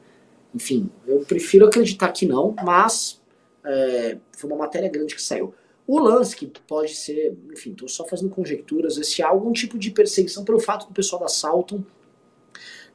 Enfim, 0.56 0.88
eu 1.06 1.20
prefiro 1.20 1.66
acreditar 1.66 2.10
que 2.12 2.24
não, 2.24 2.54
mas 2.64 3.20
é, 3.62 4.16
foi 4.32 4.48
uma 4.48 4.58
matéria 4.58 4.88
grande 4.88 5.14
que 5.14 5.20
saiu. 5.20 5.52
O 5.86 5.98
lance 5.98 6.34
que 6.34 6.50
pode 6.66 6.94
ser, 6.94 7.36
enfim, 7.52 7.72
estou 7.72 7.86
só 7.86 8.06
fazendo 8.06 8.30
conjecturas, 8.30 8.94
se 9.06 9.22
há 9.22 9.28
algum 9.28 9.52
tipo 9.52 9.78
de 9.78 9.90
perseguição 9.90 10.46
pelo 10.46 10.58
fato 10.58 10.86
do 10.86 10.94
pessoal 10.94 11.20
da 11.20 11.28
Salton 11.28 11.84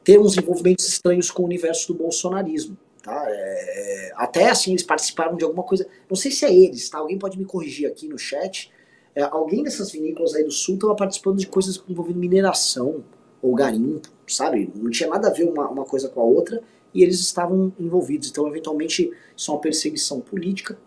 ter 0.03 0.19
uns 0.19 0.35
envolvimentos 0.35 0.87
estranhos 0.87 1.29
com 1.29 1.43
o 1.43 1.45
universo 1.45 1.93
do 1.93 1.99
bolsonarismo. 1.99 2.75
Tá? 3.03 3.25
É, 3.27 4.11
até 4.15 4.49
assim, 4.49 4.71
eles 4.71 4.83
participaram 4.83 5.37
de 5.37 5.43
alguma 5.43 5.63
coisa, 5.63 5.87
não 6.09 6.15
sei 6.15 6.31
se 6.31 6.43
é 6.43 6.51
eles, 6.53 6.89
tá? 6.89 6.97
alguém 6.97 7.19
pode 7.19 7.37
me 7.37 7.45
corrigir 7.45 7.87
aqui 7.87 8.07
no 8.07 8.17
chat. 8.17 8.71
É, 9.13 9.21
alguém 9.21 9.63
dessas 9.63 9.91
vinícolas 9.91 10.33
aí 10.33 10.43
do 10.43 10.51
sul 10.51 10.75
estava 10.75 10.95
participando 10.95 11.37
de 11.37 11.45
coisas 11.45 11.79
envolvendo 11.87 12.17
mineração 12.17 13.03
ou 13.39 13.53
garimpo, 13.53 14.09
sabe? 14.27 14.71
Não 14.75 14.89
tinha 14.89 15.09
nada 15.09 15.27
a 15.27 15.31
ver 15.31 15.43
uma, 15.43 15.69
uma 15.69 15.85
coisa 15.85 16.09
com 16.09 16.21
a 16.21 16.23
outra 16.23 16.63
e 16.93 17.03
eles 17.03 17.19
estavam 17.19 17.73
envolvidos. 17.79 18.29
Então, 18.29 18.47
eventualmente, 18.47 19.11
isso 19.35 19.51
é 19.51 19.53
uma 19.53 19.61
perseguição 19.61 20.19
política. 20.19 20.77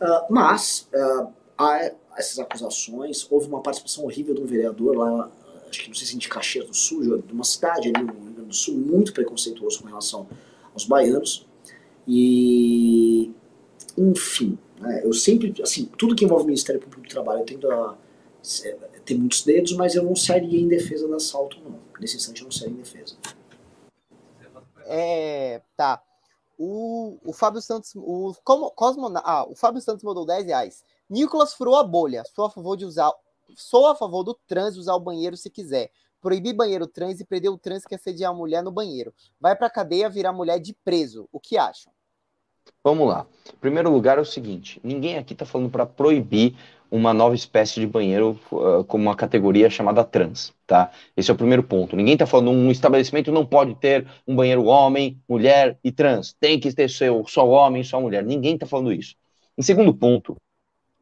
Uh, 0.00 0.32
mas 0.32 0.88
uh, 0.94 1.28
há 1.56 1.92
essas 2.16 2.38
acusações, 2.38 3.26
houve 3.30 3.46
uma 3.46 3.62
participação 3.62 4.04
horrível 4.04 4.34
de 4.34 4.42
um 4.42 4.46
vereador 4.46 4.96
lá 4.96 5.30
acho 5.72 5.82
que 5.82 5.88
não 5.88 5.94
sei 5.94 6.06
se 6.06 6.16
de 6.16 6.28
Caxias 6.28 6.66
do 6.66 6.74
Sul, 6.74 7.18
de 7.18 7.32
uma 7.32 7.44
cidade 7.44 7.88
ali 7.88 8.04
no 8.04 8.12
Rio 8.12 8.32
Grande 8.34 8.48
do 8.48 8.54
Sul, 8.54 8.76
muito 8.76 9.12
preconceituoso 9.12 9.80
com 9.80 9.88
relação 9.88 10.28
aos 10.72 10.84
baianos. 10.84 11.46
E, 12.06 13.30
enfim, 13.96 14.58
né, 14.78 15.00
eu 15.02 15.12
sempre, 15.12 15.54
assim, 15.62 15.88
tudo 15.96 16.14
que 16.14 16.24
envolve 16.24 16.44
o 16.44 16.46
Ministério 16.46 16.80
Público 16.80 17.02
do 17.02 17.08
Trabalho, 17.08 17.40
eu 17.40 17.46
tento 17.46 17.70
a, 17.70 17.96
ter 19.04 19.14
muitos 19.14 19.42
dedos, 19.42 19.72
mas 19.72 19.94
eu 19.94 20.02
não 20.02 20.14
sairia 20.14 20.60
em 20.60 20.68
defesa 20.68 21.08
do 21.08 21.14
assalto, 21.14 21.58
não. 21.64 21.80
Nesse 21.98 22.16
instante 22.16 22.42
eu 22.42 22.44
não 22.44 22.52
sairia 22.52 22.74
em 22.74 22.80
defesa. 22.80 23.16
É, 24.94 25.62
tá. 25.74 26.02
O, 26.58 27.18
o 27.24 27.32
Fábio 27.32 27.62
Santos, 27.62 27.94
o 27.96 28.34
como, 28.44 28.70
Cosmo, 28.72 29.10
ah, 29.24 29.46
o 29.48 29.56
Fábio 29.56 29.80
Santos 29.80 30.04
mandou 30.04 30.26
10 30.26 30.44
reais. 30.44 30.84
Nicolas 31.08 31.54
furou 31.54 31.76
a 31.76 31.82
bolha. 31.82 32.22
Sou 32.34 32.44
a 32.44 32.50
favor 32.50 32.76
de 32.76 32.84
usar, 32.84 33.10
sou 33.56 33.86
a 33.86 33.94
favor 33.94 34.22
do 34.22 34.34
trans 34.46 34.76
usar 34.76 34.94
o 34.94 35.00
banheiro 35.00 35.34
se 35.34 35.48
quiser. 35.48 35.90
Proibir 36.20 36.54
banheiro 36.54 36.86
trans 36.86 37.20
e 37.20 37.24
prender 37.24 37.50
o 37.50 37.56
trans 37.56 37.86
que 37.86 37.94
assediar 37.94 38.32
a 38.32 38.34
mulher 38.34 38.62
no 38.62 38.70
banheiro. 38.70 39.14
Vai 39.40 39.56
pra 39.56 39.70
cadeia 39.70 40.10
virar 40.10 40.30
mulher 40.30 40.60
de 40.60 40.74
preso. 40.84 41.26
O 41.32 41.40
que 41.40 41.56
acham? 41.56 41.90
Vamos 42.84 43.08
lá. 43.08 43.26
Primeiro 43.62 43.90
lugar 43.90 44.18
é 44.18 44.20
o 44.20 44.26
seguinte: 44.26 44.78
ninguém 44.84 45.16
aqui 45.16 45.32
está 45.32 45.46
falando 45.46 45.70
para 45.70 45.86
proibir 45.86 46.54
uma 46.92 47.14
nova 47.14 47.34
espécie 47.34 47.80
de 47.80 47.86
banheiro 47.86 48.38
uh, 48.52 48.84
como 48.84 49.04
uma 49.04 49.16
categoria 49.16 49.70
chamada 49.70 50.04
trans, 50.04 50.52
tá? 50.66 50.90
Esse 51.16 51.30
é 51.30 51.34
o 51.34 51.36
primeiro 51.36 51.62
ponto. 51.62 51.96
Ninguém 51.96 52.12
está 52.12 52.26
falando 52.26 52.50
um 52.50 52.70
estabelecimento 52.70 53.32
não 53.32 53.46
pode 53.46 53.74
ter 53.76 54.06
um 54.28 54.36
banheiro 54.36 54.64
homem, 54.64 55.18
mulher 55.26 55.78
e 55.82 55.90
trans. 55.90 56.36
Tem 56.38 56.60
que 56.60 56.70
ter 56.70 56.90
seu, 56.90 57.24
só 57.26 57.48
homem, 57.48 57.82
só 57.82 57.98
mulher. 57.98 58.22
Ninguém 58.22 58.54
está 58.54 58.66
falando 58.66 58.92
isso. 58.92 59.14
Em 59.56 59.62
segundo 59.62 59.94
ponto, 59.94 60.36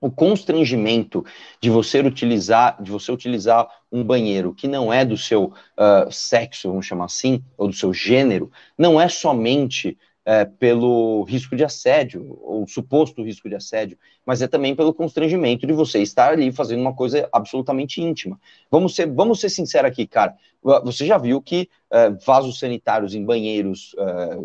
o 0.00 0.12
constrangimento 0.12 1.24
de 1.60 1.68
você 1.68 1.98
utilizar, 1.98 2.80
de 2.80 2.92
você 2.92 3.10
utilizar 3.10 3.68
um 3.90 4.04
banheiro 4.04 4.54
que 4.54 4.68
não 4.68 4.92
é 4.92 5.04
do 5.04 5.16
seu 5.16 5.46
uh, 5.46 6.10
sexo, 6.12 6.68
vamos 6.68 6.86
chamar 6.86 7.06
assim, 7.06 7.42
ou 7.58 7.66
do 7.66 7.74
seu 7.74 7.92
gênero, 7.92 8.48
não 8.78 9.00
é 9.00 9.08
somente 9.08 9.98
é, 10.30 10.44
pelo 10.44 11.24
risco 11.24 11.56
de 11.56 11.64
assédio, 11.64 12.38
ou 12.42 12.64
suposto 12.64 13.24
risco 13.24 13.48
de 13.48 13.56
assédio, 13.56 13.98
mas 14.24 14.40
é 14.40 14.46
também 14.46 14.76
pelo 14.76 14.94
constrangimento 14.94 15.66
de 15.66 15.72
você 15.72 16.00
estar 16.00 16.30
ali 16.30 16.52
fazendo 16.52 16.82
uma 16.82 16.94
coisa 16.94 17.28
absolutamente 17.32 18.00
íntima. 18.00 18.38
Vamos 18.70 18.94
ser, 18.94 19.10
vamos 19.10 19.40
ser 19.40 19.48
sinceros 19.48 19.90
aqui, 19.90 20.06
cara. 20.06 20.36
Você 20.84 21.04
já 21.04 21.18
viu 21.18 21.42
que 21.42 21.68
é, 21.90 22.10
vasos 22.10 22.60
sanitários 22.60 23.12
em 23.12 23.24
banheiros 23.24 23.92
é, 23.98 24.38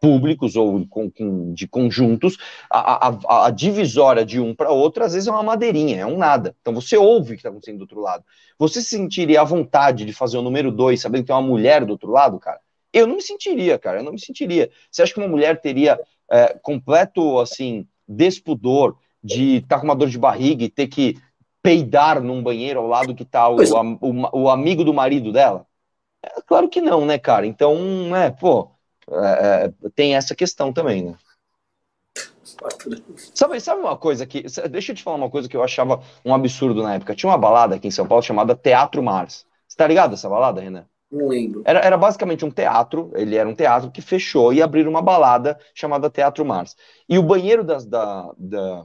públicos 0.00 0.56
ou 0.56 0.84
com, 0.88 1.08
com, 1.08 1.54
de 1.54 1.68
conjuntos, 1.68 2.36
a, 2.68 3.08
a, 3.08 3.46
a 3.46 3.50
divisória 3.50 4.24
de 4.24 4.40
um 4.40 4.52
para 4.52 4.72
outro, 4.72 5.04
às 5.04 5.12
vezes 5.12 5.28
é 5.28 5.30
uma 5.30 5.44
madeirinha, 5.44 6.00
é 6.00 6.06
um 6.06 6.18
nada. 6.18 6.56
Então 6.60 6.74
você 6.74 6.96
ouve 6.96 7.30
o 7.30 7.34
que 7.34 7.36
está 7.36 7.50
acontecendo 7.50 7.78
do 7.78 7.82
outro 7.82 8.00
lado. 8.00 8.24
Você 8.58 8.82
se 8.82 8.88
sentiria 8.88 9.42
à 9.42 9.44
vontade 9.44 10.04
de 10.04 10.12
fazer 10.12 10.38
o 10.38 10.42
número 10.42 10.72
dois, 10.72 11.00
sabendo 11.00 11.20
que 11.20 11.28
tem 11.28 11.36
uma 11.36 11.40
mulher 11.40 11.84
do 11.84 11.92
outro 11.92 12.10
lado, 12.10 12.36
cara? 12.40 12.58
Eu 12.92 13.06
não 13.06 13.16
me 13.16 13.22
sentiria, 13.22 13.78
cara, 13.78 14.00
eu 14.00 14.04
não 14.04 14.12
me 14.12 14.20
sentiria. 14.20 14.70
Você 14.90 15.02
acha 15.02 15.14
que 15.14 15.20
uma 15.20 15.28
mulher 15.28 15.60
teria 15.60 15.98
é, 16.30 16.58
completo, 16.62 17.38
assim, 17.38 17.86
despudor 18.06 18.96
de 19.22 19.56
estar 19.56 19.76
tá 19.76 19.80
com 19.80 19.86
uma 19.86 19.96
dor 19.96 20.08
de 20.08 20.18
barriga 20.18 20.64
e 20.64 20.70
ter 20.70 20.88
que 20.88 21.16
peidar 21.62 22.20
num 22.20 22.42
banheiro 22.42 22.80
ao 22.80 22.86
lado 22.86 23.14
que 23.14 23.24
tá 23.24 23.48
o, 23.48 23.56
o, 24.00 24.42
o 24.42 24.50
amigo 24.50 24.84
do 24.84 24.92
marido 24.92 25.32
dela? 25.32 25.66
É, 26.22 26.40
claro 26.42 26.68
que 26.68 26.80
não, 26.80 27.06
né, 27.06 27.18
cara? 27.18 27.46
Então, 27.46 28.14
é, 28.16 28.30
pô, 28.30 28.70
é, 29.10 29.66
é 29.66 29.88
tem 29.94 30.14
essa 30.14 30.34
questão 30.34 30.72
também, 30.72 31.02
né? 31.02 31.16
Sabe, 33.34 33.60
sabe 33.60 33.80
uma 33.80 33.96
coisa 33.96 34.26
que. 34.26 34.42
Deixa 34.70 34.92
eu 34.92 34.96
te 34.96 35.02
falar 35.02 35.16
uma 35.16 35.30
coisa 35.30 35.48
que 35.48 35.56
eu 35.56 35.62
achava 35.62 36.02
um 36.24 36.34
absurdo 36.34 36.82
na 36.82 36.94
época. 36.94 37.14
Tinha 37.14 37.30
uma 37.30 37.38
balada 37.38 37.76
aqui 37.76 37.88
em 37.88 37.92
São 37.92 38.06
Paulo 38.06 38.22
chamada 38.22 38.54
Teatro 38.54 39.02
Mars. 39.02 39.46
Você 39.66 39.76
tá 39.76 39.86
ligado 39.86 40.14
essa 40.14 40.28
balada, 40.28 40.60
Renan? 40.60 40.86
Não 41.12 41.28
lembro. 41.28 41.62
Era, 41.66 41.80
era 41.80 41.96
basicamente 41.98 42.44
um 42.44 42.50
teatro, 42.50 43.10
ele 43.14 43.36
era 43.36 43.46
um 43.46 43.54
teatro 43.54 43.90
que 43.90 44.00
fechou 44.00 44.52
e 44.52 44.62
abriu 44.62 44.88
uma 44.88 45.02
balada 45.02 45.58
chamada 45.74 46.08
Teatro 46.08 46.44
Mars. 46.44 46.74
E 47.06 47.18
o 47.18 47.22
banheiro 47.22 47.62
das, 47.62 47.84
da, 47.84 48.32
da, 48.38 48.84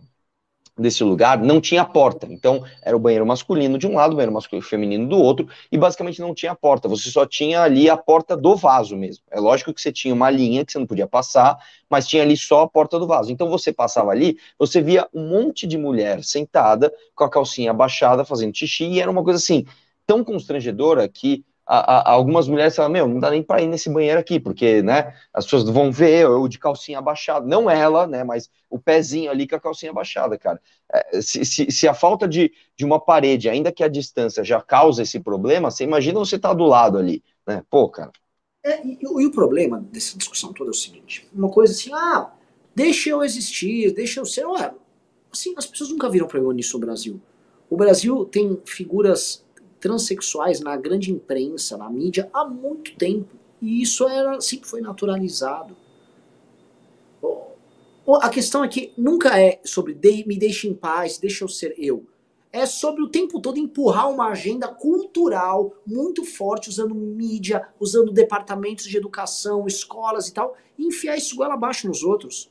desse 0.78 1.04
lugar 1.04 1.40
não 1.40 1.62
tinha 1.62 1.86
porta. 1.86 2.28
Então, 2.30 2.64
era 2.84 2.96
o 2.96 3.00
banheiro 3.00 3.26
masculino 3.26 3.78
de 3.78 3.88
um 3.88 3.96
lado, 3.96 4.14
o 4.14 4.16
banheiro 4.16 4.34
masculino 4.34 4.68
feminino 4.68 5.08
do 5.08 5.18
outro, 5.18 5.48
e 5.72 5.78
basicamente 5.78 6.22
não 6.22 6.34
tinha 6.36 6.56
porta. 6.56 6.90
Você 6.90 7.10
só 7.10 7.26
tinha 7.26 7.62
ali 7.64 7.90
a 7.90 7.98
porta 7.98 8.38
do 8.38 8.56
vaso 8.56 8.98
mesmo. 8.98 9.24
É 9.32 9.40
lógico 9.40 9.74
que 9.74 9.82
você 9.82 9.92
tinha 9.92 10.14
uma 10.14 10.30
linha 10.30 10.66
que 10.66 10.72
você 10.72 10.80
não 10.80 10.88
podia 10.88 11.08
passar, 11.08 11.58
mas 11.90 12.08
tinha 12.08 12.24
ali 12.24 12.38
só 12.38 12.64
a 12.64 12.70
porta 12.70 13.00
do 13.00 13.08
vaso. 13.08 13.32
Então, 13.32 13.50
você 13.50 13.74
passava 13.74 14.12
ali, 14.12 14.38
você 14.60 14.82
via 14.82 15.08
um 15.14 15.30
monte 15.30 15.66
de 15.66 15.78
mulher 15.78 16.24
sentada, 16.24 16.94
com 17.16 17.24
a 17.24 17.30
calcinha 17.30 17.72
abaixada, 17.72 18.26
fazendo 18.26 18.56
xixi, 18.56 18.86
e 18.86 19.00
era 19.02 19.10
uma 19.10 19.24
coisa 19.24 19.38
assim, 19.40 19.66
tão 20.06 20.24
constrangedora 20.24 21.08
que 21.08 21.46
a, 21.68 21.98
a, 21.98 22.12
algumas 22.12 22.48
mulheres 22.48 22.76
falam, 22.76 22.92
meu, 22.92 23.08
não 23.08 23.20
dá 23.20 23.30
nem 23.30 23.44
para 23.44 23.62
ir 23.62 23.68
nesse 23.68 23.90
banheiro 23.90 24.20
aqui, 24.20 24.40
porque, 24.40 24.82
né, 24.82 25.14
as 25.34 25.44
pessoas 25.44 25.64
vão 25.64 25.92
ver 25.92 26.22
eu 26.22 26.48
de 26.48 26.58
calcinha 26.58 27.00
abaixada, 27.00 27.46
não 27.46 27.70
ela, 27.70 28.08
né, 28.08 28.24
mas 28.24 28.50
o 28.70 28.80
pezinho 28.80 29.30
ali 29.30 29.46
com 29.46 29.58
a 29.58 29.60
calcinha 29.60 29.92
abaixada, 29.92 30.38
cara. 30.38 30.62
É, 30.92 31.22
se, 31.22 31.44
se, 31.44 31.70
se, 31.70 31.88
a 31.88 31.94
falta 31.94 32.26
de, 32.26 32.54
de 32.76 32.86
uma 32.86 33.00
parede, 33.00 33.50
ainda 33.50 33.72
que 33.72 33.84
a 33.84 33.90
distância 33.90 34.44
já 34.44 34.62
causa 34.62 35.04
esse 35.04 35.20
problema, 35.20 35.70
você 35.70 35.84
imagina 35.84 36.18
você 36.18 36.40
tá 36.40 36.54
do 36.54 36.64
lado 36.64 36.98
ali, 36.98 37.22
né, 37.46 37.62
pô, 37.70 37.90
cara. 37.90 38.12
É, 38.64 38.86
e, 38.86 38.98
e, 39.02 39.26
o 39.26 39.32
problema 39.32 39.82
dessa 39.92 40.18
discussão 40.18 40.54
toda 40.54 40.70
é 40.70 40.72
o 40.72 40.74
seguinte, 40.74 41.28
uma 41.34 41.50
coisa 41.50 41.74
assim, 41.74 41.92
ah, 41.94 42.32
deixa 42.74 43.10
eu 43.10 43.22
existir, 43.24 43.94
deixa 43.94 44.22
eu 44.22 44.26
ser, 44.26 44.46
ué, 44.46 44.74
assim, 45.32 45.54
as 45.58 45.66
pessoas 45.66 45.90
nunca 45.90 46.10
viram 46.10 46.28
problema 46.28 46.54
nisso 46.54 46.80
no 46.80 46.86
Brasil. 46.86 47.22
O 47.70 47.76
Brasil 47.76 48.24
tem 48.24 48.58
figuras 48.66 49.46
transexuais 49.80 50.60
na 50.60 50.76
grande 50.76 51.12
imprensa, 51.12 51.78
na 51.78 51.90
mídia, 51.90 52.30
há 52.34 52.46
muito 52.46 52.96
tempo. 52.96 53.36
E 53.62 53.82
isso 53.82 54.08
era, 54.08 54.40
sempre 54.42 54.68
foi 54.68 54.82
naturalizado. 54.82 55.76
A 58.22 58.30
questão 58.30 58.64
é 58.64 58.68
que 58.68 58.94
nunca 58.98 59.40
é 59.40 59.60
sobre 59.66 59.94
de, 59.94 60.26
me 60.26 60.38
deixe 60.38 60.68
em 60.68 60.74
paz, 60.74 61.18
deixa 61.18 61.44
eu 61.44 61.50
ser 61.50 61.76
eu. 61.78 62.06
É 62.54 62.66
sobre 62.66 63.04
o 63.04 63.10
tempo 63.10 63.42
todo 63.42 63.60
empurrar 63.60 64.10
uma 64.10 64.30
agenda 64.30 64.68
cultural 64.68 65.74
muito 65.86 66.24
forte, 66.24 66.70
usando 66.70 66.96
mídia, 66.96 67.68
usando 67.80 68.12
departamentos 68.12 68.86
de 68.86 68.96
educação, 68.96 69.68
escolas 69.68 70.30
e 70.30 70.34
tal, 70.34 70.56
e 70.78 70.88
enfiar 70.88 71.18
isso 71.18 71.36
goela 71.36 71.56
abaixo 71.56 71.88
nos 71.88 72.02
outros. 72.04 72.50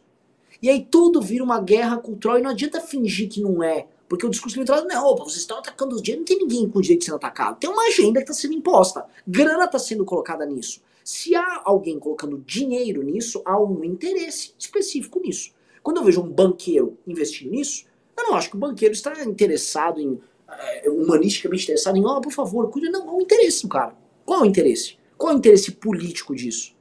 E 0.60 0.68
aí 0.68 0.84
tudo 0.84 1.22
vira 1.22 1.42
uma 1.42 1.60
guerra 1.60 1.96
cultural 1.96 2.38
e 2.38 2.42
não 2.42 2.50
adianta 2.50 2.80
fingir 2.80 3.28
que 3.28 3.40
não 3.40 3.62
é. 3.62 3.88
Porque 4.08 4.24
o 4.24 4.30
discurso 4.30 4.56
eleitoral 4.56 4.84
não 4.84 4.90
é, 4.90 5.00
opa, 5.00 5.24
vocês 5.24 5.40
estão 5.40 5.58
atacando 5.58 5.96
os 5.96 6.02
direitos, 6.02 6.30
não 6.30 6.38
tem 6.38 6.46
ninguém 6.46 6.68
com 6.68 6.80
direito 6.80 7.00
de 7.00 7.06
ser 7.06 7.14
atacado. 7.14 7.58
Tem 7.58 7.68
uma 7.68 7.86
agenda 7.86 8.20
que 8.20 8.30
está 8.30 8.34
sendo 8.34 8.54
imposta. 8.54 9.04
Grana 9.26 9.64
está 9.64 9.78
sendo 9.78 10.04
colocada 10.04 10.46
nisso. 10.46 10.80
Se 11.02 11.34
há 11.34 11.62
alguém 11.64 11.98
colocando 11.98 12.38
dinheiro 12.38 13.02
nisso, 13.02 13.42
há 13.44 13.60
um 13.60 13.84
interesse 13.84 14.54
específico 14.58 15.20
nisso. 15.20 15.52
Quando 15.82 15.98
eu 15.98 16.04
vejo 16.04 16.20
um 16.20 16.28
banqueiro 16.28 16.98
investindo 17.06 17.50
nisso, 17.50 17.86
eu 18.16 18.24
não 18.24 18.34
acho 18.34 18.50
que 18.50 18.56
o 18.56 18.58
banqueiro 18.58 18.94
está 18.94 19.12
interessado 19.24 20.00
em, 20.00 20.20
é, 20.48 20.90
humanisticamente 20.90 21.64
interessado 21.64 21.96
em, 21.96 22.04
ó, 22.04 22.16
oh, 22.16 22.20
por 22.20 22.32
favor, 22.32 22.68
cuide. 22.70 22.88
Não, 22.88 23.08
há 23.08 23.14
um 23.14 23.20
interesse 23.20 23.68
cara. 23.68 23.94
Qual 24.24 24.40
é 24.40 24.42
o 24.42 24.46
interesse? 24.46 24.96
Qual 25.16 25.32
é 25.32 25.34
o 25.34 25.38
interesse 25.38 25.72
político 25.72 26.34
disso? 26.34 26.74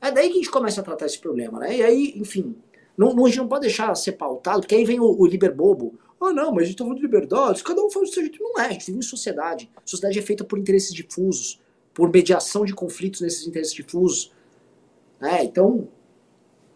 É 0.00 0.10
daí 0.10 0.28
que 0.28 0.34
a 0.34 0.36
gente 0.36 0.50
começa 0.50 0.80
a 0.80 0.84
tratar 0.84 1.06
esse 1.06 1.18
problema, 1.18 1.58
né? 1.58 1.76
E 1.76 1.82
aí, 1.82 2.14
enfim, 2.16 2.54
não, 2.96 3.14
não, 3.14 3.24
a 3.24 3.28
gente 3.28 3.38
não 3.38 3.48
pode 3.48 3.62
deixar 3.62 3.94
ser 3.94 4.12
pautado, 4.12 4.60
porque 4.60 4.74
aí 4.74 4.84
vem 4.84 5.00
o, 5.00 5.04
o 5.04 5.26
liberbobo, 5.26 5.98
ah, 6.20 6.32
não, 6.32 6.52
mas 6.52 6.64
a 6.64 6.66
gente 6.66 6.76
tá 6.76 6.84
falando 6.84 6.98
de 6.98 7.02
liberdade, 7.02 7.64
cada 7.64 7.82
um 7.82 7.90
faz 7.90 8.10
do 8.10 8.14
seu 8.14 8.22
jeito. 8.22 8.42
Não 8.42 8.60
é, 8.60 8.66
a 8.66 8.72
gente 8.72 8.86
vive 8.86 8.98
em 8.98 9.02
sociedade. 9.02 9.70
A 9.76 9.80
sociedade 9.86 10.18
é 10.18 10.22
feita 10.22 10.44
por 10.44 10.58
interesses 10.58 10.92
difusos, 10.92 11.60
por 11.94 12.12
mediação 12.12 12.64
de 12.64 12.74
conflitos 12.74 13.22
nesses 13.22 13.46
interesses 13.46 13.72
difusos. 13.72 14.30
É, 15.20 15.42
então, 15.42 15.88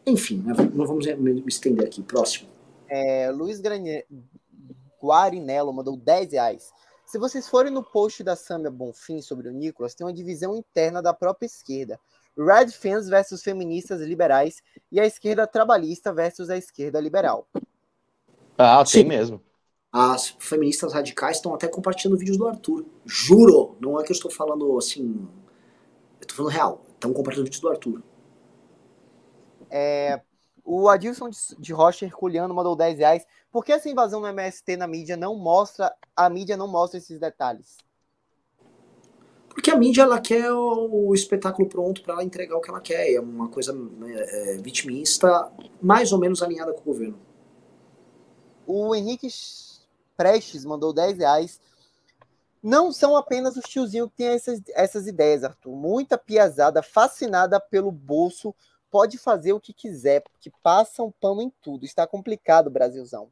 enfim, 0.07 0.43
né, 0.45 0.55
não 0.73 0.87
vamos 0.87 1.07
me 1.07 1.45
estender 1.47 1.87
aqui. 1.87 2.03
Próximo. 2.03 2.49
É, 2.89 3.31
Luiz 3.31 3.61
Guarinello 5.03 5.73
mandou 5.73 5.97
10 5.97 6.33
reais. 6.33 6.73
Se 7.05 7.19
vocês 7.19 7.47
forem 7.47 7.71
no 7.71 7.83
post 7.83 8.25
da 8.25 8.35
Samia 8.35 8.71
Bonfim 8.71 9.21
sobre 9.21 9.49
o 9.49 9.53
Nicolas, 9.53 9.95
tem 9.95 10.07
uma 10.07 10.13
divisão 10.13 10.57
interna 10.57 11.03
da 11.03 11.13
própria 11.13 11.47
esquerda. 11.47 12.01
Red 12.37 12.71
fans 12.73 13.09
versus 13.09 13.43
feministas 13.43 14.01
liberais 14.01 14.63
e 14.91 14.99
a 14.99 15.07
esquerda 15.07 15.47
trabalhista 15.47 16.13
versus 16.13 16.49
a 16.49 16.57
esquerda 16.57 16.99
liberal. 16.99 17.47
Ah, 18.57 18.85
Sim. 18.85 18.99
tem 18.99 19.09
mesmo. 19.09 19.41
As 19.93 20.35
feministas 20.39 20.93
radicais 20.93 21.37
estão 21.37 21.55
até 21.55 21.69
compartilhando 21.69 22.19
vídeos 22.19 22.37
do 22.37 22.49
Arthur. 22.49 22.85
Juro! 23.05 23.77
Não 23.81 23.99
é 24.01 24.03
que 24.03 24.11
eu 24.11 24.15
estou 24.15 24.31
falando 24.31 24.77
assim. 24.77 25.29
Eu 26.19 26.23
estou 26.23 26.37
falando 26.37 26.53
real. 26.53 26.85
Estão 26.95 27.13
compartilhando 27.13 27.47
vídeos 27.47 27.61
do 27.61 27.69
Arthur. 27.69 28.03
É, 29.71 30.21
o 30.65 30.89
Adilson 30.89 31.31
de 31.59 31.73
Rocha 31.73 32.07
Herculiano 32.07 32.55
mandou 32.55 32.75
10 32.75 32.99
reais. 32.99 33.27
Por 33.53 33.65
que 33.65 33.73
essa 33.73 33.89
invasão 33.89 34.21
no 34.21 34.27
MST 34.27 34.77
na 34.77 34.87
mídia 34.87 35.17
não 35.17 35.37
mostra. 35.37 35.95
A 36.17 36.29
mídia 36.29 36.57
não 36.57 36.67
mostra 36.67 36.99
esses 36.99 37.21
detalhes? 37.21 37.77
Porque 39.49 39.71
a 39.71 39.77
mídia 39.77 40.03
ela 40.03 40.21
quer 40.21 40.51
o 40.51 41.15
espetáculo 41.15 41.69
pronto 41.69 42.03
para 42.03 42.15
ela 42.15 42.25
entregar 42.25 42.57
o 42.57 42.61
que 42.61 42.69
ela 42.69 42.81
quer. 42.81 43.13
É 43.13 43.21
uma 43.21 43.49
coisa 43.49 43.73
é, 44.09 44.57
vitimista, 44.57 45.53
mais 45.81 46.13
ou 46.13 46.19
menos 46.19 46.43
alinhada 46.43 46.73
com 46.73 46.81
o 46.81 46.85
governo. 46.85 47.19
O 48.67 48.95
Henrique 48.95 49.29
Prestes 50.17 50.65
mandou 50.65 50.93
10 50.93 51.19
reais. 51.19 51.61
Não 52.63 52.91
são 52.91 53.17
apenas 53.17 53.57
os 53.57 53.65
tiozinhos 53.65 54.09
que 54.11 54.17
têm 54.17 54.29
essas, 54.29 54.63
essas 54.71 55.07
ideias, 55.07 55.45
Arthur. 55.45 55.77
Muita 55.77 56.17
piazada 56.17 56.83
fascinada 56.83 57.61
pelo 57.61 57.93
bolso 57.93 58.55
pode 58.91 59.19
fazer 59.19 59.53
o 59.53 59.61
que 59.61 59.73
quiser, 59.73 60.23
porque 60.23 60.51
passam 60.63 61.13
pano 61.21 61.43
em 61.43 61.53
tudo. 61.61 61.85
Está 61.85 62.07
complicado, 62.07 62.71
Brasilzão. 62.71 63.29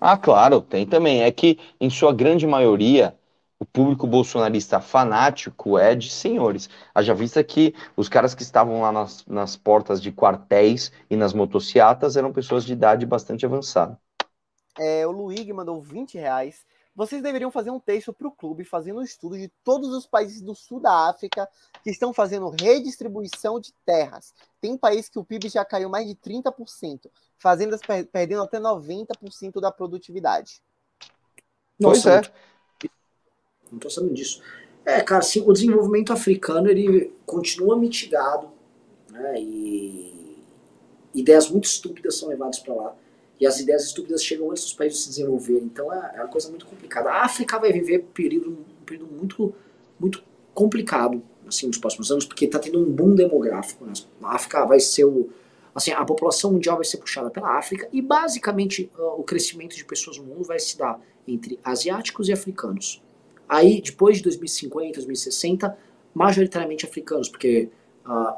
Ah, 0.00 0.16
claro, 0.16 0.62
tem 0.62 0.86
também. 0.86 1.22
É 1.22 1.30
que, 1.30 1.58
em 1.78 1.90
sua 1.90 2.12
grande 2.12 2.46
maioria, 2.46 3.14
o 3.60 3.66
público 3.66 4.06
bolsonarista 4.06 4.80
fanático 4.80 5.78
é 5.78 5.94
de 5.94 6.10
senhores. 6.10 6.70
Haja 6.94 7.14
vista 7.14 7.44
que 7.44 7.74
os 7.94 8.08
caras 8.08 8.34
que 8.34 8.42
estavam 8.42 8.80
lá 8.80 8.90
nas, 8.90 9.24
nas 9.26 9.54
portas 9.54 10.00
de 10.00 10.10
quartéis 10.10 10.90
e 11.10 11.14
nas 11.14 11.34
motocicletas 11.34 12.16
eram 12.16 12.32
pessoas 12.32 12.64
de 12.64 12.72
idade 12.72 13.04
bastante 13.04 13.44
avançada. 13.44 14.00
É, 14.78 15.06
o 15.06 15.10
Luigi 15.10 15.52
mandou 15.52 15.78
20 15.82 16.16
reais. 16.16 16.64
Vocês 16.96 17.22
deveriam 17.22 17.50
fazer 17.50 17.70
um 17.70 17.78
texto 17.78 18.14
para 18.14 18.26
o 18.26 18.32
clube 18.32 18.64
fazendo 18.64 19.00
um 19.00 19.02
estudo 19.02 19.36
de 19.36 19.48
todos 19.62 19.90
os 19.90 20.06
países 20.06 20.40
do 20.40 20.54
sul 20.54 20.80
da 20.80 21.08
África 21.10 21.46
que 21.84 21.90
estão 21.90 22.14
fazendo 22.14 22.48
redistribuição 22.48 23.60
de 23.60 23.74
terras. 23.84 24.34
Tem 24.58 24.76
país 24.76 25.08
que 25.08 25.18
o 25.18 25.24
PIB 25.24 25.50
já 25.50 25.66
caiu 25.66 25.90
mais 25.90 26.08
de 26.08 26.14
30%, 26.14 27.10
fazendas 27.38 27.80
per 27.80 28.06
perdendo 28.06 28.42
até 28.42 28.58
90% 28.58 29.60
da 29.60 29.70
produtividade. 29.70 30.62
Pois 31.80 32.04
Nossa, 32.04 32.20
é. 32.26 32.49
Não 33.70 33.78
tô 33.78 33.88
sabendo 33.88 34.14
disso. 34.14 34.42
É, 34.84 35.00
cara, 35.00 35.20
assim, 35.20 35.42
o 35.46 35.52
desenvolvimento 35.52 36.12
africano 36.12 36.68
ele 36.68 37.12
continua 37.26 37.78
mitigado, 37.78 38.48
né? 39.10 39.40
E 39.40 40.38
ideias 41.14 41.50
muito 41.50 41.64
estúpidas 41.64 42.16
são 42.16 42.28
levadas 42.28 42.58
para 42.58 42.74
lá. 42.74 42.96
E 43.38 43.46
as 43.46 43.58
ideias 43.58 43.84
estúpidas 43.84 44.22
chegam 44.22 44.50
antes 44.50 44.64
dos 44.64 44.72
países 44.74 45.00
se 45.00 45.08
desenvolverem. 45.08 45.64
Então 45.64 45.92
é, 45.92 46.12
é 46.16 46.20
uma 46.20 46.28
coisa 46.28 46.48
muito 46.48 46.66
complicada. 46.66 47.10
A 47.10 47.24
África 47.24 47.58
vai 47.58 47.72
viver 47.72 48.00
um 48.00 48.12
período, 48.12 48.50
um 48.50 48.84
período 48.84 49.12
muito, 49.12 49.54
muito 49.98 50.22
complicado 50.52 51.22
assim, 51.46 51.66
nos 51.66 51.78
próximos 51.78 52.10
anos, 52.10 52.24
porque 52.24 52.44
está 52.44 52.58
tendo 52.58 52.78
um 52.80 52.90
boom 52.90 53.14
demográfico. 53.14 53.84
Né? 53.84 53.92
A 54.22 54.34
África 54.34 54.64
vai 54.64 54.80
ser 54.80 55.04
o. 55.04 55.30
Assim, 55.72 55.92
a 55.92 56.04
população 56.04 56.52
mundial 56.52 56.76
vai 56.76 56.84
ser 56.84 56.96
puxada 56.96 57.30
pela 57.30 57.56
África 57.56 57.88
e 57.92 58.02
basicamente 58.02 58.90
uh, 58.98 59.20
o 59.20 59.22
crescimento 59.22 59.76
de 59.76 59.84
pessoas 59.84 60.18
no 60.18 60.24
mundo 60.24 60.42
vai 60.42 60.58
se 60.58 60.76
dar 60.76 61.00
entre 61.28 61.60
asiáticos 61.62 62.28
e 62.28 62.32
africanos. 62.32 63.00
Aí, 63.50 63.82
depois 63.82 64.18
de 64.18 64.22
2050, 64.22 64.94
2060, 64.94 65.76
majoritariamente 66.14 66.86
africanos, 66.86 67.28
porque 67.28 67.68
uh, 68.06 68.34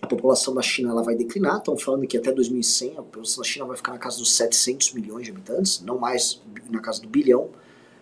a 0.00 0.06
população 0.08 0.54
da 0.54 0.62
China 0.62 0.92
ela 0.92 1.02
vai 1.02 1.14
declinar. 1.14 1.58
Estão 1.58 1.76
falando 1.76 2.06
que 2.06 2.16
até 2.16 2.32
2100 2.32 2.92
a 2.92 3.02
população 3.02 3.42
da 3.42 3.46
China 3.46 3.66
vai 3.66 3.76
ficar 3.76 3.92
na 3.92 3.98
casa 3.98 4.16
dos 4.16 4.34
700 4.34 4.94
milhões 4.94 5.26
de 5.26 5.30
habitantes, 5.30 5.82
não 5.82 5.98
mais 5.98 6.40
na 6.70 6.80
casa 6.80 7.02
do 7.02 7.08
bilhão. 7.08 7.50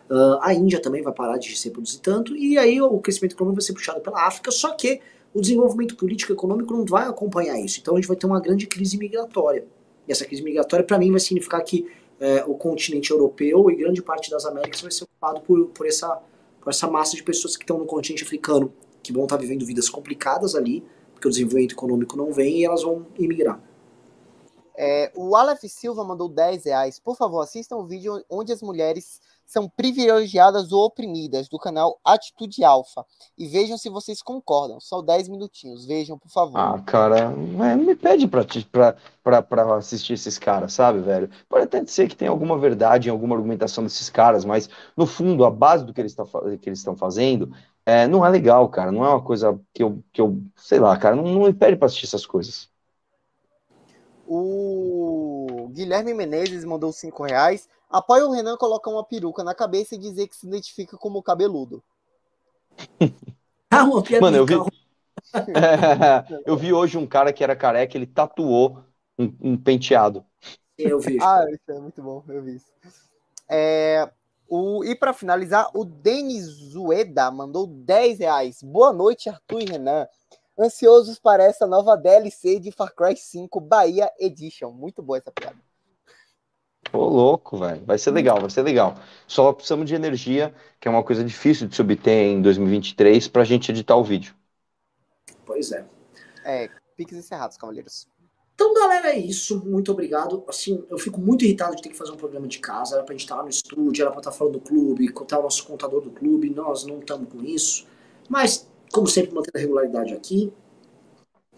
Uh, 0.08 0.38
a 0.40 0.54
Índia 0.54 0.80
também 0.80 1.02
vai 1.02 1.12
parar 1.12 1.38
de 1.38 1.56
se 1.58 1.68
reproduzir 1.68 1.98
tanto, 1.98 2.36
e 2.36 2.56
aí 2.56 2.80
o 2.80 3.00
crescimento 3.00 3.32
econômico 3.32 3.60
vai 3.60 3.66
ser 3.66 3.72
puxado 3.72 4.00
pela 4.00 4.24
África, 4.24 4.52
só 4.52 4.70
que 4.76 5.00
o 5.34 5.40
desenvolvimento 5.40 5.96
político 5.96 6.30
e 6.30 6.34
econômico 6.34 6.72
não 6.72 6.84
vai 6.84 7.08
acompanhar 7.08 7.58
isso. 7.58 7.80
Então 7.80 7.96
a 7.96 8.00
gente 8.00 8.06
vai 8.06 8.16
ter 8.16 8.26
uma 8.26 8.40
grande 8.40 8.68
crise 8.68 8.96
migratória. 8.96 9.66
E 10.06 10.12
essa 10.12 10.24
crise 10.24 10.40
migratória, 10.40 10.86
para 10.86 10.98
mim, 10.98 11.10
vai 11.10 11.18
significar 11.18 11.60
que 11.64 11.84
é, 12.20 12.44
o 12.44 12.54
continente 12.54 13.10
europeu 13.10 13.70
e 13.70 13.76
grande 13.76 14.02
parte 14.02 14.30
das 14.30 14.44
Américas 14.44 14.80
vai 14.80 14.90
ser 14.90 15.04
ocupado 15.04 15.40
por, 15.40 15.66
por, 15.68 15.86
essa, 15.86 16.20
por 16.60 16.70
essa 16.70 16.88
massa 16.88 17.16
de 17.16 17.22
pessoas 17.22 17.56
que 17.56 17.64
estão 17.64 17.78
no 17.78 17.86
continente 17.86 18.24
africano, 18.24 18.72
que 19.02 19.12
vão 19.12 19.24
estar 19.24 19.36
vivendo 19.36 19.64
vidas 19.64 19.88
complicadas 19.88 20.54
ali, 20.54 20.84
porque 21.12 21.28
o 21.28 21.30
desenvolvimento 21.30 21.72
econômico 21.72 22.16
não 22.16 22.32
vem 22.32 22.60
e 22.60 22.64
elas 22.64 22.82
vão 22.82 23.06
imigrar. 23.18 23.60
É, 24.76 25.10
o 25.16 25.34
Aleph 25.34 25.64
Silva 25.64 26.04
mandou 26.04 26.28
10 26.28 26.64
reais. 26.64 27.00
Por 27.00 27.16
favor, 27.16 27.40
assistam 27.40 27.76
o 27.78 27.86
vídeo 27.86 28.24
onde 28.30 28.52
as 28.52 28.62
mulheres 28.62 29.20
são 29.48 29.66
privilegiadas 29.66 30.72
ou 30.72 30.84
oprimidas 30.84 31.48
do 31.48 31.58
canal 31.58 31.98
Atitude 32.04 32.62
Alfa. 32.62 33.02
E 33.36 33.48
vejam 33.48 33.78
se 33.78 33.88
vocês 33.88 34.20
concordam. 34.20 34.78
Só 34.78 35.00
10 35.00 35.30
minutinhos. 35.30 35.86
Vejam, 35.86 36.18
por 36.18 36.28
favor. 36.30 36.58
Ah, 36.58 36.78
cara, 36.84 37.32
é, 37.64 37.74
me 37.74 37.96
pede 37.96 38.28
pra, 38.28 38.44
pra, 38.70 38.96
pra, 39.24 39.42
pra 39.42 39.76
assistir 39.76 40.12
esses 40.12 40.38
caras, 40.38 40.74
sabe, 40.74 41.00
velho? 41.00 41.30
Pode 41.48 41.64
até 41.64 41.84
ser 41.86 42.08
que 42.08 42.14
tenha 42.14 42.30
alguma 42.30 42.58
verdade 42.58 43.08
em 43.08 43.10
alguma 43.10 43.34
argumentação 43.34 43.82
desses 43.82 44.10
caras, 44.10 44.44
mas 44.44 44.68
no 44.94 45.06
fundo, 45.06 45.46
a 45.46 45.50
base 45.50 45.86
do 45.86 45.94
que 45.94 46.00
eles, 46.02 46.14
tá, 46.14 46.24
que 46.60 46.68
eles 46.68 46.80
estão 46.80 46.94
fazendo 46.94 47.50
é, 47.86 48.06
não 48.06 48.26
é 48.26 48.28
legal, 48.28 48.68
cara. 48.68 48.92
Não 48.92 49.02
é 49.02 49.08
uma 49.08 49.22
coisa 49.22 49.58
que 49.72 49.82
eu, 49.82 50.04
que 50.12 50.20
eu 50.20 50.42
sei 50.56 50.78
lá, 50.78 50.94
cara. 50.98 51.16
Não, 51.16 51.24
não 51.24 51.44
me 51.44 51.54
pede 51.54 51.74
pra 51.74 51.86
assistir 51.86 52.04
essas 52.04 52.26
coisas. 52.26 52.68
O 54.26 55.70
Guilherme 55.72 56.12
Menezes 56.12 56.66
mandou 56.66 56.92
5 56.92 57.22
reais. 57.22 57.66
Apoia 57.88 58.26
o 58.26 58.32
Renan 58.32 58.56
colocar 58.56 58.90
uma 58.90 59.04
peruca 59.04 59.42
na 59.42 59.54
cabeça 59.54 59.94
e 59.94 59.98
dizer 59.98 60.28
que 60.28 60.36
se 60.36 60.46
identifica 60.46 60.96
como 60.96 61.22
cabeludo. 61.22 61.82
Ah, 63.70 63.84
Mano, 63.84 64.38
eu 64.38 64.46
vi, 64.46 64.54
eu 66.46 66.56
vi 66.56 66.72
hoje 66.72 66.96
um 66.96 67.06
cara 67.06 67.34
que 67.34 67.44
era 67.44 67.54
careca, 67.54 67.98
ele 67.98 68.06
tatuou 68.06 68.82
um, 69.18 69.30
um 69.42 69.56
penteado. 69.58 70.24
Eu 70.78 70.98
vi. 70.98 71.18
Ah, 71.20 71.44
isso 71.50 71.70
é 71.70 71.78
muito 71.78 72.02
bom, 72.02 72.24
eu 72.28 72.42
vi 72.42 72.56
isso. 72.56 72.72
É, 73.46 74.10
o, 74.48 74.82
e 74.84 74.94
para 74.94 75.12
finalizar, 75.12 75.70
o 75.74 75.84
Denis 75.84 76.44
Zueda 76.44 77.30
mandou 77.30 77.66
10 77.66 78.20
reais. 78.20 78.62
Boa 78.62 78.90
noite, 78.90 79.28
Arthur 79.28 79.60
e 79.60 79.64
Renan. 79.66 80.08
Ansiosos 80.58 81.18
para 81.18 81.44
essa 81.44 81.66
nova 81.66 81.94
DLC 81.94 82.58
de 82.58 82.72
Far 82.72 82.94
Cry 82.94 83.16
5 83.16 83.60
Bahia 83.60 84.10
Edition. 84.18 84.70
Muito 84.70 85.02
boa 85.02 85.18
essa 85.18 85.30
piada. 85.30 85.67
Ô, 86.92 87.04
louco, 87.04 87.58
velho. 87.58 87.84
Vai 87.84 87.98
ser 87.98 88.10
legal, 88.10 88.40
vai 88.40 88.50
ser 88.50 88.62
legal. 88.62 88.96
Só 89.26 89.52
precisamos 89.52 89.86
de 89.86 89.94
energia, 89.94 90.54
que 90.80 90.88
é 90.88 90.90
uma 90.90 91.02
coisa 91.02 91.22
difícil 91.22 91.68
de 91.68 91.74
se 91.74 91.82
obter 91.82 92.24
em 92.24 92.40
2023, 92.42 93.28
pra 93.28 93.44
gente 93.44 93.70
editar 93.70 93.96
o 93.96 94.04
vídeo. 94.04 94.34
Pois 95.44 95.72
é. 95.72 95.84
É, 96.44 96.68
piques 96.96 97.16
encerrados, 97.16 97.56
cavaleiros. 97.56 98.06
Então, 98.54 98.74
galera, 98.74 99.10
é 99.12 99.18
isso. 99.18 99.64
Muito 99.64 99.92
obrigado. 99.92 100.42
Assim, 100.48 100.84
eu 100.90 100.98
fico 100.98 101.20
muito 101.20 101.44
irritado 101.44 101.76
de 101.76 101.82
ter 101.82 101.90
que 101.90 101.96
fazer 101.96 102.10
um 102.10 102.16
programa 102.16 102.48
de 102.48 102.58
casa. 102.58 102.96
Era 102.96 103.04
pra 103.04 103.12
gente 103.14 103.22
estar 103.22 103.36
lá 103.36 103.44
no 103.44 103.48
estúdio, 103.48 104.02
era 104.02 104.10
pra 104.10 104.20
estar 104.20 104.32
falando 104.32 104.54
do 104.54 104.60
clube, 104.60 105.08
contar 105.12 105.38
o 105.38 105.42
nosso 105.42 105.64
contador 105.64 106.00
do 106.00 106.10
clube. 106.10 106.50
Nós 106.50 106.84
não 106.84 106.98
estamos 106.98 107.30
com 107.30 107.42
isso. 107.44 107.86
Mas, 108.28 108.68
como 108.92 109.06
sempre, 109.06 109.32
mantendo 109.32 109.56
a 109.56 109.60
regularidade 109.60 110.12
aqui. 110.12 110.52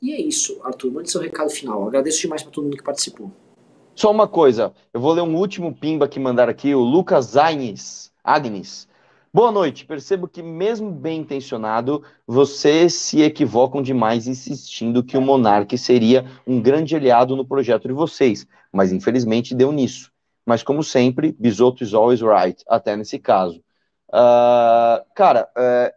E 0.02 0.12
é 0.12 0.20
isso, 0.20 0.60
Arthur. 0.62 0.92
Mande 0.92 1.10
seu 1.10 1.20
recado 1.20 1.50
final. 1.50 1.88
Agradeço 1.88 2.20
demais 2.20 2.42
pra 2.42 2.52
todo 2.52 2.64
mundo 2.64 2.76
que 2.76 2.82
participou. 2.82 3.32
Só 4.00 4.10
uma 4.10 4.26
coisa, 4.26 4.72
eu 4.94 4.98
vou 4.98 5.12
ler 5.12 5.20
um 5.20 5.36
último 5.36 5.74
pimba 5.74 6.08
que 6.08 6.18
mandaram 6.18 6.50
aqui, 6.50 6.74
o 6.74 6.80
Lucas 6.80 7.36
Agnes. 7.36 8.10
Agnes. 8.24 8.88
Boa 9.30 9.52
noite. 9.52 9.84
Percebo 9.84 10.26
que, 10.26 10.42
mesmo 10.42 10.90
bem 10.90 11.20
intencionado, 11.20 12.02
vocês 12.26 12.94
se 12.94 13.20
equivocam 13.20 13.82
demais 13.82 14.26
insistindo 14.26 15.04
que 15.04 15.18
o 15.18 15.20
Monark 15.20 15.76
seria 15.76 16.24
um 16.46 16.62
grande 16.62 16.96
aliado 16.96 17.36
no 17.36 17.44
projeto 17.44 17.88
de 17.88 17.92
vocês, 17.92 18.46
mas 18.72 18.90
infelizmente 18.90 19.54
deu 19.54 19.70
nisso. 19.70 20.10
Mas, 20.46 20.62
como 20.62 20.82
sempre, 20.82 21.36
Bisoto 21.38 21.84
is 21.84 21.92
always 21.92 22.22
right, 22.22 22.64
até 22.70 22.96
nesse 22.96 23.18
caso. 23.18 23.62
Uh, 24.08 25.04
cara, 25.14 25.46
uh, 25.54 25.92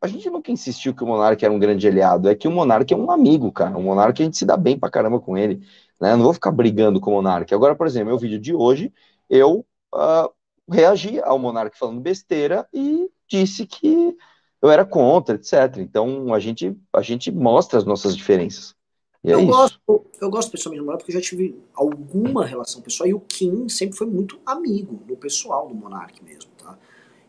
a 0.00 0.06
gente 0.06 0.30
nunca 0.30 0.50
insistiu 0.50 0.94
que 0.94 1.04
o 1.04 1.06
Monark 1.06 1.44
era 1.44 1.52
um 1.52 1.58
grande 1.58 1.86
aliado, 1.86 2.28
é 2.28 2.34
que 2.34 2.48
o 2.48 2.50
Monark 2.50 2.90
é 2.90 2.96
um 2.96 3.10
amigo, 3.10 3.52
cara. 3.52 3.76
O 3.76 3.82
Monark 3.82 4.20
a 4.20 4.24
gente 4.24 4.38
se 4.38 4.46
dá 4.46 4.56
bem 4.56 4.78
pra 4.78 4.90
caramba 4.90 5.20
com 5.20 5.36
ele. 5.36 5.62
Né? 6.00 6.12
Eu 6.12 6.16
não 6.16 6.24
vou 6.24 6.34
ficar 6.34 6.50
brigando 6.50 7.00
com 7.00 7.10
o 7.10 7.14
Monark. 7.14 7.52
Agora, 7.54 7.74
por 7.74 7.86
exemplo, 7.86 8.08
meu 8.08 8.18
vídeo 8.18 8.38
de 8.38 8.54
hoje, 8.54 8.92
eu 9.28 9.64
uh, 9.94 10.30
reagi 10.70 11.20
ao 11.20 11.38
Monark 11.38 11.76
falando 11.78 12.00
besteira 12.00 12.66
e 12.72 13.08
disse 13.28 13.66
que 13.66 14.16
eu 14.60 14.70
era 14.70 14.84
contra, 14.84 15.36
etc. 15.36 15.78
Então 15.78 16.32
a 16.32 16.40
gente, 16.40 16.76
a 16.92 17.02
gente 17.02 17.30
mostra 17.30 17.78
as 17.78 17.84
nossas 17.84 18.16
diferenças. 18.16 18.74
E 19.22 19.30
é 19.30 19.34
eu, 19.34 19.40
isso. 19.40 19.48
gosto, 19.48 20.06
eu 20.20 20.30
gosto 20.30 20.50
pessoalmente 20.50 20.80
do 20.80 20.86
Monark 20.86 21.04
porque 21.04 21.16
eu 21.16 21.20
já 21.20 21.26
tive 21.28 21.58
alguma 21.74 22.44
relação 22.44 22.82
pessoal 22.82 23.08
e 23.08 23.14
o 23.14 23.20
Kim 23.20 23.68
sempre 23.68 23.96
foi 23.96 24.06
muito 24.06 24.38
amigo 24.44 24.96
do 25.06 25.16
pessoal 25.16 25.68
do 25.68 25.74
Monark 25.74 26.22
mesmo, 26.22 26.50
tá? 26.58 26.78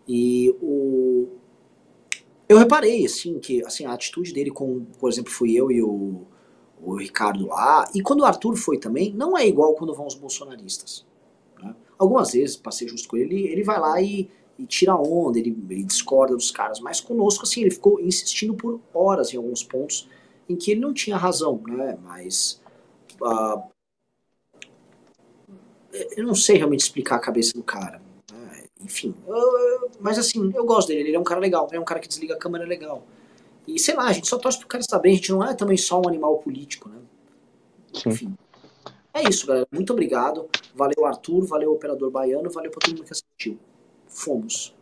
E 0.08 0.56
o 0.62 1.28
eu 2.48 2.60
reparei 2.60 3.06
assim 3.06 3.40
que 3.40 3.66
assim 3.66 3.86
a 3.86 3.94
atitude 3.94 4.32
dele 4.32 4.52
com, 4.52 4.86
por 5.00 5.10
exemplo, 5.10 5.32
fui 5.32 5.56
eu 5.56 5.72
e 5.72 5.82
o, 5.82 6.28
o 6.86 6.96
Ricardo 6.98 7.48
lá 7.48 7.90
e 7.94 8.02
quando 8.02 8.22
o 8.22 8.26
Arthur 8.26 8.56
foi 8.56 8.78
também 8.78 9.12
não 9.14 9.38
é 9.38 9.48
igual 9.48 9.74
quando 9.74 9.94
vão 9.94 10.06
os 10.06 10.16
bolsonaristas. 10.16 11.06
Né? 11.62 11.76
Algumas 11.98 12.32
vezes 12.32 12.56
passei 12.56 12.88
justo 12.88 13.08
com 13.08 13.18
ele, 13.18 13.48
ele 13.48 13.64
vai 13.64 13.80
lá 13.80 14.02
e, 14.02 14.30
e 14.60 14.66
tira 14.66 14.96
onda, 14.96 15.40
ele, 15.40 15.58
ele 15.70 15.84
discorda 15.84 16.36
dos 16.36 16.52
caras, 16.52 16.80
mas 16.80 17.02
conosco 17.02 17.44
assim 17.44 17.62
ele 17.62 17.72
ficou 17.72 18.00
insistindo 18.00 18.54
por 18.54 18.80
horas 18.94 19.34
em 19.34 19.38
alguns 19.38 19.64
pontos 19.64 20.08
em 20.48 20.56
que 20.56 20.72
ele 20.72 20.80
não 20.82 20.94
tinha 20.94 21.18
razão, 21.18 21.62
né? 21.68 21.98
Mas 22.04 22.62
ah, 23.24 23.64
eu 26.16 26.26
não 26.26 26.36
sei 26.36 26.58
realmente 26.58 26.82
explicar 26.82 27.16
a 27.16 27.20
cabeça 27.20 27.54
do 27.54 27.64
cara. 27.64 28.02
né? 28.32 28.64
Enfim, 28.82 29.16
eu- 29.28 29.90
mas 30.00 30.20
assim, 30.20 30.52
eu 30.54 30.66
gosto 30.66 30.90
dele, 30.90 31.10
ele 31.10 31.16
é 31.16 31.20
um 31.20 31.24
cara 31.24 31.40
legal, 31.40 31.68
ele 31.70 31.78
é 31.78 31.80
um 31.82 31.86
cara 31.86 32.00
que 32.00 32.08
desliga 32.08 32.36
a 32.36 32.38
câmera 32.38 32.66
legal. 32.66 33.04
E 33.68 33.80
sei 33.80 33.96
lá, 33.96 34.06
a 34.06 34.14
gente 34.14 34.28
só 34.28 34.38
torce 34.38 34.60
pro 34.60 34.68
cara 34.68 34.82
estar 34.82 35.00
bem, 35.00 35.14
a 35.14 35.16
gente 35.16 35.32
não 35.32 35.44
é 35.44 35.54
também 35.54 35.78
só 35.78 36.00
um 36.00 36.08
animal 36.08 36.38
político, 36.38 36.90
né? 36.90 37.00
Sim. 37.94 38.10
Enfim. 38.10 38.38
É 39.14 39.30
isso, 39.30 39.48
galera. 39.48 39.68
Muito 39.72 39.94
obrigado. 39.94 40.50
Valeu, 40.76 41.06
Arthur, 41.06 41.46
valeu, 41.46 41.72
operador 41.72 42.12
baiano, 42.12 42.50
valeu 42.50 42.70
pra 42.70 42.80
todo 42.82 42.96
mundo 42.96 43.06
que 43.06 43.14
assistiu. 43.14 43.58
Fomos. 44.08 44.76